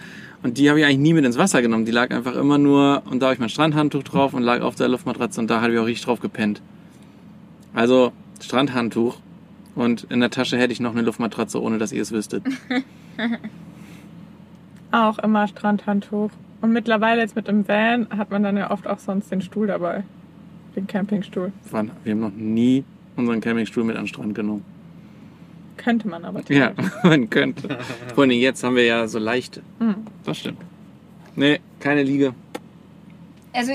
Und 0.44 0.58
die 0.58 0.68
habe 0.68 0.78
ich 0.78 0.84
eigentlich 0.84 0.98
nie 0.98 1.14
mit 1.14 1.24
ins 1.24 1.38
Wasser 1.38 1.62
genommen. 1.62 1.86
Die 1.86 1.90
lag 1.90 2.10
einfach 2.10 2.36
immer 2.36 2.58
nur, 2.58 3.02
und 3.10 3.20
da 3.20 3.26
habe 3.26 3.34
ich 3.34 3.40
mein 3.40 3.48
Strandhandtuch 3.48 4.02
drauf 4.02 4.34
und 4.34 4.42
lag 4.42 4.60
auf 4.60 4.74
der 4.74 4.88
Luftmatratze 4.88 5.40
und 5.40 5.48
da 5.48 5.62
habe 5.62 5.72
ich 5.72 5.78
auch 5.78 5.86
richtig 5.86 6.04
drauf 6.04 6.20
gepennt. 6.20 6.60
Also 7.72 8.12
Strandhandtuch 8.42 9.16
und 9.74 10.04
in 10.10 10.20
der 10.20 10.28
Tasche 10.28 10.58
hätte 10.58 10.74
ich 10.74 10.80
noch 10.80 10.92
eine 10.92 11.00
Luftmatratze, 11.00 11.62
ohne 11.62 11.78
dass 11.78 11.92
ihr 11.92 12.02
es 12.02 12.12
wüsstet. 12.12 12.44
Auch 14.92 15.18
immer 15.18 15.48
Strandhandtuch. 15.48 16.30
Und 16.60 16.72
mittlerweile 16.72 17.22
jetzt 17.22 17.34
mit 17.34 17.48
dem 17.48 17.66
Van 17.66 18.06
hat 18.10 18.30
man 18.30 18.42
dann 18.42 18.56
ja 18.58 18.70
oft 18.70 18.86
auch 18.86 18.98
sonst 18.98 19.32
den 19.32 19.40
Stuhl 19.40 19.66
dabei. 19.66 20.04
Den 20.76 20.86
Campingstuhl. 20.86 21.52
Wir 21.70 22.12
haben 22.12 22.20
noch 22.20 22.30
nie 22.30 22.84
unseren 23.16 23.40
Campingstuhl 23.40 23.82
mit 23.82 23.96
an 23.96 24.02
den 24.02 24.08
Strand 24.08 24.34
genommen. 24.34 24.73
Könnte 25.76 26.08
man 26.08 26.24
aber. 26.24 26.42
Ja, 26.52 26.72
man 27.02 27.28
könnte. 27.30 27.78
Vor 28.14 28.22
allem 28.24 28.30
jetzt 28.32 28.62
haben 28.64 28.76
wir 28.76 28.84
ja 28.84 29.06
so 29.08 29.18
leichte. 29.18 29.62
Hm. 29.80 29.96
Das 30.24 30.38
stimmt. 30.38 30.58
Nee, 31.36 31.60
keine 31.80 32.02
Liege. 32.02 32.34
Also 33.52 33.72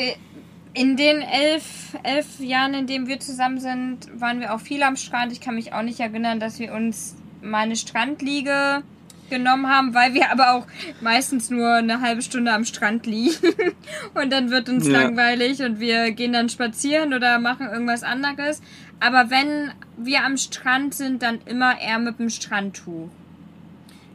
in 0.74 0.98
den 0.98 1.22
elf, 1.22 1.98
elf 2.04 2.40
Jahren, 2.40 2.74
in 2.74 2.88
denen 2.88 3.08
wir 3.08 3.20
zusammen 3.20 3.60
sind, 3.60 4.08
waren 4.20 4.40
wir 4.40 4.54
auch 4.54 4.60
viel 4.62 4.84
am 4.84 4.96
Strand. 4.96 5.32
Ich 5.32 5.42
kann 5.42 5.56
mich 5.56 5.74
auch 5.74 5.82
nicht 5.82 6.00
erinnern, 6.00 6.40
dass 6.40 6.60
wir 6.60 6.74
uns 6.74 7.16
mal 7.42 7.60
eine 7.60 7.76
Strandliege 7.76 8.84
genommen 9.30 9.68
haben, 9.70 9.94
weil 9.94 10.14
wir 10.14 10.32
aber 10.32 10.54
auch 10.54 10.68
meistens 11.02 11.50
nur 11.50 11.76
eine 11.76 12.02
halbe 12.02 12.22
Stunde 12.22 12.52
am 12.52 12.66
Strand 12.66 13.06
liegen 13.06 13.38
und 14.16 14.32
dann 14.32 14.50
wird 14.50 14.70
uns 14.70 14.88
Ja. 14.88 15.02
langweilig 15.02 15.62
und 15.62 15.80
wir 15.80 16.12
gehen 16.12 16.34
dann 16.34 16.50
spazieren 16.50 17.14
oder 17.14 17.40
machen 17.40 17.68
irgendwas 17.72 18.04
anderes. 18.04 18.62
Aber 19.00 19.30
wenn 19.30 19.72
wir 19.98 20.24
am 20.26 20.38
Strand 20.38 20.94
sind, 20.94 21.22
dann 21.24 21.40
immer 21.46 21.80
eher 21.80 22.00
mit 22.00 22.20
dem 22.20 22.30
Strandtuch. 22.30 23.10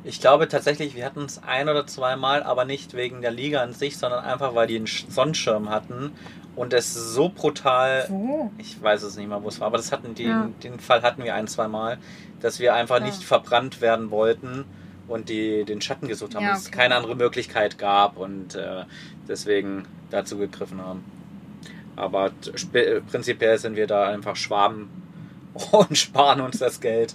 Ich 0.07 0.21
glaube 0.21 0.49
tatsächlich, 0.49 0.95
wir 0.95 1.07
hatten 1.07 1.23
es 1.25 1.43
ein 1.43 1.69
oder 1.69 1.87
zweimal, 1.87 2.43
aber 2.43 2.67
nicht 2.67 2.93
wegen 2.93 3.23
der 3.23 3.31
Liga 3.31 3.63
an 3.63 3.73
sich, 3.73 3.97
sondern 3.97 4.23
einfach, 4.25 4.55
weil 4.55 4.67
die 4.67 4.77
einen 4.77 4.87
Sch- 4.87 5.11
Sonnenschirm 5.11 5.71
hatten 5.71 6.13
und 6.57 6.75
es 6.75 6.93
so 6.93 7.31
brutal, 7.31 8.05
Wo? 8.11 8.51
ich 8.59 8.81
weiß 8.83 9.03
es 9.03 9.17
nicht 9.17 9.29
mehr, 9.29 9.43
wo 9.43 9.49
es 9.49 9.61
war, 9.61 9.69
aber 9.69 9.79
das 9.79 9.93
hatten 9.93 10.15
die, 10.15 10.25
Ja. 10.25 10.51
den 10.63 10.79
Fall 10.79 11.01
hatten 11.03 11.25
wir 11.25 11.35
ein, 11.35 11.49
zwei 11.49 11.69
Mal, 11.69 11.97
dass 12.43 12.61
wir 12.61 12.75
einfach 12.75 12.99
Ja. 12.99 13.07
nicht 13.07 13.23
verbrannt 13.25 13.81
werden 13.81 14.11
wollten 14.11 14.67
und 15.09 15.31
die 15.31 15.65
den 15.65 15.81
Schatten 15.81 16.07
gesucht 16.07 16.35
haben, 16.35 16.45
Ja, 16.45 16.51
und 16.53 16.59
es 16.59 16.67
okay. 16.67 16.77
keine 16.77 16.97
andere 16.97 17.17
Möglichkeit 17.17 17.79
gab 17.79 18.19
und 18.19 18.55
äh, 18.57 18.85
deswegen 19.27 19.87
dazu 20.11 20.37
gegriffen 20.37 20.83
haben. 20.83 21.03
Aber 21.97 22.31
sp- 22.55 23.03
prinzipiell 23.11 23.59
sind 23.59 23.77
wir 23.77 23.87
da 23.87 24.09
einfach 24.09 24.37
Schwaben 24.37 24.89
und 25.73 25.97
sparen 25.97 26.41
uns 26.41 26.59
das 26.59 26.81
Geld. 26.81 27.15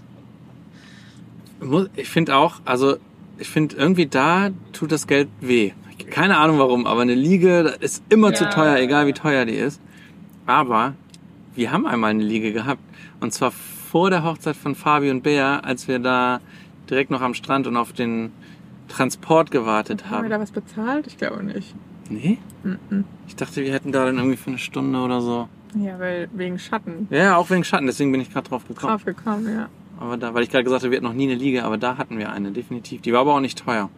Ich 1.95 2.09
finde 2.09 2.35
auch, 2.35 2.61
also 2.65 2.97
ich 3.37 3.49
finde 3.49 3.75
irgendwie 3.75 4.05
da 4.05 4.49
tut 4.73 4.91
das 4.91 5.07
Geld 5.07 5.27
weh. 5.41 5.71
Keine 6.09 6.37
Ahnung 6.37 6.57
warum, 6.59 6.87
aber 6.87 7.01
eine 7.01 7.15
Liege 7.15 7.75
ist 7.81 8.01
immer 8.09 8.33
zu 8.33 8.45
Ja. 8.45 8.49
teuer, 8.49 8.77
egal 8.77 9.05
wie 9.07 9.13
teuer 9.13 9.45
die 9.45 9.55
ist. 9.55 9.81
Aber 10.45 10.93
wir 11.55 11.71
haben 11.71 11.85
einmal 11.85 12.11
eine 12.11 12.23
Liege 12.23 12.53
gehabt. 12.53 12.81
Und 13.19 13.33
zwar 13.33 13.51
vor 13.51 14.09
der 14.09 14.23
Hochzeit 14.23 14.55
von 14.55 14.75
Fabi 14.75 15.11
und 15.11 15.21
Bea, 15.23 15.59
als 15.59 15.87
wir 15.87 15.99
da 15.99 16.39
direkt 16.89 17.11
noch 17.11 17.21
am 17.21 17.33
Strand 17.33 17.67
und 17.67 17.75
auf 17.75 17.91
den 17.91 18.31
Transport 18.87 19.51
gewartet 19.51 20.09
Haben 20.09 20.23
wir 20.23 20.29
da 20.29 20.35
haben. 20.35 20.41
was 20.41 20.51
bezahlt? 20.51 21.05
Ich 21.07 21.17
glaube 21.17 21.43
nicht. 21.43 21.75
Nee? 22.09 22.37
Mhm. 22.63 23.05
Ich 23.27 23.35
dachte, 23.35 23.61
wir 23.63 23.71
hätten 23.71 23.91
da 23.91 24.05
dann 24.05 24.17
irgendwie 24.17 24.37
für 24.37 24.49
eine 24.49 24.57
Stunde 24.59 24.99
oder 24.99 25.21
so. 25.21 25.47
Ja, 25.75 25.99
weil 25.99 26.27
wegen 26.33 26.57
Schatten 26.57 27.07
Ja, 27.11 27.35
auch 27.37 27.49
wegen 27.51 27.63
Schatten, 27.63 27.85
deswegen 27.85 28.11
bin 28.11 28.21
ich 28.21 28.31
gerade 28.33 28.49
drauf 28.49 28.67
gekommen. 28.67 28.91
drauf 28.91 29.05
gekommen, 29.05 29.47
ja. 29.53 29.69
Aber 29.99 30.17
da, 30.17 30.33
weil 30.33 30.43
ich 30.43 30.49
gerade 30.49 30.63
gesagt 30.63 30.81
habe, 30.83 30.91
wir 30.91 30.97
hatten 30.97 31.05
noch 31.05 31.13
nie 31.13 31.25
eine 31.29 31.35
Liege, 31.35 31.63
aber 31.63 31.77
da 31.77 31.97
hatten 31.97 32.17
wir 32.17 32.31
eine, 32.31 32.51
definitiv. 32.51 33.01
Die 33.01 33.13
war 33.13 33.21
aber 33.21 33.35
auch 33.35 33.39
nicht 33.41 33.59
teuer. 33.63 33.89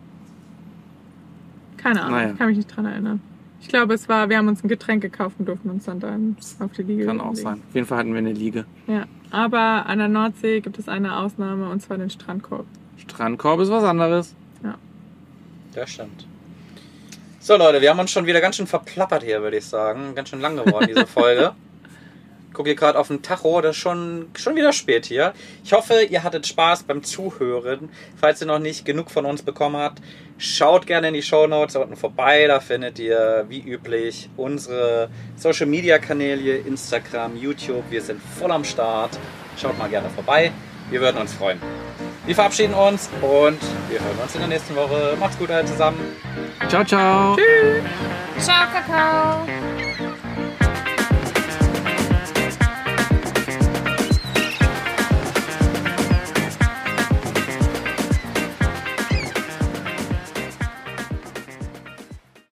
Keine 1.78 2.02
Ahnung, 2.02 2.16
Naja. 2.20 2.32
ich 2.32 2.38
kann 2.38 2.48
mich 2.48 2.58
nicht 2.58 2.76
dran 2.76 2.86
erinnern. 2.86 3.22
Ich 3.62 3.68
glaube, 3.68 3.94
es 3.94 4.10
war, 4.10 4.28
wir 4.30 4.38
haben 4.38 4.48
uns 4.48 4.64
ein 4.64 4.68
Getränk 4.68 5.02
gekauft 5.04 5.36
und 5.40 5.48
durften 5.48 5.70
uns 5.70 5.86
dann, 5.86 6.00
dann 6.00 6.36
auf 6.60 6.72
die 6.74 6.82
Liege 6.84 7.06
Kann 7.06 7.22
auch 7.22 7.26
legen. 7.32 7.36
sein. 7.38 7.62
Auf 7.70 7.76
jeden 7.76 7.86
Fall 7.88 8.00
hatten 8.00 8.12
wir 8.12 8.18
eine 8.18 8.34
Liege. 8.34 8.66
Ja, 8.88 9.06
aber 9.30 9.86
an 9.86 10.00
der 10.00 10.08
Nordsee 10.08 10.60
gibt 10.62 10.80
es 10.80 10.90
eine 10.90 11.16
Ausnahme 11.18 11.70
und 11.70 11.82
zwar 11.82 11.98
den 11.98 12.10
Strandkorb. 12.10 12.66
Strandkorb 12.98 13.60
ist 13.62 13.70
was 13.72 13.84
anderes. 13.84 14.36
Das 15.74 15.90
stimmt. 15.90 16.28
So 17.44 17.58
Leute, 17.58 17.82
wir 17.82 17.90
haben 17.90 18.00
uns 18.00 18.12
schon 18.12 18.28
wieder 18.28 18.40
ganz 18.40 18.58
schön 18.58 18.68
verplappert 18.68 19.24
hier, 19.24 19.42
würde 19.42 19.58
ich 19.58 19.66
sagen. 19.66 20.14
Ganz 20.14 20.30
schön 20.30 20.42
lang 20.42 20.64
geworden, 20.64 20.86
diese 20.88 21.08
Folge. 21.12 21.56
Guck 22.54 22.68
hier 22.68 22.76
gerade 22.76 23.00
auf 23.00 23.08
den 23.08 23.24
Tacho, 23.24 23.62
das 23.62 23.76
ist 23.76 23.82
schon, 23.82 24.28
schon 24.38 24.56
wieder 24.56 24.72
spät 24.72 25.08
hier. 25.08 25.34
Ich 25.64 25.74
hoffe, 25.74 26.04
ihr 26.04 26.22
hattet 26.22 26.46
Spaß 26.46 26.84
beim 26.84 27.02
Zuhören. 27.02 27.90
Falls 28.16 28.42
ihr 28.42 28.48
noch 28.48 28.60
nicht 28.60 28.86
genug 28.86 29.10
von 29.10 29.26
uns 29.26 29.42
bekommen 29.42 29.78
habt, 29.78 30.04
schaut 30.38 30.86
gerne 30.86 31.08
in 31.08 31.16
die 31.16 31.24
Shownotes 31.24 31.74
da 31.74 31.80
unten 31.80 31.96
vorbei. 31.96 32.46
Da 32.46 32.60
findet 32.60 33.00
ihr, 33.00 33.46
wie 33.50 33.62
üblich, 33.62 34.30
unsere 34.38 35.10
Social 35.36 35.66
Media 35.66 35.98
Kanäle, 35.98 36.58
Instagram, 36.58 37.36
YouTube. 37.38 37.86
Wir 37.90 38.04
sind 38.04 38.22
voll 38.22 38.52
am 38.52 38.64
Start. 38.64 39.18
Schaut 39.58 39.80
mal 39.80 39.90
gerne 39.90 40.12
vorbei. 40.12 40.52
Wir 40.92 41.00
würden 41.00 41.18
uns 41.22 41.34
freuen. 41.34 41.60
Wir 42.26 42.36
verabschieden 42.36 42.74
uns 42.74 43.10
und 43.22 43.60
wir 43.90 44.00
hören 44.00 44.20
uns 44.22 44.36
in 44.36 44.42
der 44.42 44.50
nächsten 44.50 44.76
Woche. 44.76 45.16
Macht's 45.18 45.38
gut 45.40 45.50
alle 45.50 45.66
zusammen. 45.66 45.98
Ciao, 46.68 46.84
ciao. 46.84 47.38
Ciao, 48.38 48.68
Kakao. 48.72 49.48